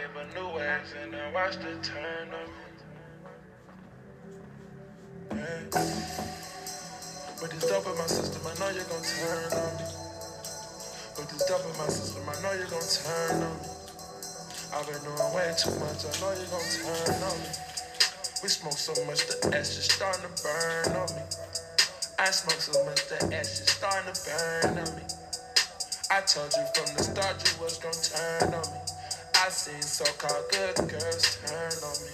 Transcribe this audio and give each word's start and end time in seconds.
a 0.00 0.24
new 0.34 0.58
ass 0.58 0.94
and 0.96 1.84
turn 1.84 2.28
on. 2.32 2.48
Yeah. 5.36 5.60
With 7.40 7.50
this 7.52 7.68
dope 7.68 7.86
in 7.86 7.96
my 7.98 8.06
system, 8.06 8.42
I 8.46 8.54
know 8.58 8.70
you're 8.74 8.84
gonna 8.84 9.04
turn 9.04 9.52
on 9.52 9.76
me. 9.76 9.84
With 11.16 11.28
this 11.28 11.44
dope 11.46 11.64
in 11.64 11.78
my 11.78 11.88
system, 11.88 12.22
I 12.28 12.32
know 12.40 12.52
you're 12.52 12.72
gonna 12.72 12.86
turn 12.88 13.42
on 13.42 13.56
me. 13.60 13.68
I've 14.72 14.86
been 14.86 15.02
doing 15.04 15.34
way 15.34 15.52
too 15.58 15.74
much, 15.80 16.04
I 16.04 16.12
know 16.20 16.32
you're 16.32 16.48
gonna 16.48 16.72
turn 16.80 17.22
on 17.22 17.36
me. 17.40 17.50
We 18.42 18.48
smoke 18.48 18.78
so 18.80 19.04
much, 19.04 19.26
the 19.26 19.36
ash 19.56 19.76
is 19.76 19.84
starting 19.84 20.22
to 20.22 20.42
burn 20.42 20.96
on 20.96 21.08
me. 21.14 21.22
I 22.18 22.30
smoke 22.30 22.60
so 22.60 22.84
much, 22.84 23.06
the 23.08 23.36
ash 23.36 23.60
is 23.60 23.68
starting 23.68 24.12
to 24.12 24.20
burn 24.24 24.78
on 24.78 24.96
me. 24.96 25.04
I 26.10 26.20
told 26.22 26.52
you 26.56 26.64
from 26.74 26.96
the 26.96 27.02
start 27.02 27.36
you 27.44 27.62
was 27.62 27.78
gonna 27.78 28.48
turn 28.48 28.54
on 28.54 28.72
me. 28.72 28.89
I 29.42 29.48
seen 29.48 29.80
so-called 29.80 30.50
good 30.50 30.76
girls 30.76 31.38
turn 31.40 31.72
on 31.80 31.96
me. 32.04 32.12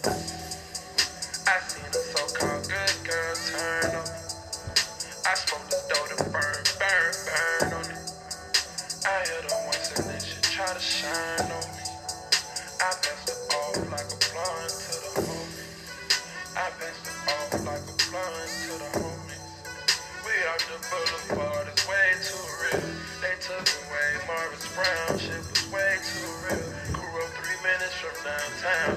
I 1.49 1.59
seen 1.66 1.91
the 1.91 1.99
so-called 1.99 2.62
good 2.71 2.97
girls 3.02 3.51
turn 3.51 3.97
on 3.97 4.07
me. 4.07 4.21
I 5.27 5.35
smoke 5.35 5.76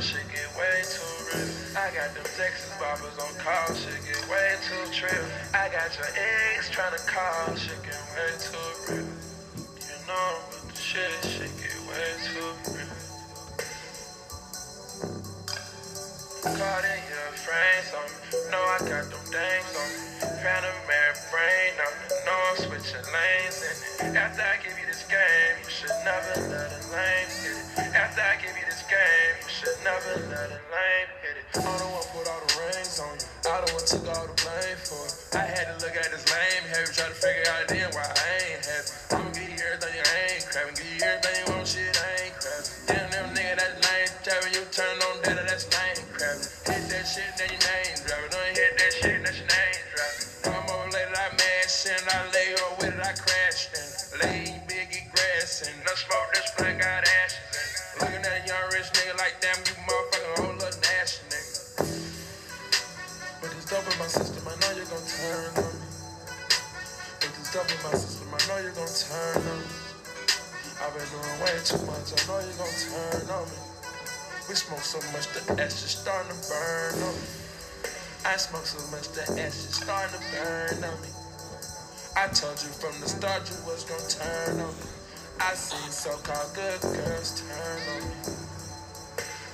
shit 0.02 0.26
get 0.32 0.50
way 0.58 0.82
too 0.90 1.06
real. 1.30 1.50
I 1.78 1.92
got 1.94 2.14
them 2.16 2.24
Texas 2.38 2.74
boppers 2.80 3.18
on 3.20 3.34
call, 3.38 3.76
shit 3.76 4.00
get 4.06 4.30
way 4.30 4.56
too 4.66 4.92
trill. 4.92 5.26
I 5.54 5.70
got 5.70 5.94
your 5.98 6.08
ex 6.56 6.70
trying 6.70 6.96
to 6.98 7.04
call, 7.06 7.56
shit 7.56 7.78
get 7.84 8.00
way 8.16 8.32
too 8.40 8.58
real. 8.90 9.06
You 9.06 9.98
know 10.08 10.30
with 10.50 10.70
the 10.70 10.82
shit, 10.82 11.12
shit 11.24 11.52
get 11.62 11.78
way 11.86 12.10
too 12.26 12.50
real. 12.74 13.00
Caught 16.42 16.86
in 16.86 17.02
your 17.12 17.30
frames 17.44 17.92
on 17.94 18.08
me. 18.10 18.52
Know 18.52 18.64
I 18.64 18.80
got 18.80 19.12
them 19.12 19.24
things 19.30 19.76
on 19.76 19.90
me. 19.94 20.10
Air 20.90 21.14
brain 21.30 21.74
on 21.86 21.94
me. 22.00 22.08
Know 22.26 22.40
I'm 22.50 22.58
switching 22.58 23.06
lanes 23.14 23.62
it. 23.62 24.16
After 24.16 24.42
I 24.42 24.58
give 24.64 24.78
you 24.78 24.88
this 24.88 25.06
game, 25.06 25.56
you 25.62 25.70
should 25.70 25.94
never 26.06 26.50
let 26.50 26.72
a 26.74 26.82
lame 26.90 27.30
hit 27.44 27.58
it. 27.58 27.96
After 27.96 28.22
I 28.22 28.36
give 28.42 28.56
you 28.58 28.69
game, 28.90 29.38
you 29.46 29.54
should 29.54 29.80
never 29.86 30.18
let 30.34 30.50
a 30.50 30.60
lame 30.74 31.12
hit 31.22 31.38
it. 31.38 31.46
I 31.54 31.62
don't 31.62 31.94
want 31.94 32.02
to 32.02 32.10
put 32.10 32.26
all 32.26 32.42
the 32.42 32.50
rings 32.58 32.98
on 32.98 33.14
you. 33.22 33.30
I 33.46 33.62
don't 33.62 33.70
want 33.78 33.86
to 33.86 34.02
take 34.02 34.10
all 34.10 34.26
the 34.26 34.34
blame 34.34 34.82
for 34.82 35.06
it. 35.06 35.14
I 35.38 35.46
had 35.46 35.66
to 35.70 35.76
look 35.86 35.94
at 35.94 36.10
this 36.10 36.26
lame 36.26 36.66
heavy, 36.74 36.90
try 36.90 37.06
to 37.06 37.14
figure 37.14 37.46
out 37.54 37.70
then 37.70 37.86
why 37.94 38.02
I 38.02 38.30
ain't 38.50 38.66
happy. 38.66 38.90
I'ma 39.14 39.30
give 39.30 39.46
you 39.46 39.62
everything 39.62 39.94
I 39.94 40.18
ain't 40.34 40.46
crabbing. 40.50 40.74
Give 40.74 40.90
you 40.90 41.06
everything 41.06 41.38
you 41.38 41.46
want, 41.54 41.70
shit 41.70 41.86
I 41.86 42.10
ain't 42.18 42.36
crabbing. 42.42 42.70
Damn, 42.90 43.08
them 43.14 43.28
nigga 43.38 43.54
that's 43.62 43.78
lame, 43.86 44.12
tapping 44.26 44.54
you 44.58 44.64
turn 44.74 44.98
on 45.06 45.16
data, 45.22 45.44
that's 45.46 45.66
lame 45.70 46.06
crabbing. 46.10 46.50
Hit 46.66 46.84
that 46.90 47.06
shit, 47.06 47.30
then 47.38 47.50
your 47.54 47.62
name 47.62 47.98
dropping. 48.10 48.32
Don't 48.34 48.54
hit 48.58 48.74
that 48.74 48.94
shit, 48.98 49.18
that's 49.22 49.38
your 49.38 49.50
name 49.54 49.82
dropping. 49.94 50.26
Come 50.50 50.66
over 50.66 50.90
later, 50.90 51.14
I 51.14 51.30
mash 51.38 51.86
and 51.94 52.06
I 52.10 52.20
lay 52.34 52.58
her 52.58 52.70
with 52.82 52.98
it, 52.98 53.06
I 53.06 53.14
crashed 53.14 53.70
in. 53.78 53.86
Lay 54.18 54.58
big, 54.66 54.90
biggie 54.90 55.06
grass 55.14 55.62
and 55.70 55.78
no 55.86 55.94
smoke, 55.94 56.34
this 56.34 56.50
black, 56.58 56.82
got 56.82 57.06
ashes 57.06 57.49
nigga 58.88 59.18
like 59.20 59.36
damn, 59.44 59.60
you 59.68 59.76
motherfucking 59.84 60.40
whole 60.40 60.56
little 60.56 60.80
nasty 60.88 61.20
nigga. 61.28 61.60
But 63.42 63.52
dope 63.68 63.84
in 63.92 64.00
my 64.00 64.08
system, 64.08 64.48
I 64.48 64.56
know 64.56 64.72
you're 64.72 64.88
gonna 64.88 65.04
turn 65.04 65.52
on 65.60 65.74
me. 65.76 65.88
But 67.20 67.32
dope 67.52 67.68
in 67.68 67.80
my 67.84 67.92
system, 68.00 68.32
I 68.32 68.40
know 68.48 68.58
you're 68.64 68.72
gonna 68.72 68.88
turn 68.88 69.44
on 69.44 69.60
me. 69.60 69.76
I've 70.80 70.96
been 70.96 71.04
doing 71.12 71.38
way 71.44 71.60
too 71.68 71.84
much, 71.84 72.08
I 72.08 72.20
know 72.24 72.40
you're 72.40 72.56
gonna 72.56 72.80
turn 72.80 73.28
on 73.28 73.46
me. 73.52 73.60
We 74.48 74.56
smoke 74.56 74.80
so 74.88 75.04
much, 75.12 75.28
the 75.36 75.44
ash 75.60 75.84
is 75.84 76.00
starting 76.00 76.32
to 76.32 76.40
burn 76.48 77.04
on 77.04 77.16
me. 77.20 77.28
I 78.24 78.38
smoke 78.40 78.64
so 78.64 78.80
much, 78.96 79.12
the 79.12 79.28
ash 79.44 79.60
is 79.60 79.76
starting 79.76 80.16
to 80.16 80.24
burn 80.32 80.88
on 80.88 80.96
me. 81.04 81.12
I 82.16 82.32
told 82.32 82.56
you 82.64 82.72
from 82.80 82.96
the 83.04 83.12
start 83.12 83.44
you 83.44 83.60
was 83.68 83.84
gonna 83.84 84.08
turn 84.08 84.64
on 84.64 84.72
me. 84.72 84.88
I 85.42 85.54
seen 85.54 85.92
so-called 85.92 86.56
good 86.56 86.80
girls 86.96 87.44
turn 87.44 87.80
on 87.92 88.08
me. 88.08 88.39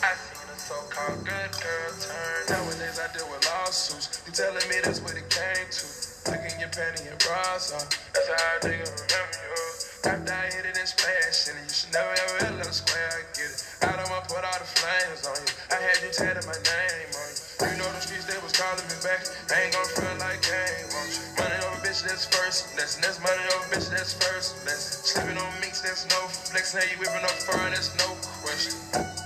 I 0.05 0.13
seen 0.13 0.45
a 0.45 0.57
so-called 0.61 1.25
good 1.25 1.51
girl 1.57 1.91
turn. 1.97 2.41
Nowadays 2.45 3.01
I 3.01 3.09
deal 3.17 3.25
with 3.25 3.41
lawsuits. 3.49 4.21
You 4.29 4.37
telling 4.37 4.61
me 4.69 4.77
that's 4.85 5.01
what 5.01 5.17
it 5.17 5.25
came 5.33 5.65
to? 5.65 5.85
Taking 6.29 6.61
your 6.61 6.69
panty 6.69 7.09
and 7.09 7.17
bras 7.25 7.73
off. 7.73 7.89
That's 8.13 8.29
how 8.29 8.37
I 8.37 8.61
think 8.61 8.85
I 8.85 8.89
remember 8.93 9.41
you. 9.41 9.65
After 10.05 10.29
I 10.29 10.45
hit 10.53 10.69
it 10.69 10.77
and 10.77 10.85
splash 10.85 11.49
in 11.49 11.57
it, 11.57 11.65
you 11.65 11.73
should 11.73 11.89
never 11.89 12.13
ever 12.13 12.53
let 12.53 12.69
a 12.69 12.75
square. 12.77 13.17
I 13.17 13.25
get 13.33 13.49
it. 13.49 13.65
I 13.81 13.97
don't 13.97 14.05
want 14.13 14.29
to 14.29 14.37
put 14.37 14.45
all 14.45 14.59
the 14.61 14.69
flames 14.77 15.25
on 15.25 15.41
you. 15.41 15.53
I 15.73 15.81
had 15.81 15.97
you 16.05 16.13
tatted 16.13 16.45
my 16.45 16.53
name 16.53 17.09
on 17.09 17.29
you. 17.33 17.41
You 17.65 17.75
know 17.81 17.89
the 17.89 18.05
streets 18.05 18.29
they 18.29 18.37
was 18.45 18.53
calling 18.53 18.85
me 18.85 18.97
back. 19.01 19.25
I 19.25 19.57
ain't 19.57 19.73
gonna 19.73 19.89
front 19.89 20.21
like 20.21 20.45
game 20.45 20.85
on 21.01 21.05
you. 21.09 21.21
Money 21.33 21.57
over 21.65 21.81
bitch, 21.81 22.05
that's 22.05 22.29
first 22.29 22.77
lesson. 22.77 23.01
That's 23.01 23.17
money 23.25 23.41
over 23.57 23.73
bitch, 23.73 23.89
that's 23.89 24.13
first 24.13 24.53
lesson. 24.69 25.17
Slipping 25.17 25.41
on 25.41 25.49
minks, 25.65 25.81
that's 25.81 26.05
no 26.13 26.29
flex. 26.29 26.77
How 26.77 26.85
you 26.85 27.01
whipping 27.01 27.25
up 27.25 27.33
fur, 27.41 27.57
that's 27.73 27.89
no 27.97 28.13
question. 28.45 29.24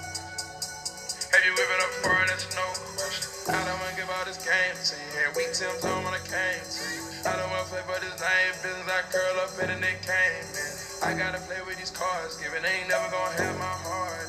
Have 1.30 1.46
you 1.46 1.54
whipping 1.54 1.82
up 1.86 1.94
fur, 2.02 2.26
that's 2.26 2.50
no 2.58 2.66
question. 2.98 3.54
I 3.54 3.62
don't 3.62 3.78
wanna 3.78 3.94
give 3.94 4.10
all 4.10 4.26
this 4.26 4.42
game 4.42 4.74
to 4.74 4.94
you. 4.98 5.10
Had 5.14 5.38
weak 5.38 5.54
Tim's 5.54 5.86
on 5.86 6.02
when 6.02 6.18
I 6.18 6.24
came 6.26 6.66
to 6.66 6.82
you. 6.90 7.06
I 7.30 7.38
don't 7.38 7.50
wanna 7.54 7.70
play 7.70 7.86
but 7.86 8.02
this 8.02 8.18
name 8.18 8.54
business. 8.66 8.90
I 8.90 9.06
curl 9.14 9.38
up 9.46 9.54
in 9.62 9.70
and 9.70 9.84
it 9.86 10.02
came 10.02 10.46
in. 10.58 10.74
I 11.06 11.14
gotta 11.14 11.38
play 11.46 11.62
with 11.70 11.78
these 11.78 11.94
cards, 11.94 12.42
given 12.42 12.66
they 12.66 12.82
ain't 12.82 12.90
never 12.90 13.06
gonna 13.14 13.46
have 13.46 13.56
my 13.62 13.76
heart. 13.86 14.26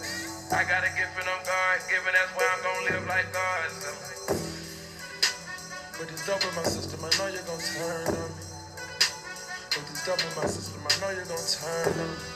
I 0.53 0.61
gotta 0.69 0.93
give 0.93 1.09
for 1.17 1.25
them 1.25 1.41
God 1.49 1.81
given, 1.89 2.13
that's 2.13 2.37
why 2.37 2.45
I'm 2.45 2.63
gonna 2.69 2.93
live 2.93 3.05
like 3.09 3.33
God. 3.33 3.71
This 6.05 6.27
dope 6.27 6.45
in 6.45 6.53
my 6.53 6.65
system, 6.69 7.01
I 7.01 7.11
know 7.17 7.33
you're 7.33 7.49
gonna 7.49 7.65
turn 7.65 8.13
on 8.13 8.29
me. 8.29 8.45
This 9.73 10.05
dope 10.05 10.21
in 10.21 10.33
my 10.37 10.45
system, 10.45 10.85
I 10.85 10.93
know 11.01 11.11
you're 11.17 11.25
gonna 11.25 11.49
turn 11.49 11.97
on 11.97 12.13
me. 12.13 12.29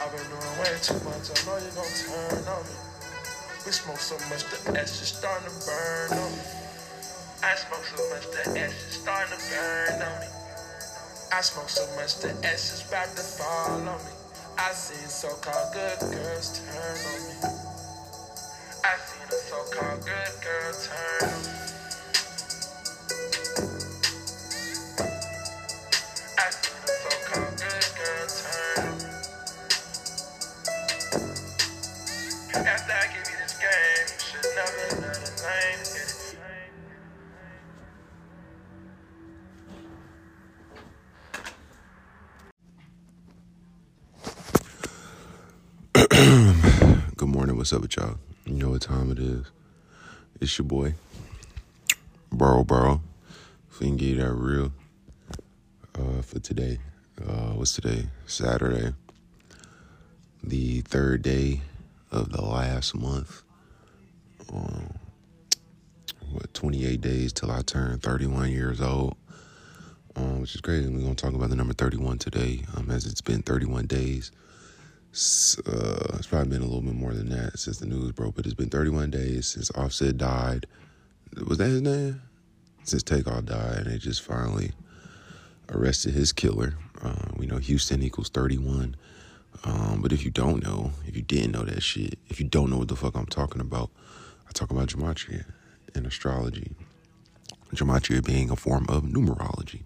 I've 0.00 0.08
been 0.08 0.24
doing 0.32 0.54
way 0.56 0.72
too 0.80 1.00
much, 1.04 1.28
I 1.28 1.36
know 1.44 1.60
you're 1.60 1.76
gonna 1.76 2.00
turn 2.00 2.48
on 2.48 2.64
me. 2.64 2.87
We 3.68 3.72
smoke 3.72 3.98
so 3.98 4.16
much, 4.30 4.48
the 4.48 4.80
ash 4.80 5.02
is 5.02 5.08
starting 5.12 5.44
to 5.46 5.66
burn 5.66 6.18
on 6.18 6.32
me. 6.32 6.40
I 7.44 7.54
smoke 7.54 7.84
so 7.84 8.00
much, 8.08 8.24
the 8.32 8.58
ash 8.58 8.72
is 8.72 8.96
starting 8.96 9.36
to 9.36 9.44
burn 9.52 10.08
on 10.08 10.20
me. 10.20 10.26
I 11.30 11.42
smoke 11.42 11.68
so 11.68 11.84
much, 11.94 12.16
the 12.20 12.30
ash 12.48 12.72
is 12.72 12.88
about 12.88 13.14
to 13.14 13.22
fall 13.22 13.72
on 13.76 13.84
me. 13.84 14.12
I 14.56 14.72
seen 14.72 15.06
so-called 15.06 15.74
good 15.74 16.00
girls 16.00 16.64
turn 16.64 16.96
on 17.12 17.20
me. 17.28 17.36
I 18.88 18.96
seen 19.04 19.28
a 19.28 19.36
so-called 19.36 20.00
good 20.00 20.34
girl 20.40 20.72
turn 20.72 21.28
on 21.28 21.42
me. 21.42 21.67
What's 47.68 47.76
up 47.76 47.82
with 47.82 47.96
y'all? 47.98 48.18
You 48.46 48.54
know 48.54 48.70
what 48.70 48.80
time 48.80 49.12
it 49.12 49.18
is. 49.18 49.44
It's 50.40 50.56
your 50.56 50.64
boy, 50.64 50.94
Burrow 52.32 52.64
Burrow. 52.64 53.02
If 53.70 53.80
we 53.80 53.88
can 53.88 53.98
get 53.98 54.16
that 54.16 54.32
real 54.32 54.72
uh, 55.94 56.22
for 56.22 56.38
today. 56.38 56.78
Uh, 57.20 57.52
what's 57.52 57.74
today? 57.74 58.06
Saturday. 58.26 58.94
The 60.42 60.80
third 60.80 61.20
day 61.20 61.60
of 62.10 62.32
the 62.32 62.40
last 62.40 62.94
month. 62.94 63.42
Um, 64.50 64.94
what, 66.32 66.54
28 66.54 67.02
days 67.02 67.34
till 67.34 67.50
I 67.50 67.60
turn 67.60 67.98
31 67.98 68.50
years 68.50 68.80
old. 68.80 69.14
Um, 70.16 70.40
which 70.40 70.54
is 70.54 70.62
crazy. 70.62 70.88
We're 70.88 71.00
going 71.00 71.16
to 71.16 71.22
talk 71.22 71.34
about 71.34 71.50
the 71.50 71.56
number 71.56 71.74
31 71.74 72.16
today, 72.16 72.64
um, 72.78 72.90
as 72.90 73.04
it's 73.04 73.20
been 73.20 73.42
31 73.42 73.88
days 73.88 74.32
uh, 75.66 76.16
it's 76.16 76.26
probably 76.28 76.48
been 76.48 76.62
a 76.62 76.66
little 76.66 76.80
bit 76.80 76.94
more 76.94 77.12
than 77.12 77.28
that 77.30 77.58
since 77.58 77.78
the 77.78 77.86
news 77.86 78.12
broke, 78.12 78.36
but 78.36 78.44
it's 78.44 78.54
been 78.54 78.68
31 78.68 79.10
days 79.10 79.48
since 79.48 79.70
Offset 79.72 80.16
died. 80.16 80.66
Was 81.46 81.58
that 81.58 81.68
his 81.68 81.82
name? 81.82 82.22
Since 82.84 83.02
Takeoff 83.02 83.44
died, 83.44 83.78
and 83.78 83.86
they 83.86 83.98
just 83.98 84.22
finally 84.22 84.72
arrested 85.70 86.14
his 86.14 86.32
killer. 86.32 86.74
Uh, 87.02 87.30
we 87.36 87.46
know 87.46 87.58
Houston 87.58 88.02
equals 88.02 88.28
31. 88.28 88.96
Um, 89.64 90.00
but 90.02 90.12
if 90.12 90.24
you 90.24 90.30
don't 90.30 90.62
know, 90.62 90.92
if 91.06 91.16
you 91.16 91.22
didn't 91.22 91.52
know 91.52 91.64
that 91.64 91.82
shit, 91.82 92.18
if 92.28 92.38
you 92.38 92.46
don't 92.46 92.70
know 92.70 92.78
what 92.78 92.88
the 92.88 92.96
fuck 92.96 93.16
I'm 93.16 93.26
talking 93.26 93.60
about, 93.60 93.90
I 94.48 94.52
talk 94.52 94.70
about 94.70 94.88
gematria 94.88 95.44
and 95.94 96.06
astrology. 96.06 96.70
Gematria 97.74 98.24
being 98.24 98.50
a 98.50 98.56
form 98.56 98.86
of 98.88 99.02
numerology. 99.02 99.82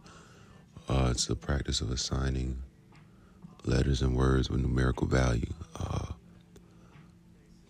Uh, 0.88 1.08
it's 1.10 1.26
the 1.26 1.36
practice 1.36 1.80
of 1.80 1.90
assigning 1.90 2.62
letters 3.64 4.02
and 4.02 4.16
words 4.16 4.50
with 4.50 4.60
numerical 4.60 5.06
value. 5.06 5.52
Uh, 5.78 6.06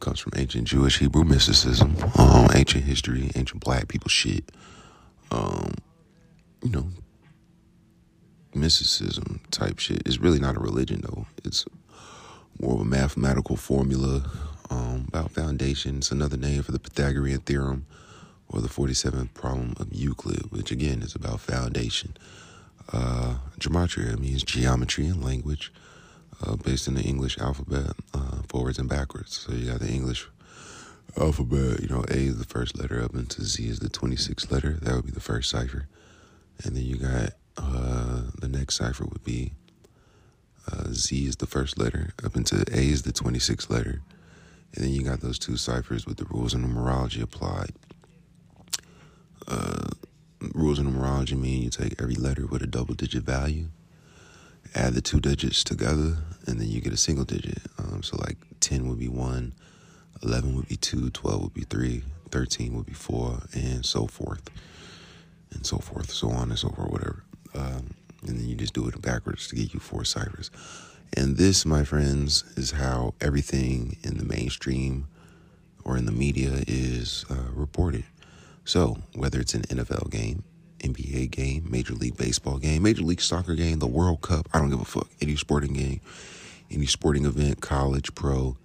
comes 0.01 0.19
from 0.19 0.33
ancient 0.37 0.67
Jewish 0.67 0.99
Hebrew 0.99 1.25
mysticism, 1.25 1.97
um, 2.19 2.49
ancient 2.55 2.85
history, 2.85 3.31
ancient 3.37 3.63
black 3.63 3.89
people 3.89 4.09
shit. 4.09 4.51
Um, 5.31 5.75
you 6.63 6.71
know, 6.71 6.87
mysticism 8.55 9.41
type 9.51 9.79
shit. 9.79 10.03
It's 10.05 10.19
really 10.19 10.41
not 10.41 10.57
a 10.57 10.61
religion 10.61 11.03
though. 11.03 11.27
It's 11.45 11.65
more 12.61 12.75
of 12.75 12.81
a 12.81 12.85
mathematical 12.85 13.57
formula 13.57 14.29
um, 14.71 15.07
about 15.09 15.31
foundation. 15.31 15.99
It's 15.99 16.11
another 16.11 16.37
name 16.37 16.63
for 16.63 16.73
the 16.73 16.79
Pythagorean 16.79 17.41
theorem 17.41 17.87
or 18.49 18.61
the 18.61 18.69
47th 18.69 19.33
problem 19.35 19.75
of 19.79 19.93
Euclid, 19.93 20.51
which 20.51 20.71
again 20.71 21.03
is 21.03 21.15
about 21.15 21.41
foundation. 21.41 22.17
Uh, 22.93 23.37
gematria 23.59 24.19
means 24.19 24.43
geometry 24.43 25.07
and 25.07 25.25
language 25.25 25.73
uh, 26.43 26.57
based 26.57 26.89
in 26.89 26.95
the 26.95 27.03
English 27.03 27.39
alphabet, 27.39 27.93
uh, 28.15 28.43
forwards 28.49 28.79
and 28.79 28.89
backwards. 28.89 29.39
So 29.39 29.53
you 29.53 29.71
got 29.71 29.81
the 29.81 29.89
English 29.89 30.29
alphabet, 31.17 31.81
you 31.81 31.89
know, 31.89 32.05
A 32.09 32.17
is 32.17 32.39
the 32.39 32.45
first 32.45 32.79
letter 32.79 33.03
up 33.03 33.15
into 33.15 33.43
Z 33.43 33.67
is 33.67 33.79
the 33.79 33.89
26th 33.89 34.51
letter. 34.51 34.79
That 34.83 34.95
would 34.95 35.07
be 35.07 35.13
the 35.13 35.21
first 35.21 35.51
cipher. 35.51 35.89
And 36.65 36.77
then 36.77 36.85
you 36.85 36.97
got 36.97 37.33
uh, 37.57 38.23
the 38.41 38.49
next 38.49 38.77
cipher 38.77 39.05
would 39.05 39.25
be 39.25 39.53
uh, 40.71 40.89
Z 40.93 41.27
is 41.27 41.37
the 41.37 41.47
first 41.47 41.79
letter 41.79 42.15
up 42.25 42.37
into 42.37 42.65
A 42.73 42.89
is 42.89 43.03
the 43.03 43.13
26th 43.13 43.69
letter. 43.71 44.03
And 44.75 44.85
then 44.85 44.93
you 44.93 45.03
got 45.03 45.21
those 45.21 45.39
two 45.39 45.57
ciphers 45.57 46.07
with 46.07 46.17
the 46.17 46.25
rules 46.25 46.55
of 46.55 46.61
numerology 46.61 47.23
applied. 47.23 47.73
Uh, 49.47 49.89
rules 50.55 50.79
of 50.79 50.87
numerology 50.87 51.39
mean 51.39 51.63
you 51.63 51.71
take 51.71 52.01
every 52.01 52.15
letter 52.15 52.47
with 52.47 52.63
a 52.63 52.67
double 52.67 52.95
digit 52.95 53.23
value 53.23 53.67
add 54.75 54.95
the 54.95 55.01
two 55.01 55.21
digits 55.21 55.65
together, 55.65 56.19
and 56.47 56.61
then 56.61 56.69
you 56.69 56.81
get 56.81 56.93
a 56.93 56.99
single 56.99 57.25
digit. 57.25 57.59
Um, 57.79 58.03
so 58.03 58.17
like 58.19 58.37
10 58.61 58.89
would 58.89 58.99
be 58.99 59.09
1, 59.09 59.53
11 60.23 60.57
would 60.57 60.69
be 60.69 60.77
2, 60.77 61.11
12 61.11 61.43
would 61.43 61.55
be 61.55 61.63
3, 61.63 62.03
13 62.31 62.75
would 62.77 62.87
be 62.87 62.93
4, 62.93 63.43
and 63.55 63.85
so 63.85 64.07
forth. 64.07 64.49
And 65.53 65.67
so 65.67 65.79
forth, 65.79 66.11
so 66.11 66.31
on 66.31 66.51
and 66.51 66.59
so 66.59 66.71
forth, 66.71 66.91
whatever. 66.91 67.23
Um, 67.55 67.95
and 68.27 68.39
then 68.39 68.49
you 68.49 68.55
just 68.55 68.75
do 68.75 68.87
it 68.89 69.03
backwards 69.03 69.49
to 69.49 69.57
get 69.57 69.75
you 69.75 69.81
four 69.81 70.05
ciphers. 70.05 70.51
And 71.15 71.37
this, 71.37 71.67
my 71.67 71.85
friends, 71.85 72.45
is 72.57 72.71
how 72.71 73.15
everything 73.21 73.99
in 74.03 74.17
the 74.17 74.25
mainstream 74.25 75.09
or 75.85 75.97
in 75.97 76.07
the 76.07 76.13
media 76.13 76.63
is 76.67 77.27
uh, 77.29 77.51
reported. 77.53 78.05
So, 78.65 78.99
whether 79.15 79.41
it's 79.41 79.55
an 79.55 79.63
NFL 79.63 80.11
game, 80.11 80.45
NBA 80.83 81.31
game, 81.31 81.67
Major 81.71 81.95
League 81.95 82.17
Baseball 82.17 82.59
game, 82.59 82.83
Major 82.83 83.03
League 83.03 83.21
Soccer 83.21 83.55
game, 83.55 83.79
the 83.79 83.87
World 83.87 84.21
Cup. 84.21 84.49
I 84.53 84.59
don't 84.59 84.71
give 84.71 84.81
a 84.81 84.85
fuck. 84.85 85.09
Any 85.21 85.37
sporting 85.37 85.73
game, 85.73 86.01
any 86.71 86.87
sporting 86.87 87.25
event, 87.25 87.61
college, 87.61 88.15
pro, 88.15 88.57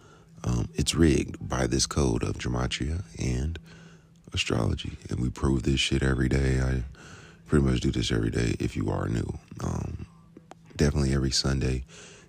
um, 0.43 0.69
it's 0.75 0.95
rigged 0.95 1.47
by 1.47 1.67
this 1.67 1.85
code 1.85 2.23
of 2.23 2.37
gematria 2.37 3.03
and 3.19 3.59
astrology. 4.33 4.97
And 5.09 5.19
we 5.19 5.29
prove 5.29 5.63
this 5.63 5.79
shit 5.79 6.03
every 6.03 6.29
day. 6.29 6.59
I 6.59 6.83
pretty 7.45 7.65
much 7.65 7.79
do 7.79 7.91
this 7.91 8.11
every 8.11 8.29
day 8.29 8.55
if 8.59 8.75
you 8.75 8.89
are 8.89 9.07
new. 9.07 9.37
Um, 9.63 10.05
definitely 10.75 11.13
every 11.13 11.31
Sunday 11.31 11.83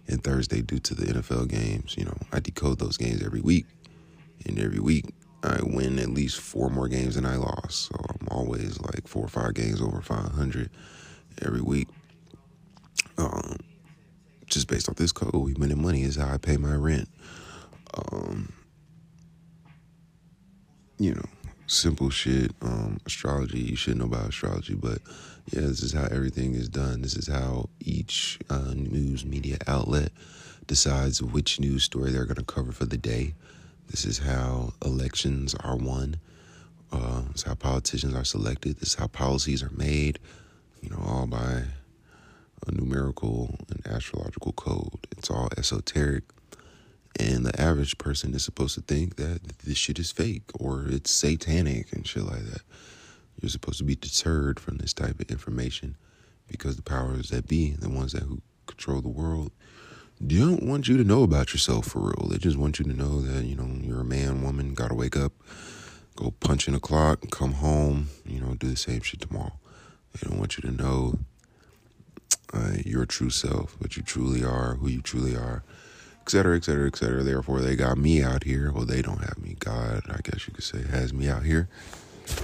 and 0.06 0.22
Thursday 0.22 0.62
due 0.62 0.78
to 0.78 0.94
the 0.94 1.06
NFL 1.12 1.48
games. 1.48 1.96
You 1.98 2.06
know, 2.06 2.16
I 2.32 2.40
decode 2.40 2.78
those 2.78 2.96
games 2.96 3.22
every 3.22 3.40
week. 3.40 3.66
And 4.46 4.58
every 4.58 4.78
week 4.78 5.06
I 5.42 5.60
win 5.62 5.98
at 5.98 6.10
least 6.10 6.40
four 6.40 6.68
more 6.68 6.88
games 6.88 7.14
than 7.14 7.24
I 7.24 7.36
lost. 7.36 7.86
So 7.86 7.94
I'm 8.08 8.28
always 8.30 8.80
like 8.80 9.06
four 9.06 9.24
or 9.24 9.28
five 9.28 9.54
games 9.54 9.80
over 9.80 10.00
500 10.00 10.70
every 11.42 11.60
week. 11.60 11.88
Um, 13.16 13.58
just 14.46 14.68
based 14.68 14.88
off 14.88 14.96
this 14.96 15.12
code, 15.12 15.34
we 15.34 15.54
winning 15.54 15.82
money 15.82 16.02
is 16.02 16.16
how 16.16 16.32
I 16.32 16.38
pay 16.38 16.56
my 16.56 16.74
rent. 16.74 17.08
Um, 17.94 18.52
you 20.98 21.14
know, 21.14 21.24
simple 21.66 22.10
shit. 22.10 22.52
Um, 22.62 22.98
astrology, 23.06 23.60
you 23.60 23.76
should 23.76 23.98
know 23.98 24.06
about 24.06 24.28
astrology, 24.28 24.74
but 24.74 24.98
yeah, 25.52 25.60
this 25.60 25.82
is 25.82 25.92
how 25.92 26.04
everything 26.04 26.54
is 26.54 26.68
done. 26.68 27.02
This 27.02 27.16
is 27.16 27.28
how 27.28 27.68
each 27.80 28.38
uh, 28.50 28.72
news 28.74 29.24
media 29.24 29.58
outlet 29.66 30.10
decides 30.66 31.22
which 31.22 31.60
news 31.60 31.84
story 31.84 32.10
they're 32.10 32.24
going 32.24 32.36
to 32.36 32.44
cover 32.44 32.72
for 32.72 32.84
the 32.84 32.98
day. 32.98 33.34
This 33.88 34.04
is 34.04 34.18
how 34.18 34.74
elections 34.84 35.54
are 35.54 35.76
won. 35.76 36.16
Uh, 36.92 37.22
this 37.32 37.36
is 37.36 37.42
how 37.42 37.54
politicians 37.54 38.14
are 38.14 38.24
selected. 38.24 38.76
This 38.76 38.90
is 38.90 38.94
how 38.94 39.06
policies 39.06 39.62
are 39.62 39.72
made. 39.74 40.18
You 40.82 40.90
know, 40.90 41.02
all 41.04 41.26
by 41.26 41.64
a 42.66 42.70
numerical 42.72 43.56
and 43.70 43.86
astrological 43.86 44.52
code. 44.52 45.06
It's 45.12 45.30
all 45.30 45.48
esoteric. 45.56 46.24
And 47.18 47.44
the 47.44 47.60
average 47.60 47.98
person 47.98 48.34
is 48.34 48.44
supposed 48.44 48.74
to 48.74 48.82
think 48.82 49.16
that 49.16 49.40
this 49.64 49.78
shit 49.78 49.98
is 49.98 50.12
fake 50.12 50.44
or 50.54 50.86
it's 50.88 51.10
satanic 51.10 51.92
and 51.92 52.06
shit 52.06 52.24
like 52.24 52.44
that. 52.44 52.62
You're 53.40 53.48
supposed 53.48 53.78
to 53.78 53.84
be 53.84 53.96
deterred 53.96 54.60
from 54.60 54.78
this 54.78 54.92
type 54.92 55.20
of 55.20 55.30
information 55.30 55.96
because 56.46 56.76
the 56.76 56.82
powers 56.82 57.30
that 57.30 57.48
be, 57.48 57.70
the 57.70 57.88
ones 57.88 58.12
that 58.12 58.24
who 58.24 58.42
control 58.66 59.00
the 59.00 59.08
world, 59.08 59.52
they 60.20 60.38
don't 60.38 60.62
want 60.62 60.88
you 60.88 60.96
to 60.96 61.04
know 61.04 61.22
about 61.22 61.52
yourself 61.52 61.86
for 61.86 62.00
real. 62.00 62.28
They 62.28 62.38
just 62.38 62.56
want 62.56 62.78
you 62.78 62.84
to 62.84 62.92
know 62.92 63.20
that, 63.20 63.44
you 63.44 63.56
know, 63.56 63.68
you're 63.80 64.00
a 64.00 64.04
man, 64.04 64.42
woman, 64.42 64.74
gotta 64.74 64.94
wake 64.94 65.16
up, 65.16 65.32
go 66.16 66.32
punch 66.40 66.68
in 66.68 66.74
a 66.74 66.80
clock, 66.80 67.30
come 67.30 67.54
home, 67.54 68.08
you 68.24 68.40
know, 68.40 68.54
do 68.54 68.68
the 68.68 68.76
same 68.76 69.00
shit 69.00 69.20
tomorrow. 69.20 69.58
They 70.12 70.28
don't 70.28 70.38
want 70.38 70.56
you 70.56 70.68
to 70.68 70.74
know 70.74 71.18
uh, 72.52 72.72
your 72.84 73.06
true 73.06 73.30
self, 73.30 73.76
what 73.80 73.96
you 73.96 74.02
truly 74.02 74.44
are, 74.44 74.74
who 74.74 74.88
you 74.88 75.02
truly 75.02 75.36
are, 75.36 75.62
et 76.22 76.30
cetera, 76.30 76.56
et 76.56 76.64
cetera, 76.64 76.86
et 76.88 76.96
cetera. 76.96 77.22
Therefore, 77.22 77.60
they 77.60 77.76
got 77.76 77.98
me 77.98 78.22
out 78.22 78.44
here. 78.44 78.72
Well, 78.72 78.86
they 78.86 79.02
don't 79.02 79.22
have 79.22 79.38
me. 79.38 79.56
God, 79.58 80.02
I 80.08 80.18
guess 80.24 80.48
you 80.48 80.54
could 80.54 80.64
say, 80.64 80.82
has 80.82 81.12
me 81.12 81.28
out 81.28 81.44
here 81.44 81.68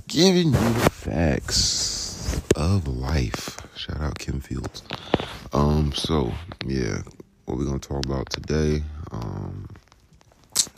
giving 0.08 0.46
you 0.46 0.52
the 0.52 0.90
facts 0.90 2.40
of 2.56 2.86
life. 2.86 3.58
Shout 3.76 4.00
out 4.00 4.18
Kim 4.18 4.40
Fields. 4.40 4.82
Um, 5.52 5.92
so 5.92 6.32
yeah, 6.66 7.02
what 7.44 7.58
we're 7.58 7.64
gonna 7.64 7.78
talk 7.78 8.04
about 8.04 8.30
today. 8.30 8.82
Um, 9.10 9.68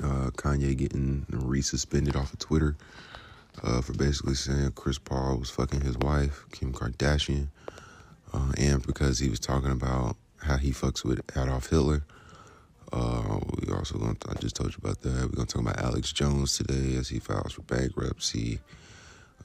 uh, 0.02 0.30
Kanye 0.36 0.76
getting 0.76 1.24
resuspended 1.30 2.16
off 2.16 2.32
of 2.32 2.38
Twitter 2.38 2.76
uh, 3.62 3.80
for 3.80 3.92
basically 3.92 4.34
saying 4.34 4.72
Chris 4.72 4.98
Paul 4.98 5.38
was 5.38 5.50
fucking 5.50 5.80
his 5.80 5.96
wife, 5.98 6.44
Kim 6.52 6.72
Kardashian, 6.72 7.48
uh, 8.32 8.52
and 8.58 8.84
because 8.86 9.18
he 9.18 9.28
was 9.28 9.40
talking 9.40 9.70
about 9.70 10.16
how 10.42 10.56
he 10.56 10.70
fucks 10.72 11.04
with 11.04 11.20
Adolf 11.36 11.70
Hitler. 11.70 12.04
Uh, 12.92 13.40
we 13.60 13.72
also 13.72 13.98
going 13.98 14.14
to, 14.16 14.30
I 14.30 14.34
just 14.34 14.54
told 14.56 14.70
you 14.70 14.78
about 14.82 15.00
that. 15.02 15.22
We're 15.22 15.36
gonna 15.36 15.46
talk 15.46 15.62
about 15.62 15.80
Alex 15.80 16.12
Jones 16.12 16.56
today 16.56 16.96
as 16.96 17.08
he 17.08 17.18
files 17.18 17.52
for 17.52 17.62
bankruptcy. 17.62 18.60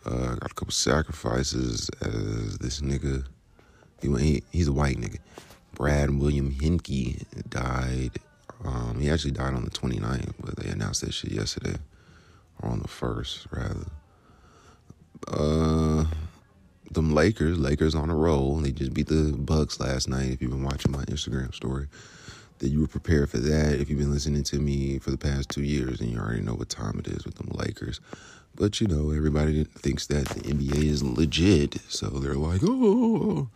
Uh, 0.05 0.35
got 0.35 0.51
a 0.51 0.55
couple 0.55 0.71
sacrifices 0.71 1.89
as 2.01 2.57
this 2.57 2.81
nigga. 2.81 3.25
He, 4.01 4.43
he's 4.51 4.67
a 4.67 4.73
white 4.73 4.97
nigga. 4.97 5.19
Brad 5.81 6.11
William 6.11 6.51
Henke 6.51 7.25
died. 7.49 8.11
Um, 8.63 8.99
he 8.99 9.09
actually 9.09 9.31
died 9.31 9.55
on 9.55 9.63
the 9.63 9.71
29th, 9.71 10.33
but 10.39 10.55
they 10.57 10.69
announced 10.69 11.01
that 11.01 11.11
shit 11.11 11.31
yesterday, 11.31 11.75
or 12.61 12.69
on 12.69 12.83
the 12.83 12.87
1st, 12.87 13.51
rather. 13.51 13.87
Uh, 15.27 16.05
them 16.91 17.15
Lakers, 17.15 17.57
Lakers 17.57 17.95
on 17.95 18.11
a 18.11 18.15
roll. 18.15 18.57
They 18.57 18.71
just 18.71 18.93
beat 18.93 19.07
the 19.07 19.33
Bucks 19.35 19.79
last 19.79 20.07
night. 20.07 20.29
If 20.29 20.39
you've 20.43 20.51
been 20.51 20.63
watching 20.63 20.91
my 20.91 21.03
Instagram 21.05 21.51
story, 21.51 21.87
that 22.59 22.69
you 22.69 22.81
were 22.81 22.87
prepared 22.87 23.31
for 23.31 23.39
that. 23.39 23.79
If 23.79 23.89
you've 23.89 23.97
been 23.97 24.13
listening 24.13 24.43
to 24.43 24.59
me 24.59 24.99
for 24.99 25.09
the 25.09 25.17
past 25.17 25.49
two 25.49 25.63
years, 25.63 25.99
and 25.99 26.11
you 26.11 26.19
already 26.19 26.41
know 26.41 26.53
what 26.53 26.69
time 26.69 26.99
it 26.99 27.07
is 27.07 27.25
with 27.25 27.33
them 27.37 27.49
Lakers. 27.53 27.99
But 28.53 28.81
you 28.81 28.85
know, 28.85 29.09
everybody 29.09 29.63
thinks 29.63 30.05
that 30.07 30.27
the 30.27 30.41
NBA 30.41 30.83
is 30.83 31.01
legit, 31.01 31.79
so 31.89 32.07
they're 32.07 32.35
like, 32.35 32.61
oh, 32.63 33.49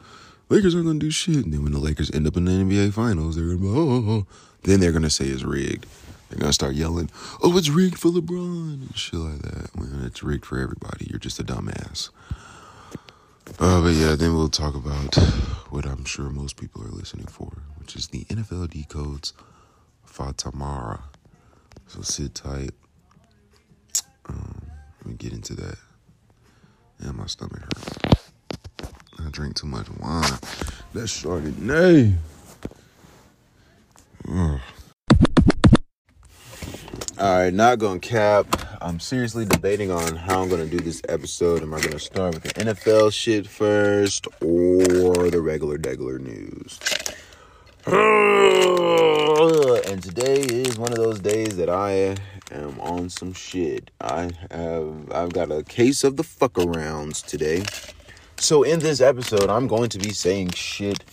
Lakers 0.50 0.76
aren't 0.76 0.88
gonna 0.88 1.00
do 1.00 1.12
shit. 1.12 1.44
And 1.44 1.54
then 1.54 1.64
when 1.64 1.72
the 1.72 1.80
Lakers 1.80 2.12
end 2.12 2.28
up 2.28 2.38
in 2.38 2.46
the 2.46 2.52
NBA 2.52 2.94
Finals, 2.94 3.36
they're 3.36 3.46
gonna 3.46 3.60
be, 3.60 3.68
oh, 3.68 4.26
then 4.64 4.80
they're 4.80 4.92
gonna 4.92 5.10
say 5.10 5.26
it's 5.26 5.44
rigged. 5.44 5.86
They're 6.30 6.40
gonna 6.40 6.54
start 6.54 6.76
yelling, 6.76 7.10
"Oh, 7.42 7.58
it's 7.58 7.70
rigged 7.70 8.00
for 8.00 8.10
LeBron" 8.10 8.74
and 8.74 8.98
shit 8.98 9.20
like 9.20 9.42
that. 9.42 9.76
When 9.76 10.02
it's 10.04 10.24
rigged 10.24 10.46
for 10.46 10.60
everybody, 10.60 11.08
you're 11.10 11.20
just 11.20 11.40
a 11.40 11.44
dumbass. 11.44 12.10
Uh, 13.60 13.82
but 13.82 13.94
yeah, 13.94 14.16
then 14.16 14.34
we'll 14.36 14.50
talk 14.50 14.76
about 14.76 15.16
what 15.70 15.86
I'm 15.86 16.04
sure 16.04 16.30
most 16.30 16.58
people 16.58 16.84
are 16.84 16.90
listening 16.90 17.28
for, 17.28 17.52
which 17.80 17.96
is 17.96 18.08
the 18.08 18.26
NFL 18.26 18.68
decodes 18.68 19.34
Fatamara. 20.08 21.02
So 21.88 22.02
sit 22.02 22.34
tight. 22.34 22.72
Um, 24.28 24.66
let 25.00 25.08
me 25.08 25.14
get 25.16 25.34
into 25.34 25.54
that. 25.56 25.78
And 27.00 27.16
my 27.16 27.28
stomach 27.28 27.62
hurts. 27.62 28.15
Drink 29.36 29.54
too 29.54 29.68
much 29.68 29.90
wine. 30.00 30.24
That's 30.94 31.22
Chardonnay. 31.22 32.16
Ugh. 34.30 34.62
All 37.20 37.40
right, 37.40 37.54
not 37.54 37.80
gonna 37.80 38.00
cap. 38.00 38.48
I'm 38.80 39.02
seriously 39.02 39.44
debating 39.44 39.92
on 39.92 40.16
how 40.16 40.42
I'm 40.42 40.48
gonna 40.48 40.66
do 40.66 40.80
this 40.80 41.02
episode. 41.10 41.64
Am 41.64 41.74
I 41.74 41.82
gonna 41.82 42.00
start 42.00 42.34
with 42.34 42.44
the 42.44 42.54
NFL 42.64 43.12
shit 43.12 43.46
first 43.46 44.26
or 44.40 45.30
the 45.30 45.42
regular 45.42 45.78
degular 45.78 46.18
news? 46.18 46.80
and 49.92 50.02
today 50.02 50.44
is 50.44 50.78
one 50.78 50.94
of 50.94 50.98
those 50.98 51.20
days 51.20 51.58
that 51.58 51.70
I 51.70 52.16
am 52.52 52.80
on 52.80 53.10
some 53.10 53.34
shit. 53.34 53.92
I 54.00 54.32
have 54.50 55.12
I've 55.12 55.34
got 55.34 55.52
a 55.52 55.62
case 55.62 56.06
of 56.06 56.16
the 56.16 56.24
fuck 56.24 56.54
arounds 56.54 57.22
today. 57.26 57.64
So 58.38 58.64
in 58.64 58.80
this 58.80 59.02
episode, 59.02 59.50
I'm 59.50 59.68
going 59.68 59.90
to 59.90 59.98
be 59.98 60.12
saying 60.12 60.52
shit 60.52 61.04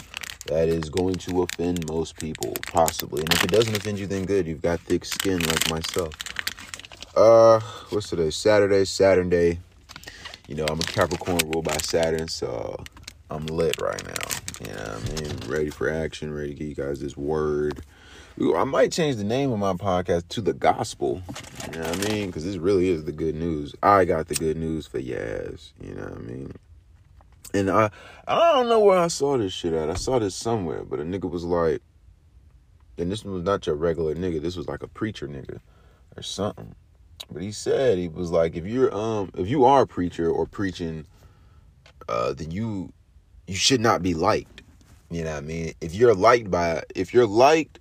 that 0.47 0.69
is 0.69 0.91
going 0.91 1.15
to 1.15 1.43
offend 1.43 1.89
most 1.89 2.19
people, 2.19 2.55
possibly. 2.67 3.21
And 3.23 3.33
if 3.33 3.45
it 3.45 3.51
doesn't 3.51 3.75
offend 3.75 3.99
you, 3.99 4.07
then 4.07 4.25
good. 4.25 4.47
You've 4.47 4.61
got 4.61 4.81
thick 4.81 5.05
skin 5.05 5.41
like 5.41 5.71
myself. 5.71 6.15
Uh, 7.17 7.61
what's 7.91 8.11
today? 8.11 8.31
Saturday, 8.31 8.85
Saturday. 8.85 9.61
You 10.49 10.57
know, 10.57 10.67
I'm 10.69 10.81
a 10.81 10.83
Capricorn 10.83 11.39
ruled 11.47 11.65
by 11.65 11.77
Saturn, 11.79 12.29
so 12.29 12.83
I'm 13.31 13.47
lit 13.47 13.81
right 13.81 14.05
now. 14.05 14.67
You 14.67 14.75
know 14.75 14.99
what 14.99 15.21
I 15.21 15.23
mean? 15.23 15.37
Ready 15.47 15.71
for 15.71 15.89
action, 15.89 16.35
ready 16.35 16.49
to 16.49 16.55
give 16.55 16.69
you 16.69 16.75
guys 16.75 17.01
this 17.01 17.17
word. 17.17 17.83
I 18.41 18.65
might 18.65 18.93
change 18.93 19.17
the 19.17 19.25
name 19.25 19.53
of 19.53 19.59
my 19.59 19.75
podcast 19.75 20.29
to 20.31 20.41
The 20.41 20.53
Gospel. 20.53 21.23
You 21.67 21.79
know 21.79 21.89
what 21.89 22.09
I 22.09 22.13
mean? 22.13 22.27
Because 22.27 22.45
this 22.45 22.57
really 22.57 22.89
is 22.89 23.05
the 23.05 23.13
good 23.13 23.37
news. 23.37 23.75
I 23.83 24.05
got 24.05 24.29
the 24.29 24.35
good 24.35 24.57
news 24.57 24.87
for 24.87 25.01
Yaz. 25.01 25.73
You 25.81 25.95
know 25.95 26.05
what 26.05 26.19
I 26.19 26.21
mean? 26.21 26.53
And 27.55 27.71
I 27.71 27.91
I 28.27 28.53
don't 28.53 28.69
know 28.69 28.81
where 28.81 28.99
I 28.99 29.09
saw 29.09 29.37
this 29.37 29.53
shit 29.53 29.73
at. 29.73 29.91
I 29.91 29.95
saw 29.95 30.19
this 30.19 30.35
somewhere, 30.35 30.85
but 30.85 31.01
a 31.01 31.03
nigga 31.03 31.31
was 31.31 31.45
like, 31.45 31.83
and 32.99 33.11
this 33.11 33.25
was 33.25 33.43
not 33.43 33.67
your 33.67 33.77
regular 33.77 34.15
nigga. 34.15 34.41
This 34.41 34.57
was 34.57 34.69
like 34.69 34.83
a 34.83 34.89
preacher 34.89 35.29
nigga 35.29 35.61
or 36.17 36.23
something. 36.23 36.75
But 37.31 37.43
he 37.43 37.53
said 37.53 37.99
he 37.99 38.09
was 38.09 38.31
like, 38.31 38.57
if 38.57 38.67
you're 38.67 38.95
um 38.95 39.31
if 39.37 39.49
you 39.49 39.65
are 39.65 39.83
a 39.83 39.87
preacher 39.87 40.31
or 40.31 40.47
preaching, 40.47 41.07
uh, 42.09 42.33
then 42.33 42.51
you 42.51 42.93
you 43.47 43.57
should 43.57 43.81
not 43.81 44.03
be 44.03 44.15
liked. 44.15 44.63
You 45.11 45.25
know 45.25 45.33
what 45.33 45.39
I 45.39 45.47
mean? 45.47 45.75
If 45.81 45.95
you're 45.95 46.15
liked 46.15 46.51
by 46.51 46.83
if 46.95 47.13
you're 47.13 47.27
liked 47.27 47.81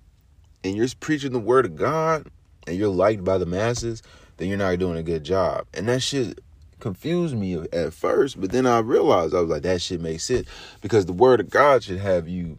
and 0.64 0.76
you're 0.76 0.88
preaching 1.00 1.32
the 1.32 1.38
word 1.38 1.64
of 1.64 1.76
God 1.76 2.28
and 2.66 2.76
you're 2.76 2.88
liked 2.88 3.24
by 3.24 3.38
the 3.38 3.46
masses, 3.46 4.02
then 4.36 4.48
you're 4.48 4.58
not 4.58 4.78
doing 4.78 4.98
a 4.98 5.02
good 5.02 5.24
job. 5.24 5.66
And 5.74 5.88
that 5.88 6.02
shit 6.02 6.40
confused 6.82 7.36
me 7.36 7.54
at 7.72 7.94
first, 7.94 8.40
but 8.40 8.50
then 8.50 8.66
I 8.66 8.80
realized 8.80 9.34
I 9.34 9.40
was 9.40 9.48
like, 9.48 9.62
that 9.62 9.80
shit 9.80 10.00
makes 10.00 10.24
sense 10.24 10.48
because 10.80 11.06
the 11.06 11.12
word 11.12 11.38
of 11.38 11.48
God 11.48 11.84
should 11.84 12.00
have 12.00 12.28
you, 12.28 12.58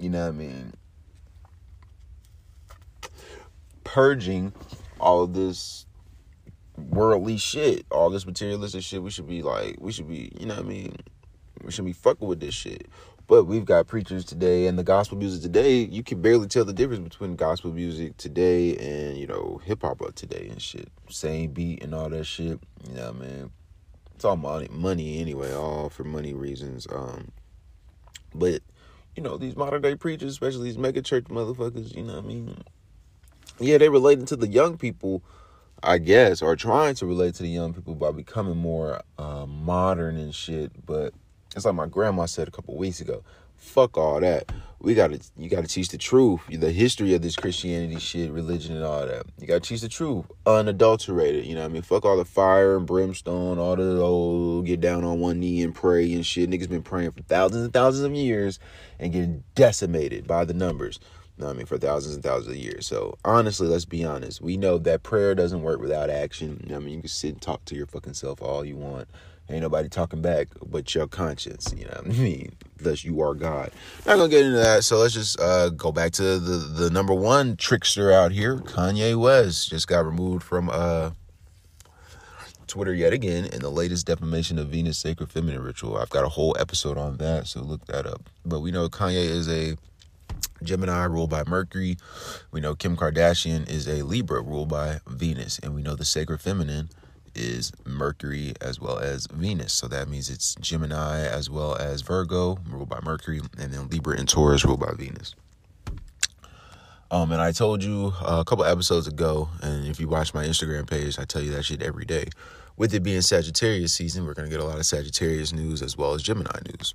you 0.00 0.10
know 0.10 0.22
what 0.22 0.30
I 0.30 0.32
mean, 0.32 0.74
purging 3.84 4.52
all 4.98 5.28
this 5.28 5.86
worldly 6.76 7.36
shit, 7.36 7.86
all 7.92 8.10
this 8.10 8.26
materialistic 8.26 8.82
shit. 8.82 9.00
We 9.00 9.10
should 9.10 9.28
be 9.28 9.42
like, 9.42 9.76
we 9.78 9.92
should 9.92 10.08
be, 10.08 10.32
you 10.40 10.46
know 10.46 10.56
what 10.56 10.64
I 10.64 10.68
mean, 10.68 10.96
we 11.62 11.70
should 11.70 11.84
be 11.84 11.92
fucking 11.92 12.26
with 12.26 12.40
this 12.40 12.54
shit. 12.54 12.88
But 13.32 13.44
we've 13.44 13.64
got 13.64 13.86
preachers 13.86 14.26
today 14.26 14.66
and 14.66 14.78
the 14.78 14.84
gospel 14.84 15.16
music 15.16 15.40
today. 15.40 15.84
You 15.84 16.02
can 16.02 16.20
barely 16.20 16.48
tell 16.48 16.66
the 16.66 16.72
difference 16.74 17.02
between 17.02 17.34
gospel 17.34 17.72
music 17.72 18.18
today 18.18 18.76
and, 18.76 19.16
you 19.16 19.26
know, 19.26 19.58
hip 19.64 19.80
hop 19.80 20.02
today 20.14 20.48
and 20.50 20.60
shit. 20.60 20.90
Same 21.08 21.50
beat 21.50 21.82
and 21.82 21.94
all 21.94 22.10
that 22.10 22.24
shit. 22.24 22.60
You 22.86 22.94
know 22.94 23.14
mean? 23.14 23.50
It's 24.14 24.26
all 24.26 24.36
money, 24.36 24.68
money 24.70 25.18
anyway, 25.18 25.50
all 25.50 25.88
for 25.88 26.04
money 26.04 26.34
reasons. 26.34 26.86
Um, 26.92 27.32
but, 28.34 28.60
you 29.16 29.22
know, 29.22 29.38
these 29.38 29.56
modern 29.56 29.80
day 29.80 29.94
preachers, 29.94 30.32
especially 30.32 30.64
these 30.64 30.76
mega 30.76 31.00
church 31.00 31.24
motherfuckers, 31.24 31.96
you 31.96 32.02
know 32.02 32.16
what 32.16 32.24
I 32.24 32.28
mean? 32.28 32.62
Yeah, 33.58 33.78
they 33.78 33.88
relating 33.88 34.26
to 34.26 34.36
the 34.36 34.46
young 34.46 34.76
people, 34.76 35.22
I 35.82 35.96
guess, 35.96 36.42
or 36.42 36.54
trying 36.54 36.96
to 36.96 37.06
relate 37.06 37.36
to 37.36 37.44
the 37.44 37.48
young 37.48 37.72
people 37.72 37.94
by 37.94 38.10
becoming 38.10 38.58
more 38.58 39.00
uh, 39.16 39.46
modern 39.46 40.18
and 40.18 40.34
shit. 40.34 40.84
But 40.84 41.14
it's 41.54 41.64
like 41.64 41.74
my 41.74 41.86
grandma 41.86 42.26
said 42.26 42.48
a 42.48 42.50
couple 42.50 42.76
weeks 42.76 43.00
ago. 43.00 43.22
Fuck 43.56 43.96
all 43.96 44.20
that. 44.20 44.50
We 44.80 44.94
gotta 44.94 45.20
you 45.36 45.48
gotta 45.48 45.68
teach 45.68 45.90
the 45.90 45.98
truth. 45.98 46.40
The 46.50 46.72
history 46.72 47.14
of 47.14 47.22
this 47.22 47.36
Christianity 47.36 48.00
shit, 48.00 48.32
religion 48.32 48.74
and 48.74 48.84
all 48.84 49.06
that. 49.06 49.26
You 49.38 49.46
gotta 49.46 49.60
teach 49.60 49.82
the 49.82 49.88
truth. 49.88 50.26
Unadulterated. 50.44 51.46
You 51.46 51.54
know 51.54 51.60
what 51.60 51.70
I 51.70 51.72
mean? 51.72 51.82
Fuck 51.82 52.04
all 52.04 52.16
the 52.16 52.24
fire 52.24 52.76
and 52.76 52.86
brimstone, 52.86 53.60
all 53.60 53.76
the 53.76 54.00
old 54.00 54.66
get 54.66 54.80
down 54.80 55.04
on 55.04 55.20
one 55.20 55.38
knee 55.38 55.62
and 55.62 55.72
pray 55.72 56.12
and 56.12 56.26
shit. 56.26 56.50
Niggas 56.50 56.68
been 56.68 56.82
praying 56.82 57.12
for 57.12 57.22
thousands 57.22 57.62
and 57.62 57.72
thousands 57.72 58.04
of 58.04 58.12
years 58.14 58.58
and 58.98 59.12
getting 59.12 59.44
decimated 59.54 60.26
by 60.26 60.44
the 60.44 60.54
numbers. 60.54 60.98
You 61.38 61.44
know 61.44 61.50
I 61.50 61.54
mean? 61.54 61.66
For 61.66 61.78
thousands 61.78 62.16
and 62.16 62.24
thousands 62.24 62.56
of 62.56 62.62
years. 62.62 62.86
So 62.86 63.16
honestly, 63.24 63.68
let's 63.68 63.84
be 63.84 64.04
honest. 64.04 64.40
We 64.40 64.56
know 64.56 64.78
that 64.78 65.04
prayer 65.04 65.36
doesn't 65.36 65.62
work 65.62 65.80
without 65.80 66.10
action. 66.10 66.60
You 66.64 66.70
know 66.70 66.76
I 66.76 66.80
mean, 66.80 66.94
you 66.94 67.00
can 67.00 67.08
sit 67.08 67.34
and 67.34 67.40
talk 67.40 67.64
to 67.66 67.76
your 67.76 67.86
fucking 67.86 68.14
self 68.14 68.42
all 68.42 68.64
you 68.64 68.76
want. 68.76 69.08
Ain't 69.52 69.62
nobody 69.62 69.88
talking 69.88 70.22
back 70.22 70.48
but 70.64 70.94
your 70.94 71.06
conscience, 71.06 71.74
you 71.76 71.84
know 71.84 72.00
what 72.02 72.06
I 72.06 72.18
mean? 72.18 72.52
Unless 72.78 73.04
you 73.04 73.20
are 73.20 73.34
God. 73.34 73.70
Not 74.06 74.16
gonna 74.16 74.28
get 74.28 74.46
into 74.46 74.58
that, 74.58 74.82
so 74.84 74.98
let's 74.98 75.14
just 75.14 75.38
uh, 75.40 75.68
go 75.68 75.92
back 75.92 76.12
to 76.12 76.38
the, 76.38 76.56
the 76.56 76.90
number 76.90 77.12
one 77.12 77.56
trickster 77.56 78.10
out 78.10 78.32
here, 78.32 78.56
Kanye 78.56 79.14
West. 79.14 79.68
Just 79.68 79.88
got 79.88 80.06
removed 80.06 80.42
from 80.42 80.70
uh, 80.72 81.10
Twitter 82.66 82.94
yet 82.94 83.12
again 83.12 83.44
in 83.44 83.60
the 83.60 83.70
latest 83.70 84.06
defamation 84.06 84.58
of 84.58 84.68
Venus 84.68 84.96
sacred 84.96 85.30
feminine 85.30 85.62
ritual. 85.62 85.98
I've 85.98 86.10
got 86.10 86.24
a 86.24 86.30
whole 86.30 86.56
episode 86.58 86.96
on 86.96 87.18
that, 87.18 87.46
so 87.46 87.60
look 87.60 87.84
that 87.86 88.06
up. 88.06 88.30
But 88.46 88.60
we 88.60 88.70
know 88.70 88.88
Kanye 88.88 89.24
is 89.24 89.48
a 89.48 89.76
Gemini 90.62 91.04
ruled 91.04 91.30
by 91.30 91.44
Mercury. 91.44 91.98
We 92.50 92.60
know 92.60 92.74
Kim 92.74 92.96
Kardashian 92.96 93.68
is 93.68 93.88
a 93.88 94.02
Libra 94.02 94.40
ruled 94.40 94.68
by 94.68 95.00
Venus. 95.06 95.58
And 95.58 95.74
we 95.74 95.82
know 95.82 95.94
the 95.94 96.04
sacred 96.04 96.40
feminine 96.40 96.88
is 97.34 97.72
Mercury 97.84 98.54
as 98.60 98.80
well 98.80 98.98
as 98.98 99.26
Venus. 99.26 99.72
So 99.72 99.88
that 99.88 100.08
means 100.08 100.30
it's 100.30 100.54
Gemini 100.56 101.20
as 101.26 101.48
well 101.48 101.76
as 101.76 102.02
Virgo, 102.02 102.58
ruled 102.68 102.88
by 102.88 103.00
Mercury, 103.02 103.40
and 103.58 103.72
then 103.72 103.88
Libra 103.88 104.16
and 104.18 104.28
Taurus, 104.28 104.64
ruled 104.64 104.80
by 104.80 104.92
Venus. 104.96 105.34
Um, 107.10 107.30
and 107.30 107.42
I 107.42 107.52
told 107.52 107.82
you 107.82 108.14
a 108.22 108.42
couple 108.42 108.64
episodes 108.64 109.06
ago, 109.06 109.50
and 109.60 109.86
if 109.86 110.00
you 110.00 110.08
watch 110.08 110.32
my 110.32 110.46
Instagram 110.46 110.88
page, 110.88 111.18
I 111.18 111.24
tell 111.24 111.42
you 111.42 111.50
that 111.50 111.64
shit 111.64 111.82
every 111.82 112.06
day. 112.06 112.28
With 112.78 112.94
it 112.94 113.02
being 113.02 113.20
Sagittarius 113.20 113.92
season, 113.92 114.24
we're 114.24 114.32
going 114.32 114.48
to 114.48 114.50
get 114.50 114.64
a 114.64 114.66
lot 114.66 114.78
of 114.78 114.86
Sagittarius 114.86 115.52
news 115.52 115.82
as 115.82 115.96
well 115.96 116.14
as 116.14 116.22
Gemini 116.22 116.58
news. 116.66 116.94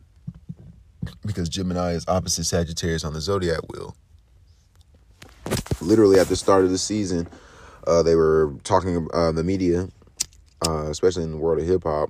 Because 1.24 1.50
Gemini 1.50 1.92
is 1.92 2.04
opposite 2.08 2.46
Sagittarius 2.46 3.04
on 3.04 3.14
the 3.14 3.22
zodiac 3.22 3.72
wheel. 3.72 3.96
Literally 5.82 6.20
at 6.20 6.28
the 6.28 6.36
start 6.36 6.64
of 6.66 6.72
the 6.72 6.80
season, 6.80 7.28
uh, 7.86 8.02
they 8.02 8.16
were 8.16 8.56
talking, 8.64 9.08
uh, 9.14 9.32
the 9.32 9.44
media 9.44 9.88
uh, 10.66 10.88
especially 10.90 11.24
in 11.24 11.32
the 11.32 11.38
world 11.38 11.60
of 11.60 11.68
hip 11.68 11.84
hop, 11.84 12.10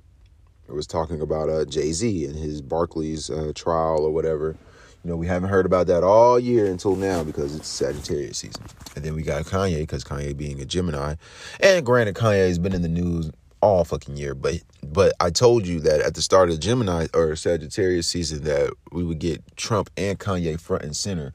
it 0.67 0.73
was 0.73 0.87
talking 0.87 1.21
about 1.21 1.49
uh, 1.49 1.65
Jay 1.65 1.91
Z 1.91 2.25
and 2.25 2.35
his 2.35 2.61
Barclays 2.61 3.29
uh, 3.29 3.51
trial 3.55 3.99
or 4.05 4.11
whatever. 4.11 4.57
You 5.03 5.11
know, 5.11 5.15
we 5.15 5.27
haven't 5.27 5.49
heard 5.49 5.65
about 5.65 5.87
that 5.87 6.03
all 6.03 6.39
year 6.39 6.65
until 6.65 6.95
now 6.95 7.23
because 7.23 7.55
it's 7.55 7.67
Sagittarius 7.67 8.39
season. 8.39 8.63
And 8.95 9.05
then 9.05 9.15
we 9.15 9.21
got 9.21 9.45
Kanye 9.45 9.79
because 9.79 10.03
Kanye 10.03 10.35
being 10.35 10.59
a 10.59 10.65
Gemini, 10.65 11.15
and 11.59 11.85
granted, 11.85 12.15
Kanye 12.15 12.47
has 12.47 12.59
been 12.59 12.73
in 12.73 12.81
the 12.81 12.89
news 12.89 13.31
all 13.61 13.83
fucking 13.85 14.17
year. 14.17 14.35
But 14.35 14.61
but 14.83 15.13
I 15.19 15.29
told 15.29 15.65
you 15.65 15.79
that 15.81 16.01
at 16.01 16.15
the 16.15 16.21
start 16.21 16.49
of 16.49 16.59
Gemini 16.59 17.07
or 17.13 17.35
Sagittarius 17.35 18.07
season 18.07 18.43
that 18.43 18.73
we 18.91 19.03
would 19.03 19.19
get 19.19 19.41
Trump 19.55 19.89
and 19.97 20.19
Kanye 20.19 20.59
front 20.59 20.83
and 20.83 20.95
center, 20.95 21.31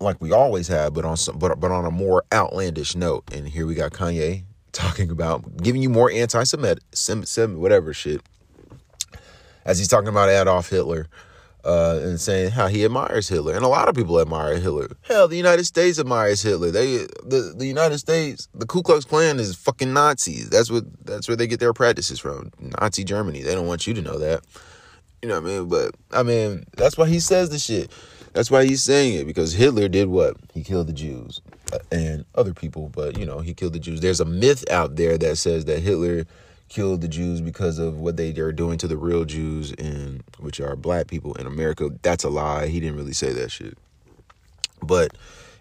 like 0.00 0.20
we 0.20 0.32
always 0.32 0.68
have, 0.68 0.94
but 0.94 1.04
on 1.04 1.16
some 1.16 1.38
but 1.38 1.58
but 1.58 1.70
on 1.70 1.84
a 1.84 1.90
more 1.90 2.24
outlandish 2.32 2.94
note. 2.94 3.24
And 3.32 3.48
here 3.48 3.66
we 3.66 3.74
got 3.74 3.92
Kanye 3.92 4.44
talking 4.74 5.10
about 5.10 5.62
giving 5.62 5.80
you 5.80 5.88
more 5.88 6.10
anti-Semitic, 6.10 6.84
Sem, 6.92 7.24
Sem, 7.24 7.58
whatever 7.58 7.94
shit, 7.94 8.20
as 9.64 9.78
he's 9.78 9.88
talking 9.88 10.08
about 10.08 10.28
Adolf 10.28 10.68
Hitler. 10.68 11.08
Uh, 11.66 11.98
and 12.02 12.20
saying 12.20 12.50
how 12.50 12.66
he 12.66 12.84
admires 12.84 13.26
Hitler, 13.26 13.54
and 13.54 13.64
a 13.64 13.68
lot 13.68 13.88
of 13.88 13.94
people 13.94 14.20
admire 14.20 14.58
Hitler. 14.58 14.86
Hell, 15.00 15.28
the 15.28 15.38
United 15.38 15.64
States 15.64 15.98
admires 15.98 16.42
Hitler. 16.42 16.70
They, 16.70 16.98
the, 17.24 17.54
the 17.56 17.64
United 17.64 17.96
States, 17.96 18.48
the 18.54 18.66
Ku 18.66 18.82
Klux 18.82 19.06
Klan 19.06 19.40
is 19.40 19.56
fucking 19.56 19.94
Nazis. 19.94 20.50
That's 20.50 20.70
what, 20.70 20.84
that's 21.06 21.26
where 21.26 21.38
they 21.38 21.46
get 21.46 21.60
their 21.60 21.72
practices 21.72 22.20
from. 22.20 22.52
Nazi 22.60 23.02
Germany. 23.02 23.40
They 23.40 23.54
don't 23.54 23.66
want 23.66 23.86
you 23.86 23.94
to 23.94 24.02
know 24.02 24.18
that. 24.18 24.42
You 25.22 25.30
know 25.30 25.40
what 25.40 25.50
I 25.50 25.54
mean? 25.54 25.68
But 25.70 25.94
I 26.12 26.22
mean, 26.22 26.64
that's 26.76 26.98
why 26.98 27.08
he 27.08 27.18
says 27.18 27.48
the 27.48 27.58
shit. 27.58 27.90
That's 28.34 28.50
why 28.50 28.66
he's 28.66 28.82
saying 28.82 29.20
it 29.20 29.24
because 29.26 29.54
Hitler 29.54 29.88
did 29.88 30.08
what? 30.08 30.36
He 30.52 30.62
killed 30.62 30.88
the 30.88 30.92
Jews 30.92 31.40
and 31.90 32.24
other 32.34 32.54
people, 32.54 32.90
but 32.90 33.18
you 33.18 33.26
know, 33.26 33.40
he 33.40 33.54
killed 33.54 33.72
the 33.72 33.78
Jews. 33.78 34.00
There's 34.00 34.20
a 34.20 34.24
myth 34.24 34.64
out 34.70 34.96
there 34.96 35.18
that 35.18 35.36
says 35.36 35.64
that 35.66 35.80
Hitler 35.80 36.26
killed 36.68 37.00
the 37.00 37.08
Jews 37.08 37.40
because 37.40 37.78
of 37.78 37.98
what 37.98 38.16
they 38.16 38.30
are 38.38 38.52
doing 38.52 38.78
to 38.78 38.88
the 38.88 38.96
real 38.96 39.24
Jews 39.24 39.72
in 39.72 40.22
which 40.38 40.60
are 40.60 40.76
black 40.76 41.06
people 41.06 41.34
in 41.34 41.46
America. 41.46 41.90
That's 42.02 42.24
a 42.24 42.28
lie. 42.28 42.66
He 42.66 42.80
didn't 42.80 42.96
really 42.96 43.12
say 43.12 43.32
that 43.32 43.50
shit. 43.50 43.76
But 44.82 45.16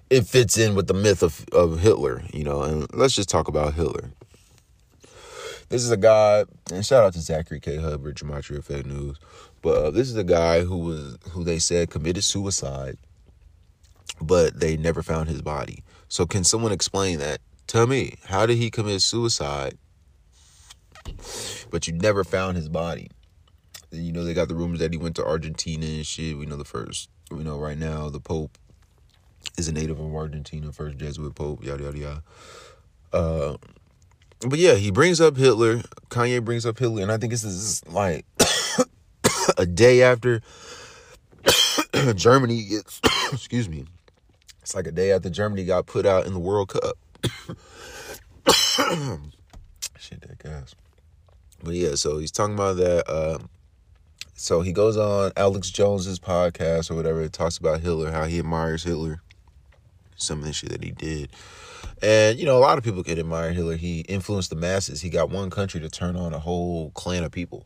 it 0.10 0.26
fits 0.26 0.58
in 0.58 0.76
with 0.76 0.88
the 0.88 0.94
myth 0.94 1.24
of, 1.24 1.46
of 1.54 1.80
Hitler, 1.80 2.24
you 2.34 2.44
know, 2.44 2.64
and 2.64 2.88
let's 2.94 3.16
just 3.16 3.30
talk 3.30 3.48
about 3.48 3.74
Hitler. 3.74 4.12
This 5.70 5.84
is 5.84 5.92
a 5.92 5.98
guy, 5.98 6.46
and 6.72 6.86
shout 6.86 7.04
out 7.04 7.14
to 7.14 7.20
Zachary 7.20 7.60
K. 7.60 7.78
Hubbard, 7.78 8.16
Gematria 8.18 8.60
Effect 8.60 8.86
News. 8.86 9.18
But 9.64 9.78
uh, 9.78 9.90
this 9.92 10.10
is 10.10 10.16
a 10.16 10.24
guy 10.24 10.62
who 10.64 10.78
was 10.78 11.18
who 11.32 11.44
they 11.44 11.58
said 11.58 11.90
committed 11.90 12.24
suicide, 12.24 12.98
but 14.22 14.60
they 14.60 14.78
never 14.78 15.02
found 15.02 15.30
his 15.30 15.42
body. 15.42 15.84
So 16.14 16.28
can 16.28 16.44
someone 16.44 16.72
explain 16.72 17.18
that 17.18 17.42
Tell 17.66 17.88
me, 17.88 18.20
how 18.26 18.46
did 18.46 18.58
he 18.58 18.70
commit 18.70 19.02
suicide? 19.02 19.80
But 21.72 21.88
you 21.88 21.94
never 21.94 22.24
found 22.24 22.56
his 22.56 22.70
body. 22.70 23.10
You 23.90 24.12
know 24.12 24.24
they 24.24 24.36
got 24.36 24.48
the 24.48 24.54
rumors 24.54 24.78
that 24.78 24.92
he 24.92 24.98
went 25.00 25.16
to 25.16 25.26
Argentina 25.26 25.84
and 25.84 26.06
shit. 26.06 26.38
We 26.38 26.46
know 26.46 26.56
the 26.56 26.66
first. 26.66 27.10
We 27.32 27.44
know 27.44 27.58
right 27.58 27.80
now 27.80 28.10
the 28.10 28.20
Pope 28.20 28.60
is 29.58 29.68
a 29.68 29.72
native 29.72 30.00
of 30.00 30.14
Argentina, 30.14 30.72
first 30.72 31.00
Jesuit 31.00 31.34
Pope. 31.34 31.64
Yada 31.64 31.84
yada 31.84 31.98
yada. 31.98 32.24
Uh, 33.12 33.58
but 34.48 34.60
yeah, 34.60 34.76
he 34.76 34.92
brings 34.92 35.20
up 35.20 35.36
Hitler. 35.36 35.78
Kanye 36.10 36.46
brings 36.46 36.64
up 36.64 36.78
Hitler, 36.78 37.02
and 37.02 37.12
I 37.12 37.18
think 37.18 37.32
this 37.32 37.44
is 37.44 37.82
like 37.88 38.28
a 39.58 39.66
day 39.66 40.04
after 40.04 40.42
Germany 42.14 42.66
gets. 42.66 43.02
excuse 43.34 43.68
me. 43.68 43.86
It's 44.64 44.74
like 44.74 44.88
a 44.88 44.92
day 44.94 45.12
after 45.12 45.30
Germany 45.30 45.66
got 45.66 45.88
put 45.88 46.06
out 46.06 46.26
in 46.26 46.32
the 46.32 46.40
World 46.40 46.70
Cup. 46.70 46.98
Shit, 50.00 50.22
that 50.22 50.40
gas. 50.42 50.74
But 51.62 51.74
yeah, 51.74 51.96
so 51.96 52.18
he's 52.18 52.32
talking 52.32 52.54
about 52.54 52.78
that. 52.78 53.10
Uh, 53.10 53.40
so 54.36 54.62
he 54.62 54.72
goes 54.72 54.96
on 54.96 55.34
Alex 55.36 55.70
Jones's 55.70 56.18
podcast 56.18 56.90
or 56.90 56.96
whatever. 56.96 57.22
It 57.22 57.34
talks 57.34 57.58
about 57.58 57.82
Hitler, 57.82 58.12
how 58.12 58.24
he 58.24 58.40
admires 58.40 58.84
Hitler, 58.84 59.22
some 60.16 60.40
of 60.40 60.46
the 60.46 60.54
shit 60.54 60.70
that 60.70 60.82
he 60.82 60.92
did. 60.92 61.30
And 62.02 62.40
you 62.40 62.46
know, 62.46 62.58
a 62.58 62.60
lot 62.60 62.78
of 62.78 62.86
people 62.86 63.04
could 63.04 63.20
admire 63.20 63.52
Hitler. 63.52 63.76
He 63.76 64.00
influenced 64.02 64.50
the 64.50 64.56
masses. 64.56 65.02
He 65.02 65.10
got 65.10 65.30
one 65.30 65.50
country 65.50 65.82
to 65.82 65.90
turn 65.90 66.16
on 66.16 66.34
a 66.34 66.40
whole 66.40 66.92
clan 66.92 67.26
of 67.26 67.34
people, 67.34 67.66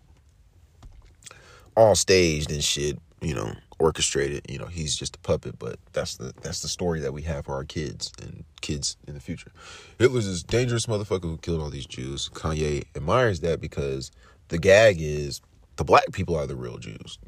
all 1.76 1.94
staged 1.94 2.52
and 2.52 2.64
shit. 2.64 2.98
You 3.22 3.36
know, 3.36 3.54
orchestrated. 3.80 4.46
You 4.50 4.60
know, 4.60 4.66
he's 4.66 4.96
just 4.96 5.16
a 5.16 5.20
puppet. 5.20 5.60
But 5.60 5.80
that's 5.94 6.18
the 6.18 6.34
that's 6.42 6.62
the 6.62 6.68
story 6.68 7.00
that 7.02 7.14
we 7.14 7.24
have 7.24 7.46
for 7.46 7.54
our 7.54 7.64
kids 7.64 8.12
and 8.22 8.44
kids 8.62 8.98
in 9.08 9.14
the 9.14 9.20
future. 9.20 9.52
Hitler's 10.00 10.28
this 10.28 10.44
dangerous 10.44 10.86
motherfucker 10.86 11.24
who 11.24 11.38
killed 11.38 11.62
all 11.62 11.70
these 11.70 11.86
Jews. 11.86 12.30
Kanye 12.34 12.86
admires 12.96 13.42
that 13.42 13.62
because 13.62 14.12
the 14.50 14.58
gag 14.58 14.98
is 15.00 15.42
the 15.76 15.84
black 15.84 16.12
people 16.12 16.36
are 16.36 16.48
the 16.48 16.56
real 16.56 16.78
Jews. 16.78 17.20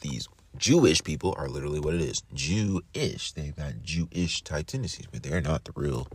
These 0.00 0.28
Jewish 0.56 1.02
people 1.02 1.34
are 1.38 1.48
literally 1.48 1.80
what 1.80 1.94
it 1.94 2.00
is. 2.00 2.22
Jewish. 2.34 3.32
They've 3.32 3.54
got 3.54 3.82
Jewish 3.82 4.42
type 4.42 4.66
tendencies, 4.66 5.06
but 5.10 5.22
they're 5.22 5.40
not 5.40 5.64
the 5.64 5.72
real, 5.74 6.08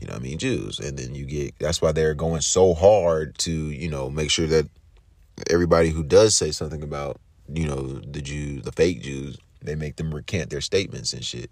you 0.00 0.06
know 0.06 0.14
I 0.14 0.18
mean, 0.18 0.38
Jews. 0.38 0.78
And 0.78 0.98
then 0.98 1.14
you 1.14 1.24
get 1.24 1.58
that's 1.58 1.82
why 1.82 1.92
they're 1.92 2.14
going 2.14 2.40
so 2.40 2.74
hard 2.74 3.36
to, 3.38 3.52
you 3.52 3.88
know, 3.88 4.08
make 4.10 4.30
sure 4.30 4.46
that 4.46 4.68
everybody 5.50 5.90
who 5.90 6.04
does 6.04 6.34
say 6.34 6.50
something 6.50 6.82
about, 6.82 7.20
you 7.52 7.66
know, 7.66 7.82
the 7.82 8.22
Jews, 8.22 8.62
the 8.62 8.72
fake 8.72 9.02
Jews, 9.02 9.38
they 9.62 9.74
make 9.74 9.96
them 9.96 10.14
recant 10.14 10.50
their 10.50 10.60
statements 10.60 11.12
and 11.12 11.24
shit. 11.24 11.50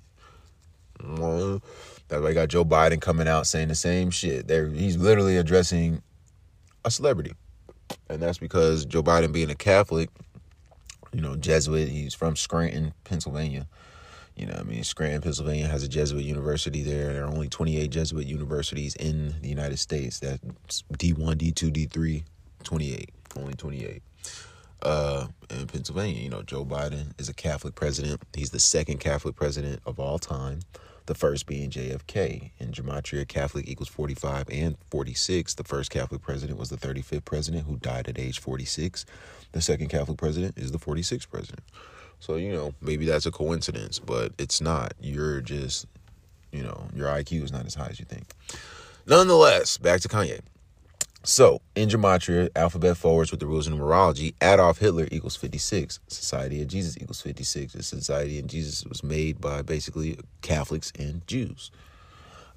Well, 1.03 1.63
that's 2.09 2.23
why 2.23 2.29
you 2.29 2.35
got 2.35 2.49
Joe 2.49 2.65
Biden 2.65 3.01
coming 3.01 3.29
out 3.29 3.47
saying 3.47 3.69
the 3.69 3.75
same 3.75 4.11
shit. 4.11 4.47
There 4.47 4.69
he's 4.69 4.97
literally 4.97 5.37
addressing 5.37 6.03
a 6.85 6.91
celebrity. 6.91 7.33
And 8.09 8.23
that's 8.23 8.39
because 8.39 8.85
Joe 8.85 9.03
Biden 9.03 9.33
being 9.33 9.51
a 9.51 9.55
Catholic, 9.55 10.11
you 11.13 11.21
know, 11.21 11.37
Jesuit, 11.37 11.89
he's 11.89 12.15
from 12.15 12.37
Scranton, 12.37 12.95
Pennsylvania. 13.05 13.67
You 14.37 14.47
know, 14.47 14.57
I 14.59 14.63
mean, 14.63 14.83
Scranton, 14.83 15.21
Pennsylvania 15.21 15.67
has 15.67 15.83
a 15.83 15.89
Jesuit 15.89 16.25
university 16.25 16.83
there. 16.83 17.13
There 17.13 17.25
are 17.25 17.29
only 17.29 17.49
28 17.49 17.91
Jesuit 17.91 18.27
universities 18.27 18.97
in 18.97 19.35
the 19.43 19.49
United 19.49 19.79
States. 19.79 20.21
That's 20.21 20.85
D1, 20.95 21.37
D2, 21.37 21.89
D3, 21.89 22.23
28. 22.65 23.11
Only 23.37 23.55
28. 23.55 24.03
Uh, 24.83 25.29
in 25.49 25.67
Pennsylvania, 25.69 26.21
you 26.21 26.29
know, 26.29 26.43
Joe 26.43 26.65
Biden 26.65 27.13
is 27.19 27.29
a 27.29 27.35
Catholic 27.35 27.75
president. 27.75 28.21
He's 28.35 28.51
the 28.51 28.59
second 28.59 28.99
Catholic 28.99 29.37
president 29.37 29.81
of 29.87 30.01
all 30.01 30.19
time 30.19 30.61
the 31.07 31.15
first 31.15 31.47
being 31.47 31.71
JFK. 31.71 32.51
In 32.59 32.73
Gematria, 32.73 33.27
Catholic 33.27 33.69
equals 33.69 33.89
45 33.89 34.49
and 34.51 34.77
46. 34.91 35.55
The 35.55 35.65
first 35.65 35.91
Catholic 35.91 36.23
president 36.23 36.59
was 36.59 36.71
the 36.71 36.77
35th 36.77 37.25
president 37.25 37.67
who 37.67 37.77
died 37.77 38.09
at 38.09 38.19
age 38.19 38.41
46. 38.41 39.05
The 39.53 39.61
second 39.61 39.89
Catholic 39.89 40.19
president 40.19 40.59
is 40.59 40.73
the 40.73 40.79
46th 40.79 41.29
president. 41.29 41.63
So, 42.21 42.37
you 42.37 42.53
know, 42.53 42.75
maybe 42.81 43.05
that's 43.05 43.27
a 43.27 43.33
coincidence, 43.33 43.99
but 43.99 44.33
it's 44.39 44.61
not. 44.61 44.95
You're 45.01 45.41
just, 45.41 45.87
you 46.53 46.63
know, 46.63 46.87
your 46.95 47.09
IQ 47.09 47.43
is 47.43 47.53
not 47.53 47.67
as 47.67 47.75
high 47.75 47.89
as 47.89 47.99
you 47.99 48.07
think. 48.07 48.33
Nonetheless, 49.07 49.79
back 49.79 50.01
to 50.03 50.09
Kanye. 50.09 50.41
So, 51.25 51.61
in 51.77 51.89
Gematria, 51.89 52.49
alphabet 52.57 52.97
forwards 52.97 53.31
with 53.31 53.39
the 53.39 53.47
rules 53.47 53.69
of 53.69 53.75
numerology, 53.75 54.35
Adolf 54.43 54.79
Hitler 54.79 55.07
equals 55.13 55.37
56. 55.37 56.01
Society 56.09 56.61
of 56.63 56.67
Jesus 56.67 56.97
equals 57.01 57.21
56. 57.21 57.75
The 57.75 57.83
Society 57.85 58.41
of 58.41 58.49
Jesus 58.49 58.85
was 58.85 59.05
made 59.05 59.41
by 59.41 59.63
basically 59.63 60.19
Catholics 60.41 60.93
and 60.99 61.25
Jews 61.29 61.71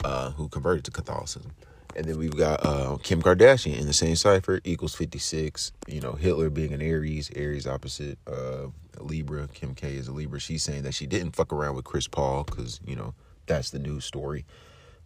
uh, 0.04 0.32
who 0.32 0.50
converted 0.50 0.84
to 0.86 0.92
Catholicism. 0.92 1.52
And 1.96 2.08
then 2.08 2.18
we've 2.18 2.36
got 2.36 2.66
uh, 2.66 2.98
Kim 3.04 3.22
Kardashian 3.22 3.78
in 3.78 3.86
the 3.86 3.94
same 3.94 4.16
cipher 4.16 4.60
equals 4.64 4.96
56. 4.96 5.72
You 5.88 6.02
know, 6.02 6.14
Hitler 6.14 6.50
being 6.50 6.74
an 6.74 6.82
Aries, 6.82 7.30
Aries 7.36 7.68
opposite 7.68 8.18
uh, 8.26 8.68
Libra. 9.00 9.48
Kim 9.54 9.76
K 9.76 9.94
is 9.96 10.08
a 10.08 10.12
Libra. 10.12 10.40
She's 10.40 10.64
saying 10.64 10.82
that 10.84 10.96
she 10.96 11.06
didn't 11.06 11.36
fuck 11.36 11.54
around 11.54 11.76
with 11.76 11.86
Chris 11.86 12.08
Paul 12.08 12.44
because, 12.44 12.82
you 12.84 12.96
know, 12.96 13.14
that's 13.46 13.70
the 13.70 13.80
news 13.80 14.06
story 14.06 14.44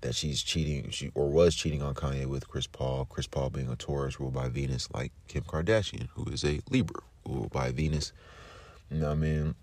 that 0.02 0.16
she's 0.16 0.42
cheating, 0.42 0.90
she 0.92 1.12
or 1.16 1.30
was 1.30 1.56
cheating 1.56 1.82
on 1.82 1.94
Kanye 1.94 2.26
with 2.26 2.48
Chris 2.48 2.68
Paul. 2.68 3.06
Chris 3.06 3.28
Paul 3.28 3.50
being 3.50 3.70
a 3.70 3.76
Taurus 3.76 4.20
ruled 4.20 4.34
by 4.34 4.50
Venus, 4.50 4.90
like 4.94 5.12
Kim 5.28 5.44
Kardashian, 5.44 6.08
who 6.14 6.26
is 6.32 6.44
a 6.44 6.62
Libra 6.70 7.02
ruled 7.26 7.52
by 7.52 7.72
Venus. 7.72 8.12
You 8.90 9.00
know 9.00 9.08
what 9.08 9.14
I 9.14 9.16
mean? 9.16 9.56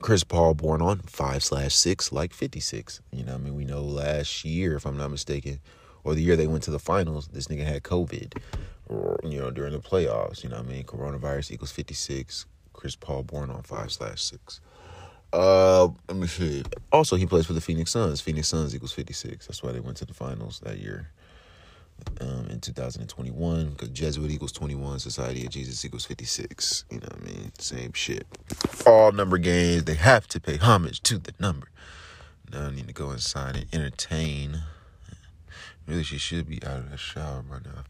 Chris 0.00 0.22
Paul 0.24 0.54
born 0.54 0.80
on 0.80 1.00
five 1.00 1.42
slash 1.42 1.74
six, 1.74 2.12
like 2.12 2.32
fifty 2.32 2.60
six. 2.60 3.00
You 3.12 3.24
know 3.24 3.32
what 3.32 3.40
I 3.40 3.44
mean? 3.44 3.54
We 3.54 3.64
know 3.64 3.82
last 3.82 4.44
year, 4.44 4.76
if 4.76 4.86
I'm 4.86 4.96
not 4.96 5.10
mistaken, 5.10 5.60
or 6.04 6.14
the 6.14 6.22
year 6.22 6.36
they 6.36 6.46
went 6.46 6.62
to 6.64 6.70
the 6.70 6.78
finals, 6.78 7.28
this 7.28 7.48
nigga 7.48 7.64
had 7.64 7.82
COVID, 7.82 8.40
or 8.88 9.18
you 9.24 9.38
know 9.38 9.50
during 9.50 9.72
the 9.72 9.80
playoffs. 9.80 10.42
You 10.42 10.50
know 10.50 10.56
what 10.56 10.66
I 10.66 10.70
mean? 10.70 10.84
Coronavirus 10.84 11.52
equals 11.52 11.72
fifty 11.72 11.94
six. 11.94 12.46
Chris 12.72 12.94
Paul 12.94 13.24
born 13.24 13.50
on 13.50 13.62
five 13.62 13.90
slash 13.90 14.22
six. 14.22 14.60
Uh, 15.32 15.88
let 16.08 16.16
me 16.16 16.26
see. 16.26 16.64
Also, 16.92 17.16
he 17.16 17.26
plays 17.26 17.46
for 17.46 17.52
the 17.52 17.60
Phoenix 17.60 17.90
Suns. 17.90 18.20
Phoenix 18.20 18.48
Suns 18.48 18.74
equals 18.74 18.92
56. 18.92 19.46
That's 19.46 19.62
why 19.62 19.72
they 19.72 19.80
went 19.80 19.98
to 19.98 20.06
the 20.06 20.14
finals 20.14 20.60
that 20.60 20.78
year 20.78 21.10
um, 22.20 22.46
in 22.50 22.60
2021 22.60 23.70
because 23.70 23.88
Jesuit 23.90 24.30
equals 24.30 24.52
21, 24.52 24.98
Society 25.00 25.44
of 25.44 25.50
Jesus 25.50 25.84
equals 25.84 26.04
56. 26.06 26.84
You 26.90 26.98
know 26.98 27.08
what 27.10 27.22
I 27.22 27.24
mean? 27.24 27.52
Same 27.58 27.92
shit. 27.92 28.26
All 28.86 29.12
number 29.12 29.38
games, 29.38 29.84
they 29.84 29.94
have 29.94 30.26
to 30.28 30.40
pay 30.40 30.56
homage 30.56 31.02
to 31.02 31.18
the 31.18 31.32
number. 31.38 31.68
Now 32.52 32.66
I 32.66 32.70
need 32.70 32.88
to 32.88 32.94
go 32.94 33.10
inside 33.10 33.56
and 33.56 33.66
entertain. 33.72 34.62
Really, 35.86 36.02
she 36.02 36.18
should 36.18 36.48
be 36.48 36.62
out 36.64 36.78
of 36.78 36.90
the 36.90 36.96
shower 36.96 37.42
by 37.42 37.56
now. 37.58 37.84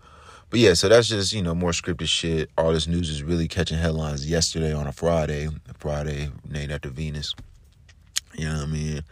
But 0.51 0.61
yeah, 0.61 0.75
so 0.75 0.89
that's 0.89 1.09
just, 1.09 1.33
you 1.33 1.43
know, 1.43 1.55
more 1.55 1.73
scripted 1.73 2.09
shit. 2.09 2.51
All 2.57 2.73
this 2.73 2.87
news 2.87 3.11
is 3.11 3.23
really 3.23 3.49
catching 3.49 3.79
headlines 3.79 4.29
yesterday 4.29 4.73
on 4.73 4.87
a 4.87 4.93
Friday. 4.93 5.49
Friday 5.79 6.31
named 6.49 6.73
after 6.73 6.89
Venus. 6.89 7.35
You 8.35 8.47
know 8.47 8.55
what 8.55 8.63
I 8.63 8.67
mean? 8.67 9.03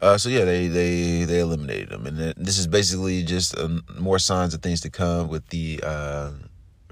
Uh, 0.00 0.18
so 0.18 0.28
yeah, 0.28 0.44
they 0.44 0.66
they 0.66 1.24
they 1.24 1.40
eliminated 1.40 1.88
them, 1.88 2.06
and 2.06 2.18
this 2.36 2.58
is 2.58 2.66
basically 2.66 3.22
just 3.22 3.56
um, 3.58 3.82
more 3.98 4.18
signs 4.18 4.52
of 4.52 4.60
things 4.60 4.82
to 4.82 4.90
come 4.90 5.28
with 5.28 5.48
the 5.48 5.80
uh, 5.82 6.32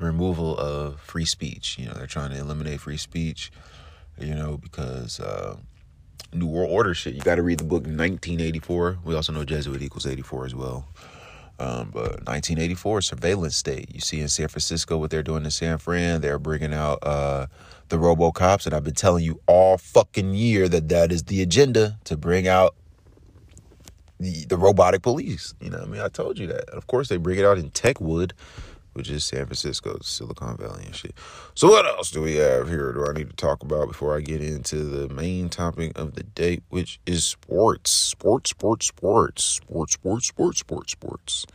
removal 0.01 0.57
of 0.57 0.99
free 1.01 1.27
speech. 1.27 1.79
You 1.79 1.87
know, 1.87 1.92
they're 1.92 2.07
trying 2.07 2.31
to 2.31 2.38
eliminate 2.38 2.81
free 2.81 2.97
speech. 2.97 3.53
You 4.18 4.35
know, 4.35 4.57
because 4.57 5.20
uh, 5.20 5.57
New 6.33 6.47
World 6.47 6.70
Order 6.70 6.94
shit. 6.94 7.14
You 7.14 7.20
got 7.20 7.37
to 7.37 7.42
read 7.42 7.59
the 7.59 7.64
book 7.64 7.83
1984. 7.83 8.99
We 9.05 9.14
also 9.14 9.33
know 9.33 9.44
Jesuit 9.44 9.83
equals 9.83 10.07
84 10.07 10.47
as 10.47 10.55
well. 10.55 10.87
Um, 11.59 11.90
but 11.93 12.27
1984 12.27 13.03
surveillance 13.03 13.57
state. 13.57 13.95
You 13.95 14.01
see 14.01 14.21
in 14.21 14.29
San 14.29 14.49
Francisco 14.49 14.99
what 14.99 15.11
they're 15.11 15.23
doing 15.23 15.45
in 15.45 15.53
San 15.53 15.79
Fran. 15.79 16.21
They're 16.21 16.40
bringing 16.40 16.75
out 16.75 16.99
uh, 17.03 17.47
the 17.90 17.97
RoboCops, 17.97 18.67
and 18.67 18.75
I've 18.75 18.83
been 18.83 18.95
telling 18.95 19.25
you 19.25 19.40
all 19.47 19.79
fucking 19.79 20.35
year 20.35 20.69
that 20.69 20.88
that 20.88 21.12
is 21.12 21.25
the 21.25 21.43
agenda 21.43 21.99
to 22.05 22.17
bring 22.17 22.49
out 22.49 22.75
the, 24.19 24.47
the 24.47 24.57
robotic 24.57 25.03
police. 25.03 25.55
You 25.61 25.71
know, 25.71 25.79
I 25.79 25.87
mean, 25.87 26.01
I 26.01 26.09
told 26.09 26.38
you 26.38 26.47
that. 26.49 26.69
Of 26.71 26.87
course, 26.87 27.09
they 27.09 27.19
bring 27.19 27.38
it 27.38 27.45
out 27.45 27.59
in 27.59 27.71
Techwood, 27.71 28.33
which 28.95 29.11
is 29.11 29.25
San 29.25 29.45
Francisco, 29.45 29.99
Silicon 30.03 30.57
Valley 30.57 30.85
and 30.87 30.95
shit. 30.95 31.15
So 31.55 31.69
what 31.69 31.87
else 31.87 32.11
do 32.11 32.23
we 32.23 32.37
have 32.37 32.69
here? 32.69 32.93
Do 32.93 33.07
I 33.07 33.13
need 33.13 33.29
to 33.29 33.37
talk 33.37 33.63
about 33.63 33.89
before 33.89 34.17
I 34.17 34.21
get 34.21 34.41
into 34.41 34.77
the 34.77 35.13
main 35.13 35.49
topic 35.49 35.97
of 35.99 36.15
the 36.15 36.23
day, 36.23 36.61
which 36.71 37.01
is 37.07 37.25
sports, 37.25 37.91
sports, 37.91 38.51
sports, 38.51 38.87
sports, 38.87 39.45
sports, 39.45 39.95
sports, 39.95 40.27
sports, 40.27 40.59
sports, 40.61 40.93
sports. 40.93 41.47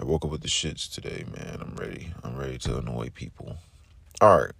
I 0.00 0.04
woke 0.04 0.24
up 0.24 0.30
with 0.30 0.42
the 0.42 0.48
shits 0.48 0.92
today, 0.92 1.24
man. 1.36 1.58
I'm 1.60 1.74
ready. 1.74 2.12
I'm 2.22 2.36
ready 2.36 2.58
to 2.58 2.78
annoy 2.78 3.10
people. 3.14 3.56
All 4.20 4.38
right, 4.38 4.52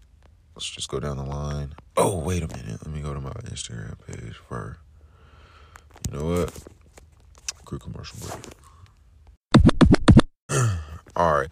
let's 0.55 0.69
just 0.69 0.89
go 0.89 0.99
down 1.01 1.17
the 1.17 1.25
line. 1.25 1.75
Oh, 1.97 2.19
wait 2.19 2.43
a 2.43 2.49
minute. 2.49 2.85
Let 2.85 2.95
me 2.95 3.01
go 3.01 3.15
to 3.15 3.21
my 3.21 3.31
Instagram 3.31 3.97
page 4.07 4.35
for. 4.49 4.79
You 6.11 6.19
know 6.19 6.25
what? 6.27 6.53
Quick 7.65 7.83
commercial 7.83 8.19
break. 8.21 8.41
All 11.17 11.35
right. 11.35 11.49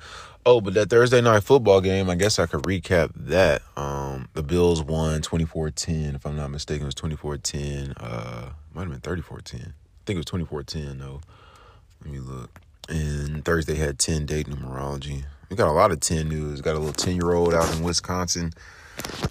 Oh, 0.48 0.60
but 0.60 0.74
that 0.74 0.90
Thursday 0.90 1.20
night 1.20 1.42
football 1.42 1.80
game, 1.80 2.08
I 2.08 2.14
guess 2.14 2.38
I 2.38 2.46
could 2.46 2.62
recap 2.62 3.10
that. 3.16 3.62
Um, 3.76 4.28
the 4.34 4.44
Bills 4.44 4.80
won 4.80 5.20
24-10, 5.20 6.14
if 6.14 6.24
I'm 6.24 6.36
not 6.36 6.52
mistaken. 6.52 6.84
It 6.84 6.86
was 6.86 6.94
24-10. 6.94 7.94
Uh, 7.96 8.50
might 8.72 8.88
have 8.88 9.02
been 9.02 9.16
34-10. 9.16 9.54
I 9.54 9.72
think 10.06 10.10
it 10.10 10.16
was 10.18 10.26
24-10 10.26 11.00
though. 11.00 11.20
Let 12.00 12.12
me 12.12 12.20
look. 12.20 12.60
And 12.88 13.44
Thursday 13.44 13.74
had 13.74 13.98
10 13.98 14.24
date 14.26 14.46
numerology. 14.46 15.24
We 15.50 15.56
got 15.56 15.66
a 15.66 15.72
lot 15.72 15.90
of 15.90 15.98
10 15.98 16.28
news. 16.28 16.60
Got 16.60 16.76
a 16.76 16.78
little 16.78 16.92
10 16.92 17.16
year 17.16 17.32
old 17.32 17.52
out 17.52 17.74
in 17.74 17.82
Wisconsin. 17.82 18.52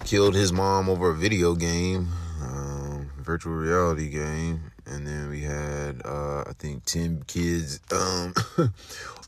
Killed 0.04 0.34
his 0.34 0.52
mom 0.52 0.90
over 0.90 1.12
a 1.12 1.14
video 1.14 1.54
game, 1.54 2.08
um, 2.42 3.10
virtual 3.18 3.54
reality 3.54 4.10
game. 4.10 4.70
And 4.84 5.06
then 5.06 5.30
we 5.30 5.40
had, 5.40 6.02
uh, 6.04 6.42
I 6.42 6.52
think, 6.58 6.84
10 6.84 7.22
kids 7.26 7.80
um, 7.90 8.34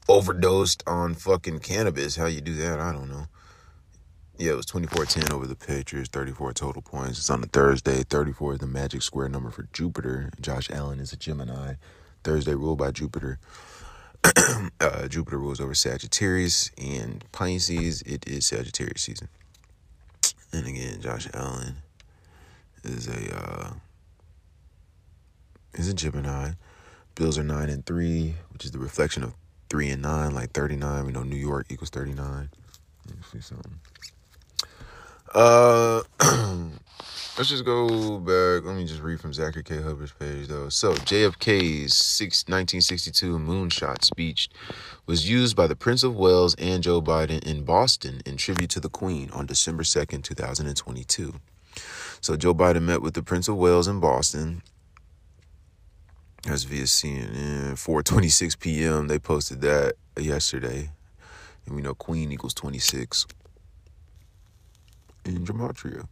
overdosed 0.08 0.82
on 0.86 1.14
fucking 1.14 1.60
cannabis. 1.60 2.16
How 2.16 2.26
you 2.26 2.40
do 2.40 2.54
that? 2.54 2.80
I 2.80 2.92
don't 2.92 3.10
know. 3.10 3.26
Yeah, 4.38 4.52
it 4.52 4.56
was 4.56 4.66
24-10 4.66 5.32
over 5.32 5.46
the 5.46 5.56
Patriots, 5.56 6.08
34 6.10 6.52
total 6.52 6.80
points. 6.80 7.18
It's 7.18 7.30
on 7.30 7.42
a 7.42 7.46
Thursday. 7.46 8.04
34 8.04 8.54
is 8.54 8.58
the 8.60 8.66
magic 8.66 9.02
square 9.02 9.28
number 9.28 9.50
for 9.50 9.68
Jupiter. 9.72 10.30
Josh 10.40 10.70
Allen 10.70 11.00
is 11.00 11.12
a 11.12 11.16
Gemini. 11.16 11.74
Thursday 12.22 12.54
ruled 12.54 12.78
by 12.78 12.92
Jupiter. 12.92 13.40
uh, 14.80 15.08
Jupiter 15.08 15.38
rules 15.38 15.60
over 15.60 15.74
Sagittarius 15.74 16.70
and 16.78 17.24
Pisces. 17.32 18.02
It 18.02 18.26
is 18.28 18.46
Sagittarius 18.46 19.02
season. 19.02 19.28
And 20.52 20.66
again, 20.66 21.00
Josh 21.00 21.28
Allen 21.34 21.76
is 22.84 23.08
a 23.08 23.36
uh, 23.36 23.72
is 25.74 25.88
a 25.88 25.94
Gemini. 25.94 26.52
Bills 27.14 27.38
are 27.38 27.44
nine 27.44 27.68
and 27.68 27.84
three, 27.84 28.34
which 28.52 28.64
is 28.64 28.70
the 28.70 28.78
reflection 28.78 29.22
of 29.22 29.34
three 29.68 29.88
and 29.90 30.02
nine, 30.02 30.35
like 30.35 30.52
thirty 30.52 30.76
nine. 30.76 31.07
We 31.07 31.12
know 31.12 31.22
New 31.22 31.37
York 31.37 31.66
equals 31.70 31.90
thirty 31.90 32.14
nine. 32.14 32.50
See 33.33 33.40
something. 33.40 33.78
Uh, 35.35 36.02
let's 37.37 37.50
just 37.50 37.64
go 37.64 38.18
back. 38.18 38.64
Let 38.64 38.76
me 38.76 38.87
just 38.87 39.02
read 39.02 39.20
from 39.20 39.33
Zachary 39.33 39.62
K. 39.62 39.81
Hubbard's 39.83 40.12
page, 40.12 40.48
though. 40.48 40.68
So, 40.68 40.92
JFK's 40.92 41.94
six, 41.94 42.44
1962 42.44 43.38
moonshot 43.38 44.04
speech 44.04 44.48
was 45.07 45.28
used 45.28 45.57
by 45.57 45.66
the 45.66 45.76
Prince 45.76 46.02
of 46.02 46.16
Wales 46.16 46.54
and 46.59 46.83
Joe 46.83 47.02
Biden 47.02 47.44
in 47.44 47.64
Boston 47.64 48.22
in 48.24 48.37
tribute 48.37 48.70
to 48.70 48.81
the 48.81 48.88
Queen 48.88 49.31
on 49.33 49.46
December 49.46 49.83
2nd, 49.83 50.22
2022. 50.22 51.35
So, 52.20 52.37
Joe 52.37 52.54
Biden 52.54 52.83
met 52.83 53.02
with 53.02 53.14
the 53.14 53.22
Prince 53.22 53.48
of 53.48 53.57
Wales 53.57 53.88
in 53.88 54.00
Boston. 54.00 54.62
That's 56.44 56.64
via 56.64 56.85
CNN. 56.85 57.72
4:26 57.72 58.59
p.m. 58.59 59.09
They 59.09 59.18
posted 59.18 59.61
that 59.62 59.94
yesterday, 60.18 60.90
and 61.66 61.74
we 61.74 61.83
know 61.83 61.94
Queen 61.94 62.33
equals 62.33 62.55
26 62.55 63.27
in 65.24 65.44
gematria. 65.44 66.07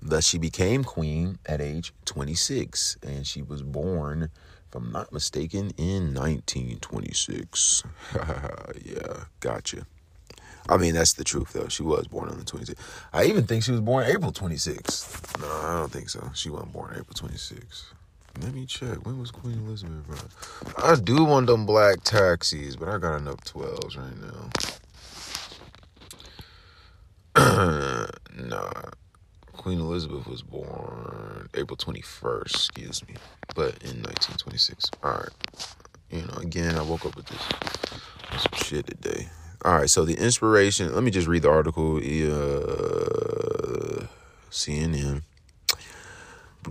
Thus, 0.00 0.24
she 0.26 0.38
became 0.38 0.84
queen 0.84 1.38
at 1.46 1.60
age 1.60 1.92
26, 2.04 2.98
and 3.02 3.26
she 3.26 3.42
was 3.42 3.62
born, 3.62 4.30
if 4.68 4.74
I'm 4.74 4.92
not 4.92 5.12
mistaken, 5.12 5.72
in 5.76 6.14
1926. 6.14 7.82
yeah, 8.14 9.24
gotcha. 9.40 9.86
I 10.68 10.76
mean, 10.76 10.94
that's 10.94 11.14
the 11.14 11.24
truth, 11.24 11.52
though. 11.52 11.66
She 11.68 11.82
was 11.82 12.06
born 12.06 12.28
on 12.28 12.38
the 12.38 12.44
26th. 12.44 12.76
I 13.12 13.24
even 13.24 13.44
think 13.44 13.64
she 13.64 13.72
was 13.72 13.80
born 13.80 14.04
April 14.06 14.30
26th. 14.32 15.40
No, 15.40 15.46
I 15.48 15.80
don't 15.80 15.90
think 15.90 16.10
so. 16.10 16.30
She 16.34 16.48
wasn't 16.48 16.72
born 16.72 16.90
April 16.92 17.14
26th. 17.14 17.86
Let 18.40 18.54
me 18.54 18.66
check. 18.66 19.04
When 19.04 19.18
was 19.18 19.30
Queen 19.30 19.58
Elizabeth, 19.66 20.06
bro? 20.06 20.16
I 20.84 20.94
do 20.96 21.24
want 21.24 21.46
them 21.48 21.66
black 21.66 22.02
taxis, 22.04 22.76
but 22.76 22.88
I 22.88 22.98
got 22.98 23.16
enough 23.16 23.42
12s 23.44 23.98
right 23.98 24.16
now. 24.20 24.50
nah. 28.48 28.70
Queen 29.52 29.80
Elizabeth 29.80 30.26
was 30.28 30.42
born 30.42 31.48
April 31.54 31.76
21st, 31.76 32.50
excuse 32.50 33.06
me, 33.08 33.14
but 33.54 33.82
in 33.82 34.02
1926. 34.02 34.90
All 35.02 35.12
right. 35.12 35.28
You 36.10 36.22
know, 36.22 36.34
again, 36.38 36.76
I 36.76 36.82
woke 36.82 37.04
up 37.04 37.16
with 37.16 37.26
this 37.26 37.42
some 38.40 38.52
shit 38.54 38.86
today. 38.86 39.28
All 39.64 39.74
right, 39.74 39.90
so 39.90 40.04
the 40.04 40.14
inspiration, 40.14 40.94
let 40.94 41.02
me 41.02 41.10
just 41.10 41.26
read 41.26 41.42
the 41.42 41.50
article. 41.50 41.96
Uh, 41.96 42.00
CNN. 44.50 45.22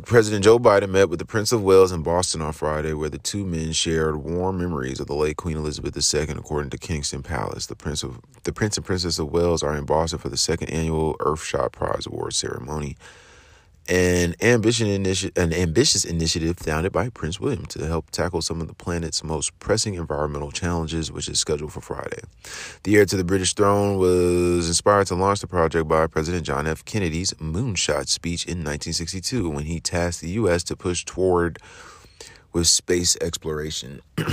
President 0.06 0.44
Joe 0.44 0.60
Biden 0.60 0.90
met 0.90 1.10
with 1.10 1.20
the 1.20 1.26
Prince 1.26 1.52
of 1.52 1.64
Wales 1.64 1.92
in 1.92 2.04
Boston 2.04 2.42
on 2.42 2.54
Friday, 2.54 2.94
where 2.94 3.10
the 3.10 3.18
two 3.18 3.46
men 3.46 3.72
shared 3.72 4.18
warm 4.18 4.60
memories 4.60 5.00
of 5.00 5.08
the 5.08 5.16
late 5.16 5.38
Queen 5.38 5.58
Elizabeth 5.58 5.96
II, 5.96 6.36
according 6.38 6.70
to 6.72 6.78
Kensington 6.78 7.24
Palace. 7.24 7.66
The 7.66 7.76
Prince 7.76 8.04
of 8.04 8.20
the 8.44 8.54
Prince 8.54 8.78
and 8.78 8.86
Princess 8.86 9.20
of 9.20 9.32
Wales 9.32 9.64
are 9.64 9.76
in 9.76 9.86
Boston 9.86 10.20
for 10.20 10.30
the 10.30 10.38
second 10.38 10.70
annual 10.70 11.16
Earthshot 11.20 11.72
Prize 11.72 12.06
Award 12.06 12.34
ceremony 12.34 12.98
an 13.90 14.36
ambition 14.42 14.88
initi- 14.88 15.36
an 15.38 15.54
ambitious 15.54 16.04
initiative 16.04 16.58
founded 16.58 16.92
by 16.92 17.10
Prince 17.10 17.40
William 17.40 17.66
to 17.68 17.86
help 17.88 18.12
tackle 18.12 18.42
some 18.42 18.60
of 18.60 18.68
the 18.68 18.74
planet's 18.74 19.24
most 19.24 19.58
pressing 19.60 19.94
environmental 19.94 20.52
challenges, 20.52 21.12
which 21.12 21.30
is 21.30 21.40
scheduled 21.40 21.72
for 21.72 21.82
Friday. 21.82 22.22
The 22.84 22.98
heir 22.98 23.06
to 23.06 23.16
the 23.16 23.24
British 23.24 23.54
throne 23.54 23.98
was 23.98 24.68
inspired 24.68 25.08
to 25.08 25.16
launch 25.16 25.40
the 25.40 25.48
project 25.48 25.88
by 25.88 26.08
President 26.08 26.46
John 26.46 26.68
F. 26.68 26.84
Kennedy's 26.84 27.32
moonshot 27.34 28.08
speech 28.08 28.46
in 28.46 28.58
1962 28.58 29.50
when 29.50 29.66
he 29.66 29.80
tasked 29.80 30.22
the 30.22 30.32
U.S. 30.32 30.64
to 30.66 30.76
push 30.76 31.06
toward 31.06 31.60
with 32.52 32.68
space 32.68 33.16
exploration. 33.22 34.02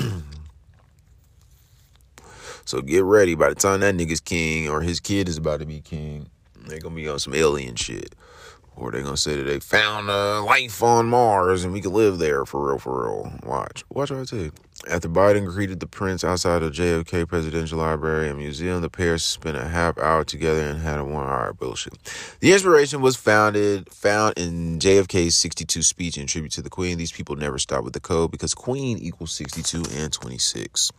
so 2.65 2.81
get 2.81 3.05
ready. 3.05 3.35
By 3.35 3.51
the 3.51 3.55
time 3.55 3.81
that 3.81 3.95
nigga's 3.95 4.21
king 4.21 4.69
or 4.69 4.81
his 4.81 4.99
kid 4.99 5.29
is 5.29 5.37
about 5.37 5.61
to 5.61 5.67
be 5.67 5.81
king, 5.81 6.31
they're 6.67 6.81
gonna 6.81 6.95
be 6.95 7.09
on 7.09 7.19
some 7.19 7.35
alien 7.35 7.77
shit. 7.77 8.15
Or 8.77 8.91
they 8.91 9.03
gonna 9.03 9.17
say 9.17 9.37
that 9.37 9.45
they 9.45 9.61
found 9.61 10.11
uh, 10.11 10.43
life 10.45 10.83
on 10.83 11.07
Mars 11.07 11.63
and 11.63 11.73
we 11.73 11.81
could 11.81 11.93
live 11.93 12.19
there 12.19 12.45
for 12.45 12.69
real, 12.69 12.79
for 12.79 13.05
real. 13.05 13.33
Watch, 13.45 13.85
watch 13.89 14.11
what 14.11 14.33
I 14.33 14.37
you. 14.37 14.53
After 14.91 15.09
Biden 15.09 15.47
greeted 15.47 15.81
the 15.81 15.87
prince 15.87 16.25
outside 16.25 16.63
of 16.63 16.73
JFK 16.73 17.27
Presidential 17.29 17.79
Library 17.79 18.29
and 18.29 18.39
Museum, 18.39 18.83
the 18.83 18.91
pair 18.91 19.17
spent 19.17 19.57
a 19.57 19.69
half 19.69 19.97
hour 19.97 20.25
together 20.25 20.61
and 20.61 20.81
had 20.81 20.99
a 20.99 21.05
one-hour 21.05 21.55
bullshit. 21.55 21.95
The 22.41 22.53
inspiration 22.53 23.01
was 23.01 23.17
founded 23.17 23.89
found 23.91 24.35
in 24.37 24.81
JFK's 24.81 25.37
62 25.37 25.83
speech 25.83 26.19
in 26.19 26.27
tribute 26.27 26.53
to 26.53 26.63
the 26.63 26.69
Queen. 26.69 26.99
These 26.99 27.13
people 27.13 27.37
never 27.37 27.59
stop 27.59 27.85
with 27.85 27.95
the 27.95 28.01
code 28.01 28.33
because 28.33 28.55
Queen 28.55 28.99
equals 28.99 29.33
62 29.33 29.85
and 29.95 30.13
26. 30.13 30.91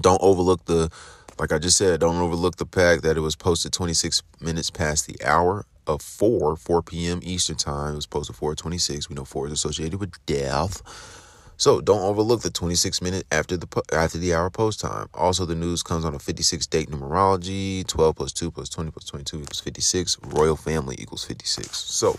Don't 0.00 0.20
overlook 0.22 0.64
the, 0.64 0.90
like 1.38 1.52
I 1.52 1.58
just 1.58 1.76
said, 1.76 2.00
don't 2.00 2.16
overlook 2.16 2.56
the 2.56 2.66
fact 2.66 3.02
that 3.02 3.16
it 3.16 3.20
was 3.20 3.36
posted 3.36 3.72
26 3.72 4.22
minutes 4.40 4.70
past 4.70 5.06
the 5.06 5.22
hour 5.24 5.66
of 5.86 6.02
4, 6.02 6.56
4 6.56 6.82
p.m. 6.82 7.20
Eastern 7.22 7.56
Time. 7.56 7.92
It 7.92 7.96
was 7.96 8.06
posted 8.06 8.36
426. 8.36 9.08
We 9.08 9.14
know 9.14 9.24
4 9.24 9.46
is 9.46 9.52
associated 9.52 10.00
with 10.00 10.24
death. 10.26 10.82
So 11.58 11.80
don't 11.80 12.02
overlook 12.02 12.42
the 12.42 12.50
26 12.50 13.00
minute 13.00 13.26
after 13.32 13.56
the 13.56 13.66
after 13.92 14.18
the 14.18 14.34
hour 14.34 14.50
post 14.50 14.80
time. 14.80 15.08
Also, 15.14 15.46
the 15.46 15.54
news 15.54 15.82
comes 15.82 16.04
on 16.04 16.14
a 16.14 16.18
56 16.18 16.66
date 16.66 16.90
numerology. 16.90 17.86
12 17.86 18.16
plus 18.16 18.32
2 18.32 18.50
plus 18.50 18.68
20 18.68 18.90
plus 18.90 19.04
22 19.06 19.40
equals 19.40 19.60
56. 19.60 20.18
Royal 20.26 20.56
family 20.56 20.96
equals 20.98 21.24
56. 21.24 21.74
So 21.74 22.18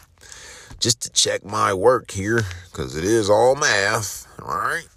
just 0.79 1.01
to 1.01 1.09
check 1.11 1.45
my 1.45 1.73
work 1.73 2.11
here, 2.11 2.41
because 2.71 2.95
it 2.95 3.03
is 3.03 3.29
all 3.29 3.55
math, 3.55 4.27
all 4.41 4.57
right? 4.57 4.87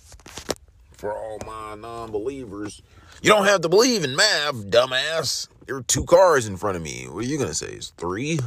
For 0.92 1.12
all 1.12 1.38
my 1.46 1.74
non 1.74 2.10
believers. 2.10 2.80
You 3.22 3.28
don't 3.28 3.44
have 3.44 3.60
to 3.60 3.68
believe 3.68 4.02
in 4.02 4.16
math, 4.16 4.54
dumbass. 4.70 5.46
There 5.66 5.76
are 5.76 5.82
two 5.82 6.04
cars 6.04 6.46
in 6.46 6.56
front 6.56 6.78
of 6.78 6.82
me. 6.82 7.06
What 7.06 7.24
are 7.24 7.28
you 7.28 7.36
going 7.36 7.50
to 7.50 7.54
say? 7.54 7.66
It's 7.66 7.90
three? 7.90 8.38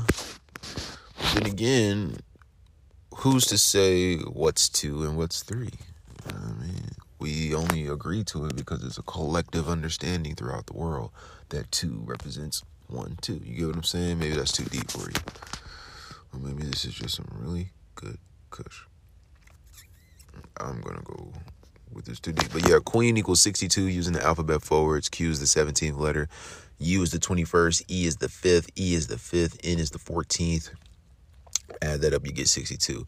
Then 1.35 1.45
again, 1.45 2.17
who's 3.17 3.45
to 3.47 3.59
say 3.59 4.17
what's 4.17 4.69
two 4.69 5.03
and 5.03 5.15
what's 5.15 5.43
three? 5.43 5.73
I 6.27 6.53
mean, 6.53 6.89
we 7.19 7.53
only 7.53 7.85
agree 7.85 8.23
to 8.25 8.47
it 8.47 8.55
because 8.55 8.83
it's 8.83 8.97
a 8.97 9.03
collective 9.03 9.69
understanding 9.69 10.33
throughout 10.33 10.65
the 10.65 10.73
world 10.73 11.11
that 11.49 11.71
two 11.71 12.01
represents 12.03 12.63
one, 12.87 13.17
two. 13.21 13.41
You 13.45 13.55
get 13.55 13.67
what 13.67 13.75
I'm 13.75 13.83
saying? 13.83 14.17
Maybe 14.17 14.35
that's 14.35 14.51
too 14.51 14.65
deep 14.65 14.89
for 14.89 15.07
you. 15.07 15.15
Or 16.33 16.39
maybe 16.39 16.63
this 16.63 16.83
is 16.83 16.95
just 16.95 17.15
some 17.15 17.27
really 17.39 17.69
good 17.93 18.17
kush. 18.49 18.85
I'm 20.57 20.81
to 20.81 21.01
go 21.03 21.31
with 21.93 22.05
this 22.05 22.19
too 22.19 22.31
deep. 22.31 22.51
But 22.51 22.67
yeah, 22.67 22.79
Queen 22.83 23.17
equals 23.17 23.41
62 23.41 23.87
using 23.87 24.13
the 24.13 24.23
alphabet 24.23 24.61
forwards. 24.61 25.09
Q 25.09 25.29
is 25.29 25.39
the 25.39 25.45
17th 25.45 25.97
letter. 25.97 26.29
U 26.79 27.01
is 27.01 27.11
the 27.11 27.19
21st. 27.19 27.83
E 27.89 28.05
is 28.05 28.17
the 28.17 28.27
5th. 28.27 28.69
E 28.77 28.93
is 28.93 29.07
the 29.07 29.15
5th. 29.15 29.59
N 29.63 29.79
is 29.79 29.91
the 29.91 29.99
14th. 29.99 30.71
Add 31.81 32.01
that 32.01 32.13
up, 32.13 32.25
you 32.25 32.31
get 32.31 32.47
62. 32.47 33.05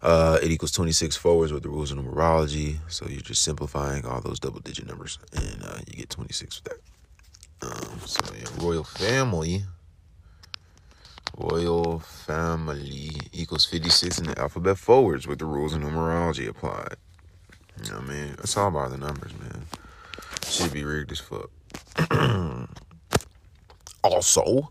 Uh, 0.00 0.38
it 0.42 0.50
equals 0.50 0.72
26 0.72 1.16
forwards 1.16 1.52
with 1.52 1.62
the 1.62 1.68
rules 1.68 1.92
of 1.92 1.98
numerology. 1.98 2.78
So 2.88 3.06
you're 3.08 3.20
just 3.20 3.42
simplifying 3.42 4.04
all 4.04 4.20
those 4.20 4.40
double 4.40 4.60
digit 4.60 4.86
numbers 4.86 5.18
and 5.32 5.62
uh, 5.62 5.78
you 5.86 5.94
get 5.94 6.10
26 6.10 6.62
with 6.62 6.72
that. 6.72 6.80
Um, 7.68 8.00
so 8.04 8.20
yeah, 8.34 8.46
royal 8.64 8.84
family. 8.84 9.62
Royal 11.36 12.00
family 12.00 13.12
equals 13.32 13.64
56 13.64 14.18
in 14.18 14.26
the 14.26 14.38
alphabet 14.38 14.76
forwards 14.76 15.26
with 15.26 15.38
the 15.38 15.46
rules 15.46 15.72
of 15.72 15.80
numerology 15.80 16.48
applied. 16.48 16.96
You 17.80 17.90
know 17.90 17.98
what 17.98 18.10
I 18.10 18.12
mean? 18.12 18.34
It's 18.38 18.56
all 18.56 18.68
about 18.68 18.90
the 18.90 18.98
numbers, 18.98 19.32
man. 19.40 19.66
Should 20.46 20.72
be 20.72 20.84
rigged 20.84 21.12
as 21.12 21.20
fuck. 21.20 21.50
also, 24.04 24.70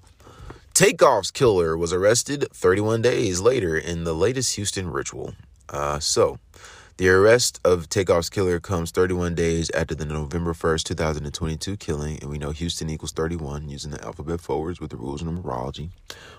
Takeoff's 0.74 1.32
killer 1.32 1.78
was 1.78 1.92
arrested 1.94 2.48
31 2.54 3.02
days 3.02 3.40
later 3.42 3.78
in 3.78 4.04
the 4.04 4.14
latest 4.14 4.56
Houston 4.56 4.90
ritual. 4.92 5.34
Uh, 5.70 6.00
so, 6.00 6.40
The 7.02 7.10
arrest 7.10 7.60
of 7.66 7.90
Takeoff's 7.90 8.30
killer 8.30 8.60
comes 8.60 8.92
31 8.92 9.34
days 9.34 9.72
after 9.72 9.96
the 9.96 10.06
November 10.06 10.54
1st, 10.54 10.84
2022 10.84 11.76
killing, 11.78 12.20
and 12.22 12.30
we 12.30 12.38
know 12.38 12.52
Houston 12.52 12.92
equals 12.92 13.12
31 13.12 13.70
using 13.70 13.90
the 13.90 14.06
alphabet 14.06 14.40
forwards 14.40 14.80
with 14.80 14.92
the 14.92 14.98
rules 14.98 15.24
of 15.24 15.28
numerology. 15.28 15.90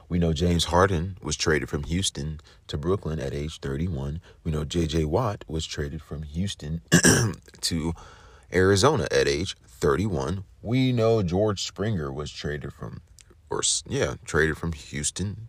We 0.09 0.21
know 0.21 0.33
James 0.33 0.67
Harden 0.67 1.19
was 1.21 1.35
traded 1.35 1.69
from 1.69 1.83
Houston 1.83 2.41
to 2.69 2.79
Brooklyn 2.79 3.19
at 3.19 3.35
age 3.35 3.59
31. 3.59 4.21
We 4.45 4.53
know 4.53 4.65
JJ 4.65 5.07
Watt 5.07 5.45
was 5.49 5.67
traded 5.67 6.01
from 6.01 6.23
Houston 6.23 6.83
to 7.63 7.93
Arizona 8.55 9.09
at 9.11 9.27
age 9.27 9.57
31. 9.67 10.45
We 10.63 10.93
know 10.93 11.25
George 11.25 11.65
Springer 11.65 12.13
was 12.13 12.31
traded 12.31 12.73
from, 12.73 13.01
or 13.51 13.63
yeah, 13.89 14.15
traded 14.25 14.59
from 14.59 14.75
Houston 14.75 15.49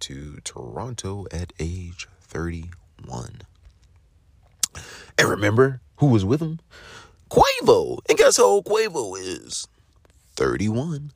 to 0.00 0.40
Toronto 0.42 1.26
at 1.30 1.52
age 1.60 2.08
31. 2.22 3.42
And 5.18 5.28
remember 5.28 5.80
who 5.96 6.06
was 6.06 6.24
with 6.24 6.40
him? 6.40 6.60
Quavo. 7.30 7.98
And 8.08 8.16
guess 8.16 8.36
how 8.36 8.44
old 8.44 8.64
Quavo 8.64 9.18
is? 9.18 9.68
31. 10.36 11.12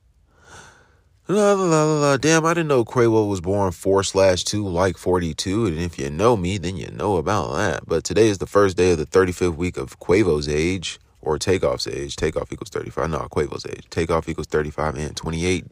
La, 1.29 1.53
la, 1.53 1.65
la, 1.65 1.85
la, 1.85 2.17
Damn, 2.17 2.45
I 2.45 2.53
didn't 2.53 2.69
know 2.69 2.85
Quavo 2.85 3.29
was 3.29 3.41
born 3.41 3.71
4 3.71 4.03
slash 4.03 4.43
2 4.45 4.67
like 4.67 4.99
42. 4.99 5.67
And 5.67 5.79
if 5.79 5.99
you 5.99 6.11
know 6.11 6.37
me, 6.37 6.59
then 6.59 6.77
you 6.77 6.91
know 6.91 7.17
about 7.17 7.55
that. 7.55 7.87
But 7.87 8.03
today 8.03 8.29
is 8.29 8.38
the 8.38 8.47
first 8.47 8.77
day 8.77 8.93
of 8.93 8.99
the 8.99 9.07
35th 9.07 9.57
week 9.57 9.77
of 9.77 9.99
Quavo's 10.01 10.49
age 10.49 10.99
or 11.21 11.38
Takeoff's 11.38 11.87
age. 11.87 12.17
Takeoff 12.17 12.53
equals 12.53 12.71
35. 12.71 13.09
No, 13.11 13.19
Quavo's 13.31 13.65
age. 13.65 13.88
Takeoff 13.88 14.29
equals 14.29 14.49
35 14.49 14.97
and 14.97 15.17
28. 15.17 15.65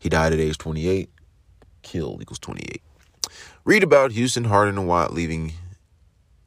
He 0.00 0.08
died 0.08 0.32
at 0.32 0.40
age 0.40 0.58
28. 0.58 1.08
Killed 1.82 2.20
equals 2.20 2.40
28. 2.40 2.82
Read 3.64 3.84
about 3.84 4.10
Houston, 4.12 4.44
Harden, 4.44 4.76
and 4.76 4.88
Watt 4.88 5.14
leaving 5.14 5.52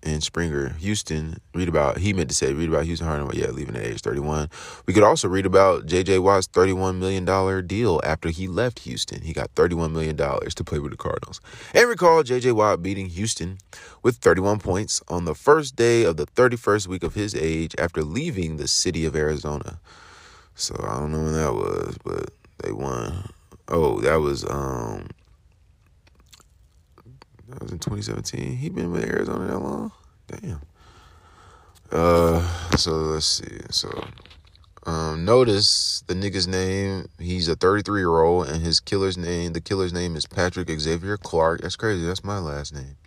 and 0.06 0.24
Springer, 0.24 0.70
Houston, 0.70 1.40
read 1.56 1.68
about, 1.68 1.98
he 1.98 2.14
meant 2.14 2.30
to 2.30 2.36
say, 2.36 2.54
read 2.54 2.70
about 2.70 2.86
Houston 2.86 3.08
Harden, 3.08 3.30
yeah, 3.34 3.48
leaving 3.48 3.76
at 3.76 3.84
age 3.84 4.02
31. 4.02 4.50
We 4.86 4.94
could 4.94 5.04
also 5.04 5.28
read 5.28 5.48
about 5.48 5.88
J.J. 5.88 6.20
Watt's 6.20 6.48
$31 6.48 6.98
million 6.98 7.26
deal 7.68 8.00
after 8.04 8.30
he 8.30 8.48
left 8.48 8.80
Houston. 8.80 9.24
He 9.24 9.34
got 9.34 9.54
$31 9.56 9.92
million 9.92 10.16
to 10.16 10.64
play 10.64 10.80
with 10.80 10.92
the 10.92 10.98
Cardinals. 10.98 11.42
And 11.74 11.90
recall 11.90 12.22
J.J. 12.22 12.52
Watt 12.52 12.84
beating 12.84 13.08
Houston 13.08 13.58
with 14.04 14.18
31 14.18 14.60
points 14.60 15.02
on 15.08 15.26
the 15.26 15.36
first 15.36 15.76
day 15.76 16.04
of 16.04 16.18
the 16.18 16.28
31st 16.28 16.88
week 16.88 17.04
of 17.04 17.16
his 17.16 17.34
age 17.34 17.76
after 17.80 18.04
leaving 18.04 18.58
the 18.58 18.68
city 18.68 19.06
of 19.06 19.16
Arizona. 19.16 19.80
So 20.54 20.76
I 20.88 21.00
don't 21.00 21.12
know 21.12 21.24
when 21.24 21.34
that 21.34 21.54
was, 21.54 21.98
but 22.04 22.30
they 22.60 22.72
won. 22.72 23.30
Oh, 23.68 24.00
that 24.02 24.18
was 24.18 24.46
um 24.50 25.08
that 27.50 27.62
was 27.62 27.72
in 27.72 27.80
2017. 27.80 28.58
He 28.58 28.70
been 28.70 28.92
with 28.92 29.04
Arizona 29.04 29.48
that 29.48 29.60
long? 29.60 29.92
Damn. 30.28 30.62
Uh, 31.92 32.42
so 32.76 32.92
let's 32.92 33.26
see. 33.26 33.60
So, 33.70 34.08
um, 34.86 35.26
notice 35.26 36.04
the 36.08 36.14
nigga's 36.14 36.48
name. 36.48 37.08
He's 37.20 37.48
a 37.48 37.56
33 37.56 38.02
year 38.02 38.20
old, 38.20 38.48
and 38.48 38.62
his 38.64 38.80
killer's 38.80 39.18
name. 39.18 39.54
The 39.54 39.62
killer's 39.62 39.94
name 39.94 40.16
is 40.16 40.26
Patrick 40.26 40.70
Xavier 40.70 41.18
Clark. 41.18 41.62
That's 41.62 41.76
crazy. 41.76 42.06
That's 42.06 42.24
my 42.24 42.40
last 42.40 42.74
name. 42.74 42.98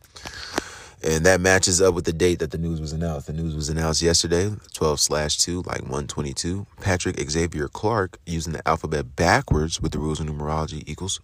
And 1.03 1.25
that 1.27 1.41
matches 1.41 1.81
up 1.81 1.95
with 1.95 2.07
the 2.07 2.13
date 2.13 2.41
that 2.41 2.51
the 2.51 2.59
news 2.59 2.81
was 2.81 2.93
announced. 2.93 3.29
The 3.29 3.33
news 3.33 3.55
was 3.55 3.69
announced 3.69 4.03
yesterday, 4.03 4.51
12 4.75 4.99
slash 4.99 5.39
2, 5.39 5.63
like 5.63 5.83
122. 5.83 6.67
Patrick 6.81 7.19
Xavier 7.31 7.69
Clark, 7.69 8.19
using 8.27 8.53
the 8.53 8.67
alphabet 8.67 9.15
backwards 9.15 9.81
with 9.81 9.93
the 9.93 10.01
rules 10.01 10.19
of 10.19 10.27
numerology, 10.27 10.83
equals 10.89 11.21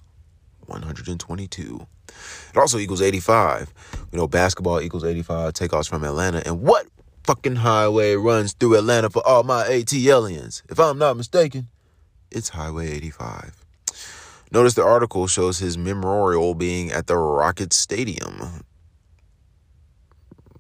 122. 0.67 1.87
It 2.09 2.57
also 2.57 2.79
equals 2.79 3.03
85. 3.03 3.73
You 4.13 4.19
know, 4.19 4.29
basketball 4.29 4.81
equals 4.81 5.05
85 5.05 5.53
Takeoff's 5.53 5.89
from 5.89 6.05
Atlanta. 6.05 6.43
And 6.47 6.63
what 6.63 6.87
fucking 7.25 7.57
highway 7.57 8.15
runs 8.15 8.53
through 8.53 8.77
Atlanta 8.77 9.11
for 9.11 9.27
all 9.27 9.43
my 9.43 9.65
ATLians? 9.65 10.63
If 10.69 10.79
I'm 10.79 10.99
not 10.99 11.17
mistaken, 11.17 11.69
it's 12.31 12.51
Highway 12.51 12.91
85. 12.93 13.65
Notice 14.51 14.75
the 14.75 14.85
article 14.85 15.27
shows 15.27 15.59
his 15.59 15.77
memorial 15.77 16.55
being 16.55 16.93
at 16.93 17.07
the 17.07 17.17
Rocket 17.17 17.73
Stadium. 17.73 18.65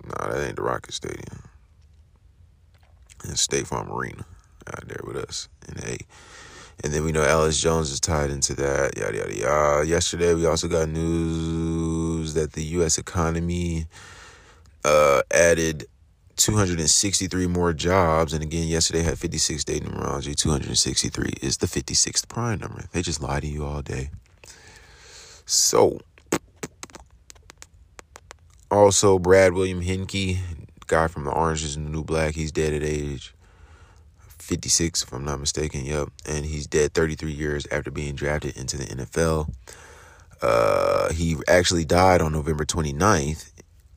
Nah, 0.05 0.29
that 0.29 0.47
ain't 0.47 0.57
the 0.57 0.63
Rocket 0.63 0.93
Stadium. 0.93 1.43
It's 3.25 3.41
State 3.41 3.67
Farm 3.67 3.91
Arena 3.91 4.25
out 4.67 4.87
there 4.89 5.01
with 5.05 5.17
us 5.17 5.49
in 5.69 5.79
A. 5.85 5.99
And 6.83 6.93
then 6.93 7.05
we 7.05 7.13
know 7.13 7.23
Alex 7.23 7.59
Jones 7.59 7.91
is 7.91 8.01
tied 8.01 8.31
into 8.31 8.55
that, 8.55 8.97
yada, 8.97 9.17
yada, 9.17 9.37
yada. 9.37 9.87
Yesterday, 9.87 10.35
we 10.35 10.47
also 10.47 10.69
got 10.69 10.89
news 10.89 12.35
that 12.35 12.53
the 12.53 12.63
U.S. 12.65 12.99
economy 12.99 13.87
uh, 14.85 15.23
added 15.33 15.87
263 16.37 17.47
more 17.47 17.73
jobs. 17.73 18.33
And 18.33 18.43
again, 18.43 18.67
yesterday 18.69 19.03
had 19.03 19.19
56 19.19 19.65
day 19.65 19.81
numerology. 19.81 20.35
263 20.35 21.35
is 21.41 21.59
the 21.59 21.67
56th 21.67 22.29
prime 22.29 22.59
number. 22.59 22.85
They 22.93 23.03
just 23.03 23.23
lie 23.23 23.41
to 23.41 23.47
you 23.47 23.65
all 23.65 23.83
day. 23.83 24.11
So, 25.47 26.01
also, 28.71 29.19
Brad 29.19 29.53
William 29.53 29.83
Henke, 29.83 30.39
guy 30.87 31.07
from 31.07 31.25
the 31.25 31.31
Orange 31.31 31.63
is 31.63 31.77
the 31.77 31.83
New 31.83 32.03
Black, 32.03 32.35
he's 32.35 32.51
dead 32.51 32.73
at 32.73 32.83
age 32.83 33.34
56, 34.45 35.03
if 35.03 35.13
I'm 35.13 35.25
not 35.25 35.41
mistaken. 35.41 35.85
Yep. 35.85 36.09
And 36.29 36.45
he's 36.45 36.67
dead 36.67 36.95
33 36.95 37.33
years 37.33 37.67
after 37.71 37.91
being 37.91 38.15
drafted 38.15 38.57
into 38.57 38.77
the 38.77 38.85
NFL. 38.85 39.53
Uh, 40.43 41.13
he 41.13 41.37
actually 41.49 41.85
died 41.85 42.21
on 42.21 42.33
November 42.33 42.65
29th. 42.65 43.51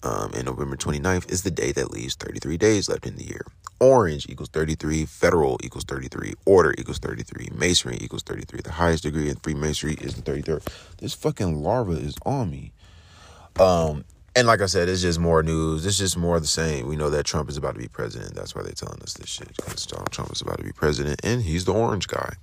Um, 0.04 0.32
and 0.36 0.46
November 0.46 0.78
29th 0.78 1.30
is 1.32 1.42
the 1.42 1.52
day 1.52 1.72
that 1.72 1.92
leaves 1.92 2.16
33 2.16 2.56
days 2.58 2.88
left 2.88 3.08
in 3.08 3.16
the 3.16 3.26
year. 3.26 3.42
Orange 3.80 4.28
equals 4.30 4.50
33, 4.50 5.06
federal 5.06 5.60
equals 5.64 5.84
33, 5.86 6.34
order 6.46 6.74
equals 6.78 7.00
33, 7.00 7.50
masonry 7.54 7.98
equals 8.00 8.24
33. 8.24 8.62
The 8.62 8.72
highest 8.72 9.04
degree 9.04 9.30
in 9.30 9.36
Freemasonry 9.38 9.96
is 9.96 10.16
the 10.16 10.22
33rd. 10.22 10.68
This 11.00 11.14
fucking 11.14 11.62
larva 11.62 11.94
is 11.94 12.16
on 12.26 12.52
me. 12.52 12.74
Um, 13.60 14.06
and 14.38 14.46
like 14.46 14.62
I 14.62 14.68
said, 14.68 14.88
it's 14.88 15.02
just 15.02 15.18
more 15.18 15.42
news. 15.42 15.84
It's 15.84 15.98
just 15.98 16.16
more 16.16 16.36
of 16.36 16.44
the 16.44 16.48
same. 16.48 16.88
We 16.88 16.96
know 16.96 17.10
that 17.10 17.26
Trump 17.26 17.50
is 17.50 17.58
about 17.58 17.74
to 17.74 17.80
be 17.80 17.88
president. 17.88 18.36
That's 18.36 18.54
why 18.54 18.62
they're 18.62 18.72
telling 18.72 19.02
us 19.02 19.14
this 19.14 19.28
shit. 19.28 19.48
Because 19.56 19.88
Donald 19.88 20.12
Trump 20.12 20.32
is 20.32 20.42
about 20.42 20.60
to 20.60 20.64
be 20.64 20.72
president, 20.72 21.22
and 21.24 21.42
he's 21.42 21.66
the 21.66 21.74
orange 21.74 22.08
guy. 22.08 22.34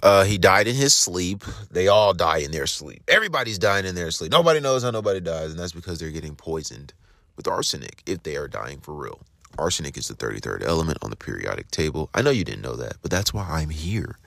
Uh, 0.00 0.22
he 0.22 0.38
died 0.38 0.68
in 0.68 0.76
his 0.76 0.94
sleep. 0.94 1.42
They 1.72 1.88
all 1.88 2.14
die 2.14 2.38
in 2.38 2.52
their 2.52 2.68
sleep. 2.68 3.02
Everybody's 3.08 3.58
dying 3.58 3.84
in 3.84 3.96
their 3.96 4.12
sleep. 4.12 4.30
Nobody 4.30 4.60
knows 4.60 4.84
how 4.84 4.92
nobody 4.92 5.18
dies, 5.18 5.50
and 5.50 5.58
that's 5.58 5.72
because 5.72 5.98
they're 5.98 6.10
getting 6.10 6.36
poisoned 6.36 6.92
with 7.36 7.48
arsenic 7.48 8.02
if 8.06 8.22
they 8.22 8.36
are 8.36 8.46
dying 8.46 8.78
for 8.78 8.94
real. 8.94 9.20
Arsenic 9.58 9.98
is 9.98 10.06
the 10.06 10.14
33rd 10.14 10.64
element 10.64 10.98
on 11.02 11.10
the 11.10 11.16
periodic 11.16 11.68
table. 11.72 12.10
I 12.14 12.22
know 12.22 12.30
you 12.30 12.44
didn't 12.44 12.62
know 12.62 12.76
that, 12.76 12.94
but 13.02 13.10
that's 13.10 13.34
why 13.34 13.44
I'm 13.48 13.70
here. 13.70 14.18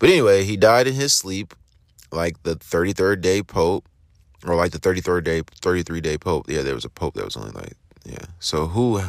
But 0.00 0.10
anyway, 0.10 0.42
he 0.42 0.56
died 0.56 0.88
in 0.88 0.94
his 0.94 1.12
sleep, 1.12 1.54
like 2.10 2.42
the 2.42 2.56
33rd 2.56 3.20
day 3.20 3.42
Pope 3.44 3.88
or 4.44 4.54
like 4.54 4.72
the 4.72 4.78
33rd 4.78 5.24
day 5.24 5.42
33 5.60 6.00
day 6.00 6.18
pope 6.18 6.46
yeah 6.48 6.62
there 6.62 6.74
was 6.74 6.84
a 6.84 6.90
pope 6.90 7.14
that 7.14 7.24
was 7.24 7.36
only 7.36 7.52
like 7.52 7.74
yeah 8.04 8.24
so 8.38 8.66
who 8.66 9.00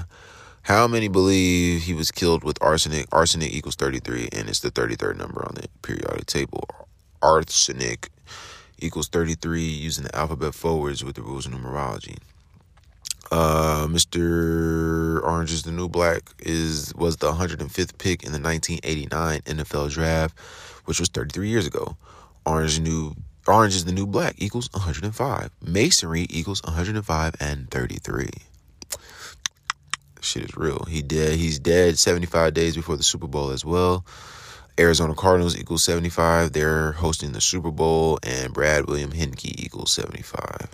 how 0.64 0.88
many 0.88 1.08
believe 1.08 1.84
he 1.84 1.94
was 1.94 2.12
killed 2.12 2.44
with 2.44 2.62
arsenic 2.62 3.08
arsenic 3.12 3.52
equals 3.52 3.76
33 3.76 4.30
and 4.32 4.50
it's 4.50 4.60
the 4.60 4.72
33rd 4.72 5.18
number 5.18 5.44
on 5.44 5.56
the 5.56 5.68
periodic 5.82 6.26
table 6.26 6.68
arsenic 7.22 8.10
equals 8.80 9.08
33 9.08 9.62
using 9.62 10.04
the 10.04 10.16
alphabet 10.16 10.54
forwards 10.54 11.04
with 11.04 11.16
the 11.16 11.22
rules 11.22 11.46
of 11.46 11.52
numerology 11.52 12.18
uh, 13.32 13.88
Mr. 13.88 15.22
Orange 15.24 15.52
is 15.52 15.64
the 15.64 15.72
New 15.72 15.90
Black 15.90 16.22
is 16.40 16.94
was 16.96 17.18
the 17.18 17.34
105th 17.34 17.98
pick 17.98 18.24
in 18.24 18.32
the 18.32 18.40
1989 18.40 19.42
NFL 19.42 19.92
Draft, 19.92 20.38
which 20.86 21.00
was 21.00 21.10
33 21.10 21.50
years 21.50 21.68
ago. 21.68 21.98
Orange 22.46 22.80
New 22.80 23.16
Orange 23.48 23.76
is 23.76 23.86
the 23.86 23.94
new 23.94 24.06
black 24.06 24.36
equals 24.38 24.70
105. 24.74 25.50
Masonry 25.62 26.28
equals 26.30 26.62
105 26.64 27.36
and 27.40 27.70
33. 27.72 28.30
Shit 30.20 30.44
is 30.44 30.58
real. 30.58 30.84
He 30.86 31.02
dead. 31.02 31.38
He's 31.38 31.60
dead 31.60 31.98
75 31.98 32.54
days 32.54 32.76
before 32.76 32.98
the 32.98 33.04
Super 33.04 33.28
Bowl 33.28 33.52
as 33.52 33.64
well. 33.64 34.06
Arizona 34.80 35.16
Cardinals 35.16 35.58
equals 35.58 35.84
75. 35.84 36.54
They're 36.54 36.92
hosting 36.92 37.32
the 37.32 37.42
Super 37.42 37.72
Bowl, 37.72 38.20
and 38.22 38.54
Brad 38.54 38.86
William 38.88 39.12
Henke 39.12 39.64
equals 39.64 39.92
75. 39.92 40.70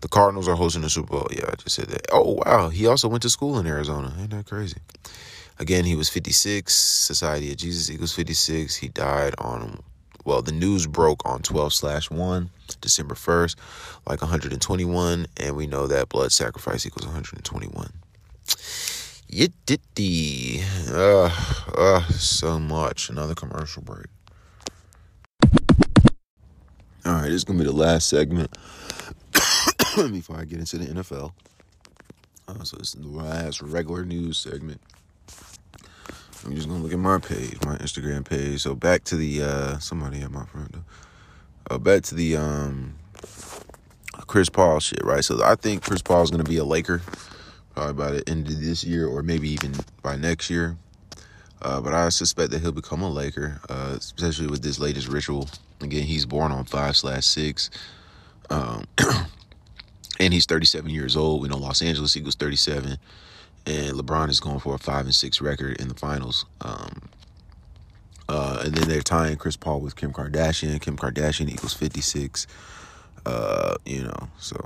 The 0.00 0.08
Cardinals 0.08 0.48
are 0.48 0.56
hosting 0.56 0.82
the 0.82 0.90
Super 0.90 1.12
Bowl. 1.12 1.28
Yeah, 1.30 1.44
I 1.48 1.54
just 1.56 1.76
said 1.76 1.88
that. 1.88 2.06
Oh, 2.12 2.40
wow. 2.44 2.70
He 2.70 2.86
also 2.86 3.08
went 3.08 3.22
to 3.22 3.30
school 3.30 3.58
in 3.58 3.66
Arizona. 3.66 4.14
Ain't 4.18 4.30
that 4.30 4.46
crazy? 4.46 4.78
Again, 5.58 5.84
he 5.84 5.96
was 5.96 6.08
56. 6.08 6.74
Society 6.74 7.50
of 7.50 7.56
Jesus 7.56 7.90
equals 7.90 8.14
56. 8.14 8.76
He 8.76 8.88
died 8.88 9.34
on 9.38 9.82
well, 10.26 10.42
the 10.42 10.52
news 10.52 10.88
broke 10.88 11.24
on 11.24 11.40
12 11.40 11.72
slash 11.72 12.10
1, 12.10 12.50
December 12.80 13.14
1st, 13.14 13.54
like 14.08 14.20
121, 14.20 15.26
and 15.36 15.56
we 15.56 15.68
know 15.68 15.86
that 15.86 16.08
blood 16.08 16.32
sacrifice 16.32 16.84
equals 16.84 17.06
121. 17.06 17.92
It 19.28 19.52
did 19.66 19.80
the 19.94 20.60
uh, 20.90 21.30
uh, 21.78 22.02
so 22.08 22.58
much. 22.58 23.08
Another 23.08 23.34
commercial 23.34 23.82
break. 23.82 24.06
All 27.04 27.12
right, 27.12 27.24
this 27.24 27.34
is 27.34 27.44
gonna 27.44 27.60
be 27.60 27.64
the 27.64 27.72
last 27.72 28.08
segment 28.08 28.50
before 29.96 30.38
I 30.38 30.44
get 30.44 30.58
into 30.58 30.78
the 30.78 30.86
NFL. 30.86 31.32
Uh, 32.48 32.64
so 32.64 32.76
this 32.78 32.94
is 32.94 33.00
the 33.00 33.08
last 33.08 33.62
regular 33.62 34.04
news 34.04 34.38
segment. 34.38 34.80
I'm 36.46 36.54
just 36.54 36.68
gonna 36.68 36.80
look 36.80 36.92
at 36.92 36.98
my 37.00 37.18
page, 37.18 37.58
my 37.64 37.76
Instagram 37.78 38.24
page. 38.24 38.62
So 38.62 38.76
back 38.76 39.02
to 39.04 39.16
the 39.16 39.42
uh 39.42 39.78
somebody 39.78 40.20
at 40.22 40.30
my 40.30 40.44
front 40.44 40.70
door. 40.70 40.84
Uh, 41.68 41.78
back 41.78 42.04
to 42.04 42.14
the 42.14 42.36
um 42.36 42.94
Chris 44.28 44.48
Paul 44.48 44.78
shit, 44.78 45.04
right? 45.04 45.24
So 45.24 45.42
I 45.42 45.56
think 45.56 45.82
Chris 45.82 46.02
Paul 46.02 46.22
is 46.22 46.30
gonna 46.30 46.44
be 46.44 46.58
a 46.58 46.64
Laker 46.64 47.02
probably 47.74 47.94
by 47.94 48.12
the 48.12 48.28
end 48.28 48.46
of 48.46 48.60
this 48.60 48.84
year 48.84 49.08
or 49.08 49.24
maybe 49.24 49.48
even 49.48 49.74
by 50.02 50.14
next 50.14 50.48
year. 50.48 50.76
Uh, 51.62 51.80
but 51.80 51.92
I 51.92 52.10
suspect 52.10 52.52
that 52.52 52.60
he'll 52.60 52.70
become 52.70 53.02
a 53.02 53.10
Laker, 53.10 53.60
uh, 53.68 53.96
especially 53.98 54.46
with 54.46 54.62
this 54.62 54.78
latest 54.78 55.08
ritual. 55.08 55.48
Again, 55.80 56.04
he's 56.04 56.26
born 56.26 56.52
on 56.52 56.64
five 56.64 56.96
slash 56.96 57.26
six, 57.26 57.70
um, 58.50 58.84
and 60.20 60.32
he's 60.32 60.46
37 60.46 60.90
years 60.90 61.16
old. 61.16 61.42
We 61.42 61.48
know 61.48 61.56
Los 61.56 61.82
Angeles 61.82 62.16
Eagles 62.16 62.36
37, 62.36 62.98
and 63.66 63.96
LeBron 63.96 64.28
is 64.30 64.40
going 64.40 64.60
for 64.60 64.74
a 64.74 64.78
five 64.78 65.04
and 65.04 65.14
six 65.14 65.40
record 65.40 65.80
in 65.80 65.88
the 65.88 65.94
finals. 65.94 66.46
Um, 66.60 67.08
uh, 68.28 68.62
and 68.64 68.74
then 68.74 68.88
they're 68.88 69.00
tying 69.00 69.36
Chris 69.36 69.56
Paul 69.56 69.80
with 69.80 69.96
Kim 69.96 70.12
Kardashian. 70.12 70.80
Kim 70.80 70.96
Kardashian 70.96 71.48
equals 71.48 71.74
56. 71.74 72.46
Uh, 73.24 73.76
you 73.84 74.02
know, 74.02 74.28
so 74.38 74.56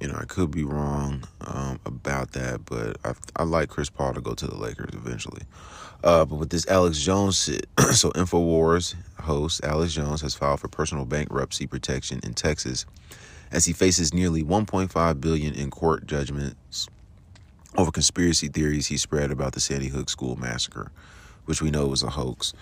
you 0.00 0.08
know 0.08 0.16
I 0.16 0.24
could 0.24 0.50
be 0.50 0.64
wrong 0.64 1.24
um, 1.40 1.80
about 1.84 2.32
that, 2.32 2.64
but 2.64 2.98
I 3.04 3.14
I 3.36 3.44
like 3.44 3.68
Chris 3.68 3.90
Paul 3.90 4.14
to 4.14 4.20
go 4.20 4.34
to 4.34 4.46
the 4.46 4.56
Lakers 4.56 4.94
eventually. 4.94 5.42
Uh, 6.04 6.24
but 6.24 6.36
with 6.36 6.50
this 6.50 6.68
Alex 6.68 7.00
Jones 7.00 7.44
shit, 7.44 7.66
so 7.94 8.10
Infowars 8.10 8.94
host 9.20 9.64
Alex 9.64 9.94
Jones 9.94 10.20
has 10.20 10.34
filed 10.34 10.60
for 10.60 10.68
personal 10.68 11.04
bankruptcy 11.04 11.66
protection 11.66 12.20
in 12.22 12.34
Texas 12.34 12.86
as 13.50 13.64
he 13.64 13.72
faces 13.72 14.12
nearly 14.12 14.42
1.5 14.42 15.20
billion 15.20 15.54
in 15.54 15.70
court 15.70 16.06
judgments 16.06 16.88
over 17.76 17.90
conspiracy 17.90 18.48
theories 18.48 18.86
he 18.86 18.96
spread 18.96 19.30
about 19.30 19.52
the 19.52 19.60
Sandy 19.60 19.88
Hook 19.88 20.08
school 20.08 20.36
massacre, 20.36 20.90
which 21.44 21.62
we 21.62 21.70
know 21.70 21.86
was 21.86 22.02
a 22.02 22.10
hoax. 22.10 22.52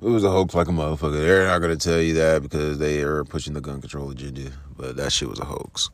It 0.00 0.08
was 0.08 0.24
a 0.24 0.30
hoax 0.30 0.54
like 0.54 0.68
a 0.68 0.72
motherfucker. 0.72 1.12
They're 1.12 1.46
not 1.46 1.60
gonna 1.60 1.76
tell 1.76 2.00
you 2.00 2.14
that 2.14 2.42
because 2.42 2.78
they 2.78 3.02
are 3.02 3.24
pushing 3.24 3.54
the 3.54 3.60
gun 3.60 3.80
control 3.80 4.10
agenda, 4.10 4.50
but 4.76 4.96
that 4.96 5.12
shit 5.12 5.28
was 5.28 5.38
a 5.40 5.44
hoax. 5.44 5.90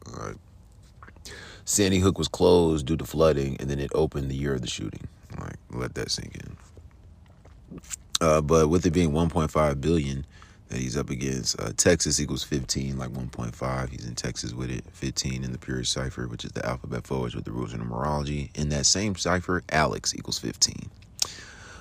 Sandy 1.64 1.99
Hook 2.01 2.18
was 2.18 2.27
closed 2.27 2.87
due 2.87 2.96
to 2.96 3.05
flooding, 3.05 3.57
and 3.61 3.70
then 3.70 3.79
it 3.79 3.92
opened 3.94 4.31
the 4.31 4.35
year 4.35 4.55
of 4.55 4.62
the 4.62 4.66
shooting. 4.66 5.07
Like, 5.38 5.57
let 5.70 5.94
that 5.94 6.11
sink 6.11 6.37
in. 6.37 6.57
Uh, 8.20 8.40
but 8.40 8.68
with 8.68 8.85
it 8.85 8.90
being 8.90 9.12
1.5 9.12 9.81
billion 9.81 10.27
he's 10.78 10.96
up 10.96 11.11
against, 11.11 11.61
uh, 11.61 11.72
Texas 11.76 12.20
equals 12.20 12.44
15, 12.44 12.98
like 12.98 13.11
1.5. 13.11 13.90
He's 13.90 14.06
in 14.06 14.14
Texas 14.14 14.52
with 14.52 14.70
it. 14.70 14.85
15 14.92 15.44
in 15.44 15.52
the 15.52 15.59
pure 15.59 15.85
cipher, 15.85 16.28
which 16.28 16.44
is 16.44 16.52
the 16.52 16.64
alphabet 16.64 17.06
forwards 17.06 17.35
with 17.35 17.44
the 17.44 17.52
rules 17.52 17.72
of 17.72 17.80
numerology. 17.80 18.56
In 18.56 18.68
that 18.70 18.87
same 18.87 19.16
cipher, 19.16 19.62
Alex 19.70 20.14
equals 20.14 20.38
15. 20.38 20.90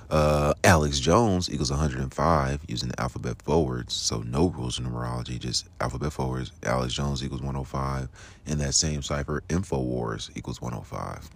Uh, 0.10 0.56
Alex 0.64 1.00
Jones 1.00 1.52
equals 1.52 1.70
105 1.70 2.62
using 2.68 2.90
the 2.90 3.00
alphabet 3.00 3.40
forwards, 3.44 3.94
so 3.94 4.22
no 4.22 4.48
rules 4.50 4.80
of 4.80 4.86
numerology, 4.86 5.38
just 5.38 5.68
alphabet 5.80 6.12
forwards. 6.12 6.52
Alex 6.64 6.94
Jones 6.94 7.24
equals 7.24 7.42
105. 7.42 8.10
In 8.48 8.58
that 8.58 8.74
same 8.74 9.04
cipher, 9.04 9.44
Infowars 9.50 10.36
equals 10.36 10.62
105 10.62 11.30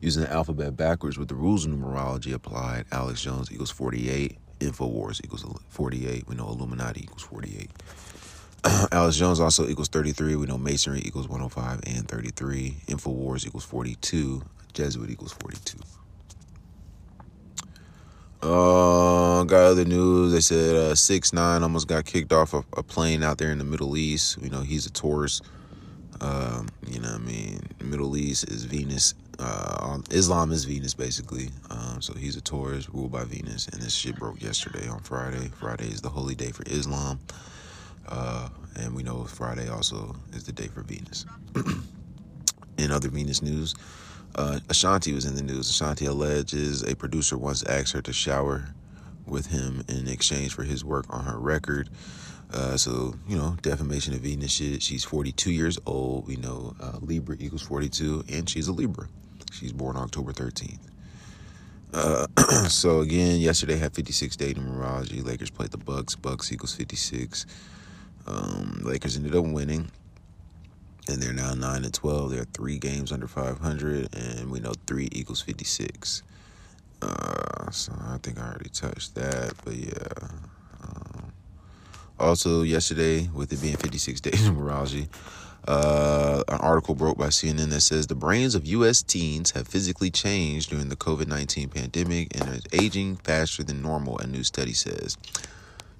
using 0.00 0.22
the 0.22 0.32
alphabet 0.32 0.76
backwards 0.76 1.16
with 1.16 1.28
the 1.28 1.34
rules 1.34 1.64
of 1.64 1.72
numerology 1.72 2.34
applied, 2.34 2.84
Alex 2.92 3.22
Jones 3.22 3.50
equals 3.50 3.70
48. 3.70 4.36
InfoWars 4.60 5.24
equals 5.24 5.44
48. 5.68 6.28
We 6.28 6.34
know 6.36 6.48
Illuminati 6.48 7.02
equals 7.02 7.22
48. 7.22 7.70
Alex 8.92 9.16
Jones 9.16 9.40
also 9.40 9.68
equals 9.68 9.88
33. 9.88 10.36
We 10.36 10.46
know 10.46 10.58
Masonry 10.58 11.02
equals 11.04 11.28
105 11.28 11.80
and 11.86 12.08
33. 12.08 12.76
InfoWars 12.86 13.46
equals 13.46 13.64
42. 13.64 14.42
Jesuit 14.72 15.10
equals 15.10 15.32
42. 15.32 15.78
Uh, 18.42 19.44
got 19.44 19.64
other 19.64 19.86
news. 19.86 20.32
They 20.32 20.40
said 20.40 20.76
uh, 20.76 20.94
six 20.94 21.32
nine 21.32 21.62
almost 21.62 21.88
got 21.88 22.04
kicked 22.04 22.30
off 22.30 22.52
a, 22.52 22.62
a, 22.76 22.82
plane 22.82 23.22
out 23.22 23.38
there 23.38 23.50
in 23.50 23.56
the 23.56 23.64
Middle 23.64 23.96
East. 23.96 24.36
You 24.42 24.50
know 24.50 24.60
he's 24.60 24.84
a 24.84 24.92
Taurus. 24.92 25.40
Um, 26.20 26.68
you 26.86 27.00
know, 27.00 27.08
what 27.08 27.20
I 27.20 27.24
mean, 27.24 27.60
Middle 27.82 28.16
East 28.16 28.48
is 28.50 28.64
Venus 28.64 29.14
uh, 29.38 29.98
Islam 30.10 30.52
is 30.52 30.64
Venus 30.64 30.94
basically. 30.94 31.50
Um, 31.70 32.00
so 32.00 32.14
he's 32.14 32.36
a 32.36 32.40
Taurus 32.40 32.88
ruled 32.90 33.12
by 33.12 33.24
Venus, 33.24 33.68
and 33.68 33.80
this 33.80 33.94
shit 33.94 34.16
broke 34.16 34.42
yesterday 34.42 34.88
on 34.88 35.00
Friday. 35.00 35.50
Friday 35.60 35.86
is 35.86 36.00
the 36.00 36.08
holy 36.08 36.34
day 36.34 36.50
for 36.50 36.62
Islam, 36.66 37.20
uh, 38.08 38.48
and 38.76 38.94
we 38.94 39.02
know 39.02 39.24
Friday 39.24 39.68
also 39.68 40.14
is 40.32 40.44
the 40.44 40.52
day 40.52 40.68
for 40.68 40.82
Venus. 40.82 41.26
in 42.78 42.90
other 42.90 43.08
Venus 43.08 43.42
news, 43.42 43.74
uh, 44.36 44.60
Ashanti 44.68 45.12
was 45.12 45.24
in 45.24 45.34
the 45.34 45.42
news. 45.42 45.70
Ashanti 45.70 46.06
alleges 46.06 46.82
a 46.82 46.94
producer 46.94 47.36
once 47.36 47.64
asked 47.64 47.92
her 47.92 48.02
to 48.02 48.12
shower 48.12 48.66
with 49.26 49.46
him 49.46 49.82
in 49.88 50.06
exchange 50.06 50.54
for 50.54 50.64
his 50.64 50.84
work 50.84 51.06
on 51.08 51.24
her 51.24 51.38
record. 51.38 51.88
Uh, 52.54 52.76
so, 52.76 53.14
you 53.28 53.36
know, 53.36 53.56
defamation 53.62 54.14
of 54.14 54.20
Venus 54.20 54.52
shit. 54.52 54.80
She's 54.80 55.02
42 55.02 55.50
years 55.50 55.76
old. 55.86 56.28
We 56.28 56.36
know 56.36 56.76
uh, 56.80 56.98
Libra 57.00 57.36
equals 57.40 57.62
42, 57.62 58.24
and 58.28 58.48
she's 58.48 58.68
a 58.68 58.72
Libra. 58.72 59.08
She's 59.52 59.72
born 59.72 59.96
October 59.96 60.32
13th. 60.32 60.78
Uh, 61.92 62.26
so 62.68 63.00
again, 63.00 63.40
yesterday 63.40 63.76
had 63.76 63.92
56 63.92 64.36
day 64.36 64.54
numerology. 64.54 65.24
Lakers 65.24 65.50
played 65.50 65.72
the 65.72 65.78
Bucks. 65.78 66.14
Bucks 66.14 66.52
equals 66.52 66.74
56. 66.76 67.44
Um, 68.28 68.80
Lakers 68.84 69.16
ended 69.16 69.34
up 69.34 69.44
winning, 69.44 69.90
and 71.08 71.20
they're 71.20 71.32
now 71.32 71.54
nine 71.54 71.84
and 71.84 71.92
12. 71.92 72.30
They're 72.30 72.44
three 72.44 72.78
games 72.78 73.10
under 73.10 73.26
500, 73.26 74.14
and 74.14 74.48
we 74.48 74.60
know 74.60 74.74
three 74.86 75.08
equals 75.10 75.40
56. 75.40 76.22
Uh, 77.02 77.70
so 77.72 77.92
I 78.00 78.18
think 78.22 78.38
I 78.38 78.48
already 78.48 78.70
touched 78.70 79.16
that, 79.16 79.54
but 79.64 79.74
yeah. 79.74 80.28
Also, 82.18 82.62
yesterday, 82.62 83.28
with 83.34 83.52
it 83.52 83.60
being 83.60 83.76
56 83.76 84.20
day 84.20 84.30
numerology, 84.30 85.08
uh, 85.66 86.42
an 86.48 86.58
article 86.60 86.94
broke 86.94 87.16
by 87.16 87.28
CNN 87.28 87.70
that 87.70 87.80
says 87.80 88.06
the 88.06 88.14
brains 88.14 88.54
of 88.54 88.66
U.S. 88.66 89.02
teens 89.02 89.52
have 89.52 89.66
physically 89.66 90.10
changed 90.10 90.70
during 90.70 90.88
the 90.90 90.96
COVID 90.96 91.26
19 91.26 91.70
pandemic 91.70 92.38
and 92.38 92.48
are 92.48 92.60
aging 92.72 93.16
faster 93.16 93.62
than 93.62 93.82
normal, 93.82 94.18
a 94.18 94.26
new 94.26 94.44
study 94.44 94.74
says. 94.74 95.16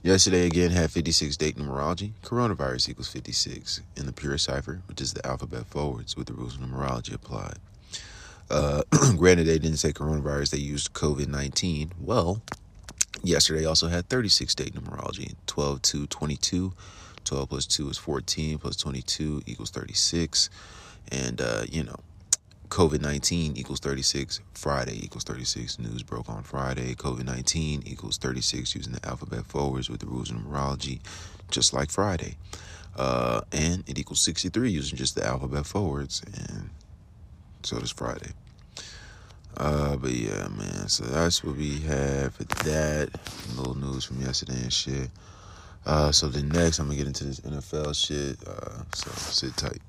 Yesterday 0.03 0.47
again 0.47 0.71
had 0.71 0.91
56 0.91 1.35
date 1.39 1.57
numerology. 1.57 2.13
Coronavirus 2.23 2.91
equals 2.91 3.09
56 3.09 3.81
in 3.97 4.05
the 4.05 4.13
pure 4.13 4.37
cipher, 4.37 4.83
which 4.87 5.01
is 5.01 5.15
the 5.15 5.27
alphabet 5.27 5.67
forwards 5.67 6.15
with 6.15 6.27
the 6.27 6.35
rules 6.35 6.57
of 6.57 6.61
numerology 6.61 7.15
applied. 7.15 7.57
Uh, 8.51 8.83
granted, 9.17 9.45
they 9.45 9.59
didn't 9.59 9.79
say 9.79 9.95
coronavirus, 9.95 10.51
they 10.51 10.59
used 10.59 10.93
COVID 10.93 11.29
19. 11.29 11.93
Well, 11.99 12.43
yesterday 13.23 13.65
also 13.65 13.89
had 13.89 14.09
36 14.09 14.55
date 14.55 14.75
numerology 14.75 15.35
12 15.47 15.83
to 15.83 16.07
22 16.07 16.73
12 17.25 17.49
plus 17.49 17.67
2 17.67 17.89
is 17.89 17.99
14, 17.99 18.59
plus 18.59 18.77
22 18.77 19.43
equals 19.47 19.71
36. 19.71 20.51
And, 21.11 21.41
uh, 21.41 21.65
you 21.71 21.83
know, 21.83 21.97
COVID 22.69 23.01
19 23.01 23.57
equals 23.57 23.81
36. 23.81 24.41
Friday 24.53 25.05
equals 25.05 25.25
36. 25.25 25.79
News 25.79 26.03
broke 26.03 26.29
on 26.29 26.43
Friday. 26.43 26.95
COVID 26.95 27.25
19 27.25 27.83
equals 27.87 28.19
36 28.19 28.75
using 28.75 28.93
the 28.93 29.07
alphabet 29.07 29.47
forwards 29.47 29.91
with 29.91 30.01
the 30.01 30.07
rules 30.07 30.31
of 30.31 30.37
numerology, 30.37 31.01
just 31.51 31.73
like 31.73 31.91
Friday. 31.91 32.37
Uh, 32.97 33.43
and 33.53 33.89
it 33.89 33.99
equals 33.99 34.21
63 34.21 34.71
using 34.71 34.97
just 34.97 35.15
the 35.15 35.27
alphabet 35.27 35.67
forwards. 35.67 36.23
And 36.35 36.71
so 37.63 37.79
does 37.79 37.91
Friday. 37.91 38.31
Uh, 39.57 39.97
but 39.97 40.11
yeah, 40.11 40.49
man. 40.49 40.89
So 40.89 41.05
that's 41.05 41.45
what 41.45 41.57
we 41.57 41.81
have 41.81 42.35
for 42.35 42.45
that. 42.65 43.11
Little 43.57 43.77
news 43.77 44.05
from 44.05 44.21
yesterday 44.21 44.61
and 44.63 44.73
shit. 44.73 45.11
Uh, 45.87 46.11
so 46.11 46.29
the 46.29 46.43
next, 46.43 46.79
I'm 46.79 46.87
gonna 46.87 46.97
get 46.97 47.07
into 47.07 47.25
this 47.25 47.41
NFL 47.41 47.95
shit. 47.95 48.37
Uh, 48.47 48.83
so 48.95 49.11
sit 49.13 49.57
tight. 49.57 49.81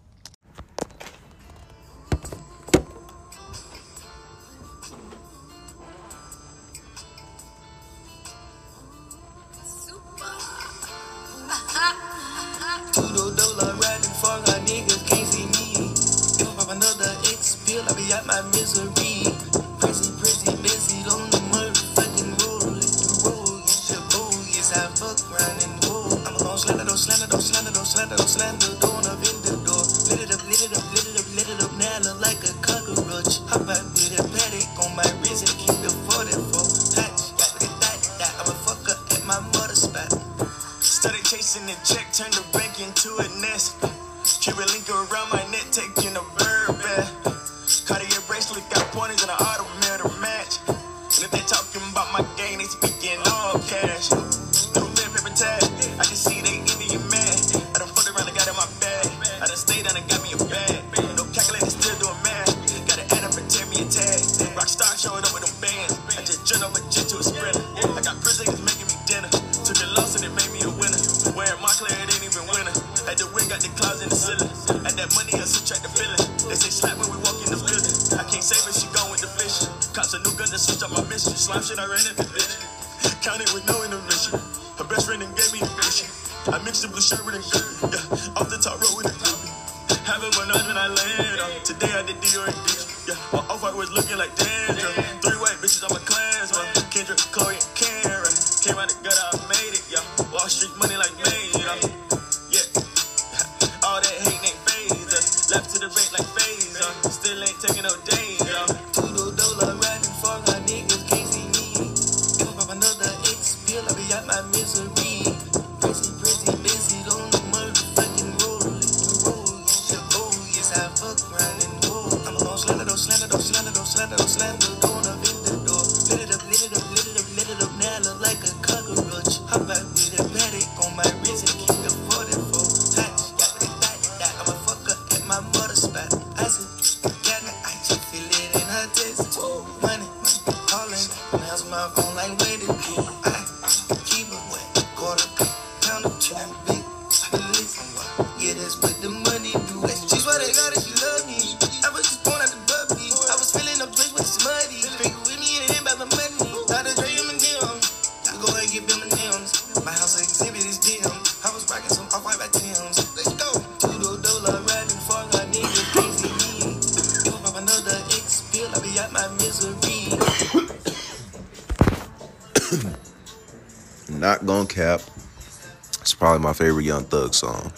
My 176.45 176.53
favorite 176.53 176.85
Young 176.85 177.03
Thug 177.05 177.33
song. 177.33 177.73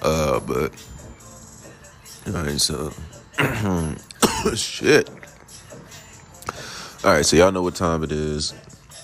Uh, 0.00 0.38
but 0.38 0.72
alright, 2.28 2.60
so 2.60 2.92
shit. 4.54 5.10
All 7.02 7.12
right, 7.12 7.26
so 7.26 7.36
y'all 7.36 7.50
know 7.50 7.62
what 7.62 7.74
time 7.74 8.04
it 8.04 8.12
is. 8.12 8.54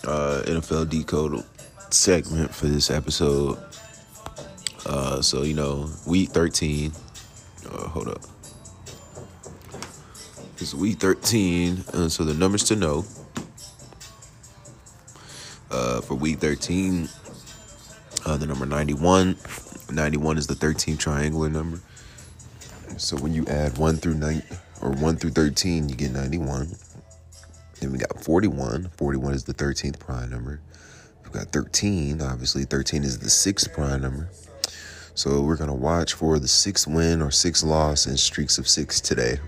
Uh, 0.04 0.40
NFL 0.46 0.88
Decode 0.88 1.44
segment 1.90 2.54
for 2.54 2.66
this 2.66 2.92
episode. 2.92 3.58
Uh, 4.86 5.20
so 5.20 5.42
you 5.42 5.54
know, 5.54 5.90
week 6.06 6.30
thirteen. 6.30 6.92
Uh, 7.68 7.88
hold 7.88 8.06
up. 8.06 8.20
It's 10.58 10.74
week 10.74 11.00
thirteen, 11.00 11.82
and 11.92 12.12
so 12.12 12.22
the 12.22 12.34
numbers 12.34 12.62
to 12.64 12.76
know. 12.76 13.04
Uh, 15.68 16.00
for 16.00 16.14
week 16.14 16.38
13, 16.38 17.08
the 18.36 18.46
number 18.46 18.66
91. 18.66 19.36
91 19.92 20.38
is 20.38 20.46
the 20.46 20.54
13th 20.54 20.98
triangular 20.98 21.48
number. 21.48 21.80
So 22.96 23.16
when 23.16 23.32
you 23.32 23.46
add 23.46 23.78
1 23.78 23.96
through 23.96 24.14
9 24.14 24.42
or 24.82 24.90
1 24.90 25.16
through 25.16 25.30
13, 25.30 25.88
you 25.88 25.94
get 25.94 26.12
91. 26.12 26.70
Then 27.80 27.92
we 27.92 27.98
got 27.98 28.22
41. 28.22 28.90
41 28.96 29.34
is 29.34 29.44
the 29.44 29.54
13th 29.54 29.98
prime 29.98 30.30
number. 30.30 30.60
We've 31.22 31.32
got 31.32 31.48
13. 31.52 32.20
Obviously, 32.22 32.64
13 32.64 33.04
is 33.04 33.18
the 33.18 33.30
sixth 33.30 33.72
prime 33.72 34.02
number. 34.02 34.28
So 35.14 35.40
we're 35.40 35.56
going 35.56 35.70
to 35.70 35.74
watch 35.74 36.14
for 36.14 36.38
the 36.38 36.48
sixth 36.48 36.86
win 36.86 37.22
or 37.22 37.30
sixth 37.30 37.64
loss 37.64 38.06
and 38.06 38.18
streaks 38.18 38.58
of 38.58 38.68
six 38.68 39.00
today. 39.00 39.38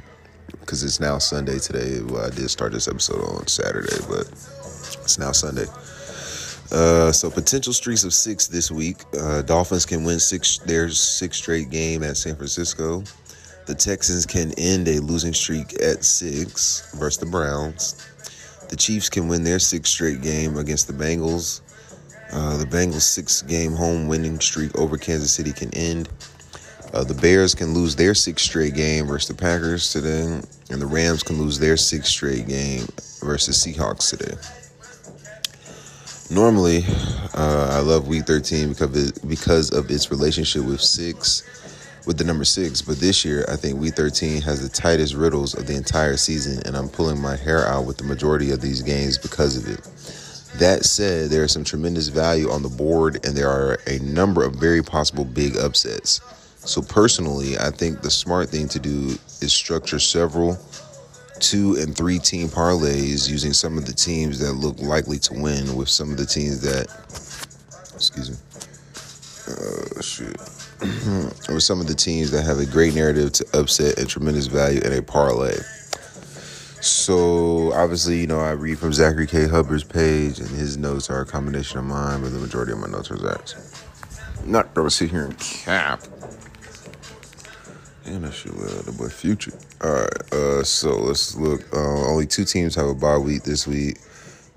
Because 0.60 0.82
it's 0.82 0.98
now 0.98 1.18
Sunday 1.18 1.58
today. 1.58 2.00
Well, 2.00 2.26
I 2.26 2.30
did 2.30 2.48
start 2.50 2.72
this 2.72 2.88
episode 2.88 3.22
on 3.22 3.46
Saturday, 3.46 3.96
but 4.08 4.26
it's 5.02 5.18
now 5.18 5.32
Sunday. 5.32 5.66
Uh, 6.70 7.10
so 7.10 7.30
potential 7.30 7.72
streaks 7.72 8.04
of 8.04 8.12
six 8.12 8.46
this 8.46 8.70
week. 8.70 8.98
Uh, 9.18 9.42
Dolphins 9.42 9.86
can 9.86 10.04
win 10.04 10.18
six 10.18 10.58
their 10.58 10.90
six 10.90 11.38
straight 11.38 11.70
game 11.70 12.02
at 12.02 12.16
San 12.16 12.36
Francisco. 12.36 13.02
The 13.66 13.74
Texans 13.74 14.26
can 14.26 14.52
end 14.58 14.88
a 14.88 15.00
losing 15.00 15.34
streak 15.34 15.74
at 15.82 16.04
six 16.04 16.90
versus 16.94 17.18
the 17.18 17.26
Browns. 17.26 18.06
The 18.68 18.76
Chiefs 18.76 19.08
can 19.08 19.28
win 19.28 19.44
their 19.44 19.58
sixth 19.58 19.92
straight 19.92 20.20
game 20.20 20.58
against 20.58 20.86
the 20.86 20.92
Bengals. 20.92 21.62
Uh, 22.32 22.58
the 22.58 22.66
Bengals' 22.66 23.02
six 23.02 23.40
game 23.42 23.72
home 23.72 24.06
winning 24.06 24.38
streak 24.40 24.76
over 24.78 24.98
Kansas 24.98 25.32
City 25.32 25.52
can 25.52 25.72
end. 25.74 26.10
Uh, 26.92 27.04
the 27.04 27.14
Bears 27.14 27.54
can 27.54 27.74
lose 27.74 27.96
their 27.96 28.14
sixth 28.14 28.44
straight 28.44 28.74
game 28.74 29.06
versus 29.06 29.28
the 29.28 29.34
Packers 29.34 29.92
today. 29.92 30.40
And 30.70 30.80
the 30.80 30.86
Rams 30.86 31.22
can 31.22 31.38
lose 31.38 31.58
their 31.58 31.78
sixth 31.78 32.10
straight 32.10 32.46
game 32.46 32.86
versus 33.20 33.58
Seahawks 33.58 34.10
today. 34.10 34.34
Normally, 36.30 36.84
uh, 37.34 37.68
I 37.72 37.80
love 37.80 38.06
Week 38.06 38.26
13 38.26 38.68
because 38.68 39.16
of, 39.16 39.28
because 39.28 39.70
of 39.70 39.90
its 39.90 40.10
relationship 40.10 40.62
with 40.62 40.82
six, 40.82 41.42
with 42.06 42.18
the 42.18 42.24
number 42.24 42.44
six. 42.44 42.82
But 42.82 42.98
this 42.98 43.24
year, 43.24 43.46
I 43.48 43.56
think 43.56 43.80
Week 43.80 43.94
13 43.94 44.42
has 44.42 44.60
the 44.60 44.68
tightest 44.68 45.14
riddles 45.14 45.54
of 45.54 45.66
the 45.66 45.74
entire 45.74 46.18
season, 46.18 46.62
and 46.66 46.76
I'm 46.76 46.90
pulling 46.90 47.18
my 47.18 47.34
hair 47.34 47.66
out 47.66 47.86
with 47.86 47.96
the 47.96 48.04
majority 48.04 48.50
of 48.50 48.60
these 48.60 48.82
games 48.82 49.16
because 49.16 49.56
of 49.56 49.68
it. 49.68 49.82
That 50.58 50.84
said, 50.84 51.30
there 51.30 51.44
is 51.44 51.52
some 51.52 51.64
tremendous 51.64 52.08
value 52.08 52.50
on 52.50 52.62
the 52.62 52.68
board, 52.68 53.24
and 53.24 53.34
there 53.34 53.48
are 53.48 53.78
a 53.86 53.98
number 54.00 54.44
of 54.44 54.54
very 54.54 54.82
possible 54.82 55.24
big 55.24 55.56
upsets. 55.56 56.20
So, 56.58 56.82
personally, 56.82 57.56
I 57.56 57.70
think 57.70 58.02
the 58.02 58.10
smart 58.10 58.50
thing 58.50 58.68
to 58.68 58.78
do 58.78 59.16
is 59.40 59.54
structure 59.54 59.98
several 59.98 60.58
two 61.40 61.76
and 61.76 61.96
three 61.96 62.18
team 62.18 62.48
parlays 62.48 63.28
using 63.28 63.52
some 63.52 63.78
of 63.78 63.86
the 63.86 63.92
teams 63.92 64.38
that 64.38 64.52
look 64.52 64.78
likely 64.80 65.18
to 65.18 65.34
win 65.34 65.74
with 65.76 65.88
some 65.88 66.10
of 66.10 66.16
the 66.16 66.26
teams 66.26 66.60
that 66.60 66.86
excuse 67.94 68.30
me 68.30 68.36
uh 69.48 69.88
with 71.52 71.62
some 71.62 71.80
of 71.80 71.86
the 71.88 71.94
teams 71.94 72.30
that 72.30 72.42
have 72.42 72.58
a 72.58 72.66
great 72.66 72.94
narrative 72.94 73.32
to 73.32 73.46
upset 73.58 73.98
and 73.98 74.08
tremendous 74.08 74.46
value 74.46 74.80
in 74.80 74.92
a 74.92 75.02
parlay. 75.02 75.56
So 76.80 77.72
obviously 77.72 78.20
you 78.20 78.26
know 78.26 78.40
i 78.40 78.50
read 78.50 78.78
from 78.78 78.92
zachary 78.92 79.26
k. 79.26 79.48
Hubbard's 79.48 79.82
page 79.82 80.38
and 80.38 80.48
his 80.48 80.76
notes 80.76 81.10
are 81.10 81.22
a 81.22 81.26
combination 81.26 81.78
of 81.78 81.84
mine 81.86 82.22
but 82.22 82.32
the 82.32 82.38
majority 82.38 82.72
of 82.72 82.78
my 82.78 82.86
notes 82.86 83.10
are 83.10 83.16
zach's. 83.16 83.84
Not 84.44 84.72
gonna 84.74 84.90
sit 84.90 85.10
here 85.10 85.24
and 85.24 85.38
cap 85.38 86.02
and 88.08 88.24
that 88.24 88.32
shit, 88.32 88.52
uh, 88.52 88.82
the 88.82 88.92
boy 88.92 89.08
Future. 89.08 89.52
All 89.82 89.92
right, 89.92 90.32
uh, 90.32 90.62
so 90.64 90.96
let's 90.96 91.36
look. 91.36 91.62
Uh, 91.72 92.06
only 92.08 92.26
two 92.26 92.44
teams 92.44 92.74
have 92.74 92.86
a 92.86 92.94
bye 92.94 93.18
week 93.18 93.42
this 93.42 93.66
week, 93.66 93.98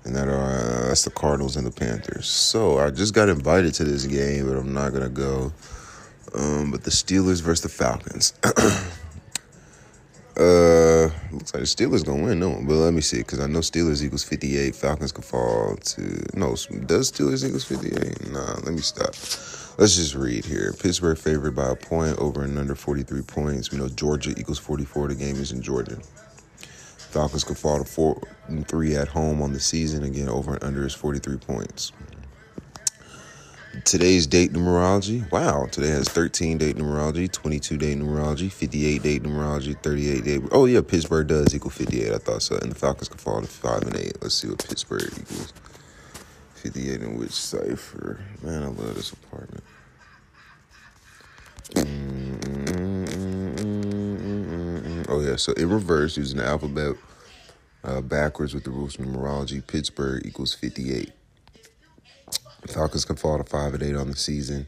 and 0.04 0.14
that 0.16 0.28
are 0.28 0.32
uh, 0.32 0.88
that's 0.88 1.04
the 1.04 1.10
Cardinals 1.10 1.56
and 1.56 1.66
the 1.66 1.70
Panthers. 1.70 2.26
So 2.26 2.78
I 2.78 2.90
just 2.90 3.14
got 3.14 3.28
invited 3.28 3.74
to 3.74 3.84
this 3.84 4.06
game, 4.06 4.48
but 4.48 4.56
I'm 4.56 4.72
not 4.72 4.92
gonna 4.92 5.08
go. 5.08 5.52
Um, 6.34 6.70
but 6.70 6.82
the 6.84 6.90
Steelers 6.90 7.42
versus 7.42 7.60
the 7.60 7.68
Falcons. 7.68 8.32
uh, 10.36 11.10
looks 11.30 11.52
like 11.52 11.62
the 11.62 11.68
Steelers 11.68 12.04
gonna 12.04 12.22
win, 12.22 12.40
no. 12.40 12.60
But 12.62 12.74
let 12.74 12.94
me 12.94 13.00
see, 13.00 13.18
because 13.18 13.40
I 13.40 13.46
know 13.46 13.60
Steelers 13.60 14.02
equals 14.02 14.24
58. 14.24 14.74
Falcons 14.74 15.12
could 15.12 15.24
fall 15.24 15.76
to 15.76 16.02
no. 16.34 16.50
Does 16.86 17.12
Steelers 17.12 17.44
equals 17.44 17.64
58? 17.64 18.32
Nah, 18.32 18.54
let 18.64 18.72
me 18.72 18.80
stop. 18.80 19.14
Let's 19.78 19.96
just 19.96 20.14
read 20.14 20.44
here. 20.44 20.74
Pittsburgh 20.78 21.18
favored 21.18 21.54
by 21.54 21.70
a 21.70 21.76
point 21.76 22.18
over 22.18 22.42
and 22.42 22.58
under 22.58 22.74
43 22.74 23.22
points. 23.22 23.70
We 23.70 23.78
know 23.78 23.88
Georgia 23.88 24.34
equals 24.36 24.58
44. 24.58 25.08
The 25.08 25.14
game 25.14 25.36
is 25.36 25.52
in 25.52 25.62
Georgia. 25.62 25.98
Falcons 26.98 27.44
could 27.44 27.58
fall 27.58 27.78
to 27.78 27.84
four 27.84 28.22
and 28.48 28.66
three 28.66 28.96
at 28.96 29.08
home 29.08 29.42
on 29.42 29.52
the 29.52 29.60
season. 29.60 30.02
Again, 30.04 30.28
over 30.28 30.54
and 30.54 30.64
under 30.64 30.86
is 30.86 30.94
43 30.94 31.36
points. 31.38 31.92
Today's 33.84 34.26
date 34.28 34.52
numerology. 34.52 35.30
Wow, 35.32 35.66
today 35.66 35.88
has 35.88 36.08
13 36.08 36.58
date 36.58 36.76
numerology, 36.76 37.30
22 37.30 37.76
date 37.76 37.98
numerology, 37.98 38.50
58 38.50 39.02
date 39.02 39.22
numerology, 39.24 39.80
38 39.82 40.24
date. 40.24 40.42
Oh 40.52 40.66
yeah, 40.66 40.80
Pittsburgh 40.80 41.26
does 41.26 41.54
equal 41.54 41.70
58. 41.70 42.12
I 42.12 42.18
thought 42.18 42.42
so. 42.42 42.56
And 42.58 42.70
the 42.70 42.76
Falcons 42.76 43.08
can 43.08 43.18
fall 43.18 43.40
to 43.40 43.46
five 43.46 43.82
and 43.82 43.96
eight. 43.96 44.16
Let's 44.22 44.36
see 44.36 44.48
what 44.48 44.66
Pittsburgh 44.66 45.12
equals. 45.20 45.52
58 46.54 47.02
in 47.02 47.18
which 47.18 47.32
cipher? 47.32 48.20
Man, 48.42 48.62
I 48.62 48.66
love 48.66 48.94
this 48.94 49.12
apartment. 49.12 49.64
Oh, 55.08 55.20
yeah. 55.20 55.36
So 55.36 55.52
in 55.54 55.68
reverse, 55.68 56.16
using 56.16 56.38
the 56.38 56.46
alphabet 56.46 56.96
uh, 57.82 58.00
backwards 58.00 58.54
with 58.54 58.62
the 58.64 58.70
rules 58.70 58.96
of 58.98 59.06
numerology, 59.06 59.66
Pittsburgh 59.66 60.24
equals 60.24 60.54
58. 60.54 61.12
Falcons 62.68 63.04
can 63.04 63.16
fall 63.16 63.38
to 63.38 63.44
5 63.44 63.74
and 63.74 63.82
8 63.82 63.96
on 63.96 64.08
the 64.08 64.16
season. 64.16 64.66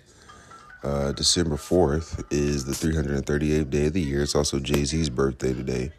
Uh, 0.82 1.12
December 1.12 1.56
4th 1.56 2.24
is 2.30 2.64
the 2.64 2.72
338th 2.72 3.70
day 3.70 3.86
of 3.86 3.92
the 3.92 4.02
year. 4.02 4.22
It's 4.22 4.34
also 4.34 4.58
Jay 4.58 4.84
Z's 4.84 5.08
birthday 5.08 5.54
today. 5.54 5.92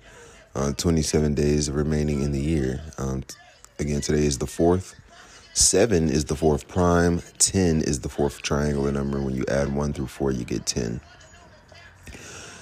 Uh, 0.53 0.71
27 0.73 1.33
days 1.33 1.71
remaining 1.71 2.21
in 2.21 2.31
the 2.31 2.41
year. 2.41 2.81
Um, 2.97 3.23
again, 3.79 4.01
today 4.01 4.25
is 4.25 4.37
the 4.37 4.45
4th. 4.45 4.95
7 5.53 6.09
is 6.09 6.25
the 6.25 6.35
fourth 6.35 6.67
prime. 6.67 7.21
10 7.39 7.81
is 7.81 8.01
the 8.01 8.09
fourth 8.09 8.41
triangular 8.41 8.91
number. 8.91 9.21
When 9.21 9.33
you 9.33 9.45
add 9.47 9.73
1 9.73 9.93
through 9.93 10.07
4, 10.07 10.31
you 10.31 10.43
get 10.43 10.65
10. 10.65 10.99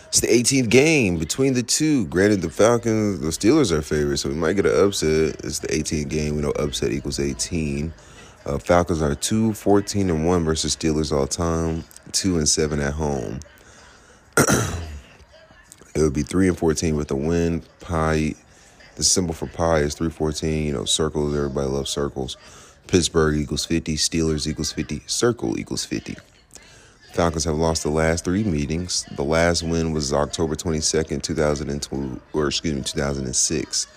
It's 0.07 0.19
the 0.19 0.27
18th 0.27 0.69
game 0.69 1.17
between 1.17 1.55
the 1.55 1.63
two. 1.63 2.05
Granted, 2.05 2.43
the 2.43 2.51
Falcons, 2.51 3.19
the 3.19 3.29
Steelers 3.29 3.71
are 3.71 3.81
favorites, 3.81 4.21
so 4.21 4.29
we 4.29 4.35
might 4.35 4.53
get 4.53 4.67
an 4.67 4.85
upset. 4.85 5.43
It's 5.43 5.57
the 5.57 5.69
18th 5.69 6.07
game. 6.07 6.35
We 6.35 6.43
know 6.43 6.51
upset 6.51 6.91
equals 6.91 7.19
18. 7.19 7.91
Uh, 8.45 8.57
Falcons 8.57 9.01
are 9.01 9.15
2 9.15 9.53
14 9.53 10.09
and 10.09 10.27
1 10.27 10.43
versus 10.43 10.75
Steelers 10.75 11.15
all 11.15 11.27
time, 11.27 11.85
2 12.11 12.37
and 12.37 12.49
7 12.49 12.79
at 12.81 12.93
home. 12.93 13.39
it 14.37 16.01
would 16.01 16.13
be 16.13 16.23
3 16.23 16.49
and 16.49 16.57
14 16.57 16.97
with 16.97 17.09
a 17.11 17.15
win. 17.15 17.63
Pi, 17.79 18.35
the 18.95 19.03
symbol 19.03 19.33
for 19.33 19.47
pi 19.47 19.79
is 19.79 19.95
314. 19.95 20.65
You 20.65 20.73
know, 20.73 20.83
circles, 20.83 21.35
everybody 21.35 21.67
loves 21.67 21.89
circles. 21.89 22.35
Pittsburgh 22.87 23.37
equals 23.37 23.65
50, 23.65 23.95
Steelers 23.95 24.45
equals 24.45 24.73
50, 24.73 25.03
circle 25.07 25.57
equals 25.57 25.85
50. 25.85 26.17
Falcons 27.13 27.45
have 27.45 27.55
lost 27.55 27.83
the 27.83 27.89
last 27.89 28.25
three 28.25 28.43
meetings. 28.43 29.05
The 29.15 29.23
last 29.23 29.63
win 29.63 29.93
was 29.93 30.11
October 30.11 30.55
22nd, 30.55 31.21
2002, 31.21 32.21
or 32.33 32.47
excuse 32.47 32.73
me, 32.73 32.81
2006. 32.81 33.87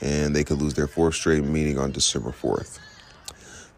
And 0.00 0.36
they 0.36 0.44
could 0.44 0.62
lose 0.62 0.74
their 0.74 0.86
fourth 0.86 1.16
straight 1.16 1.42
meeting 1.42 1.76
on 1.76 1.90
December 1.90 2.30
4th. 2.30 2.78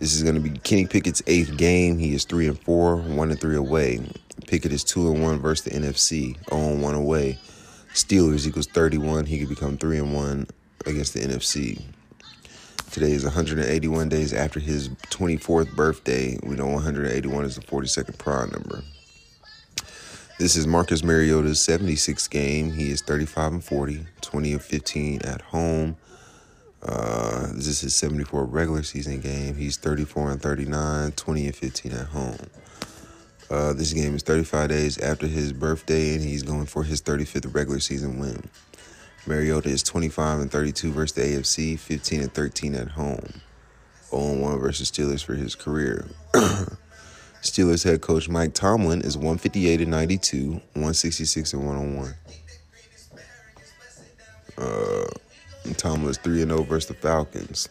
This 0.03 0.17
is 0.17 0.25
going 0.25 0.35
to 0.35 0.41
be 0.41 0.59
Kenny 0.59 0.85
Pickett's 0.85 1.23
eighth 1.29 1.57
game. 1.57 1.97
He 1.97 2.13
is 2.13 2.25
three 2.25 2.49
and 2.49 2.59
four, 2.59 2.97
one 2.97 3.31
and 3.31 3.41
three 3.41 3.55
away. 3.55 4.01
Pickett 4.49 4.73
is 4.73 4.83
two 4.83 5.13
and 5.13 5.23
one 5.23 5.39
versus 5.39 5.65
the 5.65 5.71
NFC, 5.79 6.37
0 6.51 6.73
and 6.73 6.83
one 6.83 6.97
away. 6.97 7.39
Steelers 7.95 8.45
equals 8.45 8.67
31. 8.67 9.27
He 9.27 9.39
could 9.39 9.49
become 9.49 9.79
three 9.79 9.99
and 9.99 10.13
one 10.13 10.49
against 10.87 11.15
the 11.15 11.21
NFC. 11.21 11.81
Today 12.91 13.13
is 13.13 13.23
181 13.23 14.09
days 14.09 14.33
after 14.35 14.59
his 14.59 14.89
24th 14.89 15.73
birthday. 15.77 16.37
We 16.43 16.57
know 16.57 16.67
181 16.67 17.45
is 17.45 17.55
the 17.55 17.63
42nd 17.63 18.19
prime 18.19 18.51
number. 18.51 18.83
This 20.41 20.57
is 20.57 20.67
Marcus 20.67 21.05
Mariota's 21.05 21.61
76th 21.61 22.29
game. 22.29 22.73
He 22.73 22.91
is 22.91 23.03
35 23.03 23.53
and 23.53 23.65
40, 23.65 24.05
20 24.21 24.53
and 24.53 24.63
15 24.63 25.23
at 25.23 25.43
home. 25.43 25.97
Uh, 26.85 27.47
this 27.53 27.67
is 27.69 27.81
his 27.81 27.95
74 27.95 28.45
regular 28.45 28.83
season 28.83 29.21
game. 29.21 29.55
He's 29.55 29.77
34 29.77 30.33
and 30.33 30.43
39, 30.43 31.13
20 31.13 31.47
and 31.47 31.57
15 31.57 31.93
at 31.93 32.07
home. 32.09 32.39
Uh, 33.51 33.73
this 33.73 33.93
game 33.93 34.15
is 34.17 34.23
35 34.23 34.71
days 34.71 34.99
after 34.99 35.27
his 35.27 35.53
birthday, 35.53 36.15
and 36.15 36.25
he's 36.25 36.43
going 36.43 36.67
for 36.67 36.85
his 36.85 37.03
35th 37.03 37.55
regular 37.55 37.81
season 37.81 38.19
win. 38.19 38.49
Mariota 39.27 39.69
is 39.69 39.83
25 39.83 40.41
and 40.41 40.51
32 40.51 40.91
versus 40.91 41.15
the 41.15 41.23
AFC, 41.23 41.79
15 41.79 42.23
and 42.23 42.35
13 42.35 42.75
at 42.75 42.89
home. 42.89 43.41
0 44.11 44.41
1 44.41 44.59
versus 44.59 44.91
Steelers 44.91 45.25
for 45.25 45.35
his 45.35 45.55
career. 45.55 46.07
Steelers 47.43 47.85
head 47.85 48.01
coach 48.01 48.29
Mike 48.29 48.55
Tomlin 48.55 49.03
is 49.03 49.17
158 49.17 49.81
and 49.81 49.91
92, 49.91 50.51
166 50.51 51.53
and 51.53 51.67
101. 51.67 52.15
Uh, 54.59 55.07
Tomlin 55.77 56.11
is 56.11 56.19
3 56.19 56.43
and 56.43 56.51
0 56.51 56.63
versus 56.65 56.89
the 56.89 56.95
Falcons. 56.95 57.69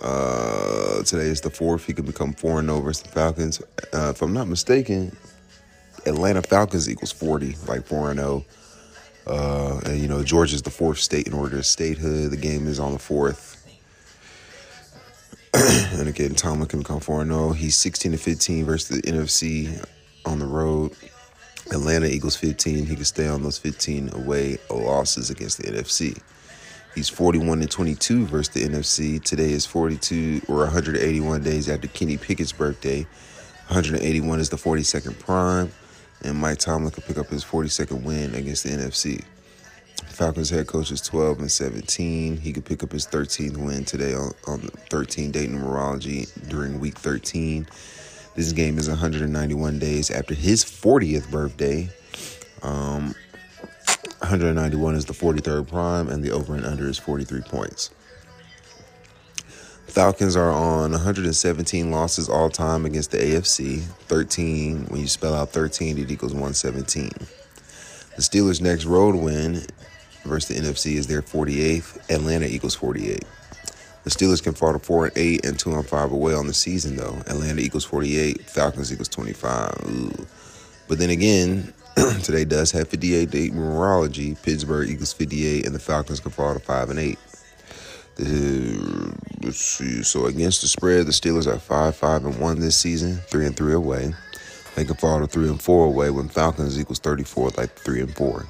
Uh, 0.00 1.02
today 1.02 1.26
is 1.26 1.40
the 1.40 1.50
fourth. 1.50 1.86
He 1.86 1.92
could 1.92 2.06
become 2.06 2.32
4 2.32 2.60
and 2.60 2.68
0 2.68 2.80
versus 2.80 3.02
the 3.02 3.08
Falcons. 3.10 3.60
Uh, 3.92 4.12
if 4.14 4.22
I'm 4.22 4.32
not 4.32 4.48
mistaken, 4.48 5.16
Atlanta 6.06 6.42
Falcons 6.42 6.88
equals 6.88 7.12
40, 7.12 7.56
like 7.66 7.86
4 7.86 8.10
and 8.10 8.20
0. 8.20 8.44
Uh, 9.26 9.80
and 9.86 9.98
you 9.98 10.06
know, 10.06 10.22
Georgia's 10.22 10.62
the 10.62 10.70
fourth 10.70 10.98
state 10.98 11.26
in 11.26 11.32
order 11.32 11.58
of 11.58 11.66
statehood. 11.66 12.30
The 12.30 12.36
game 12.36 12.66
is 12.68 12.78
on 12.78 12.92
the 12.92 12.98
fourth. 12.98 13.54
and 15.54 16.08
again, 16.08 16.34
Tomlin 16.34 16.68
can 16.68 16.80
become 16.80 17.00
4 17.00 17.24
0. 17.24 17.52
He's 17.52 17.76
16 17.76 18.12
to 18.12 18.18
15 18.18 18.64
versus 18.64 19.00
the 19.00 19.02
NFC 19.02 19.84
on 20.24 20.38
the 20.38 20.46
road. 20.46 20.92
Atlanta 21.72 22.06
Eagles 22.06 22.36
15. 22.36 22.86
He 22.86 22.94
can 22.94 23.04
stay 23.04 23.26
on 23.26 23.42
those 23.42 23.58
15 23.58 24.14
away 24.14 24.58
losses 24.70 25.30
against 25.30 25.58
the 25.58 25.64
NFC. 25.64 26.20
He's 26.96 27.10
41 27.10 27.60
and 27.60 27.70
22 27.70 28.24
versus 28.24 28.54
the 28.54 28.64
NFC. 28.64 29.22
Today 29.22 29.52
is 29.52 29.66
42 29.66 30.46
or 30.48 30.60
181 30.60 31.42
days 31.42 31.68
after 31.68 31.88
Kenny 31.88 32.16
Pickett's 32.16 32.52
birthday. 32.52 33.02
181 33.68 34.40
is 34.40 34.48
the 34.48 34.56
42nd 34.56 35.18
prime 35.18 35.70
and 36.24 36.38
Mike 36.38 36.56
Tomlin 36.56 36.90
could 36.90 37.04
pick 37.04 37.18
up 37.18 37.26
his 37.26 37.44
42nd 37.44 38.02
win 38.02 38.34
against 38.34 38.64
the 38.64 38.70
NFC. 38.70 39.22
Falcons 40.06 40.48
head 40.48 40.68
coach 40.68 40.90
is 40.90 41.02
12 41.02 41.40
and 41.40 41.52
17. 41.52 42.38
He 42.38 42.52
could 42.54 42.64
pick 42.64 42.82
up 42.82 42.92
his 42.92 43.06
13th 43.06 43.58
win 43.58 43.84
today 43.84 44.14
on, 44.14 44.32
on 44.46 44.60
13 44.88 45.30
day 45.30 45.46
numerology 45.46 46.30
during 46.48 46.80
week 46.80 46.96
13. 46.96 47.66
This 48.34 48.52
game 48.52 48.78
is 48.78 48.88
191 48.88 49.78
days 49.78 50.10
after 50.10 50.32
his 50.32 50.64
40th 50.64 51.30
birthday. 51.30 51.90
Um, 52.62 53.14
191 54.18 54.94
is 54.94 55.04
the 55.04 55.12
43rd 55.12 55.68
prime, 55.68 56.08
and 56.08 56.22
the 56.22 56.30
over 56.30 56.54
and 56.54 56.64
under 56.64 56.88
is 56.88 56.98
43 56.98 57.42
points. 57.42 57.90
Falcons 59.86 60.36
are 60.36 60.50
on 60.50 60.90
117 60.92 61.90
losses 61.90 62.28
all 62.28 62.50
time 62.50 62.84
against 62.84 63.12
the 63.12 63.18
AFC. 63.18 63.80
13, 63.80 64.86
when 64.86 65.00
you 65.00 65.06
spell 65.06 65.34
out 65.34 65.50
13, 65.50 65.98
it 65.98 66.10
equals 66.10 66.32
117. 66.32 67.10
The 68.16 68.22
Steelers' 68.22 68.60
next 68.60 68.84
road 68.84 69.14
win 69.14 69.62
versus 70.24 70.48
the 70.48 70.62
NFC 70.62 70.96
is 70.96 71.06
their 71.06 71.22
48th. 71.22 72.10
Atlanta 72.10 72.46
equals 72.46 72.74
48. 72.74 73.24
The 74.04 74.10
Steelers 74.10 74.42
can 74.42 74.52
fall 74.52 74.72
to 74.72 74.78
4 74.78 75.06
and 75.06 75.18
8 75.18 75.46
and 75.46 75.58
2 75.58 75.72
and 75.72 75.86
5 75.86 76.12
away 76.12 76.34
on 76.34 76.46
the 76.46 76.54
season, 76.54 76.96
though. 76.96 77.16
Atlanta 77.26 77.60
equals 77.60 77.84
48, 77.84 78.42
Falcons 78.42 78.92
equals 78.92 79.08
25. 79.08 79.72
Ooh. 79.88 80.26
But 80.88 80.98
then 80.98 81.10
again, 81.10 81.72
today 82.22 82.44
does 82.44 82.72
have 82.72 82.88
58 82.88 83.30
day 83.30 83.48
numerology. 83.48 84.40
Pittsburgh 84.42 84.90
equals 84.90 85.14
58, 85.14 85.64
and 85.64 85.74
the 85.74 85.78
Falcons 85.78 86.20
can 86.20 86.30
fall 86.30 86.52
to 86.52 86.60
5 86.60 86.90
and 86.90 86.98
8. 86.98 87.18
The, 88.16 89.14
let's 89.42 89.58
see. 89.58 90.02
So 90.02 90.26
against 90.26 90.62
the 90.62 90.68
spread, 90.68 91.06
the 91.06 91.12
Steelers 91.12 91.46
are 91.46 91.58
five, 91.58 91.96
five, 91.96 92.24
and 92.24 92.38
one 92.38 92.60
this 92.60 92.76
season, 92.76 93.16
three 93.28 93.46
and 93.46 93.56
three 93.56 93.74
away. 93.74 94.14
They 94.74 94.84
can 94.84 94.96
fall 94.96 95.20
to 95.20 95.26
three 95.26 95.48
and 95.48 95.60
four 95.60 95.86
away 95.86 96.10
when 96.10 96.28
Falcons 96.28 96.78
equals 96.80 96.98
thirty 96.98 97.24
four, 97.24 97.50
like 97.56 97.72
three 97.72 98.00
and 98.00 98.14
four. 98.14 98.46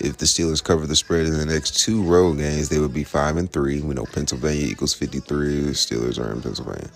If 0.00 0.18
the 0.18 0.26
Steelers 0.26 0.62
cover 0.62 0.86
the 0.86 0.96
spread 0.96 1.26
in 1.26 1.36
the 1.36 1.46
next 1.46 1.80
two 1.80 2.02
road 2.02 2.38
games, 2.38 2.68
they 2.68 2.78
would 2.78 2.94
be 2.94 3.04
five 3.04 3.36
and 3.36 3.52
three. 3.52 3.80
We 3.80 3.94
know 3.94 4.06
Pennsylvania 4.06 4.66
equals 4.66 4.94
fifty 4.94 5.20
three. 5.20 5.62
Steelers 5.70 6.24
are 6.24 6.32
in 6.32 6.42
Pennsylvania. 6.42 6.90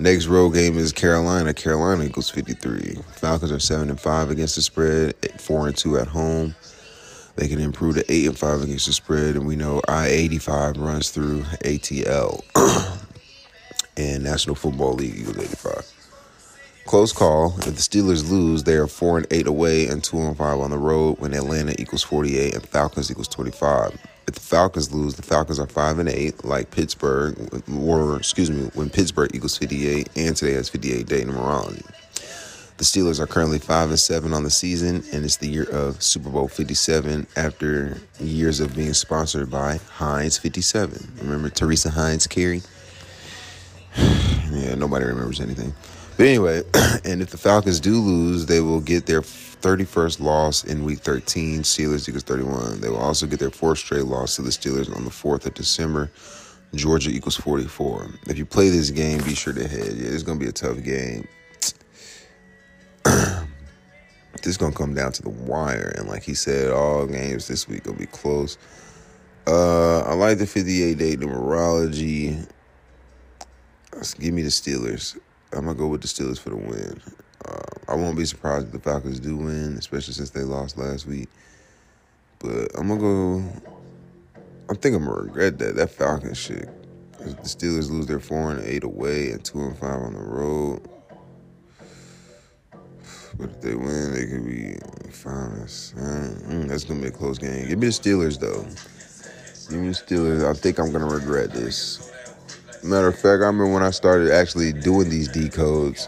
Next 0.00 0.28
road 0.28 0.54
game 0.54 0.78
is 0.78 0.94
Carolina. 0.94 1.52
Carolina 1.52 2.04
equals 2.04 2.30
fifty 2.30 2.54
three. 2.54 2.96
Falcons 3.12 3.52
are 3.52 3.60
seven 3.60 3.90
and 3.90 4.00
five 4.00 4.30
against 4.30 4.56
the 4.56 4.62
spread, 4.62 5.14
four 5.38 5.66
and 5.66 5.76
two 5.76 5.98
at 5.98 6.08
home. 6.08 6.54
They 7.36 7.48
can 7.48 7.60
improve 7.60 7.96
to 7.96 8.10
eight 8.10 8.26
and 8.26 8.38
five 8.38 8.62
against 8.62 8.86
the 8.86 8.94
spread, 8.94 9.36
and 9.36 9.46
we 9.46 9.56
know 9.56 9.82
I 9.88 10.06
eighty 10.06 10.38
five 10.38 10.78
runs 10.78 11.10
through 11.10 11.42
ATL 11.66 12.42
and 13.98 14.24
National 14.24 14.56
Football 14.56 14.94
League 14.94 15.18
equals 15.18 15.36
eighty 15.36 15.56
five. 15.56 15.86
Close 16.86 17.12
call. 17.12 17.54
If 17.58 17.66
the 17.66 17.72
Steelers 17.72 18.30
lose, 18.30 18.64
they 18.64 18.76
are 18.76 18.86
four 18.86 19.18
and 19.18 19.26
eight 19.30 19.46
away 19.46 19.86
and 19.86 20.02
two 20.02 20.16
and 20.16 20.34
five 20.34 20.60
on 20.60 20.70
the 20.70 20.78
road. 20.78 21.18
When 21.18 21.34
Atlanta 21.34 21.74
equals 21.78 22.02
forty 22.02 22.38
eight 22.38 22.54
and 22.54 22.66
Falcons 22.66 23.10
equals 23.10 23.28
twenty 23.28 23.50
five. 23.50 24.00
If 24.30 24.36
the 24.36 24.40
Falcons 24.42 24.94
lose, 24.94 25.16
the 25.16 25.22
Falcons 25.22 25.58
are 25.58 25.66
five 25.66 25.98
and 25.98 26.08
eight, 26.08 26.44
like 26.44 26.70
Pittsburgh, 26.70 27.36
or 27.68 28.16
excuse 28.16 28.48
me, 28.48 28.70
when 28.74 28.88
Pittsburgh 28.88 29.34
equals 29.34 29.58
fifty 29.58 29.88
eight, 29.88 30.08
and 30.14 30.36
today 30.36 30.52
has 30.52 30.68
fifty 30.68 30.92
eight 30.92 31.08
day 31.08 31.22
numerology. 31.22 31.84
The 32.76 32.84
Steelers 32.84 33.18
are 33.18 33.26
currently 33.26 33.58
5 33.58 33.90
and 33.90 33.98
7 33.98 34.32
on 34.32 34.42
the 34.42 34.50
season, 34.50 35.02
and 35.12 35.22
it's 35.22 35.36
the 35.36 35.48
year 35.48 35.64
of 35.64 36.02
Super 36.02 36.30
Bowl 36.30 36.48
57 36.48 37.26
after 37.36 37.98
years 38.20 38.58
of 38.60 38.74
being 38.74 38.94
sponsored 38.94 39.50
by 39.50 39.80
Heinz 39.90 40.38
57. 40.38 41.18
Remember 41.18 41.50
Teresa 41.50 41.90
Heinz 41.90 42.26
Kerry? 42.26 42.62
yeah, 43.98 44.76
nobody 44.76 45.04
remembers 45.04 45.40
anything. 45.40 45.74
But 46.16 46.26
anyway, 46.26 46.62
and 47.04 47.20
if 47.20 47.30
the 47.30 47.36
Falcons 47.36 47.80
do 47.80 47.98
lose, 48.00 48.46
they 48.46 48.60
will 48.60 48.80
get 48.80 49.04
their 49.04 49.20
31st 49.60 50.20
loss 50.20 50.64
in 50.64 50.84
week 50.84 51.00
13. 51.00 51.60
Steelers 51.60 52.08
equals 52.08 52.24
31. 52.24 52.80
They 52.80 52.88
will 52.88 52.96
also 52.98 53.26
get 53.26 53.38
their 53.38 53.50
fourth 53.50 53.78
straight 53.78 54.04
loss 54.04 54.36
to 54.36 54.42
the 54.42 54.50
Steelers 54.50 54.94
on 54.94 55.04
the 55.04 55.10
4th 55.10 55.46
of 55.46 55.54
December. 55.54 56.10
Georgia 56.74 57.10
equals 57.10 57.36
44. 57.36 58.08
If 58.26 58.38
you 58.38 58.46
play 58.46 58.68
this 58.68 58.90
game, 58.90 59.22
be 59.24 59.34
sure 59.34 59.52
to 59.52 59.66
head. 59.66 59.92
Yeah, 59.96 60.08
it's 60.08 60.22
going 60.22 60.38
to 60.38 60.44
be 60.44 60.48
a 60.48 60.52
tough 60.52 60.82
game. 60.82 61.26
this 63.04 64.46
is 64.46 64.56
going 64.56 64.72
to 64.72 64.78
come 64.78 64.94
down 64.94 65.12
to 65.12 65.22
the 65.22 65.30
wire. 65.30 65.92
And 65.96 66.08
like 66.08 66.22
he 66.22 66.34
said, 66.34 66.72
all 66.72 67.06
games 67.06 67.48
this 67.48 67.68
week 67.68 67.86
will 67.86 67.94
be 67.94 68.06
close. 68.06 68.56
Uh, 69.46 70.00
I 70.02 70.14
like 70.14 70.38
the 70.38 70.46
58 70.46 70.96
day 70.96 71.16
numerology. 71.16 72.48
Let's 73.94 74.14
give 74.14 74.32
me 74.32 74.42
the 74.42 74.48
Steelers. 74.48 75.18
I'm 75.52 75.64
going 75.64 75.76
to 75.76 75.80
go 75.82 75.88
with 75.88 76.02
the 76.02 76.08
Steelers 76.08 76.38
for 76.38 76.50
the 76.50 76.56
win. 76.56 77.00
Uh, 77.46 77.60
I 77.88 77.94
won't 77.94 78.16
be 78.16 78.24
surprised 78.24 78.66
if 78.66 78.72
the 78.72 78.78
Falcons 78.78 79.20
do 79.20 79.36
win, 79.36 79.76
especially 79.78 80.14
since 80.14 80.30
they 80.30 80.42
lost 80.42 80.78
last 80.78 81.06
week. 81.06 81.28
But 82.38 82.70
I'm 82.74 82.88
to 82.88 82.96
go 82.96 83.44
I 84.70 84.74
think 84.74 84.94
I'm 84.94 85.04
gonna 85.04 85.22
regret 85.22 85.58
that. 85.58 85.74
That 85.74 85.90
Falcons 85.90 86.38
shit. 86.38 86.68
The 87.18 87.34
Steelers 87.42 87.90
lose 87.90 88.06
their 88.06 88.20
four 88.20 88.52
and 88.52 88.64
eight 88.64 88.84
away 88.84 89.32
and 89.32 89.44
two 89.44 89.60
and 89.60 89.76
five 89.76 90.00
on 90.00 90.14
the 90.14 90.20
road. 90.20 90.88
But 93.36 93.50
if 93.50 93.60
they 93.60 93.74
win, 93.74 94.12
they 94.12 94.26
could 94.26 94.46
be 94.46 94.76
fine. 95.10 95.64
Mm, 95.66 96.68
that's 96.68 96.84
gonna 96.84 97.00
be 97.00 97.08
a 97.08 97.10
close 97.10 97.36
game. 97.36 97.68
Give 97.68 97.80
me 97.80 97.88
the 97.88 97.92
Steelers 97.92 98.38
though. 98.38 98.62
Give 99.70 99.80
me 99.80 99.88
the 99.88 99.94
Steelers. 99.94 100.48
I 100.48 100.54
think 100.54 100.78
I'm 100.78 100.92
gonna 100.92 101.12
regret 101.12 101.50
this. 101.52 102.12
Matter 102.84 103.08
of 103.08 103.16
fact, 103.16 103.42
I 103.42 103.46
remember 103.46 103.66
when 103.66 103.82
I 103.82 103.90
started 103.90 104.30
actually 104.30 104.72
doing 104.72 105.10
these 105.10 105.28
decodes. 105.28 106.06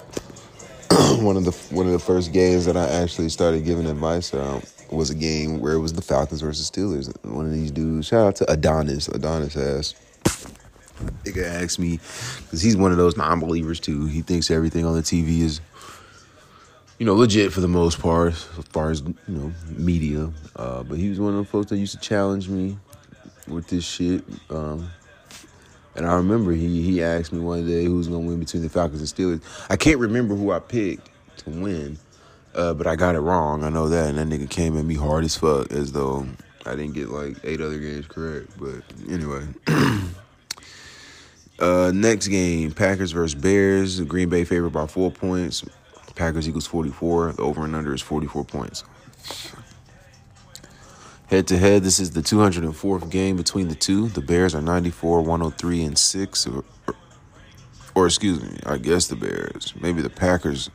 one 1.22 1.36
of 1.36 1.44
the 1.44 1.52
one 1.74 1.86
of 1.86 1.92
the 1.92 1.98
first 1.98 2.32
games 2.32 2.66
that 2.66 2.76
I 2.76 2.86
actually 2.86 3.30
started 3.30 3.64
giving 3.64 3.86
advice 3.86 4.34
out 4.34 4.62
was 4.90 5.08
a 5.08 5.14
game 5.14 5.58
where 5.60 5.72
it 5.72 5.78
was 5.78 5.94
the 5.94 6.02
Falcons 6.02 6.42
versus 6.42 6.70
Steelers. 6.70 7.10
One 7.24 7.46
of 7.46 7.52
these 7.52 7.70
dudes, 7.70 8.08
shout 8.08 8.26
out 8.26 8.36
to 8.36 8.50
Adonis. 8.50 9.08
Adonis 9.08 9.56
asked, 9.56 9.96
Nigga 11.24 11.44
asked 11.44 11.78
me, 11.78 11.96
because 12.42 12.60
he's 12.60 12.76
one 12.76 12.90
of 12.90 12.98
those 12.98 13.16
non 13.16 13.40
believers 13.40 13.80
too. 13.80 14.06
He 14.06 14.20
thinks 14.20 14.50
everything 14.50 14.84
on 14.84 14.94
the 14.94 15.02
TV 15.02 15.40
is, 15.40 15.62
you 16.98 17.06
know, 17.06 17.14
legit 17.14 17.52
for 17.52 17.60
the 17.60 17.68
most 17.68 17.98
part, 17.98 18.32
as 18.32 18.64
far 18.70 18.90
as, 18.90 19.00
you 19.00 19.14
know, 19.28 19.52
media. 19.70 20.30
Uh, 20.56 20.82
but 20.82 20.98
he 20.98 21.08
was 21.08 21.18
one 21.18 21.32
of 21.32 21.38
the 21.38 21.50
folks 21.50 21.70
that 21.70 21.78
used 21.78 21.94
to 21.94 22.00
challenge 22.00 22.48
me 22.50 22.76
with 23.48 23.66
this 23.68 23.84
shit. 23.84 24.24
Um, 24.50 24.90
and 25.94 26.06
I 26.06 26.14
remember 26.14 26.52
he 26.52 26.82
he 26.82 27.02
asked 27.02 27.32
me 27.32 27.40
one 27.40 27.66
day 27.66 27.84
who's 27.84 28.08
gonna 28.08 28.20
win 28.20 28.40
between 28.40 28.62
the 28.62 28.68
Falcons 28.68 29.00
and 29.00 29.08
Steelers. 29.08 29.66
I 29.70 29.76
can't 29.76 29.98
remember 29.98 30.34
who 30.34 30.50
I 30.50 30.58
picked 30.58 31.10
to 31.38 31.50
win. 31.50 31.98
Uh, 32.54 32.74
but 32.74 32.86
I 32.86 32.96
got 32.96 33.14
it 33.14 33.20
wrong. 33.20 33.64
I 33.64 33.70
know 33.70 33.88
that. 33.88 34.14
And 34.14 34.18
that 34.18 34.28
nigga 34.28 34.48
came 34.48 34.76
at 34.76 34.84
me 34.84 34.94
hard 34.94 35.24
as 35.24 35.36
fuck 35.36 35.72
as 35.72 35.92
though 35.92 36.26
I 36.66 36.76
didn't 36.76 36.92
get 36.92 37.08
like 37.08 37.36
eight 37.44 37.60
other 37.60 37.78
games 37.78 38.06
correct. 38.06 38.50
But 38.58 38.82
anyway. 39.10 39.46
uh, 41.58 41.92
next 41.94 42.28
game 42.28 42.72
Packers 42.72 43.12
versus 43.12 43.40
Bears. 43.40 44.00
Green 44.02 44.28
Bay 44.28 44.44
favored 44.44 44.70
by 44.70 44.86
four 44.86 45.10
points. 45.10 45.64
Packers 46.14 46.46
equals 46.46 46.66
44. 46.66 47.32
The 47.32 47.42
over 47.42 47.64
and 47.64 47.74
under 47.74 47.94
is 47.94 48.02
44 48.02 48.44
points. 48.44 48.84
Head 51.32 51.46
to 51.46 51.56
head, 51.56 51.82
this 51.82 51.98
is 51.98 52.10
the 52.10 52.20
204th 52.20 53.08
game 53.08 53.38
between 53.38 53.68
the 53.68 53.74
two. 53.74 54.08
The 54.08 54.20
Bears 54.20 54.54
are 54.54 54.60
94, 54.60 55.22
103, 55.22 55.82
and 55.84 55.96
6. 55.96 56.46
Or, 56.46 56.62
or, 57.94 58.04
excuse 58.04 58.42
me, 58.42 58.58
I 58.66 58.76
guess 58.76 59.06
the 59.06 59.16
Bears. 59.16 59.72
Maybe 59.80 60.02
the 60.02 60.10
Packers 60.10 60.68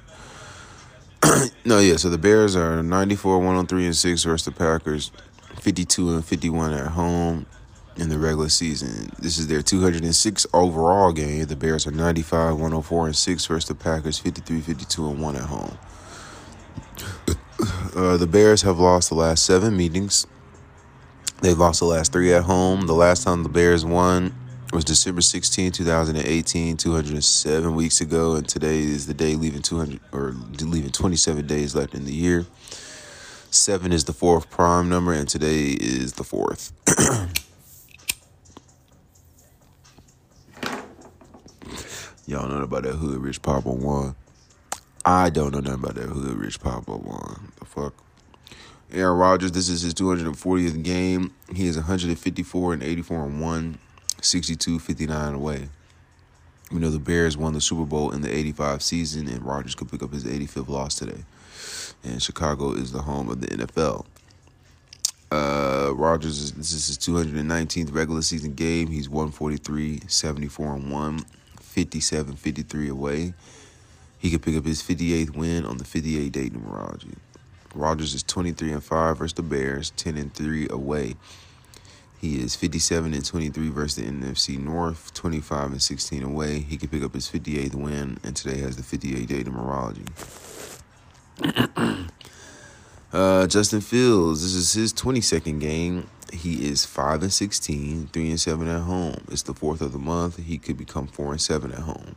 no, 1.64 1.78
yeah. 1.78 1.98
So 1.98 2.10
the 2.10 2.18
Bears 2.18 2.56
are 2.56 2.82
94, 2.82 3.38
103, 3.38 3.86
and 3.86 3.96
6 3.96 4.24
versus 4.24 4.46
the 4.46 4.52
Packers, 4.52 5.12
52 5.62 6.16
and 6.16 6.26
51 6.26 6.74
at 6.74 6.88
home 6.88 7.46
in 7.98 8.10
the 8.10 8.18
regular 8.18 8.50
season. 8.50 9.12
This 9.20 9.38
is 9.38 9.46
their 9.46 9.62
206 9.62 10.48
overall 10.56 11.12
game. 11.12 11.46
The 11.46 11.56
Bears 11.56 11.86
are 11.86 11.92
95, 11.92 12.54
104, 12.54 13.06
and 13.06 13.16
6 13.16 13.46
versus 13.46 13.68
the 13.68 13.76
Packers, 13.76 14.18
53, 14.18 14.62
52, 14.62 15.08
and 15.08 15.22
1 15.22 15.36
at 15.36 15.44
home. 15.44 15.78
Uh, 17.96 18.16
the 18.16 18.28
Bears 18.28 18.62
have 18.62 18.78
lost 18.78 19.10
the 19.10 19.16
last 19.16 19.44
seven 19.44 19.76
meetings. 19.76 20.28
They've 21.42 21.58
lost 21.58 21.80
the 21.80 21.86
last 21.86 22.12
three 22.12 22.34
at 22.34 22.44
home. 22.44 22.88
The 22.88 22.94
last 22.94 23.24
time 23.24 23.44
the 23.44 23.50
Bears 23.50 23.86
won 23.86 24.34
was 24.74 24.84
December 24.84 25.22
16, 25.22 25.72
2018, 25.72 26.78
207 26.78 27.76
weeks 27.76 28.02
ago, 28.02 28.36
and 28.36 28.48
today 28.48 28.80
is 28.80 29.06
the 29.06 29.14
day 29.14 29.36
leaving 29.36 29.62
200 29.62 30.00
or 30.12 30.34
leaving 30.62 30.92
27 30.92 31.46
days 31.46 31.76
left 31.76 31.94
in 31.94 32.06
the 32.06 32.14
year. 32.14 32.46
Seven 33.52 33.94
is 33.94 34.06
the 34.06 34.14
fourth 34.14 34.50
prime 34.50 34.90
number, 34.90 35.14
and 35.14 35.30
today 35.30 35.68
is 35.80 36.14
the 36.14 36.24
fourth. 36.24 36.74
Y'all 42.26 42.50
know 42.50 42.64
about 42.64 42.84
that 42.84 42.96
Hood 42.96 43.22
Rich 43.22 43.42
Papa 43.42 43.70
one. 43.70 44.16
I 45.06 45.30
don't 45.30 45.54
know 45.54 45.60
nothing 45.60 45.84
about 45.84 45.96
that 45.96 46.10
Hood 46.10 46.36
Rich 46.36 46.60
Papa 46.60 46.98
one. 46.98 47.54
The 47.60 47.66
fuck. 47.66 47.94
Aaron 48.94 49.18
Rodgers, 49.18 49.52
this 49.52 49.68
is 49.68 49.82
his 49.82 49.94
240th 49.94 50.82
game. 50.82 51.34
He 51.54 51.68
is 51.68 51.76
154 51.76 52.74
and 52.74 52.84
84 52.84 53.24
and 53.26 53.42
1 53.42 53.78
62 54.22 54.80
59 54.80 55.34
away. 55.34 55.70
We 56.72 56.80
know 56.80 56.90
the 56.90 57.00
Bears 57.00 57.38
won 57.38 57.54
the 57.54 57.62
Super 57.62 57.86
Bowl 57.86 58.12
in 58.12 58.22
the 58.22 58.34
85 58.34 58.82
season, 58.82 59.28
and 59.28 59.44
Rodgers 59.44 59.76
could 59.76 59.92
pick 59.92 60.04
up 60.04 60.14
his 60.14 60.24
85th 60.24 60.70
loss 60.70 60.96
today. 60.96 61.24
And 62.04 62.22
Chicago 62.22 62.74
is 62.74 62.92
the 62.92 63.02
home 63.02 63.30
of 63.30 63.42
the 63.42 63.48
NFL. 63.48 64.06
Uh, 65.32 65.92
Rodgers, 65.94 66.40
is, 66.40 66.54
this 66.54 66.72
is 66.72 66.88
his 66.88 66.98
219th 66.98 67.94
regular 67.94 68.22
season 68.22 68.54
game. 68.54 68.88
He's 68.88 69.10
143, 69.10 70.02
74 70.08 70.76
and 70.76 70.92
1, 70.92 71.26
57 71.60 72.36
53 72.36 72.90
away. 72.90 73.34
He 74.18 74.32
could 74.32 74.42
pick 74.42 74.56
up 74.56 74.66
his 74.66 74.82
58th 74.82 75.36
win 75.36 75.66
on 75.66 75.78
the 75.78 75.84
58 75.84 76.32
day 76.32 76.50
numerology. 76.50 77.16
Rodgers 77.78 78.14
is 78.14 78.24
23 78.24 78.72
and 78.72 78.84
5 78.84 79.18
versus 79.18 79.34
the 79.34 79.44
Bears, 79.44 79.92
10 79.92 80.18
and 80.18 80.34
3 80.34 80.68
away. 80.70 81.16
He 82.20 82.40
is 82.40 82.56
57 82.56 83.14
and 83.14 83.24
23 83.24 83.70
versus 83.70 83.96
the 83.96 84.10
NFC 84.10 84.60
North, 84.60 85.14
25 85.14 85.72
and 85.74 85.82
16 85.82 86.24
away. 86.24 86.60
He 86.60 86.78
could 86.78 86.90
pick 86.90 87.04
up 87.04 87.14
his 87.14 87.30
58th 87.30 87.76
win, 87.76 88.18
and 88.24 88.36
today 88.36 88.58
has 88.60 88.76
the 88.76 88.84
58 88.84 89.28
day 89.28 89.44
numerology. 89.44 90.08
uh, 93.14 93.48
Justin 93.48 93.82
Fields, 93.82 94.42
this 94.42 94.56
is 94.56 94.74
his 94.74 94.94
22nd 94.94 95.60
game. 95.60 96.10
He 96.34 96.68
is 96.68 96.86
5 96.86 97.22
and 97.22 97.32
16, 97.32 98.08
3 98.08 98.30
and 98.30 98.40
7 98.40 98.68
at 98.68 98.82
home. 98.82 99.24
It's 99.32 99.44
the 99.44 99.54
fourth 99.54 99.82
of 99.82 99.94
the 99.94 100.00
month. 100.00 100.38
He 100.38 100.58
could 100.58 100.78
become 100.78 101.06
4 101.08 101.34
and 101.34 101.42
7 101.42 101.72
at 101.72 101.80
home. 101.80 102.16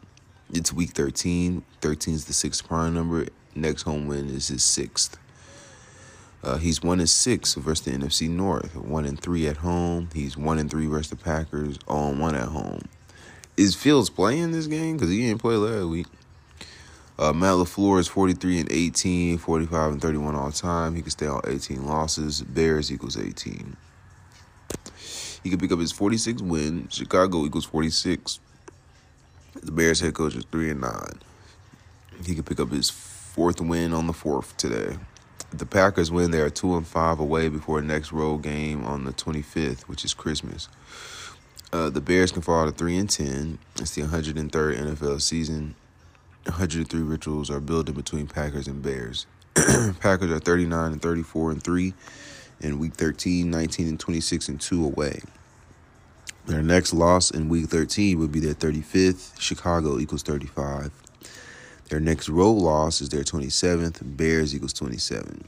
It's 0.52 0.72
week 0.72 0.90
13. 0.90 1.62
13 1.80 2.14
is 2.14 2.24
the 2.24 2.32
sixth 2.32 2.66
prime 2.66 2.94
number. 2.94 3.26
Next 3.54 3.82
home 3.82 4.08
win 4.08 4.28
is 4.28 4.48
his 4.48 4.64
sixth. 4.64 5.16
Uh, 6.42 6.56
he's 6.56 6.82
one 6.82 7.00
and 7.00 7.08
six 7.08 7.54
versus 7.54 7.84
the 7.84 7.90
NFC 7.90 8.28
North. 8.28 8.74
One 8.74 9.04
and 9.04 9.20
three 9.20 9.46
at 9.46 9.58
home. 9.58 10.08
He's 10.14 10.36
one 10.36 10.58
and 10.58 10.70
three 10.70 10.86
versus 10.86 11.10
the 11.10 11.16
Packers. 11.16 11.78
All 11.86 12.14
one 12.14 12.34
at 12.34 12.48
home. 12.48 12.82
Is 13.56 13.74
Fields 13.74 14.08
playing 14.08 14.52
this 14.52 14.66
game? 14.66 14.96
Because 14.96 15.10
he 15.10 15.18
didn't 15.18 15.40
play 15.40 15.56
last 15.56 15.86
week. 15.86 16.06
Uh, 17.18 17.34
Matt 17.34 17.56
LaFleur 17.56 17.98
is 17.98 18.08
43 18.08 18.60
and 18.60 18.72
18, 18.72 19.36
45 19.36 19.92
and 19.92 20.00
31 20.00 20.34
all 20.34 20.50
time. 20.50 20.94
He 20.94 21.02
can 21.02 21.10
stay 21.10 21.26
on 21.26 21.42
18 21.46 21.86
losses. 21.86 22.40
Bears 22.40 22.90
equals 22.90 23.18
18. 23.18 23.76
He 25.42 25.50
could 25.50 25.60
pick 25.60 25.72
up 25.72 25.78
his 25.78 25.92
46 25.92 26.40
win. 26.40 26.88
Chicago 26.88 27.44
equals 27.44 27.66
46. 27.66 28.40
The 29.62 29.72
Bears 29.72 30.00
head 30.00 30.14
coach 30.14 30.34
is 30.34 30.46
3 30.50 30.70
and 30.70 30.80
9. 30.80 31.20
He 32.24 32.34
could 32.34 32.46
pick 32.46 32.60
up 32.60 32.70
his 32.70 32.88
fourth 32.88 33.60
win 33.60 33.92
on 33.92 34.06
the 34.06 34.14
fourth 34.14 34.56
today 34.56 34.96
the 35.50 35.66
Packers 35.66 36.10
win, 36.10 36.30
they 36.30 36.40
are 36.40 36.50
two 36.50 36.76
and 36.76 36.86
five 36.86 37.18
away 37.18 37.48
before 37.48 37.80
next 37.80 38.12
road 38.12 38.42
game 38.42 38.84
on 38.84 39.04
the 39.04 39.12
25th, 39.12 39.82
which 39.82 40.04
is 40.04 40.14
Christmas. 40.14 40.68
Uh, 41.72 41.90
the 41.90 42.00
Bears 42.00 42.32
can 42.32 42.42
fall 42.42 42.66
to 42.66 42.72
three 42.72 42.96
and 42.96 43.08
ten. 43.08 43.58
It's 43.76 43.94
the 43.94 44.02
103rd 44.02 44.50
NFL 44.50 45.20
season. 45.20 45.74
103 46.44 47.00
rituals 47.02 47.50
are 47.50 47.60
building 47.60 47.94
between 47.94 48.26
Packers 48.26 48.66
and 48.66 48.82
Bears. 48.82 49.26
Packers 50.00 50.30
are 50.30 50.40
39 50.40 50.92
and 50.92 51.02
34 51.02 51.50
and 51.52 51.62
three 51.62 51.94
in 52.60 52.78
Week 52.78 52.94
13, 52.94 53.50
19 53.50 53.88
and 53.88 54.00
26 54.00 54.48
and 54.48 54.60
two 54.60 54.84
away. 54.84 55.20
Their 56.46 56.62
next 56.62 56.92
loss 56.92 57.30
in 57.30 57.48
Week 57.48 57.66
13 57.66 58.18
would 58.18 58.32
be 58.32 58.40
their 58.40 58.54
35th. 58.54 59.40
Chicago 59.40 59.98
equals 59.98 60.22
35. 60.22 60.90
Their 61.90 61.98
next 61.98 62.28
road 62.28 62.52
loss 62.52 63.00
is 63.00 63.08
their 63.08 63.24
27th. 63.24 64.16
Bears 64.16 64.54
equals 64.54 64.72
27. 64.72 65.44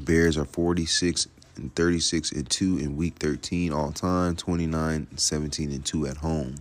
Bears 0.00 0.36
are 0.36 0.44
46 0.44 1.28
and 1.56 1.72
36 1.76 2.32
and 2.32 2.50
2 2.50 2.78
in 2.78 2.96
week 2.96 3.14
13 3.20 3.72
all 3.72 3.92
time, 3.92 4.34
29 4.34 5.06
and 5.08 5.20
17 5.20 5.70
and 5.70 5.84
2 5.84 6.06
at 6.08 6.16
home. 6.16 6.56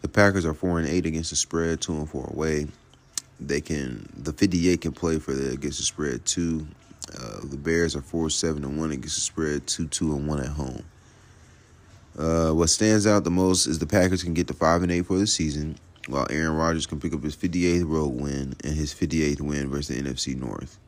The 0.00 0.08
Packers 0.08 0.44
are 0.44 0.54
4 0.54 0.80
and 0.80 0.88
8 0.88 1.06
against 1.06 1.30
the 1.30 1.36
spread, 1.36 1.80
2 1.80 1.92
and 1.92 2.10
4 2.10 2.30
away. 2.34 2.66
They 3.38 3.60
can 3.60 4.08
the 4.16 4.32
58 4.32 4.80
can 4.80 4.92
play 4.92 5.20
for 5.20 5.32
the 5.32 5.52
against 5.52 5.78
the 5.78 5.84
spread 5.84 6.24
too. 6.24 6.66
Uh, 7.16 7.40
the 7.44 7.56
Bears 7.56 7.94
are 7.94 8.02
4 8.02 8.28
7 8.28 8.64
and 8.64 8.76
1 8.76 8.90
against 8.90 9.14
the 9.14 9.20
spread, 9.20 9.68
2 9.68 9.86
2 9.86 10.16
and 10.16 10.26
1 10.26 10.40
at 10.40 10.46
home. 10.46 10.82
Uh, 12.18 12.50
what 12.50 12.70
stands 12.70 13.06
out 13.06 13.22
the 13.22 13.30
most 13.30 13.66
is 13.66 13.78
the 13.78 13.86
Packers 13.86 14.24
can 14.24 14.34
get 14.34 14.48
to 14.48 14.52
five 14.52 14.82
and 14.82 14.90
eight 14.90 15.06
for 15.06 15.16
the 15.16 15.26
season, 15.26 15.78
while 16.08 16.26
Aaron 16.30 16.56
Rodgers 16.56 16.86
can 16.86 17.00
pick 17.00 17.14
up 17.14 17.22
his 17.22 17.36
58th 17.36 17.88
road 17.88 18.08
win 18.08 18.54
and 18.64 18.74
his 18.74 18.92
58th 18.92 19.40
win 19.40 19.68
versus 19.68 19.96
the 19.96 20.02
NFC 20.02 20.36
North. 20.36 20.78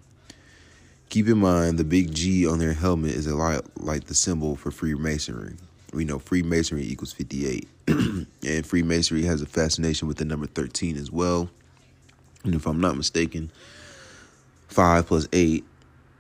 Keep 1.08 1.28
in 1.28 1.38
mind 1.38 1.78
the 1.78 1.84
big 1.84 2.12
G 2.12 2.46
on 2.46 2.58
their 2.58 2.72
helmet 2.72 3.12
is 3.12 3.26
a 3.26 3.36
lot 3.36 3.64
like 3.76 4.04
the 4.04 4.14
symbol 4.14 4.56
for 4.56 4.70
Freemasonry. 4.70 5.54
We 5.92 6.04
know 6.04 6.18
Freemasonry 6.18 6.84
equals 6.84 7.12
58, 7.12 7.68
and 7.86 8.66
Freemasonry 8.66 9.22
has 9.22 9.40
a 9.40 9.46
fascination 9.46 10.08
with 10.08 10.16
the 10.16 10.24
number 10.24 10.46
13 10.46 10.96
as 10.96 11.12
well. 11.12 11.48
And 12.42 12.54
if 12.54 12.66
I'm 12.66 12.80
not 12.80 12.96
mistaken, 12.96 13.52
5 14.68 15.06
plus 15.06 15.28
8, 15.32 15.64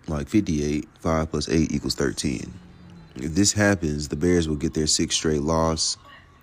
like 0.06 0.28
58, 0.28 0.88
5 1.00 1.30
plus 1.30 1.48
8 1.48 1.72
equals 1.72 1.96
13. 1.96 2.52
If 3.16 3.34
this 3.34 3.52
happens, 3.52 4.08
the 4.08 4.16
Bears 4.16 4.48
will 4.48 4.56
get 4.56 4.74
their 4.74 4.86
sixth 4.86 5.18
straight 5.18 5.42
loss, 5.42 5.96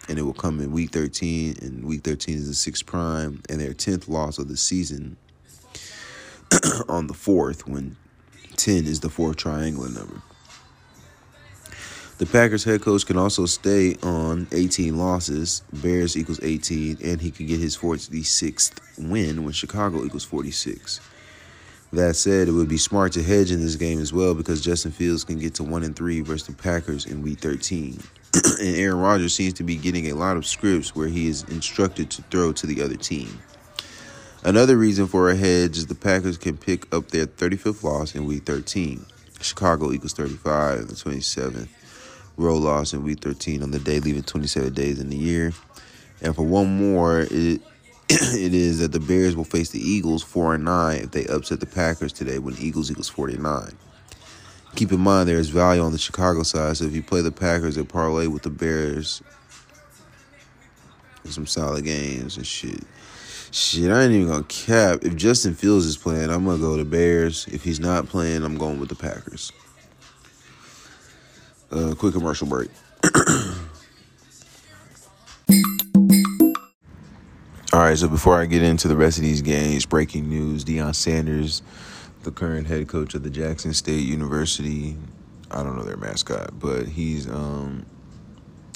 and 0.09 0.17
it 0.17 0.23
will 0.23 0.33
come 0.33 0.59
in 0.59 0.71
week 0.71 0.91
13, 0.91 1.57
and 1.61 1.85
week 1.85 2.01
13 2.03 2.35
is 2.35 2.47
the 2.47 2.53
sixth 2.53 2.85
prime, 2.85 3.41
and 3.49 3.59
their 3.59 3.73
10th 3.73 4.07
loss 4.07 4.37
of 4.37 4.47
the 4.47 4.57
season 4.57 5.17
on 6.89 7.07
the 7.07 7.13
fourth, 7.13 7.67
when 7.67 7.95
10 8.57 8.85
is 8.85 8.99
the 8.99 9.09
fourth 9.09 9.37
triangular 9.37 9.89
number. 9.89 10.21
The 12.21 12.27
Packers 12.27 12.63
head 12.63 12.83
coach 12.83 13.07
can 13.07 13.17
also 13.17 13.47
stay 13.47 13.95
on 14.03 14.47
18 14.51 14.95
losses. 14.95 15.63
Bears 15.73 16.15
equals 16.15 16.39
18, 16.43 16.99
and 17.03 17.19
he 17.19 17.31
can 17.31 17.47
get 17.47 17.59
his 17.59 17.75
46th 17.75 19.09
win 19.09 19.43
when 19.43 19.53
Chicago 19.53 20.05
equals 20.05 20.23
46. 20.23 21.01
That 21.93 22.15
said, 22.15 22.47
it 22.47 22.51
would 22.51 22.69
be 22.69 22.77
smart 22.77 23.13
to 23.13 23.23
hedge 23.23 23.51
in 23.51 23.59
this 23.59 23.75
game 23.75 23.99
as 23.99 24.13
well 24.13 24.35
because 24.35 24.61
Justin 24.61 24.91
Fields 24.91 25.23
can 25.23 25.39
get 25.39 25.55
to 25.55 25.63
1 25.63 25.81
and 25.83 25.95
3 25.95 26.21
versus 26.21 26.45
the 26.45 26.53
Packers 26.53 27.07
in 27.07 27.23
week 27.23 27.39
13. 27.39 27.99
and 28.59 28.75
Aaron 28.75 28.99
Rodgers 28.99 29.33
seems 29.33 29.53
to 29.55 29.63
be 29.63 29.75
getting 29.75 30.09
a 30.09 30.13
lot 30.13 30.37
of 30.37 30.45
scripts 30.45 30.95
where 30.95 31.07
he 31.07 31.27
is 31.27 31.43
instructed 31.43 32.09
to 32.11 32.21
throw 32.23 32.51
to 32.53 32.67
the 32.67 32.81
other 32.81 32.95
team. 32.95 33.39
Another 34.43 34.77
reason 34.77 35.07
for 35.07 35.29
a 35.29 35.35
hedge 35.35 35.77
is 35.77 35.87
the 35.87 35.95
Packers 35.95 36.37
can 36.37 36.57
pick 36.57 36.93
up 36.93 37.09
their 37.09 37.27
35th 37.27 37.83
loss 37.83 38.15
in 38.15 38.25
week 38.25 38.43
13. 38.43 39.05
Chicago 39.41 39.91
equals 39.91 40.13
35 40.13 40.87
the 40.87 40.93
27th 40.93 41.67
road 42.37 42.57
loss 42.57 42.93
in 42.93 43.03
week 43.03 43.19
13 43.19 43.63
on 43.63 43.71
the 43.71 43.79
day 43.79 43.99
leaving 43.99 44.23
27 44.23 44.73
days 44.73 44.99
in 44.99 45.09
the 45.09 45.17
year. 45.17 45.53
And 46.21 46.35
for 46.35 46.43
one 46.43 46.77
more, 46.77 47.21
it 47.21 47.61
it 48.09 48.53
is 48.53 48.79
that 48.79 48.91
the 48.91 48.99
Bears 48.99 49.35
will 49.35 49.43
face 49.43 49.69
the 49.69 49.79
Eagles 49.79 50.23
4 50.23 50.55
and 50.55 50.65
9 50.65 50.97
if 50.97 51.11
they 51.11 51.25
upset 51.27 51.59
the 51.59 51.65
Packers 51.65 52.11
today 52.11 52.39
when 52.39 52.55
Eagles 52.57 52.91
equals 52.91 53.09
49. 53.09 53.71
Keep 54.75 54.91
in 54.91 54.99
mind 54.99 55.27
there 55.27 55.37
is 55.37 55.49
value 55.49 55.81
on 55.81 55.91
the 55.91 55.97
Chicago 55.97 56.43
side, 56.43 56.77
so 56.77 56.85
if 56.85 56.95
you 56.95 57.03
play 57.03 57.21
the 57.21 57.31
Packers 57.31 57.77
and 57.77 57.87
parlay 57.87 58.27
with 58.27 58.43
the 58.43 58.49
Bears, 58.49 59.21
some 61.25 61.45
solid 61.45 61.85
games 61.85 62.37
and 62.37 62.47
shit. 62.47 62.83
Shit, 63.51 63.91
I 63.91 64.03
ain't 64.03 64.13
even 64.13 64.27
gonna 64.27 64.43
cap. 64.45 64.99
If 65.03 65.15
Justin 65.15 65.55
Fields 65.55 65.85
is 65.85 65.97
playing, 65.97 66.29
I'm 66.29 66.45
gonna 66.45 66.57
go 66.57 66.77
to 66.77 66.85
Bears. 66.85 67.47
If 67.47 67.63
he's 67.63 67.79
not 67.81 68.07
playing, 68.07 68.43
I'm 68.43 68.57
going 68.57 68.79
with 68.79 68.89
the 68.89 68.95
Packers. 68.95 69.51
Uh, 71.69 71.93
quick 71.95 72.13
commercial 72.13 72.47
break. 72.47 72.69
All 77.73 77.79
right, 77.79 77.97
so 77.97 78.07
before 78.07 78.39
I 78.39 78.45
get 78.45 78.63
into 78.63 78.87
the 78.87 78.97
rest 78.97 79.17
of 79.17 79.23
these 79.23 79.41
games, 79.41 79.85
breaking 79.85 80.29
news: 80.29 80.63
Deion 80.63 80.95
Sanders, 80.95 81.61
the 82.23 82.31
current 82.31 82.67
head 82.67 82.87
coach 82.87 83.13
of 83.13 83.23
the 83.23 83.29
Jackson 83.29 83.73
State 83.73 84.05
University, 84.05 84.95
I 85.49 85.63
don't 85.63 85.75
know 85.75 85.83
their 85.83 85.97
mascot, 85.97 86.59
but 86.59 86.87
he's 86.87 87.27
um, 87.29 87.85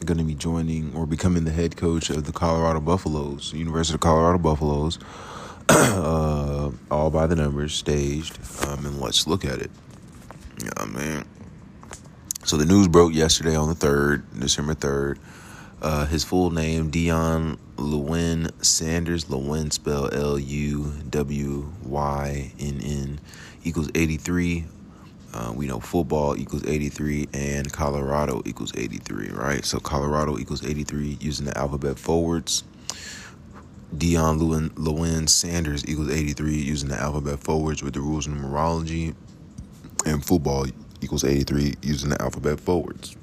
going 0.04 0.18
to 0.18 0.24
be 0.24 0.36
joining 0.36 0.94
or 0.96 1.06
becoming 1.06 1.46
the 1.46 1.52
head 1.52 1.78
coach 1.78 2.10
of 2.10 2.26
the 2.26 2.32
Colorado 2.32 2.80
Buffaloes, 2.80 3.54
University 3.54 3.96
of 3.96 4.02
Colorado 4.02 4.40
Buffaloes, 4.40 5.00
uh, 5.70 6.72
all 6.92 7.10
by 7.10 7.28
the 7.28 7.36
numbers, 7.36 7.74
staged, 7.74 8.38
um, 8.66 8.86
and 8.86 9.00
let's 9.00 9.28
look 9.28 9.46
at 9.46 9.60
it. 9.60 9.72
Yeah, 10.64 10.86
man. 10.86 11.26
So 12.44 12.58
the 12.58 12.66
news 12.66 12.88
broke 12.88 13.14
yesterday 13.14 13.56
on 13.56 13.70
the 13.70 13.76
3rd, 13.76 14.24
December 14.40 14.76
3rd. 14.76 15.18
Uh, 15.82 16.06
his 16.06 16.24
full 16.24 16.52
name, 16.52 16.92
Deion 16.92 17.58
Luwynn 17.78 18.52
Sanders. 18.64 19.26
Luwynn 19.26 19.72
spell 19.72 20.10
L 20.14 20.40
U 20.40 20.94
W 21.10 21.72
Y 21.84 22.52
N 22.60 22.82
N 22.84 23.20
equals 23.64 23.90
83. 23.96 24.66
Uh, 25.34 25.52
we 25.54 25.68
know 25.68 25.82
football 25.82 26.38
equals 26.38 26.66
83 26.66 27.28
and 27.34 27.72
Colorado 27.74 28.42
equals 28.46 28.72
83, 28.76 29.30
right? 29.32 29.66
So 29.66 29.80
Colorado 29.80 30.38
equals 30.38 30.66
83 30.66 31.18
using 31.20 31.46
the 31.46 31.58
alphabet 31.58 32.00
forwards. 32.00 32.64
Deion 33.94 34.40
Luwynn, 34.40 34.70
Luwynn 34.72 35.28
Sanders 35.28 35.86
equals 35.88 36.10
83 36.10 36.54
using 36.54 36.90
the 36.90 36.98
alphabet 36.98 37.40
forwards 37.40 37.84
with 37.84 37.94
the 37.94 38.02
rules 38.02 38.28
of 38.28 38.34
numerology. 38.34 39.14
And 40.06 40.24
football 40.26 40.68
equals 41.02 41.26
83 41.26 41.76
using 41.82 42.12
the 42.12 42.22
alphabet 42.22 42.60
forwards. 42.60 43.18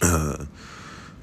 Uh, 0.00 0.46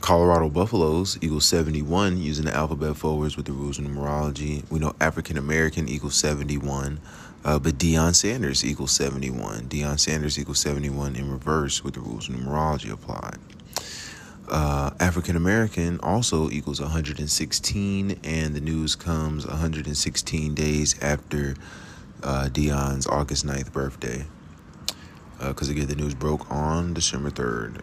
Colorado 0.05 0.49
Buffaloes 0.49 1.17
equals 1.19 1.47
71 1.47 2.19
using 2.19 2.45
the 2.45 2.53
alphabet 2.53 2.95
forwards 2.95 3.35
with 3.35 3.47
the 3.47 3.51
rules 3.51 3.79
of 3.79 3.85
numerology. 3.85 4.63
We 4.69 4.77
know 4.77 4.93
African 5.01 5.35
American 5.35 5.89
equals 5.89 6.13
71, 6.13 7.01
uh, 7.43 7.57
but 7.57 7.79
Deion 7.79 8.13
Sanders 8.13 8.63
equals 8.63 8.91
71. 8.91 9.61
Deion 9.61 9.99
Sanders 9.99 10.37
equals 10.37 10.59
71 10.59 11.15
in 11.15 11.31
reverse 11.31 11.83
with 11.83 11.95
the 11.95 12.01
rules 12.01 12.29
of 12.29 12.35
numerology 12.35 12.91
applied. 12.91 13.39
Uh, 14.47 14.91
African 14.99 15.35
American 15.35 15.99
also 16.01 16.51
equals 16.51 16.79
116, 16.79 18.19
and 18.23 18.53
the 18.53 18.61
news 18.61 18.95
comes 18.95 19.47
116 19.47 20.53
days 20.53 21.01
after 21.01 21.55
uh, 22.21 22.47
Deion's 22.51 23.07
August 23.07 23.43
9th 23.43 23.73
birthday 23.73 24.23
because 25.39 25.67
uh, 25.67 25.71
again 25.71 25.87
the 25.87 25.95
news 25.95 26.13
broke 26.13 26.51
on 26.51 26.93
December 26.93 27.31
3rd. 27.31 27.81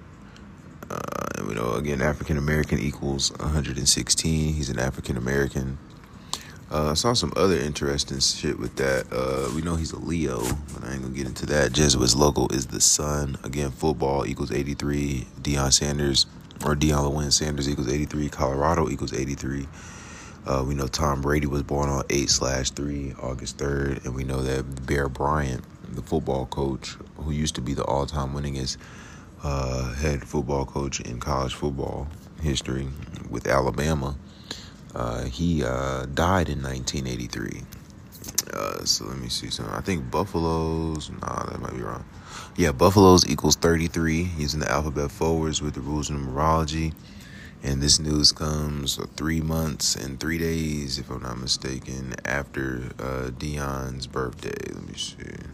We 1.47 1.55
know 1.55 1.75
again 1.75 2.01
African 2.01 2.37
American 2.37 2.79
equals 2.79 3.31
116. 3.39 4.55
He's 4.55 4.71
an 4.71 4.79
African 4.79 5.17
American. 5.17 5.79
Uh, 6.71 6.91
I 6.91 6.95
saw 6.95 7.13
some 7.13 7.33
other 7.37 7.59
interesting 7.59 8.21
shit 8.21 8.59
with 8.59 8.77
that. 8.77 9.07
Uh, 9.13 9.55
we 9.55 9.61
know 9.61 9.77
he's 9.77 9.93
a 9.93 9.99
Leo, 9.99 10.41
but 10.73 10.85
I 10.85 10.93
ain't 10.93 11.03
gonna 11.03 11.15
get 11.15 11.27
into 11.27 11.45
that. 11.47 11.73
Jesuits 11.73 12.15
local 12.15 12.49
is 12.53 12.67
the 12.67 12.81
sun. 12.81 13.37
Again, 13.45 13.71
football 13.71 14.27
equals 14.27 14.53
83. 14.53 15.27
Deion 15.43 15.73
Sanders 15.73 16.27
or 16.65 16.75
Deion 16.75 17.13
Luwynn 17.13 17.33
Sanders 17.33 17.69
equals 17.69 17.93
83. 17.93 18.29
Colorado 18.29 18.89
equals 18.89 19.13
83. 19.13 19.69
Uh, 20.47 20.65
we 20.67 20.75
know 20.75 20.87
Tom 20.87 21.21
Brady 21.21 21.47
was 21.47 21.63
born 21.63 21.89
on 21.89 22.03
8 22.11 22.29
slash 22.29 22.71
3, 22.71 23.15
August 23.23 23.59
3rd, 23.59 24.05
and 24.05 24.15
we 24.15 24.25
know 24.25 24.43
that 24.43 24.87
Bear 24.87 25.09
Bryant 25.09 25.63
the 25.95 26.03
football 26.03 26.47
coach 26.47 26.97
who 27.17 27.31
used 27.31 27.55
to 27.55 27.61
be 27.61 27.75
the 27.75 27.85
all-time 27.85 28.33
winningest 28.33 28.77
uh, 29.43 29.93
head 29.95 30.27
football 30.27 30.65
coach 30.65 31.01
in 31.01 31.21
college 31.21 31.55
football 31.55 32.09
history 32.41 32.89
with 33.31 33.47
Alabama. 33.47 34.17
Uh, 34.95 35.25
he 35.25 35.65
uh, 35.65 36.07
died 36.07 36.49
in 36.49 36.63
1983. 36.63 37.63
Uh, 38.53 38.85
so 38.85 39.07
let 39.07 39.19
me 39.19 39.29
see 39.29 39.51
something. 39.51 39.75
I 39.75 39.81
think 39.81 40.11
Buffaloes. 40.11 41.11
Nah, 41.11 41.45
that 41.47 41.61
might 41.61 41.75
be 41.75 41.83
wrong. 41.83 42.05
Yeah, 42.57 42.73
Buffaloes 42.73 43.29
equals 43.29 43.57
33 43.57 44.31
using 44.37 44.61
the 44.61 44.71
alphabet 44.71 45.11
forwards 45.11 45.63
with 45.63 45.75
the 45.75 45.81
rules 45.81 46.11
of 46.11 46.17
numerology. 46.17 46.95
And 47.65 47.81
this 47.81 48.01
news 48.01 48.33
comes 48.33 48.99
three 49.17 49.41
months 49.41 49.95
and 49.95 50.19
three 50.19 50.39
days, 50.39 50.99
if 50.99 51.11
I'm 51.11 51.23
not 51.23 51.39
mistaken, 51.39 52.15
after 52.25 52.91
uh, 52.99 53.31
Deion's 53.31 54.09
birthday. 54.09 54.73
Let 54.75 54.89
me 54.89 54.95
see 54.95 55.47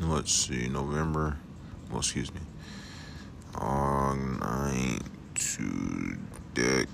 let's 0.00 0.32
see, 0.32 0.68
November, 0.68 1.36
well, 1.90 1.98
excuse 1.98 2.32
me, 2.32 2.40
on 3.56 4.38
nine 4.38 5.00
to 5.34 6.16
deck 6.54 6.88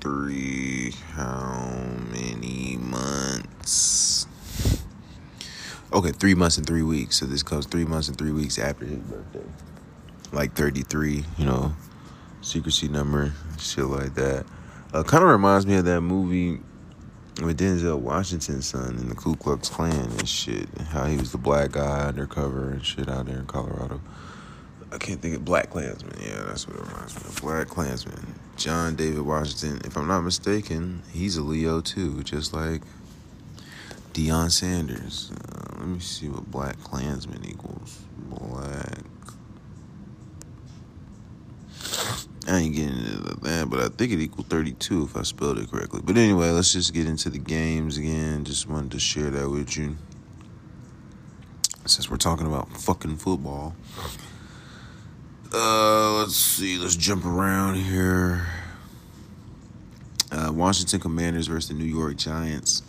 three, 0.00 0.92
how 1.12 1.70
many 2.10 2.76
months? 2.78 4.26
Okay, 5.92 6.10
three 6.12 6.34
months 6.34 6.58
and 6.58 6.66
three 6.66 6.82
weeks. 6.82 7.18
So 7.18 7.26
this 7.26 7.42
comes 7.42 7.66
three 7.66 7.84
months 7.84 8.08
and 8.08 8.16
three 8.16 8.32
weeks 8.32 8.58
after 8.58 8.84
his 8.84 8.98
birthday. 8.98 9.44
Like 10.32 10.54
33, 10.54 11.24
you 11.38 11.46
know, 11.46 11.74
secrecy 12.40 12.88
number, 12.88 13.32
shit 13.58 13.84
like 13.84 14.14
that. 14.14 14.44
Uh, 14.92 15.02
kind 15.02 15.22
of 15.22 15.30
reminds 15.30 15.66
me 15.66 15.74
of 15.76 15.84
that 15.84 16.00
movie 16.00 16.60
with 17.42 17.58
Denzel 17.58 17.98
Washington's 17.98 18.66
son 18.66 18.96
in 18.98 19.08
the 19.08 19.14
Ku 19.14 19.36
Klux 19.36 19.68
Klan 19.68 19.92
and 19.92 20.28
shit. 20.28 20.68
How 20.88 21.04
he 21.04 21.16
was 21.16 21.32
the 21.32 21.38
black 21.38 21.72
guy 21.72 22.06
undercover 22.06 22.70
and 22.70 22.84
shit 22.84 23.08
out 23.08 23.26
there 23.26 23.38
in 23.38 23.46
Colorado. 23.46 24.00
I 24.92 24.98
can't 24.98 25.20
think 25.20 25.34
of 25.36 25.44
Black 25.44 25.70
Klansman. 25.70 26.16
Yeah, 26.22 26.44
that's 26.46 26.66
what 26.66 26.76
it 26.76 26.86
reminds 26.86 27.14
me 27.16 27.28
of. 27.28 27.40
Black 27.42 27.68
Klansman. 27.68 28.34
John 28.56 28.96
David 28.96 29.20
Washington. 29.20 29.80
If 29.84 29.96
I'm 29.96 30.06
not 30.06 30.22
mistaken, 30.22 31.02
he's 31.12 31.36
a 31.36 31.42
Leo 31.42 31.80
too, 31.80 32.22
just 32.22 32.54
like 32.54 32.82
Deion 34.14 34.50
Sanders. 34.50 35.32
Uh, 35.32 35.80
let 35.80 35.88
me 35.88 35.98
see 35.98 36.28
what 36.28 36.50
Black 36.50 36.80
Klansman 36.82 37.44
equals. 37.44 38.00
Black 38.30 39.02
I 42.48 42.58
ain't 42.58 42.76
getting 42.76 42.96
into 42.96 43.40
that, 43.42 43.68
but 43.68 43.80
I 43.80 43.88
think 43.88 44.12
it 44.12 44.20
equaled 44.20 44.46
32 44.46 45.04
if 45.04 45.16
I 45.16 45.22
spelled 45.22 45.58
it 45.58 45.68
correctly. 45.68 46.00
But 46.04 46.16
anyway, 46.16 46.50
let's 46.50 46.72
just 46.72 46.94
get 46.94 47.06
into 47.06 47.28
the 47.28 47.38
games 47.38 47.98
again. 47.98 48.44
Just 48.44 48.68
wanted 48.68 48.92
to 48.92 49.00
share 49.00 49.30
that 49.30 49.50
with 49.50 49.76
you. 49.76 49.96
Since 51.86 52.08
we're 52.08 52.18
talking 52.18 52.46
about 52.46 52.70
fucking 52.70 53.16
football. 53.16 53.74
Uh, 55.52 56.18
let's 56.18 56.36
see. 56.36 56.78
Let's 56.78 56.96
jump 56.96 57.24
around 57.24 57.76
here. 57.76 58.46
Uh, 60.30 60.52
Washington 60.52 61.00
Commanders 61.00 61.46
versus 61.48 61.68
the 61.68 61.74
New 61.74 61.84
York 61.84 62.16
Giants. 62.16 62.82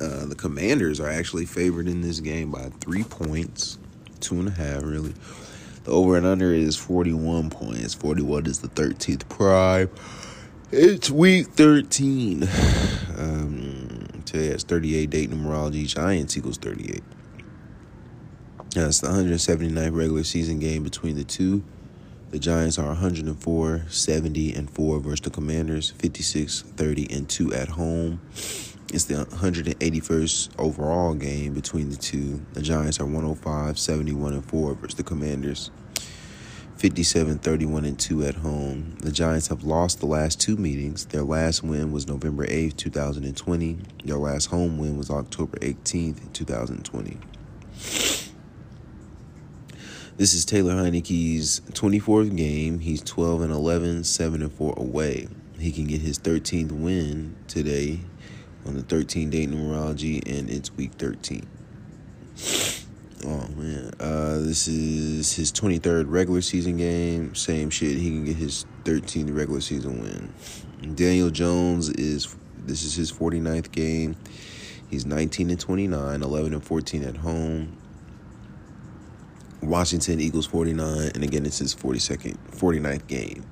Uh, 0.00 0.26
the 0.26 0.34
Commanders 0.36 1.00
are 1.00 1.08
actually 1.08 1.46
favored 1.46 1.86
in 1.86 2.00
this 2.00 2.20
game 2.20 2.50
by 2.50 2.70
three 2.80 3.04
points, 3.04 3.78
two 4.20 4.38
and 4.38 4.48
a 4.48 4.52
half, 4.52 4.82
really. 4.82 5.14
The 5.84 5.90
over 5.90 6.16
and 6.16 6.24
under 6.24 6.52
is 6.52 6.76
41 6.76 7.50
points. 7.50 7.94
41 7.94 8.46
is 8.46 8.60
the 8.60 8.68
13th 8.68 9.28
prime. 9.28 9.90
It's 10.70 11.10
week 11.10 11.48
13. 11.48 12.48
Um, 13.18 14.22
today 14.24 14.46
it's 14.46 14.64
38 14.64 15.10
date 15.10 15.30
numerology. 15.30 15.86
Giants 15.86 16.36
equals 16.36 16.58
38. 16.58 17.02
That's 18.74 19.00
the 19.00 19.08
179th 19.08 19.94
regular 19.94 20.24
season 20.24 20.60
game 20.60 20.82
between 20.82 21.16
the 21.16 21.24
two. 21.24 21.62
The 22.30 22.38
Giants 22.38 22.78
are 22.78 22.86
104, 22.86 23.84
70, 23.88 24.54
and 24.54 24.70
4 24.70 25.00
versus 25.00 25.20
the 25.20 25.30
Commanders, 25.30 25.90
56, 25.90 26.62
30, 26.62 27.12
and 27.12 27.28
2 27.28 27.52
at 27.52 27.68
home. 27.68 28.22
It's 28.88 29.04
the 29.04 29.24
181st 29.24 30.50
overall 30.58 31.14
game 31.14 31.54
between 31.54 31.90
the 31.90 31.96
two. 31.96 32.42
The 32.52 32.62
Giants 32.62 33.00
are 33.00 33.04
105, 33.04 33.78
71, 33.78 34.32
and 34.34 34.44
4 34.44 34.74
versus 34.74 34.96
the 34.96 35.02
Commanders. 35.02 35.70
57 36.76 37.38
31 37.38 37.84
and 37.84 37.98
2 37.98 38.24
at 38.24 38.34
home. 38.34 38.96
The 38.98 39.12
Giants 39.12 39.48
have 39.48 39.62
lost 39.62 40.00
the 40.00 40.06
last 40.06 40.40
two 40.40 40.56
meetings. 40.56 41.06
Their 41.06 41.22
last 41.22 41.62
win 41.62 41.92
was 41.92 42.08
November 42.08 42.44
8th, 42.46 42.76
2020. 42.76 43.78
Their 44.04 44.16
last 44.16 44.46
home 44.46 44.78
win 44.78 44.98
was 44.98 45.08
October 45.08 45.58
18th, 45.58 46.32
2020. 46.32 47.18
This 50.16 50.34
is 50.34 50.44
Taylor 50.44 50.74
Heinicke's 50.74 51.60
24th 51.70 52.36
game. 52.36 52.80
He's 52.80 53.00
12 53.02 53.42
and 53.42 53.52
11, 53.52 54.04
7 54.04 54.42
and 54.42 54.52
4 54.52 54.74
away. 54.76 55.28
He 55.58 55.70
can 55.70 55.86
get 55.86 56.00
his 56.00 56.18
13th 56.18 56.72
win 56.72 57.36
today 57.46 58.00
on 58.66 58.74
the 58.74 58.82
13 58.82 59.30
day 59.30 59.46
numerology, 59.46 60.22
and 60.26 60.50
it's 60.50 60.72
week 60.74 60.92
13. 60.94 61.46
Oh 63.24 63.46
man, 63.56 63.92
uh, 64.00 64.38
this 64.38 64.66
is 64.66 65.32
his 65.32 65.52
23rd 65.52 66.06
regular 66.08 66.40
season 66.40 66.76
game. 66.76 67.36
Same 67.36 67.70
shit. 67.70 67.96
He 67.96 68.10
can 68.10 68.24
get 68.24 68.34
his 68.34 68.66
13th 68.82 69.32
regular 69.36 69.60
season 69.60 70.02
win. 70.02 70.96
Daniel 70.96 71.30
Jones 71.30 71.88
is 71.90 72.34
this 72.66 72.82
is 72.82 72.96
his 72.96 73.12
49th 73.12 73.70
game. 73.70 74.16
He's 74.90 75.06
19 75.06 75.50
and 75.50 75.60
29, 75.60 76.22
11 76.22 76.52
and 76.52 76.64
14 76.64 77.04
at 77.04 77.16
home. 77.18 77.76
Washington 79.62 80.20
Eagles 80.20 80.46
49, 80.46 81.12
and 81.14 81.22
again 81.22 81.46
it's 81.46 81.58
his 81.58 81.74
42nd, 81.76 82.36
49th 82.50 83.06
game. 83.06 83.44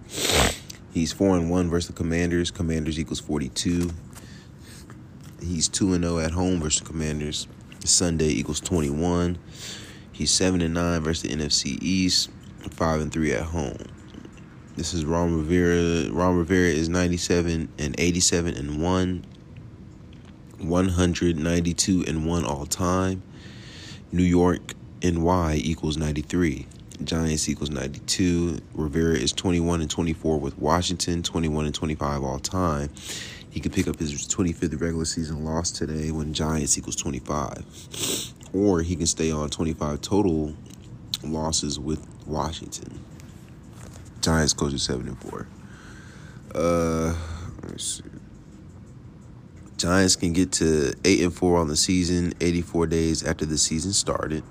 He's 0.92 1.12
4 1.12 1.36
and 1.36 1.50
1 1.50 1.70
versus 1.70 1.86
the 1.86 1.92
Commanders. 1.92 2.50
Commanders 2.50 2.98
equals 2.98 3.20
42. 3.20 3.90
He's 5.42 5.68
2 5.68 5.94
and 5.94 6.04
0 6.04 6.18
at 6.18 6.32
home 6.32 6.60
versus 6.60 6.80
the 6.80 6.86
Commanders. 6.86 7.46
Sunday 7.84 8.28
equals 8.28 8.60
21. 8.60 9.38
He's 10.12 10.30
7 10.30 10.60
and 10.60 10.74
9 10.74 11.02
versus 11.02 11.22
the 11.22 11.34
NFC 11.34 11.78
East, 11.80 12.30
5 12.70 13.00
and 13.00 13.12
3 13.12 13.32
at 13.32 13.42
home. 13.42 13.78
This 14.76 14.94
is 14.94 15.04
Ron 15.04 15.36
Rivera. 15.36 16.10
Ron 16.12 16.36
Rivera 16.36 16.68
is 16.68 16.88
97 16.88 17.68
and 17.78 17.94
87 17.98 18.54
and 18.54 18.82
1. 18.82 19.24
192 20.58 22.04
and 22.06 22.26
1 22.26 22.44
all 22.44 22.66
time. 22.66 23.22
New 24.12 24.22
York 24.22 24.74
NY 25.02 25.54
equals 25.56 25.96
93. 25.96 26.66
Giants 27.02 27.48
equals 27.48 27.70
92. 27.70 28.58
Rivera 28.74 29.16
is 29.16 29.32
21 29.32 29.80
and 29.80 29.90
24 29.90 30.38
with 30.38 30.58
Washington, 30.58 31.22
21 31.22 31.66
and 31.66 31.74
25 31.74 32.22
all 32.22 32.38
time. 32.38 32.90
He 33.50 33.60
could 33.60 33.72
pick 33.72 33.88
up 33.88 33.98
his 33.98 34.12
25th 34.28 34.80
regular 34.80 35.04
season 35.04 35.44
loss 35.44 35.70
today 35.70 36.10
when 36.10 36.32
Giants 36.32 36.78
equals 36.78 36.96
25. 36.96 37.64
Or 38.52 38.82
he 38.82 38.96
can 38.96 39.06
stay 39.06 39.30
on 39.30 39.50
25 39.50 40.00
total 40.00 40.54
losses 41.24 41.78
with 41.78 42.06
Washington. 42.26 43.00
Giants 44.20 44.52
goes 44.52 44.72
to 44.72 44.78
7 44.78 45.08
and 45.08 45.18
4. 45.18 45.46
Uh, 46.54 47.14
let's 47.64 47.84
see. 47.84 48.04
Giants 49.76 50.14
can 50.14 50.32
get 50.32 50.52
to 50.52 50.92
8 51.04 51.22
and 51.22 51.34
4 51.34 51.58
on 51.58 51.68
the 51.68 51.76
season 51.76 52.34
84 52.40 52.86
days 52.86 53.24
after 53.24 53.46
the 53.46 53.56
season 53.56 53.92
started. 53.92 54.44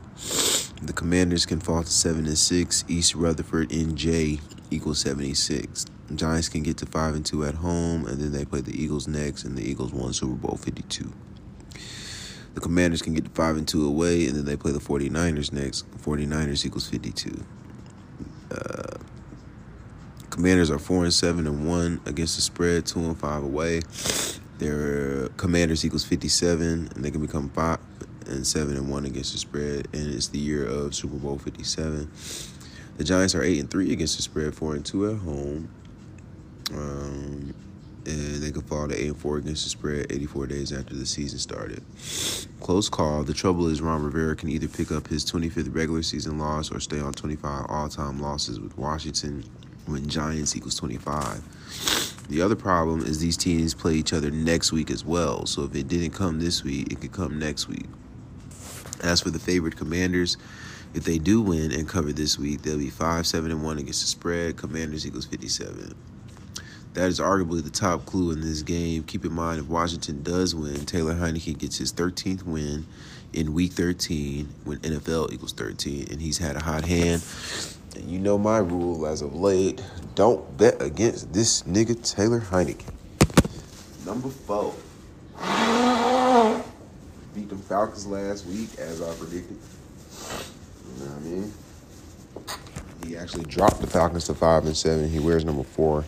The 0.82 0.94
Commanders 0.94 1.46
can 1.46 1.60
fall 1.60 1.84
to 1.84 1.90
7 1.90 2.26
and 2.26 2.38
6. 2.38 2.86
East 2.88 3.14
Rutherford 3.14 3.70
NJ 3.70 4.42
equals 4.72 5.00
76. 5.02 5.86
Giants 6.16 6.50
can 6.50 6.64
get 6.64 6.78
to 6.78 6.86
5 6.86 7.16
and 7.16 7.26
2 7.26 7.46
at 7.46 7.56
home, 7.56 8.06
and 8.06 8.20
then 8.20 8.32
they 8.32 8.46
play 8.46 8.62
the 8.62 8.72
Eagles 8.72 9.08
next, 9.08 9.44
and 9.44 9.58
the 9.58 9.64
Eagles 9.64 9.94
won 9.94 10.12
Super 10.14 10.34
Bowl 10.34 10.58
52. 10.58 11.12
The 12.56 12.62
Commanders 12.62 13.02
can 13.02 13.14
get 13.14 13.26
to 13.26 13.32
5 13.32 13.58
and 13.58 13.68
2 13.68 13.86
away, 13.86 14.26
and 14.28 14.36
then 14.36 14.46
they 14.46 14.58
play 14.58 14.72
the 14.72 14.80
49ers 14.80 15.54
next. 15.54 15.90
49ers 16.02 16.66
equals 16.66 16.90
52. 16.90 17.46
Uh, 18.52 18.98
Commanders 20.30 20.72
are 20.72 20.80
4 20.80 21.04
and 21.04 21.14
7 21.14 21.46
and 21.46 21.68
1 21.68 22.02
against 22.06 22.36
the 22.36 22.42
spread, 22.42 22.86
2 22.86 23.00
and 23.00 23.20
5 23.20 23.44
away. 23.44 23.82
Their 24.58 25.30
Commanders 25.38 25.86
equals 25.86 26.06
57, 26.06 26.90
and 26.94 27.06
they 27.06 27.12
can 27.12 27.22
become 27.22 27.50
5 27.50 27.80
and 28.28 28.46
7 28.46 28.76
and 28.76 28.90
1 28.90 29.06
against 29.06 29.34
the 29.34 29.38
spread, 29.38 29.88
and 29.94 30.14
it's 30.14 30.28
the 30.30 30.40
year 30.40 30.66
of 30.66 30.96
Super 30.96 31.18
Bowl 31.18 31.38
57. 31.38 32.10
The 32.98 33.04
Giants 33.04 33.36
are 33.36 33.44
8 33.44 33.60
and 33.60 33.72
3 33.72 33.94
against 33.94 34.18
the 34.18 34.24
spread, 34.24 34.56
4 34.56 34.76
and 34.76 34.86
2 34.86 35.12
at 35.12 35.18
home. 35.20 35.70
Um, 36.72 37.54
and 38.06 38.42
they 38.42 38.52
could 38.52 38.64
fall 38.64 38.88
to 38.88 38.96
8 39.00 39.08
and 39.08 39.18
4 39.18 39.38
against 39.38 39.64
the 39.64 39.70
spread 39.70 40.12
84 40.12 40.48
days 40.48 40.72
after 40.72 40.96
the 40.96 41.06
season 41.06 41.40
started. 41.40 41.84
Close 42.60 42.90
call. 42.90 43.24
The 43.24 43.34
trouble 43.34 43.68
is 43.68 43.82
Ron 43.82 44.04
Rivera 44.04 44.36
can 44.36 44.50
either 44.50 44.68
pick 44.68 44.92
up 44.92 45.08
his 45.08 45.26
25th 45.26 45.74
regular 45.76 46.02
season 46.02 46.40
loss 46.40 46.72
or 46.72 46.80
stay 46.80 47.00
on 47.00 47.14
25 47.14 47.66
all 47.70 47.90
time 47.90 48.20
losses 48.22 48.60
with 48.60 48.78
Washington 48.78 49.44
when 49.86 50.08
Giants 50.08 50.56
equals 50.56 50.76
25. 50.76 52.28
The 52.30 52.42
other 52.42 52.56
problem 52.56 53.02
is 53.02 53.20
these 53.20 53.38
teams 53.38 53.74
play 53.74 53.96
each 53.96 54.14
other 54.14 54.30
next 54.30 54.72
week 54.72 54.92
as 54.92 55.04
well. 55.04 55.46
So 55.46 55.64
if 55.64 55.76
it 55.76 55.88
didn't 55.88 56.12
come 56.12 56.40
this 56.40 56.64
week, 56.64 56.92
it 56.92 57.02
could 57.02 57.12
come 57.12 57.40
next 57.40 57.68
week. 57.68 57.88
As 59.02 59.22
for 59.22 59.30
the 59.30 59.40
favored 59.40 59.78
Commanders, 59.78 60.38
if 60.94 61.04
they 61.04 61.18
do 61.18 61.42
win 61.42 61.72
and 61.72 61.88
cover 61.88 62.12
this 62.12 62.38
week, 62.38 62.62
they'll 62.62 62.78
be 62.78 62.90
5 62.90 63.26
7 63.26 63.52
and 63.52 63.64
1 63.64 63.78
against 63.78 64.02
the 64.02 64.08
spread. 64.08 64.58
Commanders 64.58 65.08
equals 65.08 65.26
57. 65.26 65.96
That 66.94 67.08
is 67.08 67.20
arguably 67.20 67.64
the 67.64 67.70
top 67.70 68.06
clue 68.06 68.32
in 68.32 68.42
this 68.42 68.64
game. 68.64 69.04
Keep 69.04 69.26
in 69.26 69.34
mind, 69.34 69.60
if 69.60 69.68
Washington 69.68 70.24
does 70.24 70.56
win, 70.56 70.86
Taylor 70.86 71.14
Heinicke 71.14 71.58
gets 71.58 71.78
his 71.78 71.94
13th 71.94 72.44
win 72.44 72.86
in 73.34 73.54
Week 73.54 73.72
13 73.72 74.50
when 74.64 74.80
NFL 74.80 75.32
equals 75.32 75.54
13, 75.54 76.08
and 76.12 76.20
he's 76.22 76.40
had 76.40 76.56
a 76.56 76.64
hot 76.64 76.86
hand. 76.86 77.24
And 77.96 78.10
you 78.10 78.20
know 78.20 78.38
my 78.38 78.58
rule 78.58 79.06
as 79.06 79.22
of 79.22 79.36
late: 79.36 79.84
don't 80.16 80.58
bet 80.58 80.82
against 80.82 81.32
this 81.32 81.64
nigga 81.64 81.96
Taylor 82.16 82.40
Heinicke. 82.40 82.86
Number 84.06 84.30
four. 84.30 84.74
Beat 87.36 87.50
them 87.50 87.60
Falcons 87.60 88.08
last 88.08 88.46
week, 88.48 88.70
as 88.80 89.02
I 89.02 89.14
predicted. 89.14 89.58
You 90.98 91.06
know 91.06 91.12
what 91.12 91.18
I 91.18 91.20
mean? 91.20 91.54
He 93.06 93.16
actually 93.16 93.46
dropped 93.46 93.82
the 93.82 93.88
Falcons 93.88 94.26
to 94.26 94.34
five 94.34 94.66
and 94.66 94.76
seven. 94.76 95.10
He 95.10 95.20
wears 95.20 95.46
number 95.46 95.64
four. 95.64 96.04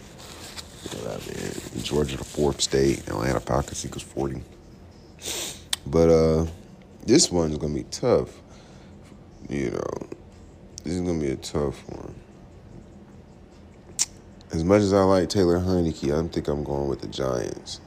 You 0.83 0.97
know 0.97 1.11
what 1.11 1.23
I 1.23 1.75
mean? 1.75 1.83
Georgia, 1.83 2.17
the 2.17 2.23
fourth 2.23 2.61
state. 2.61 3.07
Atlanta 3.07 3.39
Falcons 3.39 3.85
equals 3.85 4.03
40. 4.03 4.41
But 5.85 6.09
uh, 6.09 6.45
this 7.05 7.31
one's 7.31 7.57
to 7.57 7.67
be 7.67 7.83
tough. 7.83 8.29
You 9.49 9.71
know, 9.71 10.07
this 10.83 10.93
is 10.93 11.01
to 11.01 11.19
be 11.19 11.31
a 11.31 11.35
tough 11.35 11.87
one. 11.89 12.15
As 14.51 14.63
much 14.63 14.81
as 14.81 14.93
I 14.93 15.03
like 15.03 15.29
Taylor 15.29 15.59
Heinicke, 15.59 16.05
I 16.05 16.09
don't 16.09 16.29
think 16.29 16.47
I'm 16.47 16.63
going 16.63 16.87
with 16.87 17.01
the 17.01 17.07
Giants. 17.07 17.79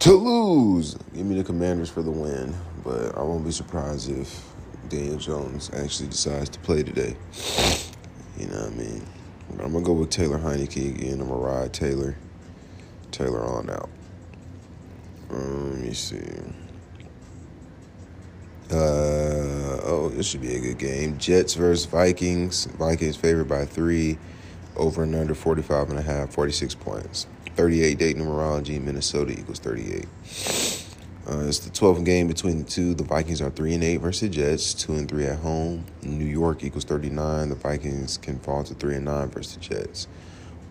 To 0.00 0.12
lose, 0.12 0.94
give 1.14 1.26
me 1.26 1.36
the 1.36 1.44
Commanders 1.44 1.90
for 1.90 2.02
the 2.02 2.10
win. 2.10 2.54
But 2.84 3.16
I 3.16 3.22
won't 3.22 3.44
be 3.44 3.52
surprised 3.52 4.10
if 4.10 4.44
Daniel 4.88 5.16
Jones 5.16 5.70
actually 5.74 6.08
decides 6.08 6.48
to 6.50 6.58
play 6.60 6.82
today. 6.82 7.16
You 8.36 8.46
know 8.48 8.62
what 8.62 8.72
I 8.72 8.74
mean? 8.74 9.06
I'm 9.60 9.72
gonna 9.72 9.84
go 9.84 9.92
with 9.92 10.10
Taylor 10.10 10.38
Heinicke 10.38 10.94
again. 10.94 11.20
I'm 11.20 11.28
gonna 11.28 11.40
ride 11.40 11.72
Taylor. 11.72 12.16
Taylor 13.10 13.44
on 13.44 13.70
out. 13.70 13.90
Um, 15.30 15.72
let 15.72 15.80
me 15.82 15.94
see. 15.94 16.22
Uh, 18.70 19.80
oh, 19.84 20.10
this 20.14 20.26
should 20.26 20.40
be 20.40 20.54
a 20.56 20.60
good 20.60 20.78
game. 20.78 21.18
Jets 21.18 21.54
versus 21.54 21.84
Vikings. 21.84 22.66
Vikings 22.66 23.16
favored 23.16 23.48
by 23.48 23.64
three. 23.64 24.18
Over 24.76 25.02
and 25.02 25.14
under 25.14 25.34
45 25.34 25.90
and 25.90 25.98
a 25.98 26.02
half, 26.02 26.32
46 26.32 26.74
points. 26.76 27.26
38 27.56 27.98
date 27.98 28.16
numerology, 28.16 28.80
Minnesota 28.82 29.38
equals 29.38 29.58
38. 29.58 30.06
Uh, 31.24 31.44
it's 31.46 31.60
the 31.60 31.70
12th 31.70 32.04
game 32.04 32.26
between 32.26 32.58
the 32.58 32.64
two. 32.64 32.94
The 32.94 33.04
Vikings 33.04 33.40
are 33.40 33.50
3 33.50 33.74
and 33.74 33.84
8 33.84 33.96
versus 33.98 34.22
the 34.22 34.28
Jets, 34.28 34.74
2 34.74 34.94
and 34.94 35.08
3 35.08 35.26
at 35.26 35.38
home. 35.38 35.84
New 36.02 36.24
York 36.24 36.64
equals 36.64 36.84
39. 36.84 37.48
The 37.48 37.54
Vikings 37.54 38.18
can 38.18 38.40
fall 38.40 38.64
to 38.64 38.74
3 38.74 38.96
and 38.96 39.04
9 39.04 39.28
versus 39.28 39.54
the 39.54 39.60
Jets. 39.60 40.08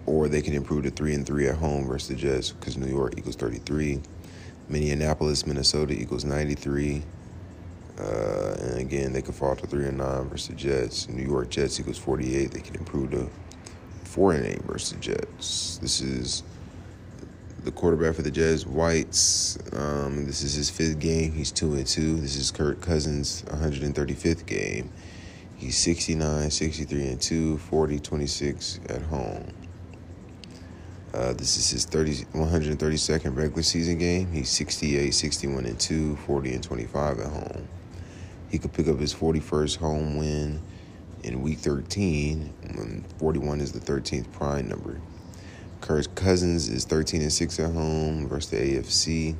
Or 0.06 0.28
they 0.28 0.42
can 0.42 0.54
improve 0.54 0.84
to 0.84 0.92
3 0.92 1.14
and 1.14 1.26
3 1.26 1.48
at 1.48 1.56
home 1.56 1.88
versus 1.88 2.10
the 2.10 2.16
Jets 2.16 2.52
because 2.52 2.76
New 2.76 2.94
York 2.94 3.14
equals 3.18 3.38
33. 3.38 4.02
Minneapolis, 4.68 5.48
Minnesota 5.48 5.94
equals 5.94 6.26
93. 6.26 7.02
Uh, 7.98 8.56
and 8.60 8.80
again, 8.80 9.14
they 9.14 9.22
could 9.22 9.36
fall 9.36 9.56
to 9.56 9.66
3 9.66 9.86
and 9.86 10.00
9 10.00 10.28
versus 10.28 10.50
the 10.50 10.56
Jets. 10.56 11.08
New 11.08 11.24
York 11.24 11.50
Jets 11.50 11.80
equals 11.80 11.98
48. 11.98 12.52
They 12.52 12.60
can 12.60 12.76
improve 12.76 13.12
to 13.12 13.30
4 14.04 14.34
and 14.34 14.46
8 14.48 14.62
versus 14.64 14.92
the 14.92 15.00
Jets. 15.00 15.78
This 15.78 16.02
is 16.02 16.44
the 17.64 17.72
quarterback 17.72 18.16
for 18.16 18.24
the 18.24 18.32
Jets, 18.32 18.66
Whites. 18.66 19.58
Um, 19.74 20.26
this 20.26 20.42
is 20.42 20.54
his 20.54 20.70
fifth 20.70 21.00
game. 21.00 21.32
He's 21.32 21.52
two 21.52 21.74
and 21.74 21.86
two. 21.86 22.20
This 22.20 22.36
is 22.36 22.50
Kirk 22.50 22.82
Cousins' 22.82 23.44
135th 23.48 24.46
game. 24.46 24.92
He's 25.58 25.78
69, 25.78 26.50
63 26.50 27.08
and 27.08 27.22
2, 27.22 27.58
40, 27.60 28.00
26 28.00 28.80
at 28.90 29.02
home. 29.04 29.46
Uh, 31.14 31.34
this 31.34 31.58
is 31.58 31.70
his 31.70 31.86
30, 31.86 32.26
132nd 32.34 33.36
regular 33.36 33.62
season 33.62 34.00
game. 34.00 34.32
He's 34.32 34.50
68, 34.50 35.14
61 35.14 35.66
and 35.66 35.80
2, 35.80 36.16
40 36.16 36.54
and 36.54 36.64
25 36.64 37.20
at 37.20 37.28
home. 37.28 37.68
He 38.50 38.58
could 38.58 38.74
pick 38.74 38.88
up 38.88 38.98
his 38.98 39.14
41st 39.14 39.78
home 39.78 40.18
win 40.18 40.62
in 41.24 41.42
week 41.44 41.60
13 41.60 42.52
when 42.76 43.06
41 43.20 43.62
is 43.62 43.72
the 43.72 43.80
13th 43.80 44.32
prime 44.32 44.68
number. 44.68 45.00
Kirk 45.82 46.14
Cousins 46.14 46.70
is 46.70 46.86
13 46.86 47.24
and 47.24 47.34
6 47.34 47.60
at 47.60 47.74
home 47.74 48.28
versus 48.28 48.52
the 48.52 48.58
AFC. 48.58 49.36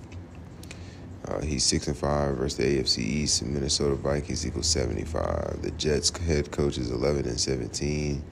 Uh, 1.28 1.40
he's 1.42 1.64
6 1.64 1.88
and 1.88 1.98
5 1.98 2.36
versus 2.36 2.58
the 2.58 2.64
AFC 2.64 2.98
East. 2.98 3.44
Minnesota 3.44 3.94
Vikings 3.94 4.46
equals 4.46 4.66
75. 4.68 5.62
The 5.62 5.70
Jets 5.72 6.10
head 6.18 6.52
coach 6.52 6.80
is 6.80 6.90
11 6.90 7.28
and 7.28 7.40
17. 7.40 8.24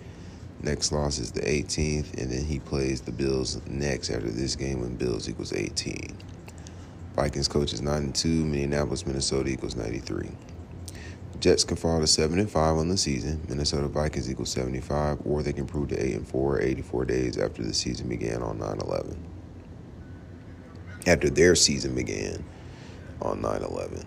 Next 0.62 0.91
loss 0.91 1.20
is 1.20 1.32
the 1.32 1.41
18th, 1.41 2.20
and 2.20 2.32
then 2.32 2.43
he 2.43 2.60
plays 2.60 2.99
the 2.99 3.12
Bills 3.12 3.62
next 3.68 4.10
after 4.10 4.30
this 4.30 4.55
game 4.55 4.82
when 4.82 4.95
Bills 4.95 5.30
equals 5.30 5.53
18. 5.53 6.18
Vikings 7.16 7.47
coach 7.47 7.74
is 7.74 7.82
9 7.82 7.95
and 7.95 8.16
2. 8.16 8.28
Minneapolis, 8.28 9.05
Minnesota 9.05 9.49
equals 9.49 9.76
93. 9.76 10.30
Jets 11.39 11.63
can 11.63 11.77
fall 11.77 11.99
to 11.99 12.07
seven 12.07 12.39
and 12.39 12.49
five 12.49 12.75
on 12.75 12.89
the 12.89 12.97
season. 12.97 13.41
Minnesota 13.47 13.88
Vikings 13.88 14.30
equals 14.30 14.51
75, 14.51 15.19
or 15.25 15.41
they 15.41 15.53
can 15.53 15.65
prove 15.65 15.89
to 15.89 16.05
eight 16.05 16.15
and 16.15 16.27
four, 16.27 16.61
84 16.61 17.05
days 17.05 17.38
after 17.38 17.63
the 17.63 17.73
season 17.73 18.09
began 18.09 18.41
on 18.41 18.59
9/11. 18.59 19.17
After 21.07 21.30
their 21.30 21.55
season 21.55 21.95
began 21.95 22.43
on 23.21 23.41
9/11 23.41 24.05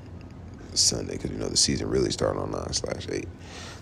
Sunday, 0.74 1.12
because 1.12 1.30
you 1.30 1.38
know 1.38 1.48
the 1.48 1.56
season 1.56 1.88
really 1.88 2.10
started 2.10 2.40
on 2.40 2.50
9 2.50 2.72
slash 2.72 3.06
8. 3.10 3.26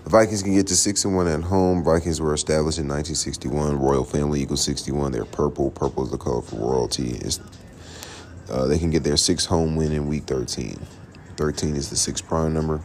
The 0.05 0.11
Vikings 0.11 0.43
can 0.43 0.55
get 0.55 0.67
to 0.69 0.77
six 0.77 1.05
and 1.05 1.15
one 1.15 1.27
at 1.27 1.43
home. 1.43 1.85
Vikings 1.85 2.21
were 2.21 2.33
established 2.33 2.79
in 2.79 2.89
1961. 2.89 3.79
Royal 3.79 4.05
family 4.05 4.41
equals 4.41 4.65
61. 4.65 5.13
They're 5.13 5.25
purple. 5.25 5.71
Purple 5.71 6.05
is 6.05 6.11
the 6.11 6.19
color 6.19 6.41
for 6.41 6.57
royalty. 6.57 7.19
It's, 7.21 7.39
uh, 8.49 8.67
they 8.67 8.79
can 8.79 8.91
get 8.91 9.05
their 9.05 9.19
sixth 9.19 9.47
home 9.47 9.77
win 9.77 9.93
in 9.93 10.09
week 10.09 10.25
13. 10.25 10.79
13 11.37 11.77
is 11.77 11.91
the 11.91 11.97
sixth 11.97 12.27
prime 12.27 12.55
number. 12.55 12.81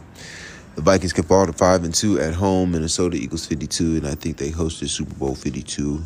The 0.76 0.82
Vikings 0.82 1.14
can 1.14 1.24
fall 1.24 1.46
to 1.46 1.54
five 1.54 1.84
and 1.84 1.94
two 1.94 2.20
at 2.20 2.34
home. 2.34 2.72
Minnesota 2.72 3.16
equals 3.16 3.46
52, 3.46 3.96
and 3.96 4.06
I 4.06 4.14
think 4.14 4.36
they 4.36 4.50
hosted 4.50 4.90
Super 4.90 5.14
Bowl 5.14 5.34
52. 5.34 6.04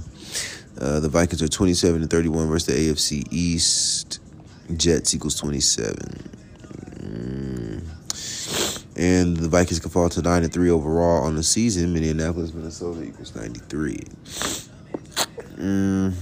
Uh, 0.80 1.00
the 1.00 1.08
Vikings 1.08 1.42
are 1.42 1.48
27 1.48 2.00
and 2.00 2.08
31 2.08 2.46
versus 2.46 2.66
the 2.66 2.88
AFC 2.88 3.26
East. 3.32 4.20
Jets 4.76 5.12
equals 5.12 5.34
27. 5.34 5.96
Mm. 7.00 7.84
And 8.96 9.36
the 9.36 9.48
Vikings 9.48 9.80
can 9.80 9.90
fall 9.90 10.08
to 10.08 10.22
9 10.22 10.44
and 10.44 10.52
3 10.52 10.70
overall 10.70 11.24
on 11.24 11.34
the 11.34 11.42
season. 11.42 11.92
Minneapolis, 11.92 12.54
Minnesota 12.54 13.02
equals 13.02 13.34
93. 13.34 13.98
Mm. 15.56 16.14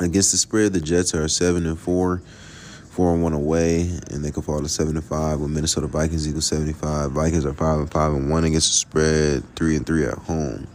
Against 0.00 0.32
the 0.32 0.38
spread, 0.38 0.72
the 0.72 0.80
Jets 0.80 1.14
are 1.14 1.28
7 1.28 1.66
and 1.66 1.78
4 1.78 2.22
four 2.92 3.14
and 3.14 3.22
one 3.22 3.32
away, 3.32 3.80
and 4.10 4.22
they 4.22 4.30
can 4.30 4.42
fall 4.42 4.60
to 4.60 4.68
seven 4.68 4.96
and 4.96 5.04
five. 5.04 5.40
With 5.40 5.50
Minnesota 5.50 5.86
Vikings 5.86 6.28
equals 6.28 6.46
seventy 6.46 6.74
five. 6.74 7.12
Vikings 7.12 7.46
are 7.46 7.54
five 7.54 7.78
and 7.78 7.90
five 7.90 8.12
and 8.12 8.30
one 8.30 8.44
against 8.44 8.70
the 8.70 8.76
spread, 8.76 9.56
three 9.56 9.76
and 9.76 9.86
three 9.86 10.04
at 10.04 10.14
home. 10.14 10.66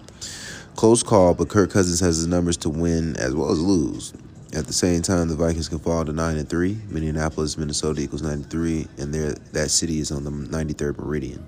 Close 0.76 1.04
call, 1.04 1.34
but 1.34 1.50
Kirk 1.50 1.72
Cousins 1.72 2.00
has 2.00 2.24
the 2.24 2.30
numbers 2.30 2.58
to 2.58 2.70
win 2.70 3.16
as 3.18 3.36
well 3.36 3.52
as 3.52 3.60
lose. 3.62 4.14
At 4.54 4.66
the 4.66 4.74
same 4.74 5.02
time, 5.02 5.28
the 5.28 5.36
Vikings 5.36 5.70
can 5.70 5.80
fall 5.80 6.06
to 6.06 6.14
nine 6.14 6.38
and 6.38 6.50
three. 6.50 6.80
Minneapolis, 6.90 7.58
Minnesota 7.58 8.02
equals 8.02 8.24
ninety 8.24 8.50
three, 8.50 8.88
and 8.98 9.14
there 9.14 9.34
that 9.54 9.70
city 9.70 10.00
is 10.00 10.12
on 10.12 10.24
the 10.24 10.32
ninety 10.32 10.74
third 10.74 10.98
meridian. 10.98 11.46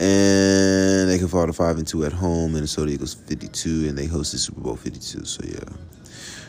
And 0.00 1.10
they 1.10 1.18
can 1.18 1.26
fall 1.26 1.46
to 1.46 1.52
five 1.52 1.78
and 1.78 1.86
two 1.86 2.04
at 2.04 2.12
home. 2.12 2.52
Minnesota 2.52 2.92
equals 2.92 3.14
fifty 3.14 3.48
two, 3.48 3.88
and 3.88 3.98
they 3.98 4.06
hosted 4.06 4.38
Super 4.38 4.60
Bowl 4.60 4.76
fifty 4.76 5.00
two. 5.00 5.24
So 5.24 5.42
yeah. 5.44 5.58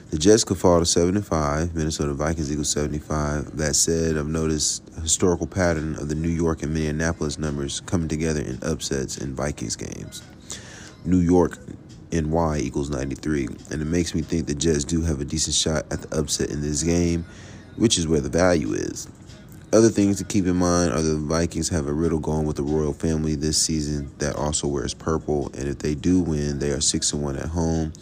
The 0.10 0.18
Jets 0.18 0.44
could 0.44 0.58
fall 0.58 0.80
to 0.80 0.88
75. 0.88 1.76
Minnesota 1.76 2.14
Vikings 2.14 2.52
equals 2.52 2.72
75. 2.72 3.58
That 3.58 3.76
said, 3.76 4.18
I've 4.18 4.26
noticed 4.26 4.82
a 4.98 5.02
historical 5.02 5.46
pattern 5.46 5.96
of 5.98 6.10
the 6.10 6.16
New 6.16 6.30
York 6.30 6.64
and 6.64 6.74
Minneapolis 6.74 7.38
numbers 7.38 7.82
coming 7.82 8.08
together 8.08 8.42
in 8.42 8.58
upsets 8.64 9.20
in 9.20 9.36
Vikings 9.36 9.76
games. 9.76 10.24
New 11.06 11.20
York 11.20 11.60
NY 12.12 12.58
equals 12.58 12.90
93, 12.90 13.50
and 13.70 13.84
it 13.84 13.86
makes 13.86 14.16
me 14.16 14.24
think 14.24 14.48
the 14.48 14.56
Jets 14.56 14.84
do 14.84 15.04
have 15.04 15.22
a 15.22 15.26
decent 15.26 15.56
shot 15.56 15.86
at 15.92 16.02
the 16.02 16.18
upset 16.18 16.50
in 16.50 16.62
this 16.62 16.82
game, 16.82 17.24
which 17.76 18.00
is 18.00 18.08
where 18.08 18.20
the 18.20 18.30
value 18.30 18.74
is. 18.74 19.08
Other 19.72 19.90
things 19.90 20.18
to 20.18 20.24
keep 20.24 20.48
in 20.48 20.56
mind 20.56 20.92
are 20.92 21.04
the 21.04 21.18
Vikings 21.18 21.70
have 21.70 21.86
a 21.86 21.94
riddle 21.94 22.18
going 22.18 22.48
with 22.48 22.56
the 22.56 22.64
royal 22.64 22.94
family 22.94 23.36
this 23.36 23.62
season 23.62 24.12
that 24.18 24.36
also 24.36 24.68
wears 24.68 24.96
purple, 24.96 25.52
and 25.54 25.68
if 25.68 25.78
they 25.78 25.94
do 25.94 26.20
win, 26.20 26.58
they 26.58 26.72
are 26.72 26.82
6 26.82 27.14
and 27.14 27.22
1 27.22 27.36
at 27.36 27.50
home 27.50 27.94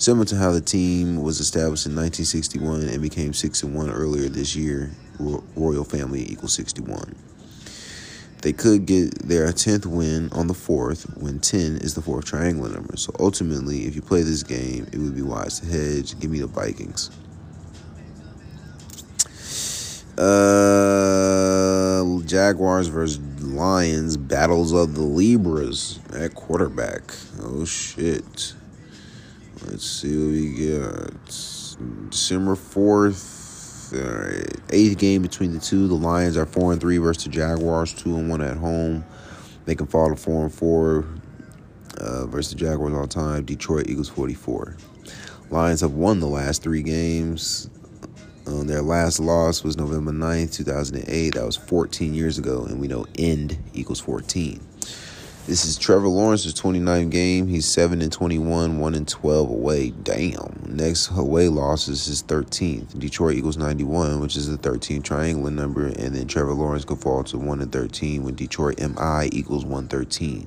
Similar 0.00 0.24
to 0.28 0.36
how 0.36 0.50
the 0.50 0.62
team 0.62 1.22
was 1.22 1.40
established 1.40 1.84
in 1.84 1.94
1961 1.94 2.88
and 2.88 3.02
became 3.02 3.34
6 3.34 3.62
and 3.62 3.74
1 3.74 3.90
earlier 3.90 4.30
this 4.30 4.56
year, 4.56 4.90
Royal 5.18 5.84
Family 5.84 6.22
equals 6.32 6.54
61. 6.54 7.14
They 8.40 8.54
could 8.54 8.86
get 8.86 9.18
their 9.18 9.48
10th 9.48 9.84
win 9.84 10.30
on 10.32 10.46
the 10.46 10.54
4th 10.54 11.20
when 11.20 11.38
10 11.38 11.76
is 11.82 11.92
the 11.92 12.00
fourth 12.00 12.24
triangular 12.24 12.70
number. 12.70 12.96
So 12.96 13.14
ultimately, 13.20 13.84
if 13.84 13.94
you 13.94 14.00
play 14.00 14.22
this 14.22 14.42
game, 14.42 14.86
it 14.90 14.96
would 14.96 15.14
be 15.14 15.20
wise 15.20 15.60
to 15.60 15.66
hedge. 15.66 16.18
Give 16.18 16.30
me 16.30 16.40
the 16.40 16.46
Vikings. 16.46 17.10
Uh, 20.16 22.02
Jaguars 22.24 22.88
versus 22.88 23.20
Lions, 23.42 24.16
battles 24.16 24.72
of 24.72 24.94
the 24.94 25.02
Libras 25.02 26.00
at 26.14 26.34
quarterback. 26.34 27.02
Oh 27.42 27.66
shit. 27.66 28.54
Let's 29.66 29.84
see 29.84 30.16
what 30.16 30.32
we 30.32 30.78
got. 30.78 32.10
December 32.10 32.56
4th, 32.56 33.92
uh, 33.92 34.58
eighth 34.70 34.96
game 34.96 35.20
between 35.20 35.52
the 35.52 35.60
two. 35.60 35.86
The 35.86 35.94
Lions 35.94 36.38
are 36.38 36.46
4 36.46 36.72
and 36.72 36.80
3 36.80 36.96
versus 36.96 37.24
the 37.24 37.30
Jaguars, 37.30 37.92
2 37.92 38.16
and 38.16 38.30
1 38.30 38.40
at 38.40 38.56
home. 38.56 39.04
They 39.66 39.74
can 39.74 39.86
fall 39.86 40.08
to 40.08 40.16
4 40.16 40.44
and 40.44 40.54
4 40.54 41.04
uh, 41.98 42.26
versus 42.26 42.54
the 42.54 42.58
Jaguars 42.58 42.94
all 42.94 43.06
time. 43.06 43.44
Detroit 43.44 43.90
Eagles 43.90 44.08
44. 44.08 44.76
Lions 45.50 45.82
have 45.82 45.92
won 45.92 46.20
the 46.20 46.26
last 46.26 46.62
three 46.62 46.82
games. 46.82 47.68
Um, 48.46 48.66
their 48.66 48.82
last 48.82 49.20
loss 49.20 49.62
was 49.62 49.76
November 49.76 50.12
9th, 50.12 50.54
2008. 50.54 51.34
That 51.34 51.44
was 51.44 51.56
14 51.56 52.14
years 52.14 52.38
ago, 52.38 52.64
and 52.64 52.80
we 52.80 52.88
know 52.88 53.04
end 53.18 53.58
equals 53.74 54.00
14. 54.00 54.69
This 55.50 55.64
is 55.64 55.76
Trevor 55.76 56.06
Lawrence's 56.06 56.54
29th 56.54 57.10
game. 57.10 57.48
He's 57.48 57.66
7 57.66 58.00
and 58.00 58.12
21, 58.12 58.78
1 58.78 58.94
and 58.94 59.08
12 59.08 59.50
away. 59.50 59.90
Damn. 59.90 60.62
Next 60.64 61.10
away 61.10 61.48
loss 61.48 61.88
is 61.88 62.06
his 62.06 62.22
13th. 62.22 62.96
Detroit 62.96 63.34
Eagles 63.34 63.56
91, 63.56 64.20
which 64.20 64.36
is 64.36 64.48
the 64.48 64.56
13th 64.56 65.02
triangular 65.02 65.50
number. 65.50 65.86
And 65.86 66.14
then 66.14 66.28
Trevor 66.28 66.52
Lawrence 66.52 66.84
could 66.84 67.00
fall 67.00 67.24
to 67.24 67.36
1 67.36 67.62
and 67.62 67.72
13 67.72 68.22
when 68.22 68.36
Detroit 68.36 68.78
MI 68.78 69.28
equals 69.32 69.64
113. 69.64 70.46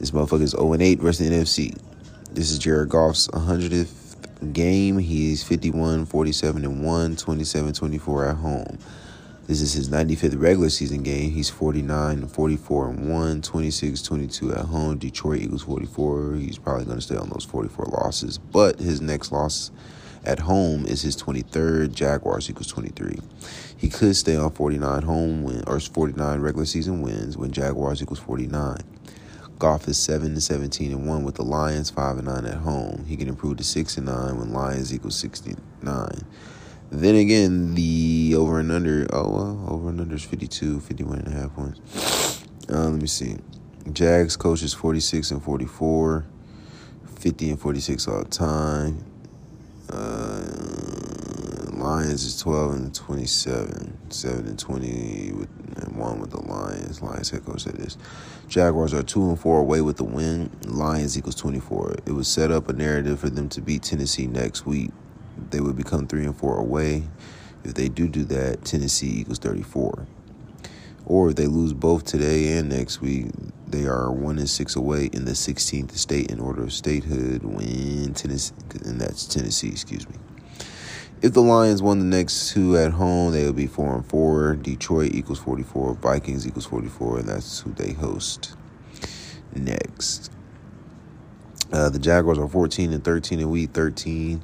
This 0.00 0.10
motherfucker 0.10 0.42
is 0.42 0.50
0 0.50 0.72
and 0.72 0.82
8 0.82 0.98
versus 0.98 1.28
the 1.28 1.36
NFC. 1.36 1.78
This 2.32 2.50
is 2.50 2.58
Jared 2.58 2.88
Goff's 2.88 3.28
100th 3.28 4.52
game. 4.52 4.98
He's 4.98 5.44
51, 5.44 6.06
47 6.06 6.64
and 6.64 6.84
1, 6.84 7.14
27 7.14 7.72
24 7.72 8.28
at 8.30 8.36
home. 8.38 8.78
This 9.46 9.60
is 9.60 9.72
his 9.72 9.88
95th 9.88 10.40
regular 10.40 10.70
season 10.70 11.02
game. 11.02 11.32
He's 11.32 11.50
49, 11.50 12.28
44, 12.28 12.88
and 12.90 13.10
1, 13.10 13.42
26, 13.42 14.02
22 14.02 14.52
at 14.54 14.64
home. 14.66 14.98
Detroit 14.98 15.40
Eagles 15.40 15.64
44. 15.64 16.34
He's 16.34 16.58
probably 16.58 16.84
going 16.84 16.98
to 16.98 17.02
stay 17.02 17.16
on 17.16 17.28
those 17.28 17.44
44 17.44 17.86
losses. 17.86 18.38
But 18.38 18.78
his 18.78 19.00
next 19.00 19.32
loss 19.32 19.72
at 20.24 20.38
home 20.38 20.86
is 20.86 21.02
his 21.02 21.16
23rd. 21.16 21.92
Jaguars 21.92 22.48
equals 22.48 22.68
23. 22.68 23.18
He 23.76 23.88
could 23.88 24.14
stay 24.14 24.36
on 24.36 24.52
49 24.52 25.02
home 25.02 25.42
win 25.42 25.64
or 25.66 25.80
49 25.80 26.40
regular 26.40 26.64
season 26.64 27.02
wins 27.02 27.36
when 27.36 27.50
Jaguars 27.50 28.00
equals 28.00 28.20
49. 28.20 28.78
Goff 29.58 29.86
is 29.86 29.96
seven 29.96 30.32
and 30.32 30.42
seventeen 30.42 30.90
and 30.90 31.06
one 31.06 31.22
with 31.22 31.36
the 31.36 31.44
Lions, 31.44 31.88
five 31.88 32.18
and 32.18 32.26
nine 32.26 32.46
at 32.46 32.54
home. 32.54 33.04
He 33.06 33.16
can 33.16 33.28
improve 33.28 33.58
to 33.58 33.64
six 33.64 33.96
and 33.96 34.06
nine 34.06 34.36
when 34.36 34.52
Lions 34.52 34.92
equals 34.92 35.14
sixty 35.14 35.54
nine. 35.80 36.24
Then 36.92 37.14
again, 37.14 37.74
the 37.74 38.34
over 38.36 38.60
and 38.60 38.70
under, 38.70 39.06
oh, 39.14 39.30
well, 39.30 39.66
over 39.66 39.88
and 39.88 39.98
under 39.98 40.14
is 40.14 40.24
52, 40.24 40.78
51 40.78 41.20
and 41.20 41.28
a 41.28 41.30
half 41.30 41.54
points. 41.54 42.44
Uh, 42.68 42.90
let 42.90 43.00
me 43.00 43.06
see. 43.06 43.38
Jags 43.94 44.36
coach 44.36 44.62
is 44.62 44.74
46 44.74 45.30
and 45.30 45.42
44, 45.42 46.26
50 47.16 47.50
and 47.50 47.58
46 47.58 48.08
all 48.08 48.24
time. 48.24 49.06
Uh, 49.88 50.42
Lions 51.72 52.24
is 52.24 52.38
12 52.38 52.72
and 52.74 52.94
27, 52.94 54.10
7 54.10 54.46
and 54.46 54.58
20 54.58 55.32
with, 55.32 55.48
and 55.82 55.96
1 55.96 56.20
with 56.20 56.30
the 56.30 56.42
Lions. 56.42 57.00
Lions 57.00 57.30
head 57.30 57.46
coach 57.46 57.62
said 57.62 57.76
this. 57.76 57.96
Jaguars 58.48 58.92
are 58.92 59.02
2 59.02 59.30
and 59.30 59.40
4 59.40 59.60
away 59.60 59.80
with 59.80 59.96
the 59.96 60.04
win. 60.04 60.50
Lions 60.66 61.16
equals 61.16 61.36
24. 61.36 61.96
It 62.04 62.12
was 62.12 62.28
set 62.28 62.50
up 62.50 62.68
a 62.68 62.74
narrative 62.74 63.20
for 63.20 63.30
them 63.30 63.48
to 63.48 63.62
beat 63.62 63.82
Tennessee 63.82 64.26
next 64.26 64.66
week 64.66 64.90
they 65.50 65.60
would 65.60 65.76
become 65.76 66.06
three 66.06 66.24
and 66.24 66.36
four 66.36 66.58
away. 66.58 67.04
If 67.64 67.74
they 67.74 67.88
do 67.88 68.08
do 68.08 68.24
that, 68.24 68.64
Tennessee 68.64 69.20
equals 69.20 69.38
34. 69.38 70.06
Or 71.04 71.30
if 71.30 71.36
they 71.36 71.46
lose 71.46 71.72
both 71.72 72.04
today 72.04 72.56
and 72.56 72.68
next 72.68 73.00
week, 73.00 73.26
they 73.66 73.86
are 73.86 74.10
one 74.10 74.38
and 74.38 74.48
six 74.48 74.76
away 74.76 75.06
in 75.12 75.24
the 75.24 75.32
16th 75.32 75.92
state 75.92 76.30
in 76.30 76.40
order 76.40 76.62
of 76.62 76.72
statehood. 76.72 77.42
Win 77.42 78.14
Tennessee, 78.14 78.54
and 78.84 79.00
that's 79.00 79.26
Tennessee. 79.26 79.68
Excuse 79.68 80.08
me. 80.08 80.16
If 81.22 81.34
the 81.34 81.40
Lions 81.40 81.82
won 81.82 82.00
the 82.00 82.04
next 82.04 82.52
two 82.52 82.76
at 82.76 82.92
home, 82.92 83.32
they 83.32 83.46
would 83.46 83.56
be 83.56 83.68
four 83.68 83.94
and 83.94 84.04
four. 84.04 84.56
Detroit 84.56 85.14
equals 85.14 85.38
44. 85.38 85.94
Vikings 85.94 86.46
equals 86.46 86.66
44, 86.66 87.20
and 87.20 87.28
that's 87.28 87.60
who 87.60 87.72
they 87.72 87.92
host 87.92 88.56
next. 89.54 90.30
Uh, 91.72 91.88
the 91.88 91.98
Jaguars 91.98 92.38
are 92.38 92.48
14 92.48 92.92
and 92.92 93.04
13 93.04 93.40
in 93.40 93.50
week 93.50 93.70
13. 93.70 94.42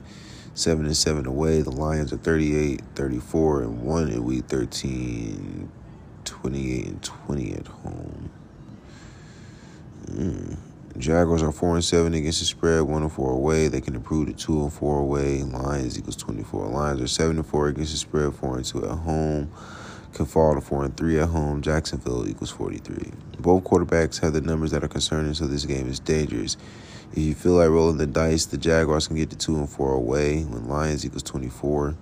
7 0.58 0.84
and 0.84 0.96
7 0.96 1.24
away. 1.24 1.62
The 1.62 1.70
Lions 1.70 2.12
are 2.12 2.16
38, 2.16 2.82
34 2.96 3.62
and 3.62 3.82
1 3.82 4.08
in 4.08 4.24
week 4.24 4.46
13, 4.46 5.70
28 6.24 6.86
and 6.86 7.02
20 7.02 7.54
at 7.54 7.66
home. 7.68 8.30
Mm. 10.06 10.56
Jaguars 10.96 11.44
are 11.44 11.52
4 11.52 11.76
and 11.76 11.84
7 11.84 12.12
against 12.12 12.40
the 12.40 12.46
spread, 12.46 12.82
1 12.82 13.02
and 13.02 13.12
4 13.12 13.30
away. 13.30 13.68
They 13.68 13.80
can 13.80 13.94
improve 13.94 14.26
to 14.26 14.32
2 14.32 14.62
and 14.62 14.72
4 14.72 14.98
away. 14.98 15.42
Lions 15.44 15.96
equals 15.96 16.16
24. 16.16 16.66
Lions 16.66 17.00
are 17.02 17.06
7 17.06 17.36
and 17.36 17.46
4 17.46 17.68
against 17.68 17.92
the 17.92 17.98
spread, 17.98 18.34
4 18.34 18.56
and 18.56 18.64
2 18.64 18.84
at 18.84 18.98
home. 18.98 19.52
Can 20.14 20.26
fall 20.26 20.54
to 20.54 20.60
4 20.60 20.86
and 20.86 20.96
3 20.96 21.20
at 21.20 21.28
home. 21.28 21.62
Jacksonville 21.62 22.28
equals 22.28 22.50
43. 22.50 23.12
Both 23.38 23.62
quarterbacks 23.62 24.20
have 24.22 24.32
the 24.32 24.40
numbers 24.40 24.72
that 24.72 24.82
are 24.82 24.88
concerning, 24.88 25.34
so 25.34 25.46
this 25.46 25.66
game 25.66 25.88
is 25.88 26.00
dangerous. 26.00 26.56
If 27.12 27.18
you 27.18 27.34
feel 27.34 27.52
like 27.52 27.70
rolling 27.70 27.96
the 27.96 28.06
dice, 28.06 28.46
the 28.46 28.58
Jaguars 28.58 29.08
can 29.08 29.16
get 29.16 29.30
to 29.30 29.36
two 29.36 29.56
and 29.56 29.68
four 29.68 29.92
away 29.92 30.42
when 30.42 30.68
Lions 30.68 31.04
equals 31.06 31.22
24. 31.22 31.96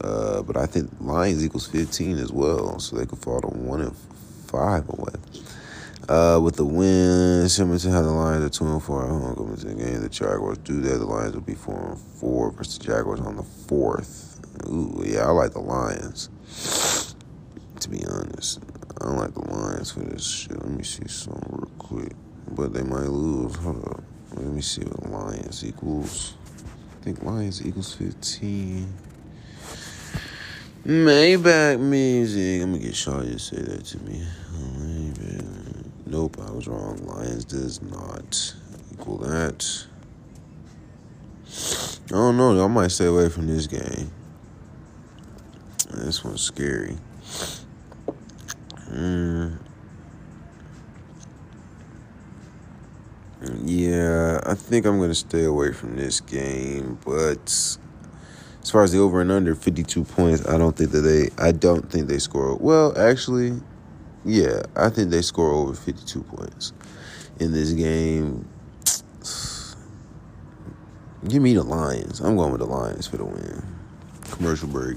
Uh, 0.00 0.42
but 0.42 0.56
I 0.56 0.66
think 0.66 0.90
Lions 1.00 1.44
equals 1.44 1.66
15 1.66 2.18
as 2.18 2.32
well, 2.32 2.78
so 2.78 2.96
they 2.96 3.06
could 3.06 3.18
fall 3.18 3.40
to 3.40 3.48
one 3.48 3.80
and 3.80 3.96
five 4.46 4.88
away. 4.88 5.14
Uh, 6.08 6.38
with 6.40 6.54
the 6.54 6.64
win, 6.64 7.48
similar 7.48 7.78
to 7.78 7.90
how 7.90 8.02
the 8.02 8.10
Lions 8.10 8.44
are 8.44 8.48
two 8.48 8.64
and 8.64 8.82
four 8.82 9.04
at 9.04 9.10
home 9.10 9.34
coming 9.34 9.56
to 9.56 9.66
the 9.66 9.74
game, 9.74 10.00
the 10.00 10.08
Jaguars 10.08 10.58
do 10.58 10.80
that. 10.80 10.98
The 10.98 11.04
Lions 11.04 11.34
will 11.34 11.40
be 11.40 11.54
four 11.54 11.90
and 11.90 11.98
four 11.98 12.52
versus 12.52 12.78
the 12.78 12.84
Jaguars 12.84 13.20
on 13.20 13.36
the 13.36 13.42
fourth. 13.42 14.40
Ooh, 14.68 15.02
yeah, 15.04 15.26
I 15.26 15.30
like 15.30 15.52
the 15.52 15.60
Lions. 15.60 16.28
To 17.80 17.90
be 17.90 18.04
honest, 18.06 18.60
I 19.00 19.08
like 19.10 19.34
the 19.34 19.40
Lions 19.50 19.90
for 19.90 20.00
this 20.00 20.24
shit. 20.24 20.52
Let 20.52 20.70
me 20.70 20.84
see 20.84 21.08
something 21.08 21.42
real 21.50 21.70
quick 21.78 22.12
but 22.50 22.72
they 22.72 22.82
might 22.82 23.08
lose. 23.08 23.56
Hold 23.56 23.86
up. 23.88 24.02
Let 24.34 24.46
me 24.46 24.60
see 24.60 24.82
what 24.82 25.10
Lions 25.10 25.64
equals. 25.64 26.34
I 27.00 27.04
think 27.04 27.22
Lions 27.22 27.64
equals 27.64 27.94
15. 27.94 28.92
Maybach 30.86 31.80
music. 31.80 32.62
I'm 32.62 32.72
gonna 32.72 32.84
get 32.84 32.94
Shaw 32.94 33.20
to 33.20 33.38
say 33.38 33.56
that 33.56 33.84
to 33.86 33.98
me. 34.04 34.24
Nope, 36.06 36.36
I 36.40 36.50
was 36.52 36.68
wrong. 36.68 36.96
Lions 37.04 37.44
does 37.44 37.82
not 37.82 38.54
equal 38.92 39.18
that. 39.18 39.86
I 42.06 42.10
don't 42.10 42.36
know. 42.36 42.64
I 42.64 42.68
might 42.68 42.92
stay 42.92 43.06
away 43.06 43.28
from 43.28 43.48
this 43.48 43.66
game. 43.66 44.12
This 45.90 46.22
one's 46.22 46.42
scary. 46.42 46.96
Mm. 48.90 49.58
Yeah, 53.42 54.40
I 54.46 54.54
think 54.54 54.86
I'm 54.86 54.96
going 54.96 55.10
to 55.10 55.14
stay 55.14 55.44
away 55.44 55.72
from 55.72 55.96
this 55.96 56.20
game, 56.20 56.98
but 57.04 57.76
as 58.62 58.70
far 58.70 58.82
as 58.82 58.92
the 58.92 58.98
over 58.98 59.20
and 59.20 59.30
under 59.30 59.54
52 59.54 60.04
points, 60.04 60.48
I 60.48 60.56
don't 60.56 60.74
think 60.74 60.90
that 60.92 61.02
they 61.02 61.28
I 61.36 61.52
don't 61.52 61.90
think 61.90 62.08
they 62.08 62.18
score. 62.18 62.56
Well, 62.56 62.98
actually, 62.98 63.60
yeah, 64.24 64.62
I 64.74 64.88
think 64.88 65.10
they 65.10 65.20
score 65.20 65.50
over 65.50 65.74
52 65.74 66.22
points 66.22 66.72
in 67.38 67.52
this 67.52 67.72
game. 67.72 68.48
Give 71.28 71.42
me 71.42 71.52
the 71.52 71.62
Lions. 71.62 72.20
I'm 72.20 72.36
going 72.36 72.52
with 72.52 72.60
the 72.60 72.66
Lions 72.66 73.06
for 73.06 73.18
the 73.18 73.26
win. 73.26 73.62
Commercial 74.30 74.68
break. 74.68 74.96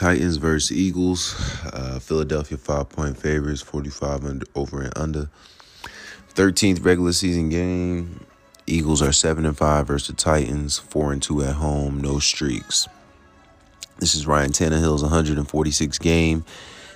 Titans 0.00 0.38
versus 0.38 0.72
Eagles. 0.74 1.34
Uh, 1.74 1.98
Philadelphia 1.98 2.56
five 2.56 2.88
point 2.88 3.18
favorites, 3.18 3.60
45 3.60 4.24
under, 4.24 4.46
over 4.54 4.80
and 4.80 4.96
under. 4.96 5.28
13th 6.32 6.82
regular 6.82 7.12
season 7.12 7.50
game. 7.50 8.24
Eagles 8.66 9.02
are 9.02 9.12
7 9.12 9.44
and 9.44 9.58
5 9.58 9.86
versus 9.86 10.08
the 10.08 10.14
Titans, 10.14 10.78
4 10.78 11.12
and 11.12 11.22
2 11.22 11.42
at 11.42 11.56
home, 11.56 12.00
no 12.00 12.18
streaks. 12.18 12.88
This 13.98 14.14
is 14.14 14.26
Ryan 14.26 14.52
Tannehill's 14.52 15.02
146 15.02 15.98
game. 15.98 16.46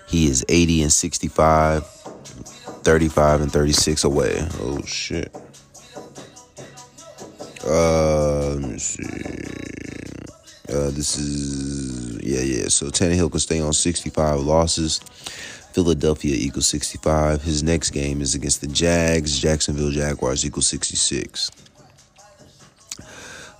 He 0.08 0.26
is 0.26 0.42
80 0.48 0.84
and 0.84 0.92
65, 0.92 1.84
35 1.84 3.40
and 3.42 3.52
36 3.52 4.04
away. 4.04 4.48
Oh 4.60 4.80
shit. 4.82 5.30
Uh, 7.66 8.54
let 8.54 8.60
me 8.60 8.78
see. 8.78 9.73
Uh, 10.74 10.90
this 10.90 11.16
is 11.16 12.20
yeah, 12.20 12.40
yeah. 12.40 12.68
So 12.68 12.86
Tannehill 12.86 13.30
can 13.30 13.38
stay 13.38 13.60
on 13.60 13.72
65 13.72 14.40
losses. 14.40 14.98
Philadelphia 15.72 16.34
equals 16.36 16.66
65. 16.66 17.42
His 17.42 17.62
next 17.62 17.90
game 17.90 18.20
is 18.20 18.34
against 18.34 18.60
the 18.60 18.66
Jags. 18.66 19.38
Jacksonville 19.38 19.90
Jaguars 19.90 20.44
equals 20.44 20.66
66. 20.66 21.52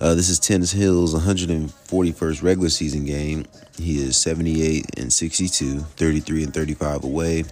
Uh, 0.01 0.13
this 0.13 0.27
is 0.27 0.41
Tannehill's 0.41 1.15
141st 1.15 2.43
regular 2.43 2.69
season 2.69 3.05
game. 3.05 3.45
He 3.77 4.03
is 4.03 4.17
78 4.17 4.99
and 4.99 5.11
62, 5.11 5.79
33 5.79 6.43
and 6.43 6.53
35 6.53 7.05
away. 7.05 7.45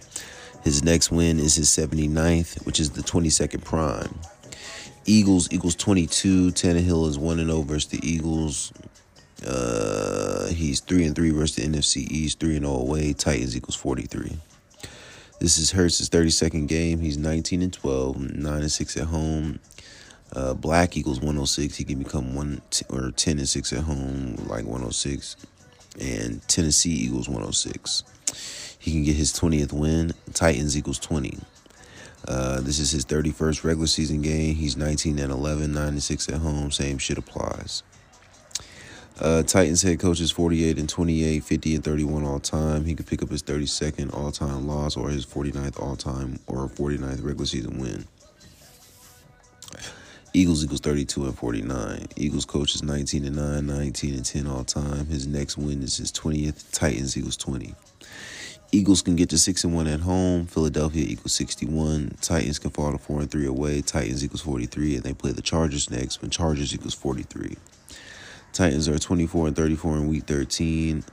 His 0.64 0.84
next 0.84 1.10
win 1.10 1.40
is 1.40 1.56
his 1.56 1.70
79th, 1.70 2.66
which 2.66 2.82
is 2.82 2.92
the 2.92 3.02
22nd 3.02 3.64
prime. 3.64 4.20
Eagles 5.06 5.48
equals 5.52 5.76
22. 5.76 6.52
Tannehill 6.52 7.08
is 7.08 7.18
1 7.18 7.40
and 7.40 7.50
0 7.50 7.62
versus 7.62 7.90
the 7.90 8.06
Eagles 8.06 8.74
Uh, 9.46 10.48
he's 10.48 10.80
three 10.80 11.06
and 11.06 11.16
three 11.16 11.32
versus 11.32 11.56
the 11.56 11.64
NFC 11.64 12.10
East, 12.10 12.40
three 12.40 12.56
and 12.56 12.66
zero 12.66 12.78
away. 12.78 13.14
Titans 13.14 13.56
equals 13.56 13.76
forty 13.76 14.04
three. 14.04 14.38
This 15.40 15.58
is 15.58 15.72
Hurts' 15.72 16.08
32nd 16.08 16.68
game. 16.70 17.02
He's 17.02 17.18
19 17.18 17.64
and 17.64 17.74
12, 17.74 18.36
9 18.38 18.62
and 18.62 18.72
6 18.72 18.98
at 18.98 19.08
home. 19.08 19.60
Uh, 20.32 20.54
Black 20.54 20.96
equals 20.96 21.20
106. 21.20 21.76
He 21.76 21.84
can 21.84 22.00
become 22.00 22.34
one 22.34 22.62
t- 22.70 22.86
or 22.90 23.12
10 23.12 23.40
and 23.40 23.50
6 23.50 23.74
at 23.74 23.80
home, 23.80 24.36
like 24.48 24.64
106. 24.64 25.36
And 26.00 26.48
Tennessee 26.48 27.06
equals 27.06 27.28
106. 27.28 28.04
He 28.80 28.92
can 28.92 29.04
get 29.04 29.18
his 29.18 29.34
20th 29.34 29.74
win. 29.74 30.14
Titans 30.34 30.78
equals 30.78 31.00
20. 31.00 31.38
Uh, 32.26 32.62
this 32.62 32.80
is 32.80 32.92
his 32.92 33.06
31st 33.06 33.66
regular 33.66 33.88
season 33.88 34.22
game. 34.22 34.56
He's 34.56 34.78
19 34.78 35.20
and 35.20 35.32
11, 35.32 35.74
9 35.74 35.88
and 35.90 36.02
6 36.02 36.30
at 36.30 36.36
home. 36.36 36.72
Same 36.72 36.98
shit 36.98 37.18
applies. 37.18 37.84
Uh, 39.20 39.44
Titans 39.44 39.84
head 39.84 40.00
coach 40.00 40.20
is 40.20 40.32
48 40.32 40.80
and 40.80 40.90
28, 40.90 41.44
50 41.44 41.76
and 41.76 41.84
31 41.84 42.24
all 42.24 42.40
time. 42.40 42.84
He 42.84 42.96
could 42.96 43.06
pick 43.06 43.22
up 43.22 43.30
his 43.30 43.44
32nd 43.44 44.14
all 44.14 44.32
time 44.32 44.68
loss 44.68 44.98
or 44.98 45.10
his 45.10 45.26
49th 45.26 45.80
all 45.82 45.96
time 45.96 46.40
or 46.48 46.68
49th 46.68 47.24
regular 47.24 47.46
season 47.46 47.80
win. 47.80 48.06
Eagles 50.34 50.64
equals 50.64 50.80
32 50.80 51.26
and 51.26 51.38
49. 51.38 52.08
Eagles 52.16 52.46
coach 52.46 52.74
is 52.74 52.82
19 52.82 53.26
and 53.26 53.36
9, 53.36 53.68
19 53.68 54.14
and 54.16 54.26
10 54.26 54.48
all 54.48 54.64
time. 54.64 55.06
His 55.06 55.28
next 55.28 55.60
win 55.60 55.84
is 55.84 55.98
his 55.98 56.12
20th. 56.12 56.72
Titans 56.72 57.16
equals 57.16 57.38
20. 57.38 57.76
Eagles 58.72 59.04
can 59.04 59.16
get 59.16 59.30
to 59.30 59.38
6 59.38 59.64
and 59.64 59.76
1 59.76 59.86
at 59.86 60.00
home. 60.00 60.48
Philadelphia 60.48 61.06
equals 61.08 61.36
61. 61.36 62.18
Titans 62.20 62.58
can 62.58 62.72
fall 62.72 62.92
to 62.92 62.98
4 62.98 63.22
and 63.22 63.30
3 63.30 63.46
away. 63.46 63.82
Titans 63.84 64.26
equals 64.26 64.42
43 64.42 64.96
and 64.96 65.04
they 65.04 65.14
play 65.14 65.32
the 65.32 65.44
Chargers 65.44 65.92
next 65.92 66.24
when 66.24 66.32
Chargers 66.32 66.74
equals 66.74 66.96
43. 66.96 67.56
Titans 68.54 68.88
are 68.88 69.00
24 69.00 69.48
and 69.48 69.56
34 69.56 69.98
in 69.98 70.08
week 70.08 70.26
13 70.26 71.04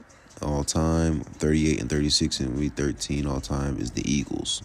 all 0.43 0.63
time. 0.63 1.21
38 1.21 1.81
and 1.81 1.89
36 1.89 2.39
in 2.39 2.55
week 2.55 2.73
13 2.73 3.25
all 3.25 3.41
time 3.41 3.79
is 3.79 3.89
the 3.91 4.09
Eagles. 4.09 4.61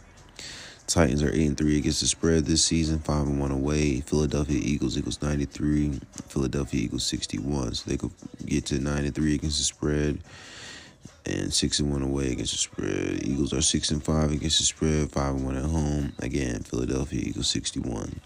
Titans 0.86 1.22
are 1.22 1.32
8 1.32 1.46
and 1.46 1.56
3 1.56 1.78
against 1.78 2.02
the 2.02 2.06
spread 2.06 2.44
this 2.44 2.62
season, 2.62 2.98
5 2.98 3.28
and 3.28 3.40
1 3.40 3.50
away. 3.50 4.00
Philadelphia 4.02 4.60
Eagles 4.62 4.98
equals 4.98 5.22
93. 5.22 6.00
Philadelphia 6.28 6.82
equals 6.84 7.06
61. 7.06 7.74
So 7.74 7.90
they 7.90 7.96
could 7.96 8.12
get 8.44 8.66
to 8.66 8.78
9 8.78 9.04
and 9.06 9.14
3 9.14 9.34
against 9.34 9.56
the 9.56 9.64
spread 9.64 10.20
and 11.24 11.52
6 11.52 11.80
and 11.80 11.90
1 11.90 12.02
away 12.02 12.32
against 12.32 12.52
the 12.52 12.58
spread. 12.58 13.26
Eagles 13.26 13.54
are 13.54 13.62
6 13.62 13.90
and 13.90 14.04
5 14.04 14.32
against 14.32 14.58
the 14.58 14.64
spread, 14.64 15.10
5 15.10 15.34
and 15.36 15.46
1 15.46 15.56
at 15.56 15.64
home. 15.64 16.12
Again, 16.18 16.60
Philadelphia 16.60 17.22
Eagles 17.24 17.48
61. 17.48 18.20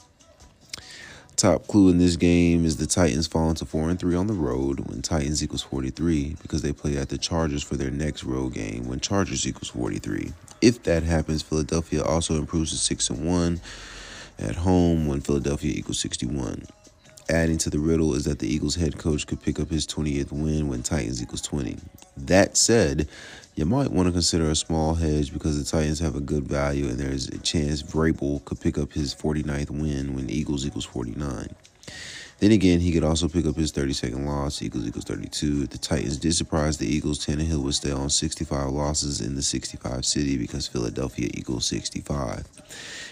Top 1.41 1.67
clue 1.69 1.89
in 1.89 1.97
this 1.97 2.17
game 2.17 2.67
is 2.67 2.77
the 2.77 2.87
Titans 2.87 3.27
falling 3.27 3.55
to 3.55 3.65
4 3.65 3.89
and 3.89 3.99
3 3.99 4.15
on 4.15 4.27
the 4.27 4.35
road 4.35 4.81
when 4.81 5.01
Titans 5.01 5.43
equals 5.43 5.62
43 5.62 6.37
because 6.43 6.61
they 6.61 6.71
play 6.71 6.99
at 6.99 7.09
the 7.09 7.17
Chargers 7.17 7.62
for 7.62 7.79
their 7.79 7.91
next 7.91 8.25
road 8.25 8.53
game 8.53 8.87
when 8.87 9.01
Chargers 9.01 9.49
equals 9.49 9.71
43. 9.71 10.35
If 10.61 10.83
that 10.83 11.03
happens, 11.03 11.41
Philadelphia 11.41 12.05
also 12.05 12.35
improves 12.35 12.73
to 12.73 12.77
6 12.77 13.09
and 13.09 13.27
1 13.27 13.61
at 14.39 14.57
home 14.57 15.07
when 15.07 15.23
Philadelphia 15.23 15.73
equals 15.75 15.99
61. 16.01 16.67
Adding 17.31 17.57
to 17.57 17.71
the 17.71 17.79
riddle 17.79 18.12
is 18.15 18.27
that 18.27 18.39
the 18.41 18.47
Eagles 18.47 18.75
head 18.75 18.99
coach 18.99 19.27
could 19.27 19.41
pick 19.43 19.59
up 19.59 19.71
his 19.71 19.87
20th 19.87 20.33
win 20.33 20.69
when 20.69 20.83
Titans 20.83 21.23
equals 21.23 21.41
20. 21.41 21.79
That 22.19 22.59
said, 22.59 23.09
you 23.55 23.66
might 23.66 23.90
want 23.90 24.06
to 24.06 24.12
consider 24.12 24.51
a 24.51 24.56
small 24.56 24.94
hedge 24.94 25.32
because 25.32 25.59
the 25.59 25.68
Titans 25.68 25.98
have 25.98 26.16
a 26.16 26.20
good 26.20 26.44
value 26.44 26.86
and 26.86 26.98
there's 26.98 27.28
a 27.28 27.39
chance 27.39 27.82
Vrabel 27.82 28.44
could 28.44 28.60
pick 28.60 28.78
up 28.78 28.93
his 28.93 29.14
49th 29.14 29.70
win 29.70 30.14
when 30.14 30.31
Eagles 30.31 30.66
equals 30.66 30.85
49. 30.85 31.48
Then 32.39 32.52
again, 32.52 32.81
he 32.81 32.90
could 32.90 33.05
also 33.05 33.28
pick 33.28 33.44
up 33.44 33.56
his 33.56 33.70
32nd 33.70 34.24
loss. 34.24 34.62
Eagles 34.62 34.86
equals 34.86 35.05
32. 35.05 35.64
If 35.64 35.70
the 35.70 35.78
Titans 35.78 36.16
did 36.16 36.35
surprise 36.35 36.78
the 36.78 36.86
Eagles, 36.86 37.24
Tannehill 37.24 37.62
would 37.62 37.74
stay 37.74 37.90
on 37.90 38.09
65 38.09 38.70
losses 38.70 39.20
in 39.20 39.35
the 39.35 39.43
65 39.43 40.06
city 40.06 40.39
because 40.39 40.66
Philadelphia 40.66 41.28
equals 41.35 41.66
65. 41.66 42.48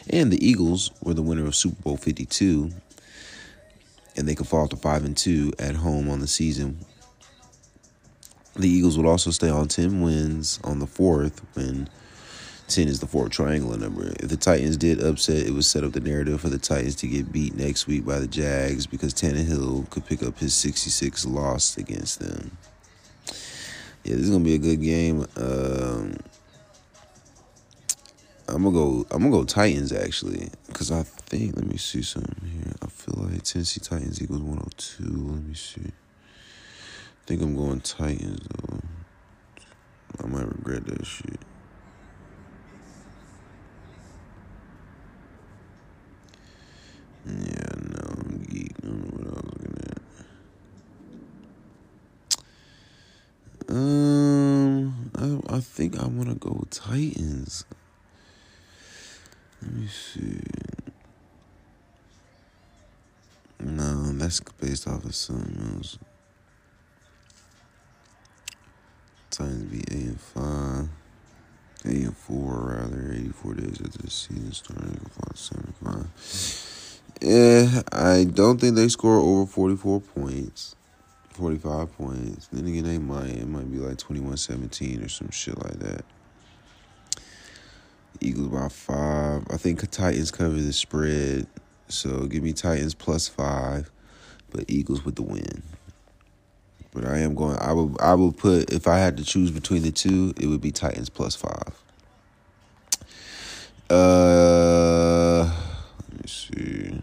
And 0.09 0.33
the 0.33 0.43
Eagles 0.43 0.93
were 1.03 1.13
the 1.13 1.21
winner 1.21 1.47
of 1.47 1.55
Super 1.55 1.83
Bowl 1.83 1.99
52, 1.99 2.71
and 4.17 4.27
they 4.27 4.35
could 4.35 4.49
fall 4.49 4.67
to 4.67 4.77
5 4.77 5.05
and 5.05 5.17
2 5.17 5.53
at 5.59 5.75
home 5.75 6.09
on 6.09 6.21
the 6.21 6.27
season 6.27 6.87
the 8.59 8.69
Eagles 8.69 8.97
would 8.97 9.07
also 9.07 9.31
stay 9.31 9.49
on 9.49 9.69
10 9.69 10.03
wins 10.03 10.59
on 10.65 10.81
the 10.81 10.87
fourth 10.87 11.41
when 11.55 11.89
10 12.69 12.89
is 12.89 13.01
the 13.01 13.07
fourth 13.07 13.31
triangular 13.31 13.79
number. 13.79 14.13
If 14.21 14.29
the 14.29 14.37
Titans 14.37 14.77
did 14.77 15.03
upset, 15.03 15.47
it 15.47 15.53
would 15.53 15.65
set 15.65 15.85
up 15.85 15.93
the 15.93 16.01
narrative 16.01 16.41
for 16.41 16.49
the 16.49 16.59
Titans 16.59 16.97
to 16.97 17.07
get 17.07 17.33
beat 17.33 17.55
next 17.55 17.87
week 17.87 18.05
by 18.05 18.19
the 18.19 18.27
Jags 18.27 18.87
because 18.87 19.15
Tannehill 19.15 19.89
could 19.91 20.05
pick 20.07 20.23
up 20.23 20.39
his 20.39 20.55
66 20.55 21.25
loss 21.25 21.77
against 21.79 22.21
them. 22.21 22.57
Yeah, 24.05 24.15
this 24.15 24.25
is 24.25 24.31
gonna 24.31 24.45
be 24.45 24.55
a 24.55 24.59
good 24.59 24.83
game. 24.83 25.27
Um, 25.37 26.17
I'm 28.49 28.63
gonna 28.63 28.73
go. 28.73 29.07
I'm 29.11 29.23
gonna 29.23 29.31
go 29.31 29.45
Titans 29.45 29.93
actually, 29.93 30.49
because 30.67 30.91
I 30.91 31.03
think. 31.03 31.57
Let 31.57 31.67
me 31.67 31.77
see 31.77 32.03
something 32.03 32.49
here. 32.49 32.73
I 32.81 32.87
feel 32.87 33.23
like 33.23 33.43
Tennessee 33.43 33.81
Titans 33.81 34.23
equals 34.23 34.41
102. 34.41 35.05
Let 35.05 35.45
me 35.45 35.55
see 35.55 35.93
think 37.29 37.43
I'm 37.43 37.55
going 37.55 37.83
Titans 37.83 38.41
though. 38.57 38.81
I 40.19 40.27
might 40.29 40.47
regret 40.49 40.87
that 40.87 41.05
shit. 41.05 41.39
Yeah, 47.27 47.75
no, 47.83 48.01
I'm 48.17 48.47
geek. 48.49 48.73
I 48.83 48.87
don't 48.87 49.01
know 49.03 49.11
what 49.13 49.27
I 49.27 49.35
was 49.35 49.45
looking 49.59 49.77
at. 53.59 53.77
Um, 53.77 55.45
I 55.51 55.57
I 55.57 55.61
think 55.61 56.01
I 56.01 56.07
want 56.07 56.31
to 56.31 56.35
go 56.37 56.65
Titans. 56.71 57.67
Let 59.61 59.71
me 59.75 59.87
see. 59.87 60.41
No, 63.61 64.13
that's 64.15 64.41
based 64.41 64.89
off 64.89 65.05
of 65.05 65.15
something 65.15 65.75
else. 65.77 65.99
Titans 69.39 69.71
be 69.71 69.79
eight 69.95 70.07
and 70.07 70.21
five, 70.21 70.89
eight 71.85 72.03
and 72.07 72.17
four 72.17 72.75
rather, 72.77 73.13
eighty 73.13 73.29
four 73.29 73.55
after 74.09 74.35
the 74.35 74.55
starting. 74.55 76.11
Yeah, 77.21 77.29
eh, 77.31 77.83
I 77.93 78.25
don't 78.25 78.61
think 78.61 78.77
they 78.77 78.89
score 78.89 79.19
over 79.19 79.47
forty 79.47 79.77
four 79.77 80.01
points. 80.01 80.75
45 81.39 81.97
points. 81.97 82.49
Then 82.49 82.67
again, 82.67 82.83
they 82.83 82.99
might. 82.99 83.29
It 83.29 83.47
might 83.47 83.71
be 83.71 83.79
like 83.79 83.97
21 83.97 84.37
17 84.37 85.05
or 85.05 85.09
some 85.09 85.31
shit 85.31 85.57
like 85.63 85.79
that. 85.79 86.05
Eagles 88.21 88.49
by 88.49 88.69
five. 88.69 89.47
I 89.49 89.57
think 89.57 89.89
Titans 89.89 90.33
cover 90.33 90.55
the 90.55 90.73
spread. 90.73 91.47
So 91.87 92.27
give 92.27 92.43
me 92.43 92.53
Titans 92.53 92.95
plus 92.95 93.29
five, 93.29 93.89
but 94.51 94.65
Eagles 94.67 95.05
with 95.05 95.15
the 95.15 95.23
win. 95.23 95.63
But 96.93 97.05
I 97.05 97.19
am 97.19 97.37
going. 97.37 97.57
I 97.61 97.73
will. 97.73 97.97
I 98.01 98.15
will 98.15 98.33
put 98.33 98.73
if 98.73 98.89
I 98.89 98.99
had 98.99 99.17
to 99.19 99.25
choose 99.25 99.53
between 99.53 99.83
the 99.83 99.93
two, 99.93 100.35
it 100.41 100.47
would 100.47 100.61
be 100.61 100.73
Titans 100.73 101.09
plus 101.09 101.37
five. 101.37 101.81
Uh, 103.91 105.45
let 105.45 106.13
me 106.13 106.27
see. 106.27 107.01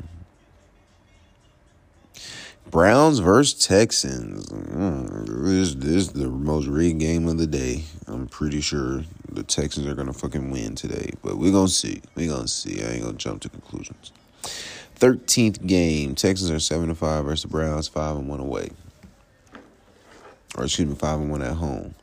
Browns 2.70 3.20
versus 3.20 3.66
Texans. 3.66 4.48
Mm, 4.48 5.46
this, 5.46 5.74
this 5.76 5.96
is 5.96 6.10
the 6.10 6.28
most 6.28 6.68
rigged 6.68 7.00
game 7.00 7.28
of 7.28 7.38
the 7.38 7.48
day. 7.48 7.86
I'm 8.08 8.28
pretty 8.28 8.62
sure 8.62 9.04
the 9.32 9.44
Texans 9.44 9.88
are 9.88 9.96
gonna 9.96 10.14
fucking 10.14 10.52
win 10.52 10.76
today, 10.76 11.12
but 11.24 11.38
we're 11.38 11.52
gonna 11.52 11.68
see. 11.68 12.02
We're 12.16 12.30
gonna 12.30 12.48
see. 12.48 12.84
I 12.84 12.92
ain't 12.92 13.04
gonna 13.04 13.18
jump 13.18 13.42
to 13.42 13.50
conclusions. 13.50 14.12
Thirteenth 14.96 15.66
game. 15.66 16.16
Texans 16.16 16.52
are 16.52 16.60
seven 16.60 16.90
to 16.90 16.96
five 16.96 17.26
versus 17.26 17.44
the 17.44 17.48
Browns, 17.48 17.88
five 17.88 18.16
and 18.16 18.30
one 18.30 18.40
away 18.40 18.70
or 20.58 20.66
excuse 20.66 20.88
me, 20.88 20.96
five 20.96 21.20
and 21.20 21.30
one 21.30 21.42
at 21.42 21.56
home. 21.56 21.96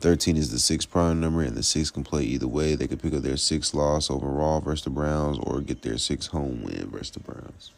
13 0.00 0.36
is 0.36 0.50
the 0.50 0.58
six 0.58 0.86
prime 0.86 1.20
number, 1.20 1.42
and 1.42 1.56
the 1.56 1.62
six 1.62 1.90
can 1.90 2.04
play 2.04 2.22
either 2.22 2.48
way. 2.48 2.74
They 2.74 2.86
could 2.86 3.02
pick 3.02 3.12
up 3.12 3.22
their 3.22 3.36
sixth 3.36 3.74
loss 3.74 4.10
overall 4.10 4.60
versus 4.60 4.84
the 4.84 4.90
Browns 4.90 5.38
or 5.42 5.60
get 5.60 5.82
their 5.82 5.98
sixth 5.98 6.30
home 6.30 6.62
win 6.62 6.88
versus 6.90 7.10
the 7.10 7.20
Browns. 7.20 7.72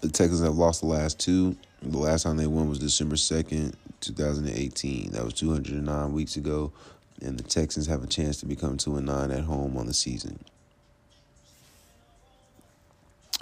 The 0.00 0.08
Texans 0.08 0.42
have 0.42 0.56
lost 0.56 0.80
the 0.80 0.86
last 0.86 1.18
two. 1.18 1.56
The 1.82 1.98
last 1.98 2.22
time 2.22 2.36
they 2.36 2.46
won 2.46 2.68
was 2.68 2.78
December 2.78 3.16
2nd, 3.16 3.74
2018. 4.00 5.10
That 5.12 5.24
was 5.24 5.34
209 5.34 6.12
weeks 6.12 6.36
ago. 6.36 6.72
And 7.20 7.36
the 7.38 7.42
Texans 7.42 7.86
have 7.88 8.04
a 8.04 8.06
chance 8.06 8.38
to 8.38 8.46
become 8.46 8.76
2 8.76 8.96
and 8.96 9.06
9 9.06 9.30
at 9.32 9.44
home 9.44 9.76
on 9.76 9.86
the 9.86 9.94
season. 9.94 10.38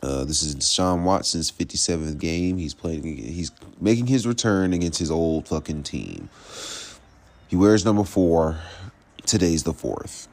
Uh, 0.03 0.25
this 0.25 0.43
is 0.43 0.55
Deshaun 0.55 1.05
Watson's 1.05 1.51
57th 1.51 2.19
game. 2.19 2.59
He's 2.59 2.75
playing. 2.75 3.03
He's 3.03 3.51
making 3.81 4.07
his 4.07 4.27
return 4.27 4.73
against 4.73 4.99
his 4.99 5.11
old 5.11 5.49
fucking 5.49 5.85
team. 5.85 6.29
He 7.49 7.57
wears 7.57 7.85
number 7.85 8.05
four. 8.05 8.59
Today's 9.25 9.63
the 9.63 9.73
fourth. 9.73 10.29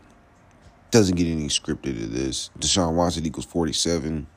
Doesn't 0.92 1.16
get 1.16 1.28
any 1.28 1.48
scripted 1.48 2.00
to 2.00 2.08
this. 2.08 2.50
Deshaun 2.60 2.94
Watson 2.94 3.26
equals 3.26 3.46
47. 3.46 4.28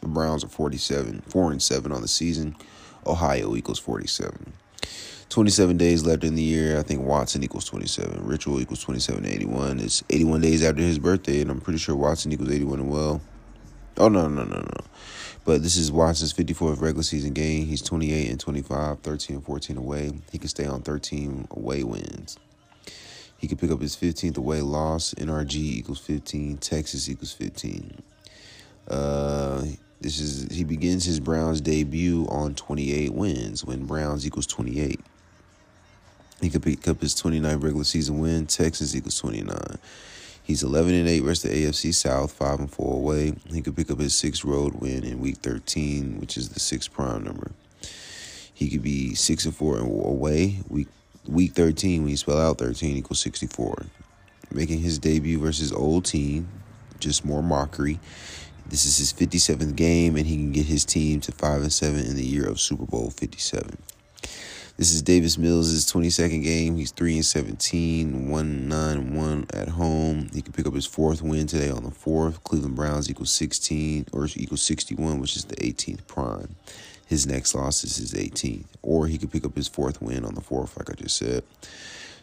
The 0.00 0.08
Browns 0.08 0.44
are 0.44 0.48
47, 0.48 1.22
4 1.28 1.52
and 1.52 1.62
7 1.62 1.92
on 1.92 2.00
the 2.00 2.08
season. 2.08 2.56
Ohio 3.06 3.54
equals 3.54 3.78
47. 3.78 4.52
27 5.28 5.76
days 5.76 6.04
left 6.04 6.24
in 6.24 6.34
the 6.34 6.42
year. 6.42 6.78
I 6.78 6.82
think 6.82 7.02
Watson 7.02 7.44
equals 7.44 7.64
27. 7.66 8.24
Ritual 8.24 8.60
equals 8.60 8.82
27 8.82 9.22
to 9.22 9.28
81. 9.32 9.80
It's 9.80 10.02
81 10.10 10.40
days 10.40 10.64
after 10.64 10.82
his 10.82 10.98
birthday, 10.98 11.40
and 11.42 11.50
I'm 11.50 11.60
pretty 11.60 11.78
sure 11.78 11.94
Watson 11.94 12.32
equals 12.32 12.50
81 12.50 12.80
as 12.80 12.86
well. 12.86 13.20
Oh, 14.00 14.08
no, 14.08 14.28
no, 14.28 14.44
no, 14.44 14.56
no. 14.56 14.84
But 15.44 15.62
this 15.62 15.76
is 15.76 15.92
Watson's 15.92 16.32
54th 16.32 16.80
regular 16.80 17.02
season 17.02 17.34
game. 17.34 17.66
He's 17.66 17.82
28 17.82 18.30
and 18.30 18.40
25, 18.40 19.00
13 19.00 19.36
and 19.36 19.44
14 19.44 19.76
away. 19.76 20.12
He 20.32 20.38
can 20.38 20.48
stay 20.48 20.64
on 20.64 20.80
13 20.80 21.48
away 21.50 21.84
wins. 21.84 22.38
He 23.36 23.46
could 23.46 23.58
pick 23.58 23.70
up 23.70 23.82
his 23.82 23.94
15th 23.94 24.38
away 24.38 24.62
loss. 24.62 25.12
NRG 25.14 25.54
equals 25.54 25.98
15. 25.98 26.56
Texas 26.56 27.10
equals 27.10 27.34
15. 27.34 28.02
Uh, 28.88 29.64
this 30.00 30.18
is 30.18 30.50
he 30.50 30.64
begins 30.64 31.04
his 31.04 31.20
Browns 31.20 31.60
debut 31.60 32.26
on 32.30 32.54
28 32.54 33.12
wins 33.12 33.66
when 33.66 33.84
Browns 33.84 34.26
equals 34.26 34.46
28. 34.46 34.98
He 36.40 36.48
could 36.48 36.62
pick 36.62 36.88
up 36.88 37.02
his 37.02 37.14
29 37.14 37.58
regular 37.58 37.84
season 37.84 38.18
win. 38.18 38.46
Texas 38.46 38.96
equals 38.96 39.18
29. 39.18 39.78
He's 40.42 40.62
11 40.62 40.94
and 40.94 41.08
8 41.08 41.20
versus 41.20 41.42
the 41.42 41.66
AFC 41.66 41.94
South, 41.94 42.32
5 42.32 42.60
and 42.60 42.70
4 42.70 42.94
away. 42.94 43.34
He 43.52 43.62
could 43.62 43.76
pick 43.76 43.90
up 43.90 44.00
his 44.00 44.16
sixth 44.16 44.44
road 44.44 44.74
win 44.74 45.04
in 45.04 45.20
week 45.20 45.36
13, 45.38 46.20
which 46.20 46.36
is 46.36 46.48
the 46.48 46.60
sixth 46.60 46.92
prime 46.92 47.22
number. 47.22 47.52
He 48.52 48.68
could 48.68 48.82
be 48.82 49.14
6 49.14 49.44
and 49.44 49.54
4 49.54 49.78
away. 49.78 50.60
Week 50.68 50.88
week 51.26 51.52
13, 51.52 52.02
when 52.02 52.10
you 52.10 52.16
spell 52.16 52.38
out 52.38 52.58
13, 52.58 52.96
equals 52.96 53.20
64. 53.20 53.86
Making 54.50 54.80
his 54.80 54.98
debut 54.98 55.38
versus 55.38 55.72
old 55.72 56.04
team, 56.04 56.48
just 56.98 57.24
more 57.24 57.42
mockery. 57.42 58.00
This 58.66 58.84
is 58.84 58.98
his 58.98 59.12
57th 59.12 59.76
game, 59.76 60.16
and 60.16 60.26
he 60.26 60.36
can 60.36 60.52
get 60.52 60.66
his 60.66 60.84
team 60.84 61.20
to 61.22 61.32
5 61.32 61.62
and 61.62 61.72
7 61.72 61.98
in 62.00 62.16
the 62.16 62.24
year 62.24 62.48
of 62.48 62.60
Super 62.60 62.86
Bowl 62.86 63.10
57. 63.10 63.78
This 64.80 64.94
is 64.94 65.02
Davis 65.02 65.36
Mills' 65.36 65.84
22nd 65.92 66.42
game. 66.42 66.76
He's 66.76 66.90
3 66.90 67.16
and 67.16 67.26
17, 67.26 68.30
1 68.30 68.68
9 68.68 69.14
1 69.14 69.46
at 69.52 69.68
home. 69.68 70.30
He 70.32 70.40
can 70.40 70.54
pick 70.54 70.66
up 70.66 70.72
his 70.72 70.86
fourth 70.86 71.20
win 71.20 71.46
today 71.46 71.68
on 71.68 71.84
the 71.84 71.90
4th. 71.90 72.42
Cleveland 72.44 72.76
Browns 72.76 73.10
equals 73.10 73.30
16 73.30 74.06
or 74.10 74.26
equals 74.36 74.62
61, 74.62 75.20
which 75.20 75.36
is 75.36 75.44
the 75.44 75.56
18th 75.56 76.06
prime. 76.06 76.56
His 77.06 77.26
next 77.26 77.54
loss 77.54 77.84
is 77.84 77.98
his 77.98 78.14
18th. 78.14 78.68
Or 78.80 79.06
he 79.06 79.18
could 79.18 79.30
pick 79.30 79.44
up 79.44 79.54
his 79.54 79.68
fourth 79.68 80.00
win 80.00 80.24
on 80.24 80.34
the 80.34 80.40
4th, 80.40 80.78
like 80.78 80.88
I 80.88 80.94
just 80.94 81.18
said. 81.18 81.44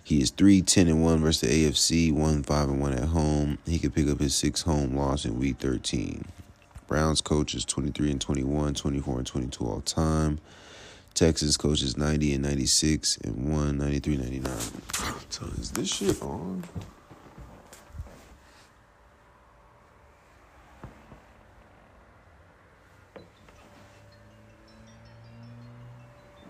He 0.03 0.19
is 0.19 0.31
3 0.31 0.63
10 0.63 0.87
and 0.87 1.03
1 1.03 1.19
versus 1.19 1.41
the 1.41 1.67
AFC, 1.69 2.11
1 2.11 2.41
5 2.41 2.69
and 2.69 2.81
1 2.81 2.93
at 2.93 3.09
home. 3.09 3.59
He 3.67 3.77
could 3.77 3.93
pick 3.93 4.09
up 4.09 4.19
his 4.19 4.33
sixth 4.33 4.65
home 4.65 4.95
loss 4.95 5.25
in 5.25 5.39
week 5.39 5.57
13. 5.59 6.25
Browns 6.87 7.21
coach 7.21 7.53
is 7.53 7.65
23 7.65 8.09
and 8.09 8.19
21, 8.19 8.73
24 8.73 9.17
and 9.19 9.27
22 9.27 9.63
all 9.63 9.81
time. 9.81 10.39
Texas 11.17 11.57
coaches 11.57 11.97
90 11.97 12.35
and 12.35 12.43
96 12.43 13.17
and 13.23 13.51
1 13.51 13.77
93 13.79 14.17
99. 14.17 14.53
So 15.29 15.45
is 15.59 15.71
this 15.71 15.89
shit 15.89 16.21
on? 16.21 16.63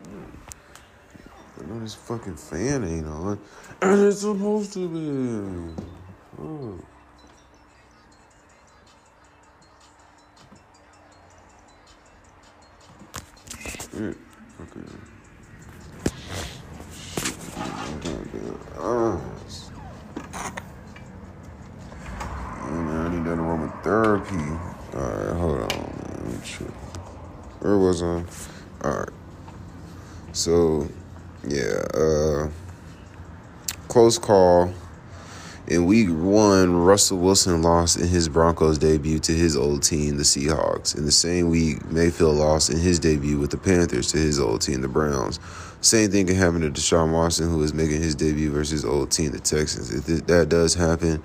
I 0.06 1.66
know 1.66 1.80
this 1.80 1.96
fucking 1.96 2.36
fan 2.36 2.84
ain't 2.84 3.08
on. 3.08 3.40
And 3.82 4.02
it's 4.08 4.20
supposed 4.20 4.74
to 4.74 4.90
be. 4.90 5.84
Oh. 6.42 6.78
Shit. 13.94 14.27
And 14.60 14.70
I 22.90 23.10
need 23.10 23.24
that 23.26 23.38
aromatherapy. 23.38 24.60
Alright, 24.96 25.36
hold 25.38 25.62
on, 25.62 25.68
man. 25.68 26.42
Where 27.60 27.78
was 27.78 28.02
I? 28.02 28.24
Alright. 28.84 29.10
So, 30.32 30.90
yeah, 31.48 31.84
uh, 31.94 32.50
close 33.88 34.18
call. 34.18 34.74
In 35.68 35.86
week 35.86 36.08
one, 36.10 36.78
Russell 36.78 37.18
Wilson 37.18 37.62
lost 37.62 38.00
in 38.00 38.08
his 38.08 38.30
Broncos 38.30 38.78
debut 38.78 39.20
to 39.20 39.34
his 39.34 39.58
old 39.58 39.84
team, 39.84 40.16
the 40.16 40.24
Seahawks. 40.24 40.98
In 40.98 41.04
the 41.04 41.12
same 41.12 41.50
week, 41.50 41.86
Mayfield 41.92 42.38
lost 42.38 42.70
in 42.70 42.78
his 42.80 43.00
debut 43.00 43.38
with 43.38 43.52
the 43.52 43.58
Panthers 43.58 44.10
to 44.14 44.18
his 44.18 44.40
old 44.40 44.62
team, 44.62 44.80
the 44.80 44.88
Browns. 44.88 45.42
Same 45.82 46.10
thing 46.10 46.28
can 46.28 46.38
happen 46.38 46.62
to 46.62 46.70
Deshaun 46.70 47.12
Watson, 47.12 47.50
who 47.50 47.62
is 47.64 47.74
making 47.74 48.02
his 48.02 48.16
debut 48.16 48.50
versus 48.50 48.72
his 48.72 48.86
old 48.86 49.12
team, 49.12 49.32
the 49.32 49.40
Texans. 49.40 49.94
If 49.94 50.26
that 50.28 50.48
does 50.48 50.74
happen, 50.74 51.22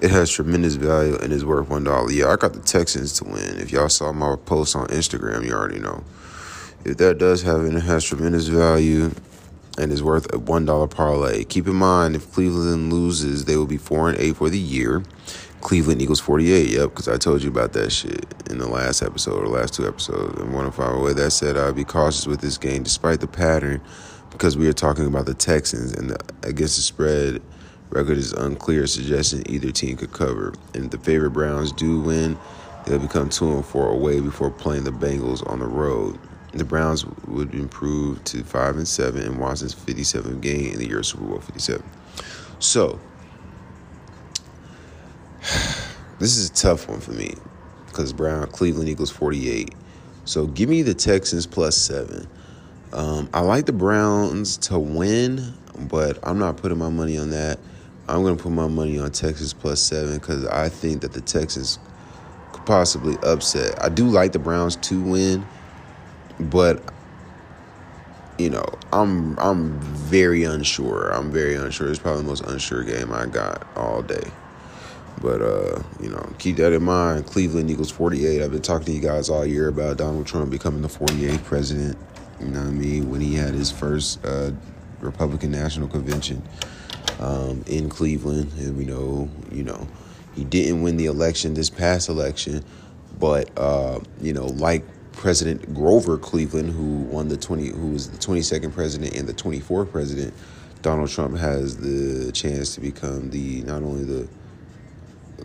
it 0.00 0.10
has 0.10 0.30
tremendous 0.30 0.76
value 0.76 1.16
and 1.16 1.30
is 1.30 1.44
worth 1.44 1.68
one 1.68 1.84
dollar. 1.84 2.10
Yeah, 2.10 2.28
I 2.28 2.36
got 2.36 2.54
the 2.54 2.60
Texans 2.60 3.12
to 3.18 3.24
win. 3.24 3.58
If 3.58 3.72
y'all 3.72 3.90
saw 3.90 4.10
my 4.10 4.36
post 4.46 4.74
on 4.74 4.86
Instagram, 4.86 5.44
you 5.44 5.52
already 5.52 5.80
know. 5.80 6.02
If 6.86 6.96
that 6.96 7.18
does 7.18 7.42
happen, 7.42 7.76
it 7.76 7.82
has 7.82 8.04
tremendous 8.04 8.46
value 8.46 9.10
and 9.78 9.90
is 9.90 10.02
worth 10.02 10.32
a 10.32 10.38
one 10.38 10.64
dollar 10.64 10.86
parlay. 10.86 11.44
Keep 11.44 11.66
in 11.66 11.76
mind, 11.76 12.14
if 12.16 12.30
Cleveland 12.32 12.92
loses, 12.92 13.46
they 13.46 13.56
will 13.56 13.66
be 13.66 13.78
four 13.78 14.08
and 14.08 14.18
eight 14.18 14.36
for 14.36 14.50
the 14.50 14.58
year. 14.58 15.02
Cleveland 15.60 16.02
equals 16.02 16.20
forty 16.20 16.52
eight. 16.52 16.70
Yep, 16.70 16.90
because 16.90 17.08
I 17.08 17.16
told 17.16 17.42
you 17.42 17.48
about 17.48 17.72
that 17.72 17.90
shit 17.90 18.26
in 18.50 18.58
the 18.58 18.68
last 18.68 19.02
episode 19.02 19.42
or 19.42 19.46
last 19.46 19.74
two 19.74 19.86
episodes. 19.86 20.40
And 20.40 20.52
one 20.52 20.66
of 20.66 20.74
five 20.74 20.94
away. 20.94 21.12
That 21.14 21.30
said, 21.30 21.56
I'll 21.56 21.72
be 21.72 21.84
cautious 21.84 22.26
with 22.26 22.40
this 22.40 22.58
game, 22.58 22.82
despite 22.82 23.20
the 23.20 23.28
pattern, 23.28 23.80
because 24.30 24.56
we 24.56 24.68
are 24.68 24.72
talking 24.72 25.06
about 25.06 25.26
the 25.26 25.34
Texans 25.34 25.94
and 25.94 26.10
the, 26.10 26.18
against 26.42 26.76
the 26.76 26.82
spread. 26.82 27.40
Record 27.90 28.16
is 28.16 28.32
unclear, 28.32 28.86
suggesting 28.86 29.42
either 29.48 29.70
team 29.70 29.98
could 29.98 30.12
cover. 30.12 30.54
And 30.74 30.86
if 30.86 30.90
the 30.90 30.98
favorite 30.98 31.32
Browns 31.32 31.72
do 31.72 32.00
win, 32.00 32.38
they'll 32.86 32.98
become 32.98 33.28
two 33.28 33.52
and 33.52 33.64
four 33.64 33.90
away 33.90 34.18
before 34.20 34.50
playing 34.50 34.84
the 34.84 34.90
Bengals 34.90 35.48
on 35.48 35.58
the 35.58 35.66
road. 35.66 36.18
The 36.52 36.64
Browns 36.64 37.06
would 37.26 37.54
improve 37.54 38.22
to 38.24 38.44
five 38.44 38.76
and 38.76 38.86
seven 38.86 39.22
in 39.22 39.38
Watson's 39.38 39.74
57th 39.74 40.40
game 40.40 40.72
in 40.72 40.78
the 40.78 40.86
year 40.86 40.98
of 40.98 41.06
Super 41.06 41.24
Bowl 41.24 41.40
57. 41.40 41.82
So, 42.58 43.00
this 46.18 46.36
is 46.36 46.50
a 46.50 46.52
tough 46.52 46.88
one 46.88 47.00
for 47.00 47.12
me 47.12 47.34
because 47.86 48.12
Brown 48.12 48.46
Cleveland 48.48 48.88
equals 48.88 49.10
48. 49.10 49.74
So 50.24 50.46
give 50.46 50.68
me 50.68 50.82
the 50.82 50.94
Texans 50.94 51.46
plus 51.46 51.76
seven. 51.76 52.28
Um, 52.92 53.28
I 53.32 53.40
like 53.40 53.66
the 53.66 53.72
Browns 53.72 54.56
to 54.58 54.78
win, 54.78 55.54
but 55.88 56.18
I'm 56.22 56.38
not 56.38 56.58
putting 56.58 56.78
my 56.78 56.90
money 56.90 57.18
on 57.18 57.30
that. 57.30 57.58
I'm 58.08 58.22
going 58.22 58.36
to 58.36 58.42
put 58.42 58.52
my 58.52 58.68
money 58.68 58.98
on 58.98 59.10
Texas 59.10 59.52
plus 59.52 59.80
seven 59.80 60.18
because 60.18 60.46
I 60.46 60.68
think 60.68 61.00
that 61.02 61.12
the 61.12 61.20
Texans 61.20 61.78
could 62.52 62.66
possibly 62.66 63.16
upset. 63.22 63.82
I 63.82 63.88
do 63.88 64.06
like 64.06 64.32
the 64.32 64.38
Browns 64.38 64.76
to 64.76 65.00
win 65.00 65.46
but 66.50 66.82
you 68.38 68.50
know, 68.50 68.64
I'm 68.92 69.38
I'm 69.38 69.78
very 69.80 70.44
unsure. 70.44 71.10
I'm 71.10 71.30
very 71.30 71.54
unsure. 71.54 71.90
It's 71.90 71.98
probably 71.98 72.22
the 72.22 72.28
most 72.28 72.44
unsure 72.44 72.82
game 72.82 73.12
I 73.12 73.26
got 73.26 73.66
all 73.76 74.02
day. 74.02 74.30
But 75.20 75.42
uh, 75.42 75.82
you 76.00 76.08
know, 76.08 76.32
keep 76.38 76.56
that 76.56 76.72
in 76.72 76.82
mind. 76.82 77.26
Cleveland 77.26 77.70
Eagles 77.70 77.90
48. 77.90 78.42
I've 78.42 78.50
been 78.50 78.62
talking 78.62 78.86
to 78.86 78.92
you 78.92 79.00
guys 79.00 79.28
all 79.30 79.46
year 79.46 79.68
about 79.68 79.98
Donald 79.98 80.26
Trump 80.26 80.50
becoming 80.50 80.82
the 80.82 80.88
48th 80.88 81.44
president. 81.44 81.98
You 82.40 82.48
know 82.48 82.60
what 82.60 82.68
I 82.68 82.72
mean? 82.72 83.10
When 83.10 83.20
he 83.20 83.34
had 83.34 83.54
his 83.54 83.70
first 83.70 84.24
uh, 84.24 84.50
Republican 85.00 85.52
National 85.52 85.86
Convention 85.86 86.42
um, 87.20 87.62
in 87.68 87.88
Cleveland, 87.88 88.50
and 88.58 88.76
we 88.76 88.84
know, 88.84 89.30
you 89.52 89.62
know, 89.62 89.86
he 90.34 90.44
didn't 90.44 90.82
win 90.82 90.96
the 90.96 91.06
election 91.06 91.54
this 91.54 91.70
past 91.70 92.08
election, 92.08 92.64
but 93.20 93.50
uh, 93.56 94.00
you 94.20 94.32
know, 94.32 94.46
like 94.46 94.84
President 95.12 95.74
Grover 95.74 96.18
Cleveland, 96.18 96.70
who 96.70 97.02
won 97.02 97.28
the 97.28 97.36
20, 97.36 97.68
who 97.68 97.88
was 97.88 98.10
the 98.10 98.18
22nd 98.18 98.72
president 98.72 99.14
and 99.14 99.28
the 99.28 99.34
24th 99.34 99.90
president, 99.90 100.34
Donald 100.82 101.08
Trump 101.08 101.36
has 101.36 101.76
the 101.76 102.32
chance 102.32 102.74
to 102.74 102.80
become 102.80 103.30
the 103.30 103.62
not 103.62 103.82
only 103.82 104.04
the 104.04 104.28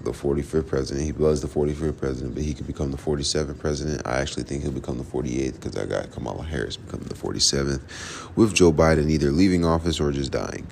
the 0.03 0.11
45th 0.11 0.68
president. 0.68 1.06
He 1.06 1.11
was 1.11 1.41
the 1.41 1.48
45th 1.48 1.98
president, 1.98 2.35
but 2.35 2.44
he 2.44 2.53
could 2.53 2.68
become 2.68 2.91
the 2.91 2.98
47th 2.98 3.57
president. 3.60 4.06
I 4.06 4.19
actually 4.19 4.44
think 4.44 4.64
he'll 4.64 4.72
become 4.72 4.98
the 4.98 5.03
48th 5.03 5.53
because 5.56 5.76
I 5.76 5.85
got 5.85 6.11
Kamala 6.11 6.44
Harris 6.44 6.77
becoming 6.77 7.07
the 7.07 7.15
47th, 7.15 8.35
with 8.35 8.53
Joe 8.53 8.72
Biden 8.72 9.10
either 9.10 9.31
leaving 9.31 9.65
office 9.65 9.99
or 9.99 10.11
just 10.11 10.31
dying 10.31 10.68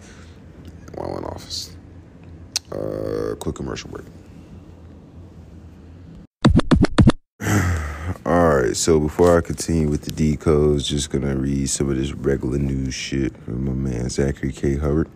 while 0.96 1.18
in 1.18 1.26
office. 1.26 1.76
Uh, 2.72 3.36
quick 3.40 3.56
commercial 3.56 3.90
break. 3.90 4.06
Right, 8.76 8.80
so 8.82 9.00
before 9.00 9.38
I 9.38 9.42
continue 9.42 9.88
with 9.88 10.02
the 10.02 10.12
decodes, 10.12 10.86
just 10.86 11.10
gonna 11.10 11.36
read 11.36 11.70
some 11.70 11.90
of 11.90 11.98
this 11.98 12.12
regular 12.12 12.58
news 12.58 12.94
shit 12.94 13.36
from 13.38 13.66
my 13.66 13.72
man 13.72 14.10
Zachary 14.10 14.52
K. 14.52 14.76
Hubbard. 14.76 15.08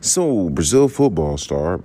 So, 0.00 0.50
Brazil 0.50 0.88
football 0.88 1.38
star 1.38 1.80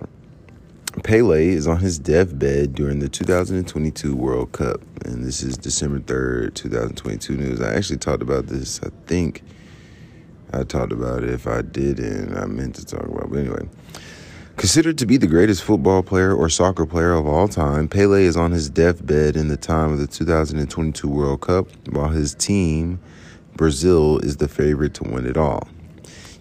Pele 1.04 1.48
is 1.48 1.68
on 1.68 1.78
his 1.78 2.00
deathbed 2.00 2.74
during 2.74 3.00
the 3.00 3.08
2022 3.08 4.16
World 4.16 4.52
Cup. 4.52 4.82
And 5.06 5.24
this 5.24 5.44
is 5.44 5.58
December 5.58 6.00
3rd, 6.00 6.56
2022 6.56 7.38
news. 7.38 7.62
I 7.62 7.76
actually 7.76 8.00
talked 8.00 8.24
about 8.24 8.48
this, 8.48 8.82
I 8.84 8.90
think 9.06 9.44
I 10.52 10.64
talked 10.64 10.92
about 10.92 11.24
it. 11.24 11.30
If 11.30 11.46
I 11.46 11.62
didn't, 11.62 12.36
I 12.36 12.48
meant 12.48 12.76
to 12.76 12.86
talk 12.86 13.04
about 13.04 13.26
it. 13.26 13.30
But 13.30 13.40
anyway, 13.40 13.70
considered 14.60 14.98
to 14.98 15.06
be 15.06 15.16
the 15.16 15.26
greatest 15.26 15.64
football 15.64 16.04
player 16.04 16.36
or 16.36 16.50
soccer 16.50 16.86
player 16.86 17.14
of 17.14 17.26
all 17.26 17.48
time, 17.48 17.88
Pele 17.88 18.22
is 18.22 18.36
on 18.36 18.52
his 18.52 18.70
deathbed 18.70 19.38
in 19.38 19.48
the 19.48 19.56
time 19.56 19.94
of 19.94 20.00
the 20.00 20.06
2022 20.06 21.08
World 21.08 21.40
Cup, 21.40 21.68
while 21.88 22.10
his 22.10 22.36
team, 22.36 23.00
Brazil, 23.56 24.20
is 24.20 24.36
the 24.36 24.50
favorite 24.50 24.94
to 24.96 25.06
win 25.06 25.26
it 25.26 25.38
all. 25.38 25.70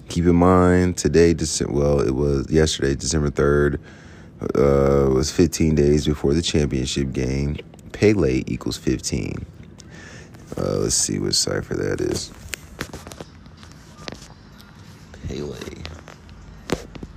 Keep 0.09 0.25
in 0.25 0.35
mind, 0.35 0.97
today, 0.97 1.33
well, 1.69 2.01
it 2.01 2.11
was 2.11 2.51
yesterday, 2.51 2.97
December 2.97 3.31
3rd, 3.31 3.79
uh, 4.57 5.15
was 5.15 5.31
15 5.31 5.77
days 5.77 6.05
before 6.05 6.35
the 6.35 6.43
championship 6.43 7.13
game. 7.13 7.57
Pele 7.93 8.43
equals 8.49 8.77
15. 8.77 9.47
Uh, 10.57 10.63
let's 10.79 10.97
see 10.97 11.21
what 11.21 11.37
cipher 11.37 11.75
that 11.75 12.01
is. 12.01 12.33
Pele. 15.29 15.88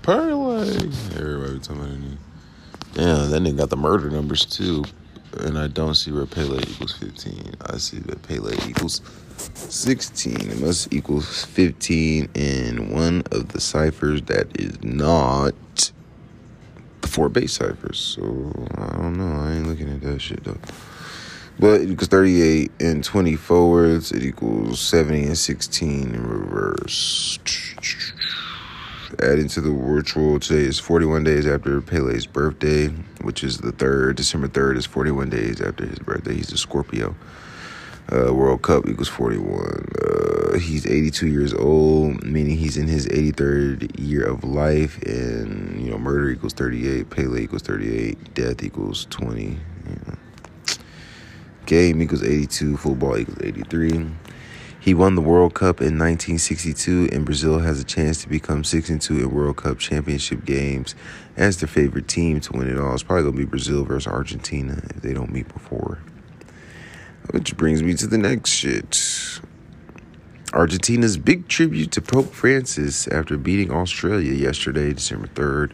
Pele. 0.01 0.67
Everybody 1.15 1.59
talking. 1.59 2.17
Damn, 2.93 3.29
that 3.29 3.41
nigga 3.41 3.57
got 3.57 3.69
the 3.69 3.77
murder 3.77 4.09
numbers 4.09 4.45
too. 4.45 4.83
And 5.39 5.57
I 5.57 5.67
don't 5.67 5.95
see 5.95 6.11
where 6.11 6.25
Pele 6.25 6.59
equals 6.59 6.93
15. 6.97 7.55
I 7.61 7.77
see 7.77 7.99
that 7.99 8.21
Pele 8.23 8.53
equals 8.67 9.01
16. 9.37 10.51
It 10.51 10.59
must 10.59 10.91
equal 10.93 11.21
15 11.21 12.29
in 12.33 12.91
one 12.91 13.23
of 13.31 13.49
the 13.49 13.61
ciphers 13.61 14.21
that 14.23 14.47
is 14.59 14.83
not 14.83 15.53
the 17.01 17.07
four 17.07 17.29
base 17.29 17.53
ciphers. 17.53 17.99
So 17.99 18.23
I 18.75 18.97
don't 18.97 19.17
know. 19.17 19.39
I 19.41 19.53
ain't 19.53 19.67
looking 19.67 19.89
at 19.89 20.01
that 20.01 20.21
shit 20.21 20.43
though. 20.43 20.57
But 21.59 21.81
it 21.81 21.91
equals 21.91 22.07
38 22.07 22.71
and 22.79 23.03
20 23.03 23.35
forwards. 23.35 24.11
It 24.11 24.23
equals 24.23 24.81
70 24.81 25.27
and 25.27 25.37
16 25.37 26.15
in 26.15 26.27
reverse. 26.27 27.39
Adding 29.19 29.49
to 29.49 29.61
the 29.61 29.71
ritual, 29.71 30.39
today 30.39 30.61
is 30.61 30.79
41 30.79 31.25
days 31.25 31.45
after 31.45 31.81
Pele's 31.81 32.25
birthday, 32.25 32.87
which 33.21 33.43
is 33.43 33.57
the 33.57 33.73
3rd. 33.73 34.15
December 34.15 34.47
3rd 34.47 34.77
is 34.77 34.85
41 34.85 35.29
days 35.29 35.59
after 35.59 35.85
his 35.85 35.99
birthday. 35.99 36.35
He's 36.35 36.51
a 36.53 36.57
Scorpio. 36.57 37.13
Uh, 38.11 38.33
World 38.33 38.61
Cup 38.61 38.87
equals 38.87 39.09
41. 39.09 39.85
Uh, 40.01 40.59
he's 40.59 40.87
82 40.87 41.27
years 41.27 41.53
old, 41.53 42.23
meaning 42.23 42.57
he's 42.57 42.77
in 42.77 42.87
his 42.87 43.05
83rd 43.07 43.99
year 43.99 44.23
of 44.23 44.45
life. 44.45 45.01
And, 45.03 45.81
you 45.83 45.91
know, 45.91 45.97
murder 45.97 46.29
equals 46.29 46.53
38, 46.53 47.09
Pele 47.09 47.41
equals 47.41 47.63
38, 47.63 48.33
death 48.33 48.63
equals 48.63 49.07
20. 49.09 49.43
You 49.43 49.57
know. 50.07 50.17
Game 51.65 52.01
equals 52.01 52.23
82. 52.23 52.77
Football 52.77 53.17
equals 53.17 53.39
83. 53.41 54.09
He 54.81 54.95
won 54.95 55.13
the 55.13 55.21
World 55.21 55.53
Cup 55.53 55.79
in 55.79 55.99
1962, 55.99 57.09
and 57.11 57.23
Brazil 57.23 57.59
has 57.59 57.79
a 57.79 57.83
chance 57.83 58.19
to 58.23 58.27
become 58.27 58.63
6 58.63 58.89
and 58.89 58.99
2 58.99 59.19
in 59.19 59.31
World 59.31 59.57
Cup 59.57 59.77
championship 59.77 60.43
games 60.43 60.95
as 61.37 61.57
their 61.57 61.67
favorite 61.67 62.07
team 62.07 62.39
to 62.39 62.53
win 62.53 62.67
it 62.67 62.79
all. 62.79 62.95
It's 62.95 63.03
probably 63.03 63.25
going 63.25 63.35
to 63.35 63.37
be 63.41 63.45
Brazil 63.45 63.85
versus 63.85 64.11
Argentina 64.11 64.81
if 64.89 65.03
they 65.03 65.13
don't 65.13 65.31
meet 65.31 65.47
before. 65.53 65.99
Which 67.29 67.55
brings 67.55 67.83
me 67.83 67.93
to 67.93 68.07
the 68.07 68.17
next 68.17 68.49
shit. 68.49 69.39
Argentina's 70.51 71.15
big 71.15 71.47
tribute 71.47 71.91
to 71.91 72.01
Pope 72.01 72.33
Francis 72.33 73.07
after 73.07 73.37
beating 73.37 73.71
Australia 73.71 74.33
yesterday, 74.33 74.93
December 74.93 75.27
3rd. 75.27 75.73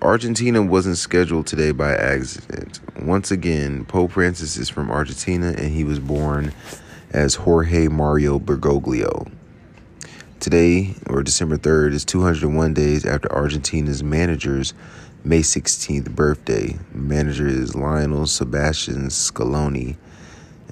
Argentina 0.00 0.62
wasn't 0.62 0.98
scheduled 0.98 1.48
today 1.48 1.72
by 1.72 1.96
accident. 1.96 2.78
Once 3.02 3.32
again, 3.32 3.84
Pope 3.86 4.12
Francis 4.12 4.56
is 4.56 4.68
from 4.68 4.88
Argentina 4.88 5.48
and 5.48 5.72
he 5.72 5.82
was 5.82 5.98
born 5.98 6.52
as 7.12 7.34
Jorge 7.34 7.88
Mario 7.88 8.38
Bergoglio. 8.38 9.30
Today, 10.40 10.94
or 11.08 11.22
December 11.22 11.56
3rd, 11.56 11.92
is 11.92 12.04
201 12.04 12.74
days 12.74 13.04
after 13.04 13.32
Argentina's 13.32 14.04
manager's 14.04 14.74
May 15.24 15.40
16th 15.40 16.14
birthday. 16.14 16.76
Manager 16.92 17.48
is 17.48 17.74
Lionel 17.74 18.26
Sebastian 18.26 19.08
Scaloni, 19.08 19.96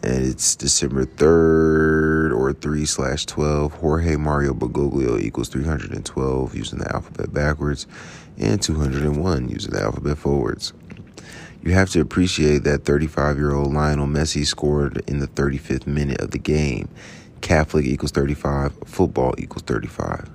and 0.02 0.24
it's 0.24 0.54
December 0.54 1.06
3rd 1.06 2.38
or 2.38 2.52
3 2.52 2.84
slash 2.84 3.26
12. 3.26 3.72
Jorge 3.72 4.16
Mario 4.16 4.52
Bergoglio 4.52 5.20
equals 5.20 5.48
312 5.48 6.54
using 6.54 6.78
the 6.78 6.94
alphabet 6.94 7.32
backwards 7.32 7.86
and 8.38 8.62
201 8.62 9.48
using 9.48 9.72
the 9.72 9.82
alphabet 9.82 10.18
forwards. 10.18 10.72
You 11.64 11.72
have 11.72 11.88
to 11.90 12.00
appreciate 12.02 12.64
that 12.64 12.84
35 12.84 13.38
year 13.38 13.54
old 13.54 13.72
Lionel 13.72 14.06
Messi 14.06 14.44
scored 14.44 15.02
in 15.08 15.20
the 15.20 15.26
35th 15.26 15.86
minute 15.86 16.20
of 16.20 16.30
the 16.30 16.38
game. 16.38 16.90
Catholic 17.40 17.86
equals 17.86 18.10
35, 18.10 18.76
football 18.84 19.34
equals 19.38 19.62
35. 19.62 20.28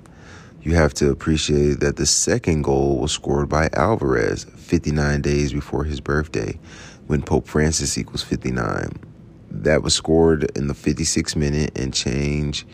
You 0.62 0.74
have 0.74 0.92
to 0.94 1.08
appreciate 1.08 1.78
that 1.80 1.96
the 1.96 2.04
second 2.04 2.62
goal 2.62 2.98
was 2.98 3.12
scored 3.12 3.48
by 3.48 3.68
Alvarez 3.74 4.42
59 4.56 5.22
days 5.22 5.52
before 5.52 5.84
his 5.84 6.00
birthday, 6.00 6.58
when 7.06 7.22
Pope 7.22 7.46
Francis 7.46 7.96
equals 7.96 8.24
59. 8.24 8.90
That 9.52 9.84
was 9.84 9.94
scored 9.94 10.50
in 10.56 10.66
the 10.66 10.74
56 10.74 11.36
minute 11.36 11.78
and 11.78 11.94
change 11.94 12.66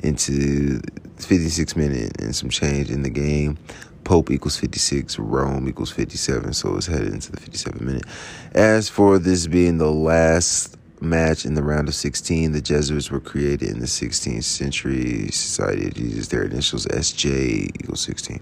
into 0.00 0.80
56 1.18 1.76
minute 1.76 2.20
and 2.20 2.34
some 2.34 2.50
change 2.50 2.90
in 2.90 3.02
the 3.02 3.10
game. 3.10 3.56
Pope 4.04 4.30
equals 4.30 4.56
56, 4.56 5.18
Rome 5.18 5.68
equals 5.68 5.90
57, 5.90 6.52
so 6.52 6.76
it's 6.76 6.86
headed 6.86 7.12
into 7.12 7.30
the 7.32 7.40
57 7.40 7.84
minute. 7.84 8.04
As 8.52 8.88
for 8.88 9.18
this 9.18 9.46
being 9.46 9.78
the 9.78 9.90
last 9.90 10.76
match 11.00 11.44
in 11.44 11.54
the 11.54 11.62
round 11.62 11.88
of 11.88 11.94
16, 11.94 12.52
the 12.52 12.60
Jesuits 12.60 13.10
were 13.10 13.20
created 13.20 13.70
in 13.70 13.80
the 13.80 13.86
16th 13.86 14.44
century. 14.44 15.28
Society 15.30 15.86
of 15.86 15.94
Jesus, 15.94 16.28
their 16.28 16.44
initials 16.44 16.86
SJ 16.86 17.70
equals 17.80 18.00
16. 18.00 18.40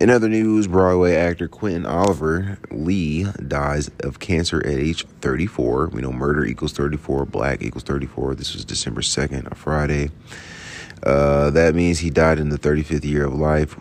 In 0.00 0.10
other 0.10 0.28
news, 0.28 0.68
Broadway 0.68 1.16
actor 1.16 1.48
Quentin 1.48 1.84
Oliver 1.84 2.58
Lee 2.70 3.24
dies 3.48 3.90
of 4.04 4.20
cancer 4.20 4.64
at 4.64 4.72
age 4.72 5.04
34. 5.22 5.88
We 5.88 6.02
know 6.02 6.12
murder 6.12 6.44
equals 6.44 6.72
34, 6.72 7.26
black 7.26 7.62
equals 7.62 7.82
34. 7.82 8.36
This 8.36 8.54
was 8.54 8.64
December 8.64 9.00
2nd, 9.00 9.50
a 9.50 9.56
Friday. 9.56 10.10
Uh, 11.02 11.50
that 11.50 11.74
means 11.74 11.98
he 11.98 12.10
died 12.10 12.38
in 12.38 12.50
the 12.50 12.58
35th 12.58 13.04
year 13.04 13.26
of 13.26 13.34
life. 13.34 13.76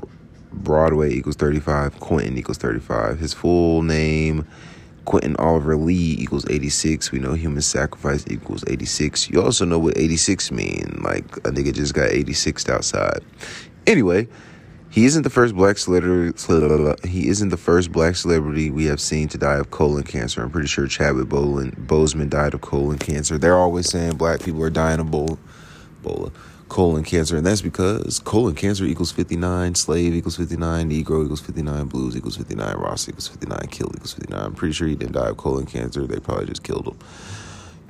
Broadway 0.64 1.14
equals 1.14 1.36
35. 1.36 2.00
Quentin 2.00 2.38
equals 2.38 2.58
35. 2.58 3.20
His 3.20 3.34
full 3.34 3.82
name, 3.84 4.48
Quentin 5.06 5.36
Oliver 5.38 5.76
Lee 5.76 6.16
equals 6.20 6.46
86. 6.50 7.12
We 7.12 7.20
know 7.20 7.34
human 7.34 7.62
sacrifice 7.62 8.26
equals 8.28 8.64
86. 8.68 9.30
You 9.30 9.42
also 9.42 9.66
know 9.66 9.80
what 9.80 9.98
86 9.98 10.52
mean. 10.52 11.00
Like 11.04 11.38
a 11.38 11.52
nigga 11.52 11.74
just 11.74 11.94
got 11.94 12.10
86 12.10 12.68
outside. 12.70 13.24
Anyway, 13.86 14.28
he 14.90 15.06
isn't 15.06 15.24
the 15.24 15.30
first 15.30 15.56
black 15.56 15.78
celebrity. 15.78 16.38
He 17.08 17.28
isn't 17.28 17.50
the 17.50 17.58
first 17.58 17.92
black 17.92 18.16
celebrity 18.16 18.72
we 18.72 18.86
have 18.86 19.00
seen 19.00 19.28
to 19.30 19.38
die 19.38 19.56
of 19.56 19.72
colon 19.72 20.04
cancer. 20.04 20.42
I'm 20.42 20.50
pretty 20.50 20.68
sure 20.68 20.88
Chadwick 20.88 21.28
Boseman 21.28 22.30
died 22.30 22.54
of 22.54 22.62
colon 22.62 22.98
cancer. 22.98 23.38
They're 23.38 23.58
always 23.58 23.90
saying 23.90 24.18
black 24.18 24.42
people 24.42 24.64
are 24.64 24.70
dying 24.70 25.00
of 25.00 25.12
Bola 25.12 25.38
colon 26.70 27.04
cancer, 27.04 27.38
and 27.38 27.46
that's 27.46 27.62
because 27.62 28.20
colon 28.20 28.56
cancer 28.56 28.86
equals 28.86 29.12
59, 29.12 29.76
slave 29.76 30.14
equals 30.14 30.38
59, 30.38 30.90
Negro 30.90 31.24
equals 31.24 31.42
59, 31.42 31.86
blues 31.86 32.16
equals 32.16 32.38
59, 32.38 32.76
Ross 32.76 33.08
equals 33.08 33.28
59, 33.28 33.60
kill 33.70 33.92
equals 33.96 34.14
59. 34.14 34.40
I'm 34.40 34.56
pretty 34.56 34.74
sure 34.74 34.88
he 34.88 34.96
didn't 34.96 35.14
die 35.14 35.30
of 35.30 35.38
colon 35.38 35.66
cancer. 35.66 36.06
They 36.06 36.20
probably 36.20 36.46
just 36.46 36.64
killed 36.64 36.88
him. 36.88 36.98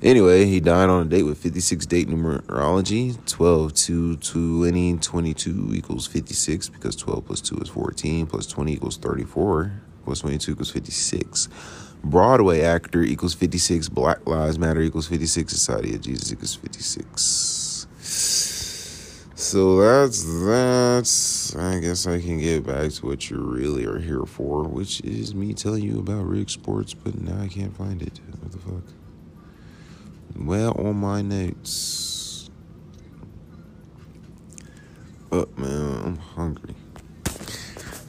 Anyway, 0.03 0.45
he 0.45 0.59
died 0.59 0.89
on 0.89 1.07
a 1.07 1.09
date 1.09 1.23
with 1.23 1.39
56 1.39 1.85
date 1.87 2.07
numerology. 2.07 3.17
12 3.25 3.73
to 3.73 4.15
20, 4.17 4.97
22 4.97 5.73
equals 5.73 6.05
56 6.05 6.69
because 6.69 6.95
12 6.95 7.25
plus 7.25 7.41
2 7.41 7.57
is 7.57 7.69
14, 7.69 8.27
plus 8.27 8.45
20 8.45 8.73
equals 8.73 8.97
34, 8.97 9.71
plus 10.05 10.19
22 10.19 10.51
equals 10.51 10.69
56. 10.69 11.49
Broadway 12.03 12.61
actor 12.61 13.01
equals 13.01 13.33
56, 13.33 13.89
Black 13.89 14.25
Lives 14.27 14.59
Matter 14.59 14.81
equals 14.81 15.07
56, 15.07 15.51
Society 15.51 15.95
of 15.95 16.01
Jesus 16.01 16.31
equals 16.31 16.53
56. 16.53 17.66
So 19.47 19.77
that's 19.77 20.23
that. 20.25 21.55
I 21.57 21.79
guess 21.79 22.05
I 22.05 22.19
can 22.19 22.37
get 22.37 22.65
back 22.65 22.91
to 22.91 23.05
what 23.05 23.29
you 23.29 23.37
really 23.37 23.85
are 23.85 23.97
here 23.97 24.25
for, 24.25 24.65
which 24.65 24.99
is 25.05 25.33
me 25.33 25.53
telling 25.53 25.83
you 25.83 25.99
about 25.99 26.25
Rig 26.25 26.49
Sports, 26.49 26.93
but 26.93 27.15
now 27.21 27.41
I 27.41 27.47
can't 27.47 27.73
find 27.73 28.01
it. 28.01 28.19
What 28.41 28.51
the 28.51 28.57
fuck? 28.57 28.83
Well, 30.35 30.73
on 30.73 30.97
my 30.97 31.21
notes. 31.21 32.49
Oh, 35.31 35.47
man, 35.55 36.01
I'm 36.03 36.17
hungry. 36.17 36.75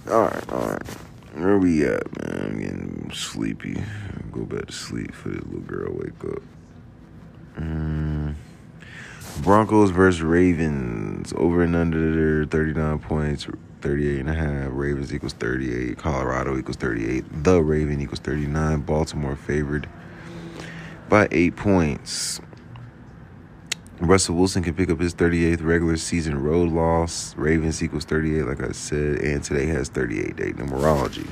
Alright, 0.08 0.52
alright. 0.52 0.88
Where 1.34 1.58
we 1.58 1.84
at, 1.84 2.02
man? 2.18 2.46
I'm 2.46 2.58
getting 2.58 3.12
sleepy. 3.14 3.76
I'll 3.76 4.30
go 4.32 4.44
back 4.44 4.66
to 4.66 4.72
sleep 4.72 5.14
for 5.14 5.28
this 5.28 5.44
little 5.44 5.60
girl 5.60 5.92
wake 5.92 6.34
up. 6.34 6.42
Mm. 7.58 8.34
Broncos 9.42 9.90
versus 9.90 10.22
Ravens. 10.22 11.32
Over 11.36 11.62
and 11.62 11.76
under 11.76 12.46
39 12.46 12.98
points. 12.98 13.46
38 13.80 14.20
and 14.20 14.30
a 14.30 14.34
half. 14.34 14.70
Ravens 14.72 15.14
equals 15.14 15.32
38. 15.34 15.98
Colorado 15.98 16.58
equals 16.58 16.76
38. 16.76 17.44
The 17.44 17.62
Raven 17.62 18.00
equals 18.00 18.20
39. 18.20 18.80
Baltimore 18.80 19.36
favored 19.36 19.88
by 21.08 21.28
eight 21.30 21.56
points. 21.56 22.40
Russell 24.00 24.36
Wilson 24.36 24.62
can 24.62 24.74
pick 24.74 24.90
up 24.90 25.00
his 25.00 25.14
38th 25.14 25.62
regular 25.62 25.96
season 25.96 26.40
road 26.40 26.70
loss. 26.70 27.34
Ravens 27.36 27.82
equals 27.82 28.04
38, 28.04 28.44
like 28.44 28.62
I 28.62 28.70
said, 28.70 29.18
and 29.20 29.42
today 29.42 29.66
has 29.66 29.88
38 29.88 30.36
day 30.36 30.52
numerology. 30.52 31.26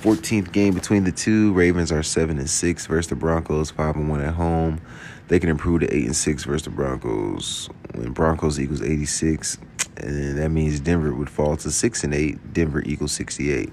14th 0.00 0.52
game 0.52 0.74
between 0.74 1.04
the 1.04 1.12
two. 1.12 1.52
Ravens 1.52 1.92
are 1.92 2.02
7 2.02 2.38
and 2.38 2.48
6 2.48 2.86
versus 2.86 3.08
the 3.08 3.16
Broncos, 3.16 3.70
5 3.70 3.96
and 3.96 4.08
1 4.08 4.20
at 4.20 4.34
home. 4.34 4.80
They 5.28 5.38
can 5.38 5.50
improve 5.50 5.80
to 5.80 5.94
8 5.94 6.06
and 6.06 6.16
6 6.16 6.44
versus 6.44 6.62
the 6.62 6.70
Broncos. 6.70 7.68
When 7.94 8.12
Broncos 8.12 8.58
equals 8.58 8.82
86, 8.82 9.58
and 9.98 10.38
that 10.38 10.48
means 10.50 10.80
Denver 10.80 11.14
would 11.14 11.28
fall 11.28 11.56
to 11.58 11.70
6 11.70 12.04
and 12.04 12.14
8. 12.14 12.54
Denver 12.54 12.82
equals 12.84 13.12
68. 13.12 13.70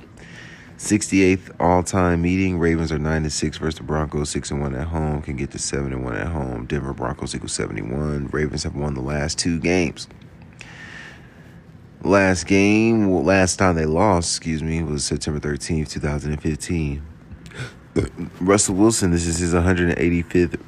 68th 0.78 1.52
all-time 1.60 2.22
meeting. 2.22 2.60
Ravens 2.60 2.92
are 2.92 3.00
9 3.00 3.24
and 3.24 3.32
6 3.32 3.58
versus 3.58 3.78
the 3.78 3.84
Broncos, 3.84 4.30
6 4.32 4.52
and 4.52 4.62
1 4.62 4.76
at 4.76 4.88
home. 4.88 5.22
Can 5.22 5.38
get 5.38 5.52
to 5.52 5.60
7 5.60 5.94
and 5.94 6.04
1 6.04 6.16
at 6.16 6.28
home. 6.28 6.66
Denver 6.66 6.94
Broncos 6.94 7.34
equals 7.34 7.54
71. 7.54 8.28
Ravens 8.32 8.64
have 8.64 8.76
won 8.76 8.94
the 8.94 9.02
last 9.02 9.40
two 9.40 9.60
games. 9.60 10.08
Last 12.02 12.46
game, 12.46 13.10
last 13.24 13.56
time 13.56 13.76
they 13.76 13.86
lost, 13.86 14.38
excuse 14.38 14.62
me, 14.62 14.84
was 14.84 15.04
September 15.04 15.40
13th, 15.40 15.90
2015. 15.90 17.02
Russell 18.42 18.76
Wilson, 18.76 19.12
this 19.12 19.26
is 19.26 19.40
his 19.40 19.54
185th 19.54 20.60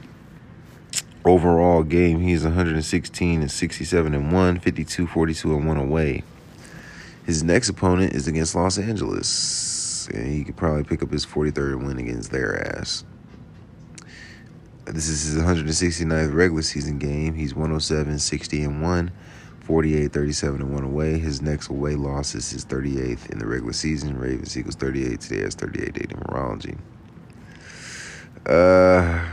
overall 1.28 1.84
game. 1.84 2.20
He's 2.22 2.44
116 2.44 3.42
and 3.42 3.52
67 3.52 4.14
and 4.14 4.32
1, 4.32 4.60
52, 4.60 5.08
42 5.08 5.56
and 5.56 5.68
1 5.68 5.78
away. 5.78 6.24
His 7.26 7.44
next 7.44 7.70
opponent 7.70 8.14
is 8.14 8.28
against 8.28 8.56
Los 8.56 8.78
Angeles, 8.78 10.08
and 10.14 10.28
he 10.28 10.44
could 10.44 10.56
probably 10.56 10.84
pick 10.84 11.04
up 11.04 11.12
his 11.12 11.26
43rd 11.26 11.86
win 11.86 12.00
against 12.00 12.32
their 12.32 12.78
ass. 12.78 13.04
This 14.86 15.10
is 15.10 15.34
his 15.34 15.44
169th 15.44 16.34
regular 16.34 16.62
season 16.62 16.98
game. 16.98 17.34
He's 17.34 17.54
107, 17.54 18.18
60 18.20 18.64
and 18.64 18.82
1. 18.82 19.12
48, 19.68 20.14
37, 20.14 20.62
and 20.62 20.74
1 20.74 20.84
away. 20.86 21.20
His 21.20 21.42
next 21.42 21.68
away 21.68 21.96
loss 21.96 22.34
is 22.36 22.50
his 22.50 22.64
38th 22.64 23.30
in 23.30 23.40
the 23.40 23.46
regular 23.46 23.74
season. 23.74 24.18
Ravens 24.18 24.58
equals 24.58 24.76
38. 24.76 25.20
Today 25.20 25.42
has 25.42 25.56
38 25.56 25.94
day 25.94 26.06
numerology. 26.06 26.78
Uh, 28.46 29.26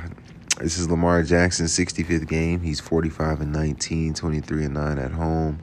this 0.58 0.78
is 0.78 0.88
Lamar 0.88 1.22
Jackson's 1.24 1.76
65th 1.76 2.28
game. 2.28 2.60
He's 2.60 2.78
45 2.80 3.40
and 3.40 3.52
19, 3.52 4.14
23 4.14 4.64
and 4.64 4.74
9 4.74 4.98
at 4.98 5.10
home. 5.10 5.58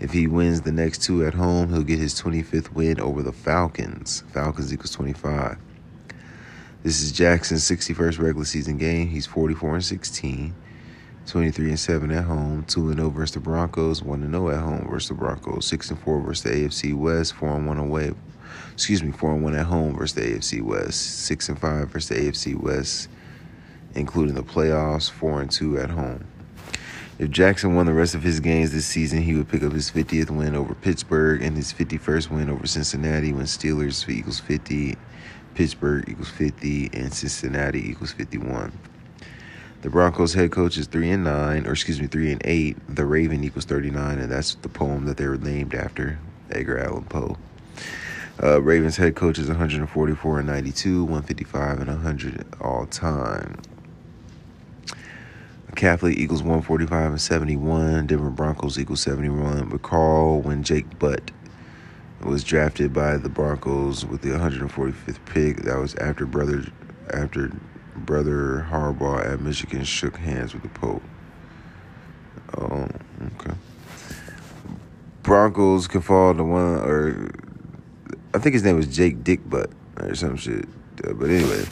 If 0.00 0.12
he 0.12 0.26
wins 0.26 0.62
the 0.62 0.72
next 0.72 1.02
two 1.02 1.24
at 1.24 1.34
home, 1.34 1.72
he'll 1.72 1.82
get 1.82 1.98
his 1.98 2.20
25th 2.20 2.72
win 2.72 3.00
over 3.00 3.22
the 3.22 3.32
Falcons. 3.32 4.24
Falcons 4.32 4.72
equals 4.72 4.90
25. 4.90 5.58
This 6.82 7.00
is 7.00 7.12
Jackson's 7.12 7.62
61st 7.62 8.18
regular 8.18 8.44
season 8.44 8.78
game. 8.78 9.08
He's 9.08 9.26
44 9.26 9.76
and 9.76 9.84
16. 9.84 10.54
23 11.26 11.68
and 11.70 11.80
7 11.80 12.10
at 12.12 12.24
home, 12.24 12.64
2 12.64 12.88
and 12.88 12.98
0 12.98 13.10
versus 13.10 13.34
the 13.34 13.40
Broncos, 13.40 14.02
1 14.02 14.22
and 14.22 14.32
0 14.32 14.50
at 14.50 14.60
home 14.60 14.88
versus 14.88 15.08
the 15.08 15.14
Broncos, 15.14 15.66
6 15.66 15.90
and 15.90 15.98
4 15.98 16.20
versus 16.20 16.44
the 16.44 16.50
AFC 16.50 16.94
West, 16.94 17.34
4 17.34 17.56
and 17.56 17.66
1 17.66 17.78
away. 17.78 18.12
Excuse 18.72 19.02
me, 19.02 19.10
4 19.10 19.34
and 19.34 19.42
1 19.42 19.56
at 19.56 19.66
home 19.66 19.96
versus 19.96 20.14
the 20.14 20.20
AFC 20.20 20.62
West, 20.62 21.26
6 21.26 21.48
and 21.48 21.58
5 21.58 21.88
versus 21.88 22.08
the 22.08 22.14
AFC 22.14 22.54
West, 22.54 23.08
including 23.96 24.34
the 24.34 24.42
playoffs, 24.42 25.10
4 25.10 25.42
and 25.42 25.50
2 25.50 25.78
at 25.78 25.90
home. 25.90 26.24
If 27.18 27.30
Jackson 27.30 27.74
won 27.74 27.86
the 27.86 27.94
rest 27.94 28.14
of 28.14 28.22
his 28.22 28.40
games 28.40 28.72
this 28.72 28.86
season, 28.86 29.22
he 29.22 29.34
would 29.34 29.48
pick 29.48 29.62
up 29.62 29.72
his 29.72 29.90
50th 29.90 30.30
win 30.30 30.54
over 30.54 30.74
Pittsburgh 30.74 31.42
and 31.42 31.56
his 31.56 31.72
51st 31.72 32.30
win 32.30 32.50
over 32.50 32.66
Cincinnati 32.66 33.32
when 33.32 33.46
Steelers 33.46 34.06
equals 34.08 34.38
50, 34.38 34.96
Pittsburgh 35.54 36.08
equals 36.08 36.28
50, 36.28 36.90
and 36.92 37.12
Cincinnati 37.12 37.88
equals 37.88 38.12
51. 38.12 38.70
The 39.82 39.90
Broncos 39.90 40.34
head 40.34 40.50
coach 40.50 40.76
is 40.78 40.86
three 40.86 41.10
and 41.10 41.22
nine, 41.22 41.66
or 41.66 41.72
excuse 41.72 42.00
me, 42.00 42.06
three 42.06 42.32
and 42.32 42.42
eight. 42.44 42.76
The 42.88 43.04
Raven 43.04 43.44
equals 43.44 43.66
thirty-nine, 43.66 44.18
and 44.18 44.32
that's 44.32 44.56
the 44.56 44.68
poem 44.68 45.04
that 45.04 45.16
they 45.16 45.28
were 45.28 45.36
named 45.36 45.74
after, 45.74 46.18
Edgar 46.50 46.78
Allan 46.78 47.04
Poe. 47.04 47.36
Uh, 48.42 48.60
Ravens 48.60 48.96
head 48.96 49.14
coach 49.14 49.38
is 49.38 49.48
144 49.48 50.38
and 50.40 50.48
92, 50.48 51.04
155 51.04 51.78
and 51.78 51.88
100 51.88 52.46
all 52.60 52.84
time. 52.86 53.60
Catholic 55.74 56.16
equals 56.16 56.42
145 56.42 57.10
and 57.12 57.20
71. 57.20 58.06
Denver 58.06 58.30
Broncos 58.30 58.78
equals 58.78 59.00
71. 59.00 59.68
But 59.68 59.82
Carl, 59.82 60.40
when 60.40 60.62
Jake 60.62 60.98
Butt 60.98 61.30
was 62.22 62.44
drafted 62.44 62.92
by 62.92 63.16
the 63.16 63.28
Broncos 63.28 64.06
with 64.06 64.22
the 64.22 64.30
145th 64.30 65.18
pick, 65.26 65.64
that 65.64 65.78
was 65.78 65.94
after 65.96 66.24
brother 66.24 66.64
after 67.12 67.50
brother 67.94 68.66
Harbaugh 68.70 69.32
at 69.32 69.40
Michigan 69.40 69.84
shook 69.84 70.16
hands 70.16 70.54
with 70.54 70.62
the 70.62 70.68
Pope. 70.68 71.02
Oh, 72.56 72.88
okay. 73.38 73.54
Broncos 75.22 75.88
can 75.88 76.00
fall 76.00 76.34
to 76.34 76.44
one, 76.44 76.78
or 76.78 77.30
I 78.32 78.38
think 78.38 78.54
his 78.54 78.62
name 78.62 78.76
was 78.76 78.94
Jake 78.94 79.24
Dickbutt 79.24 79.72
or 79.98 80.14
some 80.14 80.36
shit. 80.36 80.66
Uh, 81.04 81.12
but 81.12 81.30
anyway, 81.30 81.64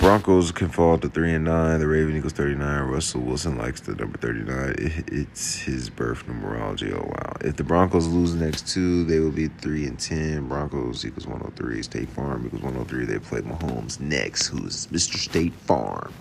Broncos 0.00 0.52
can 0.52 0.68
fall 0.68 0.98
to 0.98 1.08
three 1.08 1.32
and 1.32 1.44
nine. 1.44 1.80
The 1.80 1.86
Raven 1.86 2.16
equals 2.16 2.32
thirty 2.32 2.54
nine. 2.54 2.82
Russell 2.84 3.22
Wilson 3.22 3.58
likes 3.58 3.80
the 3.80 3.94
number 3.94 4.18
thirty 4.18 4.40
nine. 4.40 4.74
It, 4.78 5.12
it's 5.12 5.56
his 5.56 5.90
birth 5.90 6.26
numerology. 6.26 6.92
Oh 6.92 7.06
wow! 7.06 7.36
If 7.40 7.56
the 7.56 7.64
Broncos 7.64 8.06
lose 8.06 8.34
the 8.34 8.44
next 8.44 8.68
two, 8.68 9.04
they 9.04 9.18
will 9.18 9.32
be 9.32 9.48
three 9.48 9.86
and 9.86 9.98
ten. 9.98 10.48
Broncos 10.48 11.04
equals 11.04 11.26
one 11.26 11.40
hundred 11.40 11.56
three. 11.56 11.82
State 11.82 12.08
Farm 12.10 12.46
equals 12.46 12.62
one 12.62 12.74
hundred 12.74 12.88
three. 12.88 13.04
They 13.04 13.18
play 13.18 13.40
Mahomes 13.40 13.98
next, 14.00 14.48
who 14.48 14.66
is 14.66 14.90
Mister 14.90 15.18
State 15.18 15.54
Farm. 15.54 16.12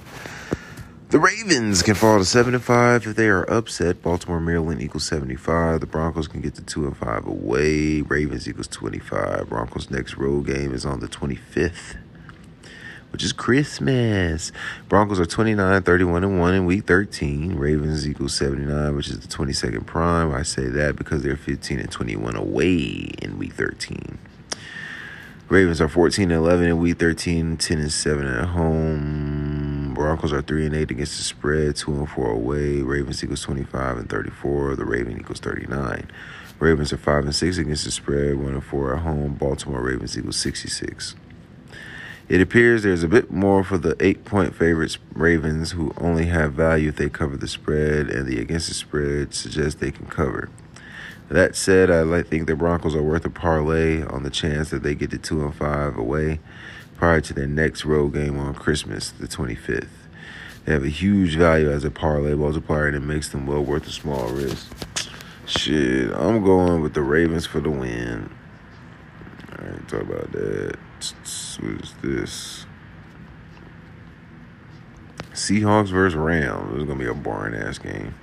The 1.09 1.19
Ravens 1.19 1.83
can 1.83 1.95
fall 1.95 2.19
to 2.19 2.25
seven 2.25 2.53
and 2.53 2.61
five 2.61 3.07
if 3.07 3.15
they 3.15 3.27
are 3.27 3.49
upset. 3.49 4.01
Baltimore, 4.01 4.41
Maryland 4.41 4.81
equals 4.81 5.05
seventy 5.05 5.37
five. 5.37 5.79
The 5.79 5.85
Broncos 5.85 6.27
can 6.27 6.41
get 6.41 6.55
to 6.55 6.61
two 6.61 6.85
and 6.85 6.97
five 6.97 7.25
away. 7.25 8.01
Ravens 8.01 8.49
equals 8.49 8.67
twenty 8.67 8.99
five. 8.99 9.47
Broncos' 9.47 9.89
next 9.89 10.17
road 10.17 10.47
game 10.47 10.73
is 10.73 10.85
on 10.85 10.99
the 10.99 11.07
twenty 11.07 11.35
fifth 11.35 11.95
which 13.11 13.23
is 13.23 13.33
Christmas. 13.33 14.51
Broncos 14.89 15.19
are 15.19 15.25
29, 15.25 15.83
31, 15.83 16.23
and 16.23 16.39
1 16.39 16.53
in 16.53 16.65
week 16.65 16.85
13. 16.85 17.55
Ravens 17.55 18.07
equals 18.07 18.35
79, 18.35 18.95
which 18.95 19.09
is 19.09 19.19
the 19.19 19.27
22nd 19.27 19.85
prime. 19.85 20.33
I 20.33 20.43
say 20.43 20.67
that 20.67 20.95
because 20.95 21.23
they're 21.23 21.37
15 21.37 21.79
and 21.79 21.91
21 21.91 22.35
away 22.35 23.11
in 23.21 23.37
week 23.37 23.53
13. 23.53 24.17
Ravens 25.49 25.79
are 25.79 25.87
14 25.87 26.29
and 26.29 26.41
11 26.41 26.67
in 26.67 26.77
week 26.77 26.99
13, 26.99 27.55
10 27.55 27.77
and 27.77 27.91
7 27.91 28.27
at 28.27 28.49
home. 28.49 29.93
Broncos 29.93 30.33
are 30.33 30.41
3 30.41 30.65
and 30.65 30.75
8 30.75 30.91
against 30.91 31.17
the 31.17 31.23
spread, 31.23 31.77
2 31.77 31.93
and 31.93 32.09
4 32.09 32.31
away. 32.31 32.81
Ravens 32.81 33.23
equals 33.23 33.43
25 33.43 33.97
and 33.97 34.09
34. 34.09 34.75
The 34.75 34.83
Raven 34.83 35.17
equals 35.17 35.39
39. 35.39 36.11
Ravens 36.59 36.91
are 36.91 36.97
5 36.97 37.23
and 37.23 37.35
6 37.35 37.57
against 37.59 37.85
the 37.85 37.91
spread, 37.91 38.35
1 38.35 38.53
and 38.53 38.63
4 38.63 38.95
at 38.95 39.03
home. 39.03 39.35
Baltimore 39.35 39.81
Ravens 39.81 40.17
equals 40.17 40.35
66. 40.35 41.15
It 42.29 42.41
appears 42.41 42.83
there's 42.83 43.03
a 43.03 43.07
bit 43.07 43.31
more 43.31 43.63
for 43.63 43.77
the 43.77 43.95
eight 44.01 44.25
point 44.25 44.53
favorites 44.53 44.97
Ravens, 45.13 45.71
who 45.71 45.93
only 45.97 46.25
have 46.25 46.53
value 46.53 46.89
if 46.89 46.97
they 46.97 47.07
cover 47.07 47.37
the 47.37 47.47
spread, 47.47 48.09
and 48.09 48.27
the 48.27 48.39
against 48.39 48.67
the 48.67 48.73
spread 48.73 49.33
suggests 49.33 49.79
they 49.79 49.91
can 49.91 50.07
cover. 50.07 50.49
That 51.29 51.55
said, 51.55 51.89
I 51.89 52.21
think 52.23 52.47
the 52.47 52.55
Broncos 52.55 52.95
are 52.95 53.03
worth 53.03 53.25
a 53.25 53.29
parlay 53.29 54.03
on 54.03 54.23
the 54.23 54.29
chance 54.29 54.69
that 54.71 54.83
they 54.83 54.93
get 54.93 55.11
to 55.11 55.17
two 55.17 55.41
and 55.41 55.55
five 55.55 55.97
away 55.97 56.39
prior 56.97 57.21
to 57.21 57.33
their 57.33 57.47
next 57.47 57.85
road 57.85 58.13
game 58.13 58.37
on 58.37 58.55
Christmas, 58.55 59.11
the 59.11 59.27
25th. 59.27 59.87
They 60.65 60.73
have 60.73 60.83
a 60.83 60.89
huge 60.89 61.35
value 61.35 61.71
as 61.71 61.85
a 61.85 61.91
parlay 61.91 62.33
multiplier, 62.33 62.87
and 62.87 62.95
it 62.97 63.01
makes 63.01 63.29
them 63.29 63.45
well 63.45 63.63
worth 63.63 63.87
a 63.87 63.91
small 63.91 64.27
risk. 64.29 64.67
Shit, 65.45 66.11
I'm 66.13 66.43
going 66.43 66.81
with 66.81 66.93
the 66.93 67.01
Ravens 67.01 67.45
for 67.45 67.61
the 67.61 67.69
win. 67.69 68.29
All 69.51 69.65
right, 69.65 69.87
talk 69.87 70.01
about 70.01 70.31
that. 70.33 70.77
What 71.59 71.81
is 71.81 71.93
this? 72.01 72.65
Seahawks 75.33 75.89
versus 75.89 76.15
Rams. 76.15 76.75
It's 76.75 76.87
gonna 76.87 76.99
be 76.99 77.07
a 77.07 77.13
boring 77.13 77.53
ass 77.55 77.77
game. 77.77 78.15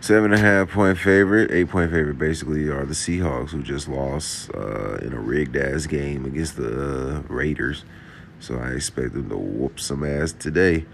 Seven 0.00 0.32
and 0.32 0.34
a 0.34 0.44
half 0.44 0.70
point 0.70 0.96
favorite, 0.96 1.50
eight 1.50 1.68
point 1.68 1.90
favorite 1.90 2.18
basically 2.18 2.68
are 2.68 2.86
the 2.86 2.94
Seahawks 2.94 3.50
who 3.50 3.62
just 3.62 3.88
lost 3.88 4.50
uh, 4.54 4.94
in 4.96 5.12
a 5.12 5.20
rigged 5.20 5.56
ass 5.56 5.86
game 5.86 6.24
against 6.24 6.56
the 6.56 7.16
uh, 7.16 7.22
Raiders. 7.28 7.84
So 8.38 8.56
I 8.56 8.70
expect 8.70 9.12
them 9.12 9.28
to 9.28 9.36
whoop 9.36 9.78
some 9.78 10.02
ass 10.02 10.32
today. 10.32 10.86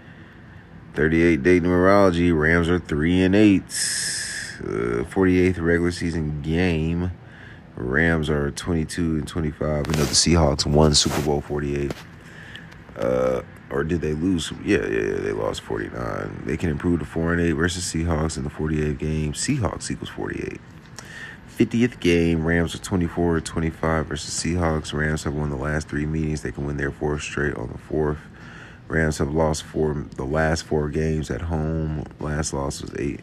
38 0.95 1.43
day 1.43 1.59
numerology. 1.59 2.37
Rams 2.37 2.67
are 2.69 2.79
three 2.79 3.21
and 3.21 3.35
eight. 3.35 3.63
Uh, 4.59 5.05
48th 5.05 5.61
regular 5.61 5.91
season 5.91 6.41
game. 6.41 7.11
Rams 7.77 8.29
are 8.29 8.51
22 8.51 9.17
and 9.17 9.27
25. 9.27 9.63
I 9.63 9.75
know 9.75 9.83
the 9.83 10.03
Seahawks 10.13 10.65
won 10.65 10.93
Super 10.95 11.21
Bowl 11.21 11.41
48. 11.41 11.91
Uh, 12.97 13.41
or 13.69 13.83
did 13.83 14.01
they 14.01 14.13
lose? 14.13 14.51
Yeah, 14.63 14.79
yeah, 14.79 14.85
yeah, 14.87 15.19
they 15.19 15.31
lost 15.31 15.61
49. 15.61 16.43
They 16.45 16.57
can 16.57 16.69
improve 16.69 16.99
to 16.99 17.05
4 17.05 17.33
and 17.33 17.41
8 17.41 17.51
versus 17.53 17.83
Seahawks 17.83 18.37
in 18.37 18.43
the 18.43 18.49
48th 18.49 18.97
game. 18.97 19.33
Seahawks 19.33 19.91
equals 19.91 20.09
48. 20.09 20.59
50th 21.57 21.99
game, 21.99 22.45
Rams 22.45 22.75
are 22.75 22.79
24 22.79 23.41
25 23.41 24.05
versus 24.05 24.43
Seahawks. 24.43 24.93
Rams 24.93 25.23
have 25.23 25.33
won 25.33 25.49
the 25.49 25.55
last 25.55 25.87
three 25.87 26.05
meetings. 26.05 26.41
They 26.41 26.51
can 26.51 26.65
win 26.65 26.77
their 26.77 26.91
fourth 26.91 27.23
straight 27.23 27.55
on 27.55 27.69
the 27.71 27.77
fourth. 27.77 28.19
Rams 28.87 29.17
have 29.17 29.33
lost 29.33 29.63
four 29.63 30.05
the 30.15 30.23
last 30.23 30.63
four 30.63 30.89
games 30.89 31.31
at 31.31 31.41
home. 31.41 32.05
Last 32.19 32.53
loss 32.53 32.81
was 32.81 32.93
eight 32.99 33.21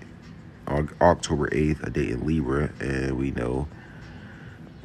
October 0.67 1.49
8th, 1.49 1.87
a 1.87 1.91
day 1.91 2.11
in 2.11 2.27
Libra, 2.27 2.71
and 2.81 3.17
we 3.17 3.31
know 3.31 3.69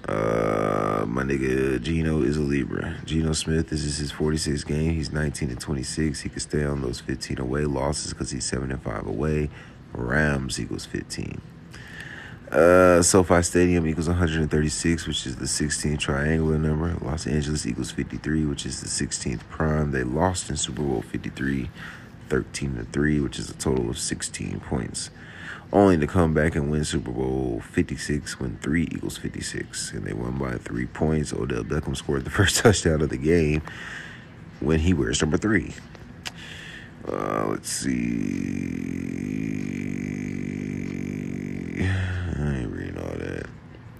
uh, 0.07 1.05
my 1.07 1.23
nigga 1.23 1.81
Geno 1.81 2.21
is 2.21 2.38
a 2.38 2.41
Libra. 2.41 2.97
Geno 3.05 3.34
Smith, 3.34 3.69
this 3.69 3.84
is 3.84 3.97
his 3.97 4.11
46th 4.11 4.65
game. 4.65 4.93
He's 4.93 5.11
19 5.11 5.49
and 5.49 5.59
26. 5.59 6.21
He 6.21 6.30
could 6.30 6.41
stay 6.41 6.63
on 6.63 6.81
those 6.81 6.99
15 7.01 7.39
away 7.39 7.65
losses 7.65 8.13
because 8.13 8.31
he's 8.31 8.45
7 8.45 8.71
and 8.71 8.81
5 8.81 9.07
away. 9.07 9.49
Rams 9.93 10.59
equals 10.59 10.85
15. 10.85 11.41
Uh, 12.51 13.01
SoFi 13.01 13.41
Stadium 13.43 13.85
equals 13.85 14.07
136, 14.07 15.05
which 15.05 15.27
is 15.27 15.35
the 15.35 15.45
16th 15.45 15.99
triangular 15.99 16.57
number. 16.57 16.95
Los 17.05 17.27
Angeles 17.27 17.67
equals 17.67 17.91
53, 17.91 18.45
which 18.45 18.65
is 18.65 18.81
the 18.81 18.88
16th 18.88 19.41
prime. 19.49 19.91
They 19.91 20.03
lost 20.03 20.49
in 20.49 20.57
Super 20.57 20.81
Bowl 20.81 21.03
53, 21.03 21.69
13 22.30 22.76
to 22.77 22.84
3, 22.85 23.19
which 23.19 23.38
is 23.38 23.49
a 23.49 23.53
total 23.53 23.89
of 23.89 23.99
16 23.99 24.61
points 24.61 25.11
only 25.71 25.97
to 25.97 26.07
come 26.07 26.33
back 26.33 26.55
and 26.55 26.71
win 26.71 26.83
Super 26.83 27.11
Bowl 27.11 27.61
56 27.71 28.39
when 28.39 28.57
3 28.57 28.83
equals 28.83 29.17
56. 29.17 29.91
And 29.91 30.05
they 30.05 30.13
won 30.13 30.37
by 30.37 30.53
three 30.53 30.87
points. 30.87 31.31
Odell 31.33 31.63
Beckham 31.63 31.95
scored 31.95 32.25
the 32.25 32.29
first 32.31 32.57
touchdown 32.57 33.01
of 33.01 33.09
the 33.09 33.17
game 33.17 33.61
when 34.59 34.79
he 34.79 34.93
wears 34.93 35.21
number 35.21 35.37
3. 35.37 35.73
Uh, 37.07 37.47
let's 37.49 37.69
see. 37.69 37.89
I 41.79 42.55
ain't 42.57 42.71
reading 42.71 42.97
all 42.97 43.17
that. 43.17 43.47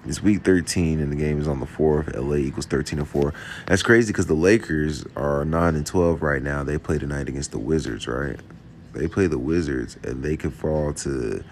It's 0.06 0.24
week 0.24 0.44
13 0.44 1.00
and 1.00 1.12
the 1.12 1.16
game 1.16 1.40
is 1.40 1.48
on 1.48 1.60
the 1.60 1.68
4th. 1.68 2.16
LA 2.16 2.38
equals 2.38 2.66
13 2.66 3.00
and 3.00 3.08
4. 3.08 3.34
That's 3.68 3.84
crazy 3.84 4.12
because 4.12 4.26
the 4.26 4.34
Lakers 4.34 5.06
are 5.16 5.46
9 5.46 5.76
and 5.76 5.86
12 5.86 6.22
right 6.22 6.42
now. 6.42 6.64
They 6.64 6.80
play 6.80 6.98
tonight 6.98 7.30
against 7.30 7.52
the 7.52 7.60
Wizards, 7.60 8.08
right? 8.08 8.40
They 8.94 9.08
play 9.08 9.28
the 9.28 9.38
Wizards, 9.38 9.98
and 10.04 10.24
they 10.24 10.38
could 10.38 10.54
fall 10.54 10.94
to 10.94 11.44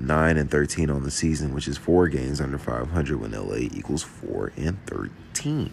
nine 0.00 0.36
and 0.36 0.50
thirteen 0.50 0.90
on 0.90 1.02
the 1.02 1.10
season, 1.10 1.54
which 1.54 1.68
is 1.68 1.76
four 1.76 2.08
games 2.08 2.40
under 2.40 2.58
five 2.58 2.90
hundred 2.90 3.20
when 3.20 3.32
LA 3.32 3.56
equals 3.56 4.02
four 4.02 4.52
and 4.56 4.84
thirteen. 4.86 5.72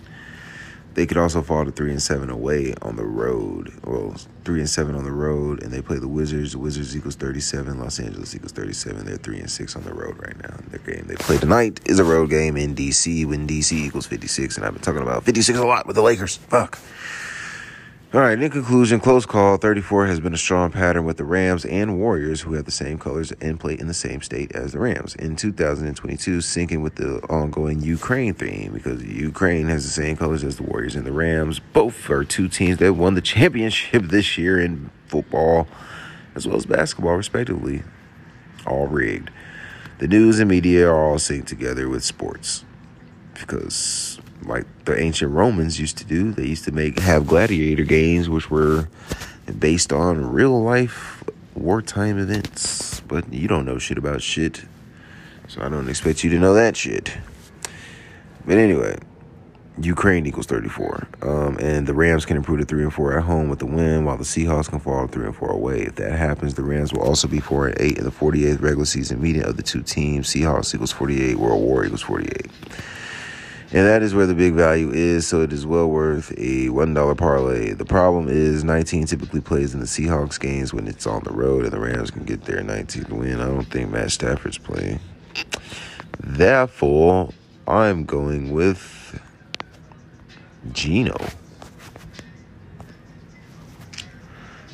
They 0.94 1.06
could 1.06 1.18
also 1.18 1.42
fall 1.42 1.64
to 1.64 1.72
three 1.72 1.92
and 1.92 2.02
seven 2.02 2.30
away 2.30 2.74
on 2.82 2.98
the 2.98 3.06
road. 3.06 3.72
Well, 3.86 4.14
three 4.44 4.60
and 4.60 4.70
seven 4.70 4.94
on 4.94 5.06
the 5.06 5.12
road, 5.12 5.64
and 5.64 5.72
they 5.72 5.82
play 5.82 5.98
the 5.98 6.08
Wizards. 6.08 6.52
The 6.52 6.60
Wizards 6.60 6.98
equals 6.98 7.16
thirty-seven. 7.16 7.80
Los 7.80 8.00
Angeles 8.00 8.36
equals 8.36 8.52
thirty-seven. 8.52 9.06
They're 9.06 9.16
three 9.16 9.40
and 9.40 9.50
six 9.50 9.76
on 9.78 9.84
the 9.84 9.94
road 9.94 10.18
right 10.20 10.38
now. 10.44 10.58
Their 10.70 10.80
game 10.80 11.06
they 11.08 11.16
play 11.16 11.38
tonight 11.38 11.80
is 11.86 12.00
a 12.00 12.04
road 12.04 12.30
game 12.30 12.58
in 12.58 12.76
DC 12.76 13.26
when 13.26 13.48
DC 13.48 13.72
equals 13.72 14.06
fifty-six. 14.06 14.58
And 14.58 14.66
I've 14.66 14.74
been 14.74 14.82
talking 14.82 15.02
about 15.02 15.24
fifty-six 15.24 15.58
a 15.58 15.66
lot 15.66 15.88
with 15.88 15.96
the 15.96 16.02
Lakers. 16.02 16.36
Fuck. 16.36 16.78
All 18.14 18.20
right, 18.20 18.38
in 18.38 18.52
conclusion, 18.52 19.00
close 19.00 19.26
call 19.26 19.56
34 19.56 20.08
has 20.08 20.20
been 20.20 20.34
a 20.34 20.38
strong 20.38 20.70
pattern 20.70 21.06
with 21.06 21.16
the 21.16 21.24
Rams 21.24 21.64
and 21.64 21.98
Warriors, 21.98 22.42
who 22.42 22.56
have 22.56 22.66
the 22.66 22.72
same 22.72 23.00
colors 23.00 23.32
and 23.40 23.58
play 23.58 23.80
in 23.80 23.88
the 23.88 23.94
same 23.94 24.22
state 24.22 24.54
as 24.54 24.74
the 24.74 24.80
Rams. 24.80 25.16
In 25.16 25.38
2022, 25.38 26.40
syncing 26.40 26.82
with 26.82 26.96
the 26.96 27.22
ongoing 27.30 27.80
Ukraine 27.80 28.34
theme, 28.34 28.74
because 28.74 29.02
Ukraine 29.02 29.70
has 29.70 29.86
the 29.86 29.92
same 29.92 30.18
colors 30.18 30.44
as 30.44 30.58
the 30.58 30.64
Warriors 30.64 30.94
and 30.94 31.06
the 31.06 31.14
Rams. 31.14 31.60
Both 31.60 32.10
are 32.10 32.26
two 32.26 32.50
teams 32.50 32.80
that 32.80 32.96
won 32.96 33.14
the 33.14 33.22
championship 33.22 34.04
this 34.04 34.38
year 34.38 34.60
in 34.60 34.90
football 35.08 35.70
as 36.36 36.46
well 36.46 36.58
as 36.58 36.66
basketball, 36.66 37.16
respectively. 37.16 37.84
All 38.68 38.88
rigged. 38.88 39.32
The 40.00 40.10
news 40.10 40.38
and 40.42 40.50
media 40.50 40.90
are 40.90 41.12
all 41.12 41.16
synced 41.16 41.46
together 41.46 41.88
with 41.88 42.04
sports 42.04 42.66
because 43.36 44.20
like 44.44 44.66
the 44.86 45.00
ancient 45.00 45.32
Romans 45.32 45.80
used 45.80 45.98
to 45.98 46.06
do. 46.06 46.32
They 46.32 46.48
used 46.48 46.66
to 46.66 46.72
make 46.72 47.00
have 47.00 47.28
gladiator 47.28 47.84
games 47.84 48.30
which 48.30 48.50
were 48.50 48.90
based 49.60 49.92
on 49.92 50.32
real 50.32 50.62
life 50.62 51.24
wartime 51.56 52.18
events. 52.18 53.02
But 53.02 53.32
you 53.32 53.48
don't 53.48 53.66
know 53.66 53.78
shit 53.78 53.98
about 53.98 54.22
shit. 54.22 54.64
So 55.48 55.62
I 55.62 55.70
don't 55.70 55.90
expect 55.90 56.24
you 56.24 56.30
to 56.32 56.40
know 56.40 56.54
that 56.54 56.78
shit. 56.78 57.18
But 58.46 58.58
anyway, 58.58 58.98
Ukraine 59.80 60.26
equals 60.26 60.46
34. 60.48 61.08
Um, 61.22 61.58
and 61.60 61.88
the 61.88 61.94
Rams 61.94 62.26
can 62.26 62.38
improve 62.38 62.60
to 62.60 62.66
3 62.66 62.84
and 62.84 62.94
4 62.94 63.18
at 63.18 63.24
home 63.24 63.50
with 63.50 63.60
the 63.60 63.66
win, 63.66 64.06
while 64.06 64.18
the 64.18 64.24
Seahawks 64.24 64.70
can 64.70 64.80
fall 64.80 65.08
3 65.08 65.26
and 65.26 65.36
4 65.36 65.52
away. 65.52 65.82
If 65.82 65.96
that 65.96 66.18
happens, 66.18 66.54
the 66.54 66.64
Rams 66.64 66.94
will 66.94 67.02
also 67.02 67.28
be 67.28 67.40
4 67.40 67.68
and 67.68 67.82
8 67.82 67.98
in 67.98 68.04
the 68.04 68.12
48th 68.12 68.62
regular 68.62 68.86
season 68.86 69.22
meeting 69.22 69.44
of 69.44 69.58
the 69.58 69.64
two 69.64 69.82
teams. 69.82 70.28
Seahawks 70.30 70.74
equals 70.74 70.92
48, 70.92 71.36
World 71.36 71.62
War 71.62 71.86
equals 71.86 72.02
48. 72.02 72.48
And 73.74 73.88
that 73.88 74.04
is 74.04 74.14
where 74.14 74.26
the 74.26 74.36
big 74.36 74.54
value 74.54 74.92
is, 74.92 75.26
so 75.26 75.42
it 75.42 75.54
is 75.54 75.66
well 75.66 75.88
worth 75.88 76.32
a 76.32 76.68
$1 76.68 77.18
parlay. 77.18 77.72
The 77.72 77.86
problem 77.86 78.28
is 78.28 78.66
19 78.66 79.06
typically 79.06 79.40
plays 79.40 79.74
in 79.74 79.80
the 79.80 79.86
Seahawks 79.86 80.38
games 80.38 80.74
when 80.74 80.90
it's 80.90 81.08
on 81.08 81.24
the 81.24 81.32
road, 81.32 81.64
and 81.64 81.72
the 81.72 81.80
Rams 81.80 82.12
can 82.12 82.26
get 82.26 82.44
their 82.44 82.62
19th 82.62 83.10
win. 83.10 83.40
I 83.40 83.46
don't 83.46 83.64
think 83.64 83.90
Matt 83.90 84.12
Stafford's 84.12 84.58
playing. 84.58 85.00
Therefore, 86.20 87.30
I'm 87.66 88.04
going 88.04 88.52
with 88.52 89.22
Geno. 90.74 91.16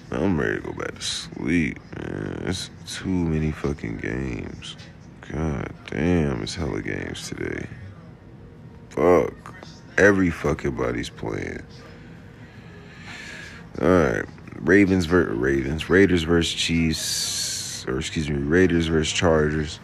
I'm 0.09 0.39
ready 0.39 0.55
to 0.55 0.61
go 0.61 0.73
back 0.73 0.95
to 0.95 1.01
sleep, 1.01 1.77
man. 1.97 2.43
It's 2.47 2.71
too 2.87 3.09
many 3.09 3.51
fucking 3.51 3.97
games. 3.97 4.75
God 5.31 5.71
damn, 5.91 6.41
it's 6.41 6.55
hella 6.55 6.81
games 6.81 7.27
today. 7.29 7.67
Fuck. 8.97 9.53
Every 9.99 10.31
fucking 10.31 10.71
body's 10.71 11.07
playing. 11.07 11.61
Alright. 13.79 14.25
Ravens 14.55 15.05
versus 15.05 15.37
Ravens. 15.37 15.87
Raiders 15.87 16.23
versus 16.23 16.51
Chiefs. 16.51 17.85
Or 17.87 17.99
excuse 17.99 18.27
me, 18.27 18.37
Raiders 18.37 18.87
versus 18.87 19.13
Chargers. 19.13 19.79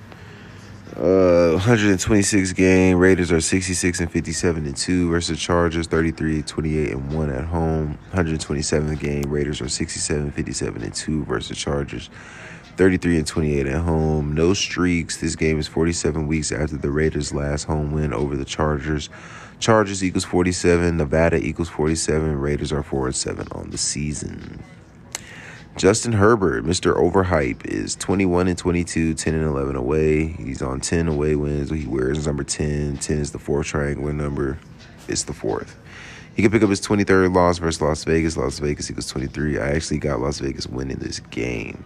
Uh, 0.97 1.51
126 1.51 2.53
game. 2.53 2.97
Raiders 2.97 3.31
are 3.31 3.39
66 3.39 3.99
and 3.99 4.11
57 4.11 4.65
and 4.65 4.75
2 4.75 5.09
versus 5.11 5.39
Chargers 5.39 5.85
33, 5.85 6.41
28 6.41 6.91
and 6.91 7.13
1 7.13 7.29
at 7.29 7.45
home. 7.45 7.89
127 8.09 8.95
game. 8.95 9.23
Raiders 9.29 9.61
are 9.61 9.69
67, 9.69 10.31
57 10.31 10.81
and 10.81 10.93
2 10.93 11.25
versus 11.25 11.55
Chargers 11.55 12.09
33 12.75 13.17
and 13.17 13.27
28 13.27 13.67
at 13.67 13.81
home. 13.81 14.33
No 14.33 14.53
streaks. 14.53 15.17
This 15.17 15.35
game 15.35 15.59
is 15.59 15.67
47 15.67 16.27
weeks 16.27 16.51
after 16.51 16.75
the 16.75 16.89
Raiders' 16.89 17.33
last 17.33 17.65
home 17.65 17.91
win 17.91 18.13
over 18.13 18.35
the 18.35 18.45
Chargers. 18.45 19.09
Chargers 19.59 20.03
equals 20.03 20.25
47. 20.25 20.97
Nevada 20.97 21.37
equals 21.37 21.69
47. 21.69 22.39
Raiders 22.39 22.71
are 22.73 22.83
4 22.83 23.07
and 23.07 23.15
7 23.15 23.47
on 23.51 23.69
the 23.69 23.77
season. 23.77 24.63
Justin 25.75 26.13
Herbert, 26.13 26.65
Mr. 26.65 26.95
Overhype, 26.95 27.65
is 27.65 27.95
21 27.95 28.47
and 28.47 28.57
22, 28.57 29.13
10 29.15 29.33
and 29.33 29.45
11 29.45 29.75
away. 29.75 30.27
He's 30.27 30.61
on 30.61 30.81
10 30.81 31.07
away 31.07 31.35
wins. 31.35 31.71
He 31.71 31.87
wears 31.87 32.25
number 32.27 32.43
10. 32.43 32.97
10 32.97 33.17
is 33.17 33.31
the 33.31 33.39
fourth 33.39 33.67
triangular 33.67 34.13
number. 34.13 34.59
It's 35.07 35.23
the 35.23 35.33
fourth. 35.33 35.77
He 36.35 36.41
can 36.41 36.51
pick 36.51 36.63
up 36.63 36.69
his 36.69 36.81
23rd 36.81 37.35
loss 37.35 37.59
versus 37.59 37.81
Las 37.81 38.03
Vegas. 38.03 38.35
Las 38.37 38.59
Vegas 38.59 38.89
equals 38.89 39.07
23. 39.07 39.59
I 39.59 39.69
actually 39.69 39.99
got 39.99 40.19
Las 40.19 40.39
Vegas 40.39 40.67
winning 40.67 40.97
this 40.97 41.19
game. 41.19 41.83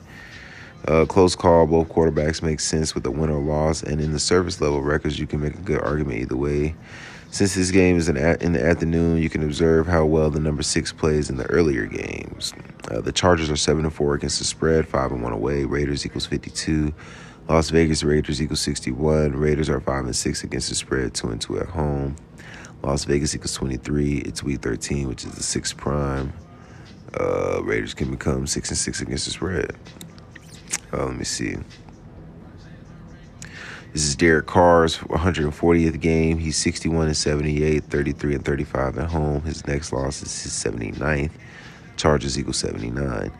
Uh, 0.86 1.06
close 1.06 1.36
call. 1.36 1.68
Both 1.68 1.90
quarterbacks 1.90 2.42
make 2.42 2.60
sense 2.60 2.94
with 2.94 3.04
the 3.04 3.12
win 3.12 3.30
or 3.30 3.42
loss, 3.42 3.84
and 3.84 4.00
in 4.00 4.14
the 4.14 4.20
service 4.20 4.62
level 4.62 4.82
records, 4.82 5.20
you 5.20 5.28
can 5.28 5.42
make 5.42 5.56
a 5.56 5.62
good 5.62 5.82
argument 5.82 6.20
either 6.20 6.38
way. 6.38 6.76
Since 7.30 7.56
this 7.56 7.72
game 7.72 7.98
is 7.98 8.08
in, 8.08 8.16
in 8.16 8.54
the 8.54 8.64
afternoon, 8.64 9.22
you 9.22 9.30
can 9.30 9.44
observe 9.44 9.86
how 9.86 10.06
well 10.06 10.30
the 10.30 10.40
number 10.40 10.64
six 10.64 10.94
plays 10.94 11.30
in 11.30 11.36
the 11.36 11.46
earlier 11.48 11.86
games. 11.86 12.54
Uh, 12.90 13.02
the 13.02 13.12
Chargers 13.12 13.50
are 13.50 13.58
seven 13.58 13.84
and 13.84 13.94
four 13.94 14.14
against 14.14 14.40
the 14.40 14.46
spread, 14.46 14.88
five 14.88 15.12
and 15.12 15.22
one 15.22 15.34
away. 15.34 15.66
Raiders 15.66 16.06
equals 16.06 16.26
fifty-two. 16.26 16.94
Las 17.50 17.70
Vegas 17.70 18.02
Raiders 18.02 18.42
equals 18.42 18.62
sixty-one. 18.62 19.34
Raiders 19.34 19.70
are 19.70 19.82
five 19.82 20.06
and 20.06 20.16
six 20.16 20.46
against 20.46 20.70
the 20.70 20.76
spread, 20.76 21.14
two 21.14 21.28
and 21.28 21.42
two 21.42 21.60
at 21.60 21.68
home. 21.68 22.16
Las 22.82 23.04
Vegas 23.04 23.36
equals 23.36 23.54
twenty-three. 23.56 24.20
It's 24.20 24.42
week 24.42 24.62
thirteen, 24.62 25.10
which 25.10 25.26
is 25.26 25.34
the 25.34 25.44
sixth 25.44 25.76
prime. 25.76 26.32
Uh, 27.20 27.62
Raiders 27.64 27.94
can 27.94 28.10
become 28.10 28.48
six 28.48 28.70
and 28.70 28.78
six 28.78 29.02
against 29.02 29.26
the 29.26 29.32
spread. 29.32 29.76
Uh, 30.94 31.06
let 31.06 31.18
me 31.18 31.24
see. 31.24 31.58
This 33.94 34.06
is 34.06 34.16
Derek 34.16 34.46
Carr's 34.46 34.98
140th 35.00 36.00
game. 36.00 36.38
He's 36.38 36.56
61 36.58 37.08
and 37.08 37.18
78, 37.18 37.84
33 37.86 38.36
and 38.36 38.46
35 38.46 38.98
at 39.00 39.10
home. 39.10 39.42
His 39.42 39.66
next 39.66 39.92
loss 39.92 40.22
is 40.22 40.44
his 40.44 40.52
79th. 40.54 41.32
Chargers 41.96 42.38
equal 42.38 42.54
79. 42.54 43.32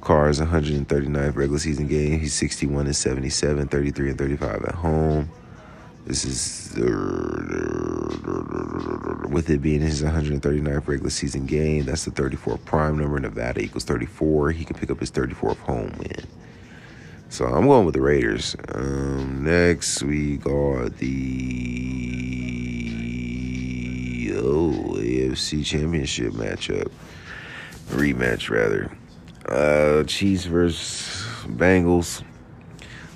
Carr's 0.00 0.40
139th 0.40 1.34
regular 1.34 1.58
season 1.58 1.88
game. 1.88 2.20
He's 2.20 2.34
61 2.34 2.86
and 2.86 2.94
77, 2.94 3.68
33 3.68 4.10
and 4.10 4.18
35 4.18 4.64
at 4.64 4.74
home. 4.76 5.28
This 6.06 6.24
is 6.24 6.72
with 9.28 9.50
it 9.50 9.60
being 9.60 9.80
his 9.80 10.04
139th 10.04 10.86
regular 10.86 11.10
season 11.10 11.46
game. 11.46 11.84
That's 11.86 12.04
the 12.04 12.12
34 12.12 12.58
prime 12.58 12.96
number. 12.96 13.18
Nevada 13.18 13.60
equals 13.60 13.82
34. 13.82 14.52
He 14.52 14.64
can 14.64 14.76
pick 14.76 14.92
up 14.92 15.00
his 15.00 15.10
34th 15.10 15.58
home 15.58 15.92
win. 15.98 16.26
So 17.28 17.44
I'm 17.44 17.66
going 17.66 17.84
with 17.84 17.94
the 17.94 18.00
Raiders. 18.00 18.56
Um, 18.72 19.44
next, 19.44 20.02
we 20.02 20.36
got 20.36 20.96
the 20.96 21.16
oh 24.36 24.94
AFC 24.96 25.64
Championship 25.64 26.32
matchup 26.32 26.90
rematch 27.88 28.48
rather. 28.50 28.90
Uh, 29.46 30.04
Chiefs 30.04 30.44
versus 30.44 31.26
Bengals. 31.46 32.22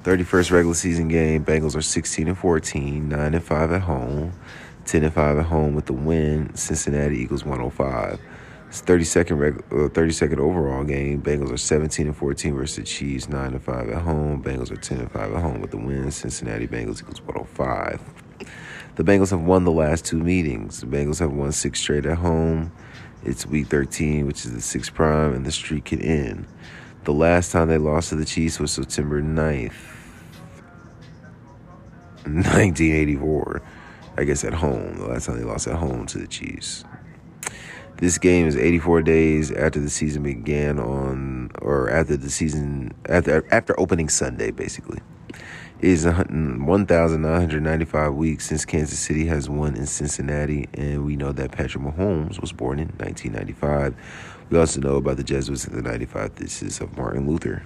31st 0.04 0.50
regular 0.50 0.74
season 0.74 1.08
game. 1.08 1.44
Bengals 1.44 1.76
are 1.76 1.82
16 1.82 2.28
and 2.28 2.38
14, 2.38 3.08
9 3.08 3.34
and 3.34 3.44
5 3.44 3.72
at 3.72 3.82
home, 3.82 4.32
10 4.86 5.04
and 5.04 5.12
5 5.12 5.38
at 5.38 5.44
home 5.44 5.74
with 5.74 5.86
the 5.86 5.92
win. 5.92 6.54
Cincinnati 6.56 7.18
Eagles 7.18 7.44
105. 7.44 8.18
It's 8.70 8.82
32nd 8.82 9.36
reg- 9.36 9.64
uh, 9.72 9.88
32nd 9.88 10.38
overall 10.38 10.84
game. 10.84 11.20
Bengals 11.20 11.52
are 11.52 11.56
17 11.56 12.06
and 12.06 12.16
14 12.16 12.54
versus 12.54 12.76
the 12.76 12.84
Chiefs, 12.84 13.28
9 13.28 13.54
and 13.54 13.60
5 13.60 13.88
at 13.88 14.02
home. 14.02 14.40
Bengals 14.44 14.70
are 14.70 14.76
10 14.76 15.00
and 15.00 15.10
5 15.10 15.32
at 15.34 15.42
home 15.42 15.60
with 15.60 15.72
the 15.72 15.76
win. 15.76 16.08
Cincinnati 16.12 16.68
Bengals 16.68 17.00
equals 17.00 17.20
105. 17.20 18.00
The 18.94 19.02
Bengals 19.02 19.30
have 19.30 19.40
won 19.40 19.64
the 19.64 19.72
last 19.72 20.04
two 20.04 20.20
meetings. 20.20 20.82
The 20.82 20.86
Bengals 20.86 21.18
have 21.18 21.32
won 21.32 21.50
six 21.50 21.80
straight 21.80 22.06
at 22.06 22.18
home. 22.18 22.70
It's 23.24 23.44
week 23.44 23.66
13, 23.66 24.28
which 24.28 24.44
is 24.44 24.54
the 24.54 24.60
sixth 24.60 24.94
prime, 24.94 25.34
and 25.34 25.44
the 25.44 25.50
streak 25.50 25.86
can 25.86 26.00
end. 26.00 26.46
The 27.02 27.12
last 27.12 27.50
time 27.50 27.66
they 27.66 27.78
lost 27.78 28.10
to 28.10 28.14
the 28.14 28.24
Chiefs 28.24 28.60
was 28.60 28.70
September 28.70 29.20
9th, 29.20 29.72
1984. 32.22 33.62
I 34.16 34.22
guess 34.22 34.44
at 34.44 34.54
home. 34.54 34.96
The 34.96 35.06
last 35.06 35.26
time 35.26 35.38
they 35.38 35.44
lost 35.44 35.66
at 35.66 35.74
home 35.74 36.06
to 36.06 36.18
the 36.18 36.28
Chiefs. 36.28 36.84
This 38.00 38.16
game 38.16 38.46
is 38.46 38.56
84 38.56 39.02
days 39.02 39.52
after 39.52 39.78
the 39.78 39.90
season 39.90 40.22
began 40.22 40.78
on, 40.78 41.50
or 41.60 41.90
after 41.90 42.16
the 42.16 42.30
season, 42.30 42.94
after 43.06 43.46
after 43.52 43.78
opening 43.78 44.08
Sunday, 44.08 44.50
basically. 44.50 45.00
It 45.82 45.90
is 45.90 46.06
1,995 46.06 48.14
weeks 48.14 48.46
since 48.46 48.64
Kansas 48.64 48.98
City 48.98 49.26
has 49.26 49.50
won 49.50 49.76
in 49.76 49.84
Cincinnati, 49.84 50.66
and 50.72 51.04
we 51.04 51.14
know 51.14 51.32
that 51.32 51.52
Patrick 51.52 51.84
Mahomes 51.84 52.40
was 52.40 52.52
born 52.52 52.78
in 52.78 52.88
1995. 52.96 53.94
We 54.48 54.58
also 54.58 54.80
know 54.80 54.96
about 54.96 55.18
the 55.18 55.24
Jesuits 55.24 55.66
in 55.66 55.76
the 55.76 55.82
95 55.82 56.32
thesis 56.32 56.80
of 56.80 56.96
Martin 56.96 57.28
Luther. 57.28 57.62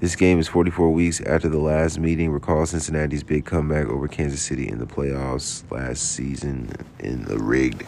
This 0.00 0.16
game 0.16 0.40
is 0.40 0.48
44 0.48 0.90
weeks 0.90 1.20
after 1.20 1.48
the 1.48 1.60
last 1.60 2.00
meeting. 2.00 2.32
Recall 2.32 2.66
Cincinnati's 2.66 3.22
big 3.22 3.44
comeback 3.44 3.86
over 3.86 4.08
Kansas 4.08 4.42
City 4.42 4.68
in 4.68 4.78
the 4.78 4.86
playoffs 4.86 5.62
last 5.70 6.14
season 6.14 6.72
in 6.98 7.22
the 7.26 7.38
rigged 7.38 7.84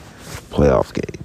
playoff 0.51 0.95
game. 0.95 1.24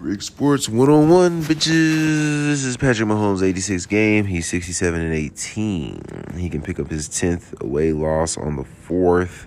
Rick 0.00 0.22
Sports 0.22 0.66
one 0.66 0.88
on 0.88 1.10
one, 1.10 1.42
bitches. 1.42 1.66
This 1.66 2.64
is 2.64 2.78
Patrick 2.78 3.06
Mahomes' 3.06 3.42
86th 3.42 3.86
game. 3.86 4.24
He's 4.24 4.46
67 4.46 4.98
and 4.98 5.12
18. 5.12 6.36
He 6.38 6.48
can 6.48 6.62
pick 6.62 6.80
up 6.80 6.88
his 6.88 7.06
10th 7.10 7.60
away 7.60 7.92
loss 7.92 8.38
on 8.38 8.56
the 8.56 8.62
4th 8.62 9.44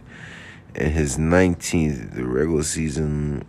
and 0.75 0.91
his 0.91 1.17
19th 1.17 2.13
the 2.13 2.23
regular 2.23 2.61
season, 2.61 3.43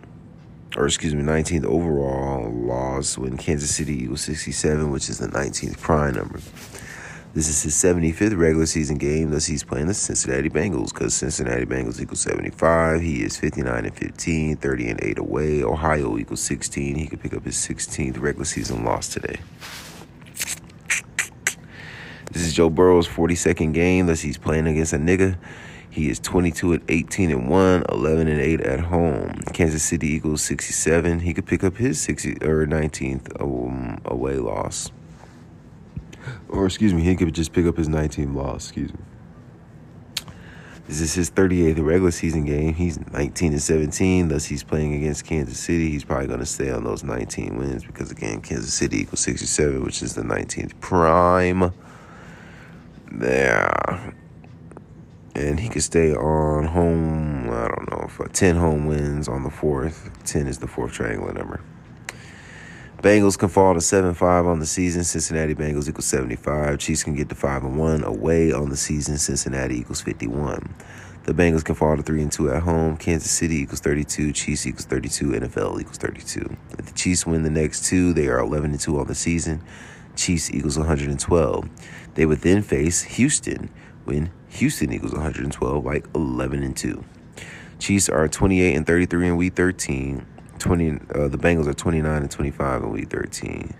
or 0.75 0.87
excuse 0.87 1.13
me, 1.13 1.21
19th 1.21 1.65
overall 1.65 2.51
loss 2.51 3.19
when 3.19 3.37
Kansas 3.37 3.75
City 3.75 4.05
equals 4.05 4.21
67, 4.21 4.89
which 4.89 5.07
is 5.07 5.19
the 5.19 5.27
19th 5.27 5.79
prime 5.79 6.15
number. 6.15 6.39
This 7.35 7.49
is 7.49 7.63
his 7.63 7.73
75th 7.73 8.37
regular 8.37 8.65
season 8.65 8.97
game, 8.97 9.31
thus 9.31 9.45
he's 9.45 9.61
playing 9.61 9.87
the 9.87 9.93
Cincinnati 9.93 10.49
Bengals 10.49 10.93
because 10.93 11.13
Cincinnati 11.13 11.65
Bengals 11.65 11.99
equals 11.99 12.21
75. 12.21 13.01
He 13.01 13.23
is 13.23 13.35
59 13.35 13.83
and 13.83 13.93
15, 13.93 14.55
30 14.55 14.89
and 14.89 15.03
8 15.03 15.17
away. 15.17 15.61
Ohio 15.61 16.17
equals 16.17 16.39
16. 16.39 16.95
He 16.95 17.07
could 17.07 17.19
pick 17.19 17.33
up 17.33 17.43
his 17.43 17.57
16th 17.57 18.21
regular 18.21 18.45
season 18.45 18.85
loss 18.85 19.09
today. 19.09 19.35
This 22.31 22.43
is 22.43 22.53
Joe 22.53 22.69
Burrow's 22.69 23.05
42nd 23.05 23.73
game, 23.73 24.05
thus 24.05 24.21
he's 24.21 24.37
playing 24.37 24.67
against 24.67 24.93
a 24.93 24.97
nigga. 24.97 25.37
He 25.89 26.09
is 26.09 26.21
22 26.21 26.75
at 26.75 26.81
18 26.87 27.31
and 27.31 27.49
1, 27.49 27.83
11 27.89 28.27
and 28.29 28.39
8 28.39 28.61
at 28.61 28.79
home. 28.79 29.41
Kansas 29.51 29.83
City 29.83 30.13
equals 30.13 30.41
67. 30.41 31.19
He 31.19 31.33
could 31.33 31.45
pick 31.45 31.65
up 31.65 31.75
his 31.75 31.99
60 31.99 32.35
or 32.45 32.65
19th 32.65 33.41
um, 33.41 33.99
away 34.05 34.37
loss. 34.37 34.89
Or 36.49 36.65
excuse 36.65 36.93
me, 36.93 37.03
he 37.03 37.15
could 37.15 37.33
just 37.33 37.53
pick 37.53 37.65
up 37.65 37.77
his 37.77 37.87
19th 37.87 38.35
loss, 38.35 38.65
excuse 38.65 38.93
me. 38.93 38.99
This 40.87 41.01
is 41.01 41.13
his 41.15 41.31
38th 41.31 41.83
regular 41.83 42.11
season 42.11 42.45
game. 42.45 42.75
He's 42.75 42.99
19 43.11 43.53
and 43.53 43.61
17, 43.61 44.27
thus 44.27 44.45
he's 44.45 44.63
playing 44.63 44.93
against 44.93 45.25
Kansas 45.25 45.57
City. 45.57 45.89
He's 45.89 46.03
probably 46.03 46.27
going 46.27 46.39
to 46.39 46.45
stay 46.45 46.69
on 46.69 46.83
those 46.83 47.03
19 47.03 47.57
wins 47.57 47.83
because 47.83 48.11
again, 48.11 48.41
Kansas 48.41 48.73
City 48.73 49.01
equals 49.01 49.21
67, 49.21 49.83
which 49.83 50.03
is 50.03 50.13
the 50.13 50.21
19th 50.21 50.79
prime. 50.79 51.73
There 53.11 54.13
and 55.35 55.59
he 55.59 55.67
could 55.69 55.83
stay 55.83 56.13
on 56.13 56.63
home. 56.65 57.49
I 57.49 57.67
don't 57.67 57.91
know 57.91 58.07
for 58.07 58.27
ten 58.29 58.55
home 58.55 58.85
wins 58.85 59.27
on 59.27 59.43
the 59.43 59.49
fourth. 59.49 60.09
Ten 60.23 60.47
is 60.47 60.59
the 60.59 60.67
fourth 60.67 60.93
triangular 60.93 61.33
number. 61.33 61.61
Bengals 63.05 63.37
can 63.37 63.49
fall 63.49 63.75
to 63.75 63.81
seven 63.81 64.15
five 64.15 64.47
on 64.47 64.59
the 64.59 64.65
season. 64.65 65.03
Cincinnati 65.03 65.53
Bengals 65.53 65.87
equals 65.87 66.05
seventy 66.05 66.35
five. 66.35 66.79
Chiefs 66.79 67.03
can 67.03 67.13
get 67.13 67.29
to 67.29 67.35
five 67.35 67.63
and 67.63 67.77
one 67.77 68.03
away 68.03 68.51
on 68.51 68.69
the 68.69 68.75
season. 68.75 69.19
Cincinnati 69.19 69.77
equals 69.77 70.01
fifty 70.01 70.25
one. 70.25 70.73
The 71.25 71.33
Bengals 71.33 71.63
can 71.63 71.75
fall 71.75 71.95
to 71.95 72.01
three 72.01 72.23
and 72.23 72.31
two 72.31 72.51
at 72.51 72.63
home. 72.63 72.97
Kansas 72.97 73.29
City 73.29 73.57
equals 73.57 73.79
thirty 73.79 74.03
two. 74.03 74.33
Chiefs 74.33 74.65
equals 74.65 74.85
thirty 74.85 75.07
two. 75.07 75.27
NFL 75.27 75.79
equals 75.79 75.99
thirty 75.99 76.23
two. 76.23 76.57
If 76.79 76.87
the 76.87 76.93
Chiefs 76.93 77.27
win 77.27 77.43
the 77.43 77.51
next 77.51 77.85
two, 77.85 78.11
they 78.11 78.27
are 78.27 78.39
eleven 78.39 78.71
and 78.71 78.79
two 78.79 78.99
on 78.99 79.05
the 79.05 79.13
season. 79.13 79.61
Chiefs 80.15 80.49
equals 80.49 80.75
one 80.75 80.87
hundred 80.87 81.09
and 81.09 81.19
twelve. 81.19 81.69
They 82.15 82.25
would 82.25 82.39
then 82.39 82.63
face 82.63 83.03
Houston 83.03 83.69
when 84.05 84.31
Houston 84.49 84.91
equals 84.91 85.13
112, 85.13 85.85
like 85.85 86.07
11 86.15 86.63
and 86.63 86.75
2. 86.75 87.03
Chiefs 87.77 88.09
are 88.09 88.27
28 88.27 88.73
and 88.73 88.87
33 88.87 89.27
in 89.27 89.37
week 89.37 89.53
13. 89.53 90.25
20 90.59 90.89
uh, 91.13 91.27
the 91.27 91.37
Bengals 91.37 91.67
are 91.67 91.73
29 91.73 92.21
and 92.21 92.31
25 92.31 92.83
in 92.83 92.91
week 92.91 93.09
13. 93.09 93.73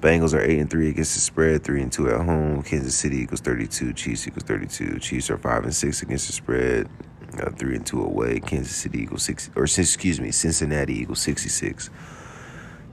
Bengals 0.00 0.34
are 0.34 0.42
8 0.42 0.58
and 0.58 0.70
3 0.70 0.90
against 0.90 1.14
the 1.14 1.20
spread, 1.20 1.64
3 1.64 1.82
and 1.82 1.92
2 1.92 2.10
at 2.10 2.20
home. 2.26 2.62
Kansas 2.62 2.94
City 2.94 3.22
equals 3.22 3.40
32, 3.40 3.92
Chiefs 3.94 4.28
equals 4.28 4.44
32. 4.44 4.98
Chiefs 4.98 5.30
are 5.30 5.38
5 5.38 5.64
and 5.64 5.74
6 5.74 6.02
against 6.02 6.26
the 6.26 6.32
spread, 6.34 6.88
uh, 7.40 7.50
3 7.50 7.76
and 7.76 7.86
2 7.86 8.02
away. 8.02 8.38
Kansas 8.40 8.76
City 8.76 9.02
equals 9.02 9.22
6 9.22 9.50
or 9.56 9.64
excuse 9.64 10.20
me, 10.20 10.30
Cincinnati 10.30 11.00
equals 11.00 11.20
66. 11.20 11.90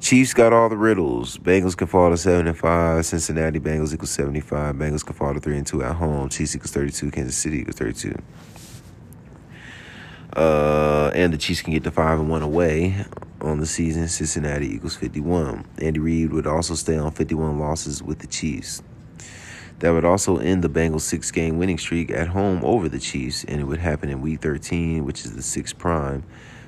Chiefs 0.03 0.33
got 0.33 0.51
all 0.51 0.67
the 0.67 0.75
riddles. 0.75 1.37
Bengals 1.37 1.77
can 1.77 1.87
fall 1.87 2.09
to 2.09 2.17
seven 2.17 2.45
and 2.47 2.57
five. 2.57 3.05
Cincinnati 3.05 3.57
Bengals 3.57 3.93
equals 3.93 4.09
seventy 4.09 4.41
five. 4.41 4.75
Bengals 4.75 5.05
can 5.05 5.15
fall 5.15 5.33
to 5.33 5.39
three 5.39 5.57
and 5.57 5.65
two 5.65 5.81
at 5.81 5.95
home. 5.95 6.27
Chiefs 6.27 6.57
equals 6.57 6.71
thirty 6.71 6.91
two. 6.91 7.09
Kansas 7.09 7.37
City 7.37 7.59
equals 7.59 7.77
thirty 7.77 7.93
two. 7.93 8.15
Uh, 10.35 11.11
and 11.13 11.31
the 11.31 11.37
Chiefs 11.37 11.61
can 11.61 11.73
get 11.73 11.83
to 11.83 11.91
five 11.91 12.19
and 12.19 12.29
one 12.29 12.41
away 12.41 13.05
on 13.41 13.59
the 13.59 13.65
season. 13.65 14.07
Cincinnati 14.07 14.73
equals 14.73 14.95
fifty 14.95 15.19
one. 15.19 15.65
Andy 15.79 15.99
Reid 15.99 16.33
would 16.33 16.47
also 16.47 16.73
stay 16.75 16.97
on 16.97 17.11
fifty 17.11 17.35
one 17.35 17.59
losses 17.59 18.01
with 18.01 18.19
the 18.19 18.27
Chiefs. 18.27 18.81
That 19.79 19.91
would 19.91 20.05
also 20.05 20.37
end 20.37 20.63
the 20.63 20.69
Bengals' 20.69 21.01
six 21.01 21.29
game 21.29 21.57
winning 21.57 21.77
streak 21.77 22.09
at 22.09 22.29
home 22.29 22.63
over 22.63 22.87
the 22.87 22.99
Chiefs, 22.99 23.43
and 23.43 23.59
it 23.59 23.65
would 23.65 23.79
happen 23.79 24.09
in 24.09 24.21
week 24.21 24.41
13, 24.41 25.03
which 25.03 25.25
is 25.25 25.35
the 25.35 25.41
sixth 25.41 25.77
prime. 25.77 26.23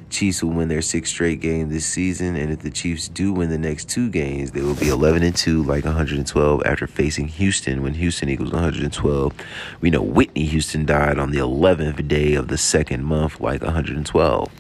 Chiefs 0.10 0.44
will 0.44 0.52
win 0.52 0.68
their 0.68 0.82
sixth 0.82 1.12
straight 1.12 1.42
game 1.42 1.70
this 1.70 1.86
season, 1.86 2.36
and 2.36 2.52
if 2.52 2.60
the 2.60 2.70
Chiefs 2.70 3.08
do 3.08 3.34
win 3.34 3.50
the 3.50 3.58
next 3.58 3.90
two 3.90 4.10
games, 4.10 4.52
they 4.52 4.62
will 4.62 4.76
be 4.76 4.90
11 4.90 5.24
and 5.24 5.36
2, 5.36 5.64
like 5.64 5.84
112 5.84 6.64
after 6.66 6.88
facing 6.88 7.28
Houston 7.28 7.82
when 7.84 7.96
Houston 7.96 8.30
equals 8.30 8.52
112. 8.52 9.34
We 9.82 9.90
know 9.90 10.02
Whitney 10.02 10.46
Houston 10.46 10.86
died 10.86 11.20
on 11.20 11.32
the 11.32 11.40
11th 11.40 12.08
day 12.08 12.36
of 12.36 12.48
the 12.48 12.58
second 12.58 13.04
month, 13.04 13.40
like 13.40 13.62
112. 13.62 14.52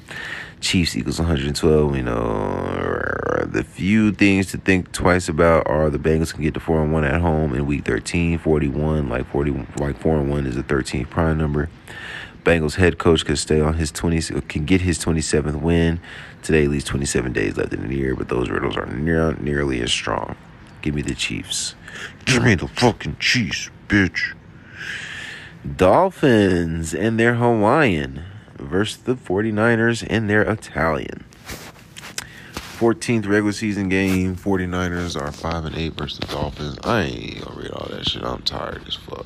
Chiefs 0.61 0.95
equals 0.97 1.19
112. 1.19 1.91
We 1.91 2.01
know 2.01 3.45
the 3.45 3.63
few 3.63 4.11
things 4.11 4.51
to 4.51 4.57
think 4.57 4.91
twice 4.91 5.29
about 5.29 5.67
are 5.67 5.89
the 5.89 5.99
Bengals 5.99 6.33
can 6.33 6.43
get 6.43 6.53
to 6.55 6.59
4 6.59 6.83
and 6.83 6.93
1 6.93 7.03
at 7.03 7.21
home 7.21 7.53
in 7.53 7.65
week 7.65 7.85
13, 7.85 8.39
41, 8.39 9.07
like 9.07 9.29
40, 9.31 9.67
like 9.77 9.99
4 9.99 10.17
and 10.17 10.29
1 10.29 10.47
is 10.47 10.57
a 10.57 10.63
13th 10.63 11.09
prime 11.09 11.37
number. 11.37 11.69
Bengals 12.45 12.75
head 12.75 12.99
coach 12.99 13.25
could 13.25 13.39
stay 13.39 13.59
on 13.59 13.73
his 13.73 13.91
20 13.91 14.21
can 14.47 14.65
get 14.65 14.81
his 14.81 14.99
27th 14.99 15.61
win. 15.61 15.99
Today 16.43 16.65
At 16.65 16.69
least 16.69 16.85
27 16.85 17.33
days 17.33 17.57
left 17.57 17.73
in 17.73 17.87
the 17.87 17.95
year, 17.95 18.15
but 18.15 18.29
those 18.29 18.51
riddles 18.51 18.77
are 18.77 18.85
near, 18.85 19.33
nearly 19.33 19.81
as 19.81 19.91
strong. 19.91 20.37
Give 20.83 20.93
me 20.93 21.01
the 21.01 21.15
Chiefs. 21.15 21.73
Give 22.25 22.43
me 22.43 22.53
the 22.53 22.67
fucking 22.67 23.17
Chiefs, 23.19 23.71
bitch. 23.87 24.35
Dolphins 25.75 26.93
and 26.93 27.19
their 27.19 27.33
Hawaiian 27.35 28.23
versus 28.59 28.97
the 28.97 29.15
49ers 29.15 30.05
and 30.07 30.29
their 30.29 30.43
Italian. 30.43 31.25
14th 32.77 33.27
regular 33.27 33.53
season 33.53 33.89
game. 33.89 34.35
49ers 34.35 35.19
are 35.19 35.31
5 35.31 35.65
and 35.65 35.75
8 35.75 35.93
versus 35.93 36.19
the 36.19 36.27
Dolphins. 36.27 36.77
I 36.83 37.01
ain't 37.01 37.43
gonna 37.43 37.59
read 37.59 37.71
all 37.71 37.87
that 37.89 38.07
shit. 38.07 38.23
I'm 38.23 38.43
tired 38.43 38.83
as 38.87 38.93
fuck. 38.93 39.25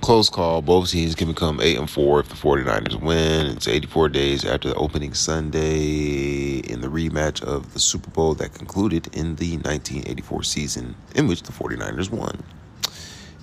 Close 0.00 0.30
call. 0.30 0.62
Both 0.62 0.90
teams 0.90 1.14
can 1.14 1.28
become 1.28 1.60
8 1.60 1.76
and 1.76 1.90
4 1.90 2.20
if 2.20 2.28
the 2.30 2.34
49ers 2.34 2.98
win. 3.00 3.46
It's 3.46 3.68
84 3.68 4.08
days 4.08 4.46
after 4.46 4.70
the 4.70 4.74
opening 4.76 5.12
Sunday 5.12 6.60
in 6.60 6.80
the 6.80 6.88
rematch 6.88 7.42
of 7.42 7.74
the 7.74 7.78
Super 7.78 8.10
Bowl 8.10 8.34
that 8.36 8.54
concluded 8.54 9.14
in 9.14 9.36
the 9.36 9.56
1984 9.58 10.42
season 10.42 10.96
in 11.14 11.28
which 11.28 11.42
the 11.42 11.52
49ers 11.52 12.10
won. 12.10 12.42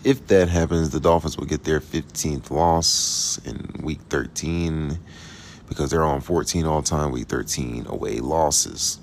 If 0.04 0.26
that 0.28 0.50
happens, 0.50 0.90
the 0.90 1.00
Dolphins 1.00 1.38
will 1.38 1.46
get 1.46 1.64
their 1.64 1.80
15th 1.80 2.50
loss 2.50 3.40
in 3.46 3.84
week 3.84 4.00
13 4.10 4.98
because 5.70 5.92
they're 5.92 6.04
on 6.04 6.22
14 6.22 6.66
all 6.66 6.82
time, 6.82 7.12
week 7.12 7.28
13 7.28 7.86
away 7.88 8.18
losses. 8.18 9.00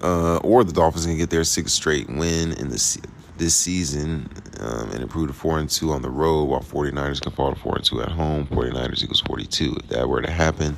Uh, 0.00 0.36
or 0.38 0.62
the 0.62 0.72
Dolphins 0.72 1.06
can 1.06 1.16
get 1.16 1.30
their 1.30 1.42
sixth 1.42 1.74
straight 1.74 2.08
win 2.08 2.52
in 2.52 2.68
the 2.68 2.78
this 3.38 3.54
season 3.54 4.28
um, 4.60 4.90
and 4.90 5.02
improve 5.02 5.28
to 5.28 5.34
4 5.34 5.58
and 5.58 5.70
2 5.70 5.92
on 5.92 6.02
the 6.02 6.10
road, 6.10 6.44
while 6.44 6.60
49ers 6.60 7.20
can 7.20 7.32
fall 7.32 7.54
to 7.54 7.60
4 7.60 7.76
and 7.76 7.84
2 7.84 8.02
at 8.02 8.10
home. 8.10 8.46
49ers 8.46 9.02
equals 9.02 9.20
42. 9.22 9.76
If 9.76 9.88
that 9.88 10.08
were 10.08 10.22
to 10.22 10.30
happen, 10.30 10.76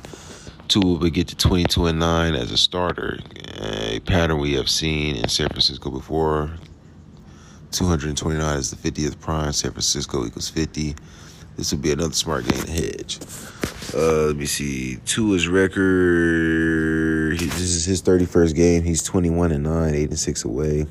Tua 0.67 0.99
would 0.99 1.13
get 1.13 1.27
to 1.29 1.35
22 1.35 1.87
and 1.87 1.99
9 1.99 2.35
as 2.35 2.51
a 2.51 2.57
starter, 2.57 3.19
a 3.59 3.99
pattern 4.01 4.39
we 4.39 4.53
have 4.53 4.69
seen 4.69 5.15
in 5.15 5.27
San 5.27 5.49
Francisco 5.49 5.89
before. 5.89 6.51
229 7.71 8.57
is 8.57 8.71
the 8.71 8.91
50th 8.91 9.19
prime. 9.19 9.53
San 9.53 9.71
Francisco 9.71 10.25
equals 10.25 10.49
50. 10.49 10.95
This 11.55 11.71
would 11.71 11.81
be 11.81 11.91
another 11.91 12.13
smart 12.13 12.47
game 12.47 12.61
to 12.63 12.71
hedge. 12.71 13.19
Uh, 13.93 14.27
let 14.27 14.35
me 14.35 14.45
see. 14.45 14.97
Tua's 15.05 15.47
record. 15.47 17.39
This 17.39 17.59
is 17.59 17.85
his 17.85 18.01
31st 18.01 18.55
game. 18.55 18.83
He's 18.83 19.03
21 19.03 19.51
and 19.51 19.63
9, 19.63 19.93
8 19.93 20.09
and 20.09 20.19
6 20.19 20.45
away. 20.45 20.85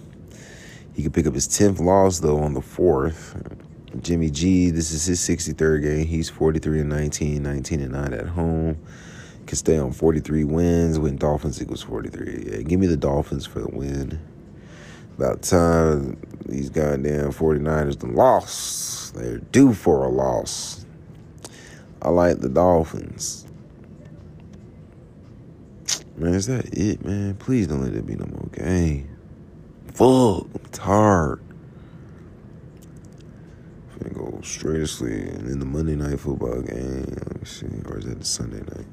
He 0.98 1.04
could 1.04 1.14
pick 1.14 1.28
up 1.28 1.34
his 1.34 1.46
10th 1.46 1.78
loss, 1.78 2.18
though, 2.18 2.40
on 2.40 2.54
the 2.54 2.60
4th. 2.60 3.56
Jimmy 4.02 4.30
G, 4.30 4.70
this 4.70 4.90
is 4.90 5.04
his 5.04 5.20
63rd 5.20 5.82
game. 5.82 6.04
He's 6.04 6.28
43 6.28 6.80
and 6.80 6.88
19, 6.88 7.40
19 7.40 7.80
and 7.82 7.92
9 7.92 8.14
at 8.14 8.26
home. 8.26 8.76
Can 9.46 9.56
stay 9.56 9.78
on 9.78 9.92
43 9.92 10.42
wins 10.42 10.98
when 10.98 11.14
Dolphins 11.14 11.62
equals 11.62 11.82
43. 11.82 12.46
Yeah, 12.50 12.62
give 12.62 12.80
me 12.80 12.88
the 12.88 12.96
Dolphins 12.96 13.46
for 13.46 13.60
the 13.60 13.68
win. 13.68 14.20
About 15.16 15.42
time 15.42 16.20
these 16.46 16.68
goddamn 16.68 17.30
49ers 17.30 18.00
the 18.00 18.08
lost. 18.08 19.14
They're 19.14 19.38
due 19.38 19.74
for 19.74 20.02
a 20.02 20.08
loss. 20.08 20.84
I 22.02 22.08
like 22.08 22.40
the 22.40 22.48
Dolphins. 22.48 23.46
Man, 26.16 26.34
is 26.34 26.48
that 26.48 26.76
it, 26.76 27.04
man? 27.04 27.36
Please 27.36 27.68
don't 27.68 27.82
let 27.82 27.94
it 27.94 28.04
be 28.04 28.16
no 28.16 28.26
more 28.26 28.48
game. 28.50 29.07
Fuck, 29.98 30.46
I'm 30.54 30.68
tired. 30.70 31.40
I'm 33.90 34.12
gonna 34.12 34.30
go 34.30 34.40
straight 34.44 34.78
to 34.78 34.86
sleep. 34.86 35.10
And 35.10 35.48
then 35.48 35.58
the 35.58 35.66
Monday 35.66 35.96
night 35.96 36.20
football 36.20 36.62
game. 36.62 37.04
Let 37.04 37.40
me 37.40 37.44
see. 37.44 37.66
Or 37.84 37.98
is 37.98 38.04
that 38.04 38.20
the 38.20 38.24
Sunday 38.24 38.60
night? 38.60 38.86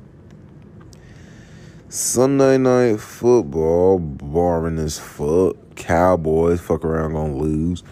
Sunday 1.90 2.58
night 2.58 3.00
football, 3.00 4.00
boring 4.00 4.80
as 4.80 4.98
fuck. 4.98 5.58
Cowboys, 5.76 6.60
fuck 6.60 6.84
around, 6.84 7.14
gonna 7.14 7.38
lose. 7.38 7.84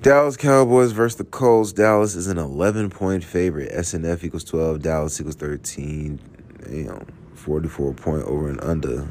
Dallas 0.00 0.38
Cowboys 0.38 0.92
versus 0.92 1.18
the 1.18 1.24
Colts. 1.24 1.74
Dallas 1.74 2.14
is 2.14 2.28
an 2.28 2.38
11 2.38 2.88
point 2.88 3.22
favorite. 3.24 3.70
SNF 3.72 4.24
equals 4.24 4.44
12. 4.44 4.80
Dallas 4.80 5.20
equals 5.20 5.36
13. 5.36 6.18
Damn. 6.64 7.06
44 7.34 7.92
point 7.92 8.22
over 8.22 8.48
and 8.48 8.58
under. 8.62 9.06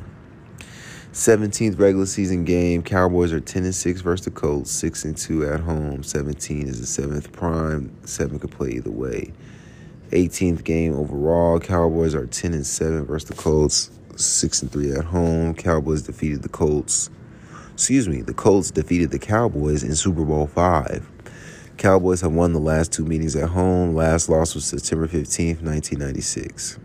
17th 1.14 1.80
regular 1.80 2.06
season 2.06 2.45
game. 2.45 2.84
Cowboys 2.84 3.34
are 3.34 3.40
10 3.40 3.64
and 3.64 3.73
6 3.73 4.02
versus 4.02 4.26
the 4.26 4.31
Colts, 4.31 4.69
6 4.72 5.06
and 5.06 5.18
2 5.18 5.44
at 5.44 5.60
home. 5.60 6.03
17 6.03 6.68
is 6.68 6.80
the 6.80 6.86
seventh 6.86 7.31
prime. 7.31 7.91
Seven 8.06 8.38
could 8.38 8.52
play 8.52 8.69
either 8.69 8.91
way. 8.91 9.34
18th 10.11 10.64
game 10.64 10.94
overall. 10.94 11.60
Cowboys 11.60 12.14
are 12.14 12.27
10 12.27 12.53
and 12.53 12.65
7 12.65 13.06
versus 13.06 13.27
the 13.27 13.36
Colts, 13.36 13.90
6 14.18 14.61
and 14.61 14.72
3 14.72 14.91
at 14.94 15.06
home. 15.06 15.56
Cowboys 15.56 16.03
defeated 16.03 16.44
the 16.44 16.49
Colts. 16.49 17.10
Excuse 17.73 18.07
me, 18.07 18.22
the 18.22 18.34
Colts 18.34 18.69
defeated 18.69 19.10
the 19.10 19.19
Cowboys 19.19 19.84
in 19.84 19.95
Super 19.95 20.23
Bowl 20.23 20.45
5. 20.45 21.10
Cowboys 21.77 22.22
have 22.22 22.34
won 22.34 22.53
the 22.53 22.60
last 22.60 22.91
two 22.91 23.06
meetings 23.06 23.36
at 23.36 23.49
home. 23.49 23.95
Last 23.95 24.30
loss 24.30 24.53
was 24.53 24.65
September 24.65 25.07
15th, 25.07 25.64
1996. 25.64 26.77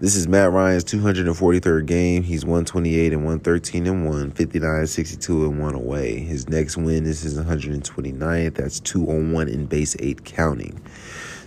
This 0.00 0.14
is 0.14 0.28
Matt 0.28 0.52
Ryan's 0.52 0.84
243rd 0.84 1.86
game. 1.86 2.22
He's 2.22 2.44
128 2.44 3.12
and 3.12 3.24
113 3.24 3.84
and 3.88 4.06
1, 4.06 4.30
59, 4.30 4.86
62 4.86 5.44
and 5.46 5.60
1 5.60 5.74
away. 5.74 6.20
His 6.20 6.48
next 6.48 6.76
win 6.76 7.04
is 7.04 7.22
his 7.22 7.36
129th. 7.36 8.54
That's 8.54 8.78
2 8.78 9.10
on 9.10 9.32
1 9.32 9.48
in 9.48 9.66
base 9.66 9.96
8 9.98 10.24
counting. 10.24 10.80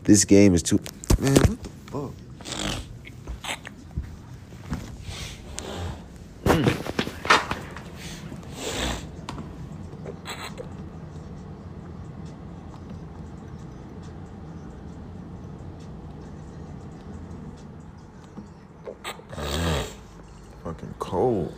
This 0.03 0.25
game 0.25 0.53
is 0.53 0.61
two. 0.61 0.81
Man, 1.17 1.33
what 1.33 1.63
the 1.63 1.69
fuck? 1.91 2.11
fucking 20.63 20.93
cold. 20.99 21.53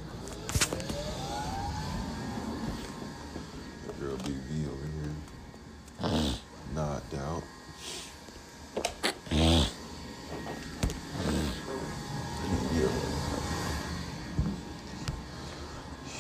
Girl 4.00 4.18
BV 4.18 4.68
over 4.68 4.88
here. 6.10 6.34
Knocked 6.74 7.14
out. 7.16 7.44
Yeah. 9.32 9.66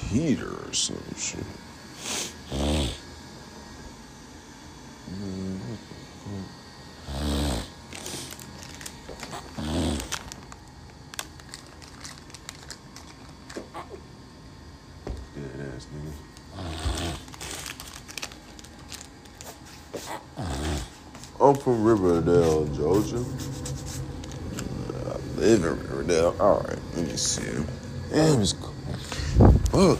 Heater 0.10 0.52
or 0.68 0.74
some 0.74 0.98
shit. 1.18 1.44
Dead 15.36 15.62
ass 15.76 15.88
nigga. 15.94 16.14
I'm 21.41 21.56
from 21.56 21.84
Riverdale, 21.84 22.66
Georgia. 22.68 23.24
I 25.06 25.18
live 25.40 25.64
in 25.64 25.80
Riverdale. 25.80 26.36
Alright, 26.40 26.80
let 26.95 27.08
me 27.08 27.18
see. 27.18 27.66
Damn, 28.12 28.41
it's 28.41 28.54
cold. 28.54 28.74
Fuck. 29.72 30.00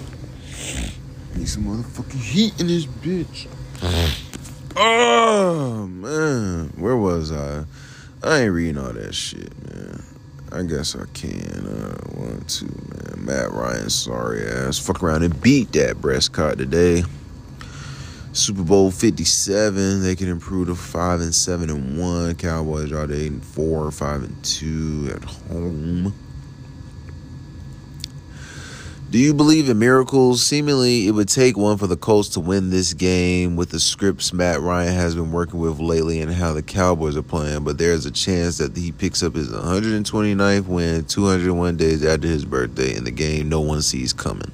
Need 1.36 1.50
some 1.50 1.66
motherfucking 1.66 2.22
heat 2.22 2.60
in 2.62 2.68
this 2.68 2.86
bitch. 2.86 3.48
Oh, 4.76 5.88
man. 5.88 6.72
Where 6.78 6.98
was 6.98 7.32
I? 7.32 7.66
I 8.24 8.42
ain't 8.42 8.54
reading 8.54 8.78
all 8.78 8.94
that 8.94 9.14
shit, 9.14 9.52
man. 9.68 10.04
I 10.54 10.62
guess 10.62 10.96
I 10.96 11.06
can. 11.14 11.66
Uh, 11.66 11.98
one, 12.16 12.44
two, 12.48 12.68
man. 12.68 13.26
Matt 13.26 13.52
Ryan, 13.52 13.90
sorry 13.90 14.48
ass. 14.48 14.78
Fuck 14.78 15.02
around 15.02 15.24
and 15.24 15.42
beat 15.42 15.72
Dak 15.72 16.00
Prescott 16.00 16.60
today. 16.60 17.04
Super 18.34 18.64
Bowl 18.64 18.92
57, 18.92 20.02
they 20.04 20.16
can 20.16 20.28
improve 20.28 20.68
to 20.68 20.76
5 20.76 21.22
and 21.22 21.34
7 21.34 21.70
and 21.70 22.00
1. 22.00 22.36
Cowboys 22.36 22.92
are 22.92 23.04
8 23.12 23.12
and 23.12 23.46
4, 23.46 23.92
5 23.92 24.24
and 24.24 24.44
2 24.44 25.12
at 25.16 25.24
home. 25.24 26.14
Do 29.14 29.20
you 29.20 29.36
believe 29.36 29.70
in 29.70 29.78
miracles? 29.78 30.44
Seemingly, 30.44 31.06
it 31.06 31.12
would 31.12 31.30
take 31.30 31.56
one 31.56 31.78
for 31.78 31.86
the 31.86 31.96
Colts 31.96 32.30
to 32.30 32.40
win 32.40 32.72
this 32.72 32.96
game 32.96 33.56
with 33.56 33.70
the 33.70 33.80
scripts 33.80 34.34
Matt 34.34 34.60
Ryan 34.60 34.96
has 34.96 35.14
been 35.14 35.32
working 35.32 35.60
with 35.60 35.80
lately 35.80 36.20
and 36.20 36.34
how 36.34 36.52
the 36.52 36.64
Cowboys 36.64 37.16
are 37.16 37.22
playing, 37.22 37.64
but 37.64 37.78
there's 37.78 38.08
a 38.08 38.12
chance 38.12 38.58
that 38.58 38.76
he 38.76 38.92
picks 38.92 39.22
up 39.22 39.36
his 39.36 39.52
129th 39.52 40.66
win 40.66 41.06
201 41.06 41.78
days 41.78 42.04
after 42.04 42.28
his 42.28 42.44
birthday 42.44 42.96
in 42.96 43.04
the 43.04 43.12
game 43.12 43.50
no 43.50 43.62
one 43.62 43.84
sees 43.84 44.14
coming. 44.14 44.52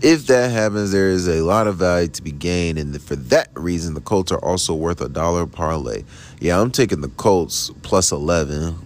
If 0.00 0.28
that 0.28 0.50
happens, 0.50 0.90
there 0.92 1.10
is 1.10 1.28
a 1.28 1.42
lot 1.42 1.66
of 1.66 1.76
value 1.76 2.08
to 2.08 2.22
be 2.22 2.32
gained, 2.32 2.78
and 2.78 2.98
for 3.02 3.16
that 3.16 3.50
reason, 3.52 3.92
the 3.92 4.00
Colts 4.00 4.32
are 4.32 4.42
also 4.42 4.72
worth 4.72 5.02
a 5.02 5.10
dollar 5.10 5.44
parlay. 5.44 6.04
Yeah, 6.40 6.58
I'm 6.58 6.70
taking 6.70 7.02
the 7.02 7.08
Colts 7.08 7.70
plus 7.82 8.12
11. 8.12 8.78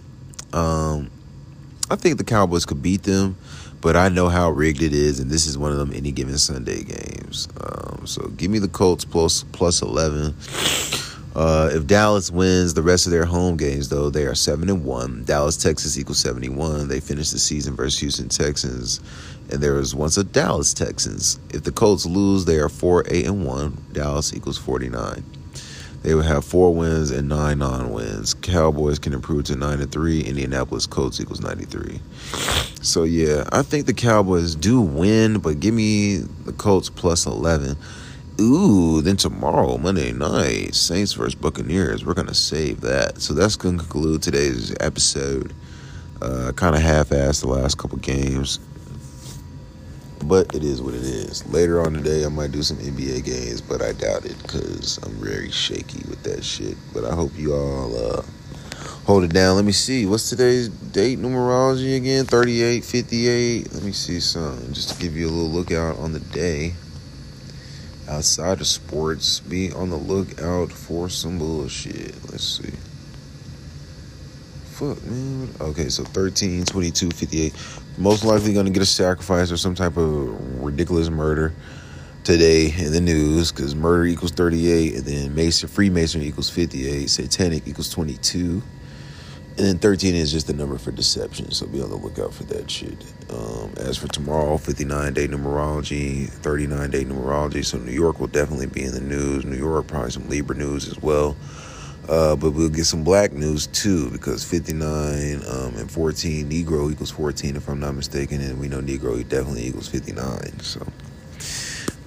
Um, 0.51 1.09
I 1.89 1.95
think 1.95 2.17
the 2.17 2.25
Cowboys 2.25 2.65
could 2.65 2.81
beat 2.81 3.03
them, 3.03 3.37
but 3.83 3.97
I 3.97 4.07
know 4.07 4.29
how 4.29 4.49
rigged 4.49 4.81
it 4.81 4.93
is, 4.93 5.19
and 5.19 5.29
this 5.29 5.45
is 5.45 5.57
one 5.57 5.73
of 5.73 5.77
them 5.77 5.91
any 5.93 6.11
given 6.13 6.37
Sunday 6.37 6.83
games. 6.83 7.49
Um, 7.59 8.07
so 8.07 8.29
give 8.29 8.49
me 8.49 8.57
the 8.57 8.69
Colts 8.69 9.03
plus 9.03 9.43
plus 9.51 9.81
11. 9.81 10.33
Uh, 11.35 11.69
if 11.73 11.85
Dallas 11.85 12.31
wins 12.31 12.75
the 12.75 12.81
rest 12.81 13.07
of 13.07 13.11
their 13.11 13.25
home 13.25 13.57
games, 13.57 13.89
though, 13.89 14.09
they 14.09 14.25
are 14.25 14.35
seven 14.35 14.69
and 14.69 14.85
one. 14.85 15.23
Dallas, 15.25 15.57
Texas 15.57 15.97
equals 15.97 16.19
seventy 16.19 16.47
one. 16.47 16.87
They 16.87 17.01
finished 17.01 17.33
the 17.33 17.39
season 17.39 17.75
versus 17.75 17.99
Houston 17.99 18.29
Texans, 18.29 19.01
and 19.51 19.61
there 19.61 19.73
was 19.73 19.93
once 19.93 20.15
a 20.15 20.23
Dallas 20.23 20.73
Texans. 20.73 21.39
If 21.53 21.63
the 21.63 21.71
Colts 21.71 22.05
lose, 22.05 22.45
they 22.45 22.57
are 22.57 22.69
four 22.69 23.03
eight 23.09 23.25
and 23.25 23.45
one. 23.45 23.83
Dallas 23.91 24.33
equals 24.33 24.59
forty 24.59 24.89
nine. 24.89 25.25
They 26.03 26.13
would 26.13 26.25
have 26.25 26.43
four 26.43 26.73
wins 26.75 27.11
and 27.11 27.29
nine 27.29 27.59
non-wins. 27.59 28.33
Cowboys 28.33 28.99
can 28.99 29.13
improve 29.13 29.45
to 29.45 29.55
nine 29.55 29.79
and 29.79 29.91
three. 29.91 30.21
Indianapolis 30.21 30.85
Colts 30.85 31.21
equals 31.21 31.41
ninety 31.41 31.65
three. 31.65 32.01
So 32.81 33.03
yeah, 33.03 33.47
I 33.51 33.61
think 33.61 33.85
the 33.85 33.93
Cowboys 33.93 34.53
do 34.53 34.81
win, 34.81 35.39
but 35.39 35.61
give 35.61 35.73
me 35.73 36.17
the 36.17 36.53
Colts 36.53 36.89
plus 36.89 37.25
eleven. 37.25 37.77
Ooh, 38.41 39.01
then 39.01 39.15
tomorrow, 39.15 39.77
Monday 39.77 40.11
night, 40.11 40.75
Saints 40.75 41.13
versus 41.13 41.35
Buccaneers. 41.35 42.05
We're 42.05 42.15
gonna 42.15 42.33
save 42.33 42.81
that. 42.81 43.21
So 43.21 43.33
that's 43.33 43.55
gonna 43.55 43.77
conclude 43.77 44.21
today's 44.21 44.75
episode. 44.79 45.53
Uh, 46.21 46.51
kind 46.53 46.75
of 46.75 46.81
half-assed 46.81 47.41
the 47.41 47.47
last 47.47 47.77
couple 47.77 47.97
games, 47.97 48.59
but 50.27 50.53
it 50.55 50.63
is 50.63 50.81
what 50.81 50.93
it 50.93 51.03
is. 51.03 51.45
Later 51.47 51.81
on 51.81 51.93
today, 51.93 52.25
I 52.25 52.29
might 52.29 52.51
do 52.51 52.63
some 52.63 52.77
NBA 52.77 53.25
games, 53.25 53.61
but 53.61 53.81
I 53.81 53.93
doubt 53.93 54.25
it 54.25 54.41
because 54.41 54.97
I'm 55.03 55.13
very 55.13 55.51
shaky 55.51 56.07
with 56.09 56.23
that 56.23 56.43
shit. 56.43 56.77
But 56.93 57.05
I 57.05 57.13
hope 57.13 57.31
you 57.37 57.53
all 57.53 57.95
uh, 57.95 58.23
hold 59.05 59.23
it 59.23 59.33
down. 59.33 59.55
Let 59.55 59.65
me 59.65 59.71
see. 59.71 60.05
What's 60.05 60.29
today's 60.29 60.69
date 60.69 61.19
numerology 61.19 61.97
again? 61.97 62.25
38, 62.25 62.83
58. 62.83 63.73
Let 63.73 63.83
me 63.83 63.91
see 63.91 64.19
some 64.19 64.73
just 64.73 64.89
to 64.89 65.01
give 65.01 65.15
you 65.15 65.27
a 65.27 65.31
little 65.31 65.51
lookout 65.51 65.97
on 65.99 66.13
the 66.13 66.19
day 66.19 66.73
outside 68.07 68.59
of 68.59 68.67
sports, 68.67 69.39
be 69.39 69.71
on 69.71 69.89
the 69.89 69.95
lookout 69.95 70.71
for 70.71 71.09
some 71.09 71.37
bullshit. 71.37 72.15
Let's 72.31 72.43
see. 72.43 72.73
Fuck, 74.65 75.03
man. 75.05 75.49
Okay, 75.61 75.89
so 75.89 76.03
13, 76.03 76.65
22, 76.65 77.11
58. 77.11 77.53
Most 77.97 78.25
likely 78.25 78.53
going 78.53 78.65
to 78.65 78.71
get 78.71 78.81
a 78.81 78.87
sacrifice 78.87 79.51
or 79.51 79.57
some 79.57 79.75
type 79.75 79.97
of 79.97 80.63
ridiculous 80.63 81.09
murder 81.09 81.53
today 82.23 82.73
in 82.77 82.91
the 82.91 83.01
news 83.01 83.51
because 83.51 83.75
murder 83.75 84.05
equals 84.05 84.31
38, 84.31 84.95
and 84.95 85.03
then 85.03 85.35
Mason, 85.35 85.69
Freemason 85.69 86.21
equals 86.21 86.49
58, 86.49 87.09
Satanic 87.09 87.67
equals 87.67 87.89
22. 87.89 88.63
And 89.55 89.67
then 89.67 89.77
13 89.77 90.15
is 90.15 90.31
just 90.31 90.47
the 90.47 90.53
number 90.53 90.79
for 90.79 90.89
deception, 90.89 91.51
so 91.51 91.67
be 91.67 91.79
on 91.79 91.89
the 91.91 91.95
lookout 91.95 92.33
for 92.33 92.43
that 92.45 92.71
shit. 92.71 92.97
Um, 93.29 93.71
as 93.77 93.97
for 93.97 94.07
tomorrow, 94.07 94.57
59 94.57 95.13
day 95.13 95.27
numerology, 95.27 96.27
39 96.27 96.89
day 96.89 97.05
numerology, 97.05 97.63
so 97.63 97.77
New 97.77 97.91
York 97.91 98.19
will 98.19 98.27
definitely 98.27 98.65
be 98.65 98.83
in 98.83 98.93
the 98.93 99.01
news. 99.01 99.45
New 99.45 99.57
York, 99.57 99.85
probably 99.85 100.09
some 100.09 100.27
Libra 100.27 100.55
news 100.55 100.87
as 100.87 100.99
well. 100.99 101.35
Uh, 102.09 102.35
but 102.35 102.51
we'll 102.51 102.69
get 102.69 102.85
some 102.85 103.03
black 103.03 103.31
news 103.31 103.67
too, 103.67 104.09
because 104.09 104.43
59 104.43 105.41
um, 105.47 105.75
and 105.75 105.89
14, 105.89 106.49
Negro 106.49 106.91
equals 106.91 107.11
14, 107.11 107.55
if 107.55 107.69
I'm 107.69 107.79
not 107.79 107.95
mistaken, 107.95 108.41
and 108.41 108.59
we 108.59 108.67
know 108.67 108.81
Negro 108.81 109.17
definitely 109.27 109.67
equals 109.67 109.87
59. 109.87 110.59
So 110.59 110.85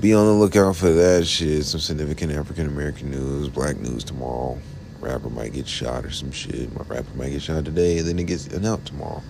be 0.00 0.12
on 0.12 0.26
the 0.26 0.32
lookout 0.32 0.76
for 0.76 0.90
that 0.90 1.26
shit. 1.26 1.64
Some 1.64 1.80
significant 1.80 2.32
African 2.32 2.66
American 2.66 3.10
news, 3.10 3.48
black 3.48 3.78
news 3.78 4.04
tomorrow 4.04 4.58
rapper 5.06 5.30
might 5.30 5.52
get 5.52 5.66
shot 5.66 6.04
or 6.04 6.10
some 6.10 6.32
shit. 6.32 6.72
My 6.74 6.84
rapper 6.86 7.16
might 7.16 7.30
get 7.30 7.42
shot 7.42 7.64
today, 7.64 7.98
and 7.98 8.08
then 8.08 8.18
it 8.18 8.24
gets 8.24 8.46
announced 8.48 8.86
tomorrow. 8.86 9.22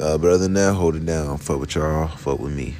Uh, 0.00 0.16
but 0.16 0.28
other 0.28 0.38
than 0.38 0.54
that, 0.54 0.74
hold 0.74 0.94
it 0.94 1.04
down. 1.04 1.38
Fuck 1.38 1.60
with 1.60 1.74
y'all. 1.74 2.08
Fuck 2.08 2.38
with 2.38 2.54
me. 2.54 2.76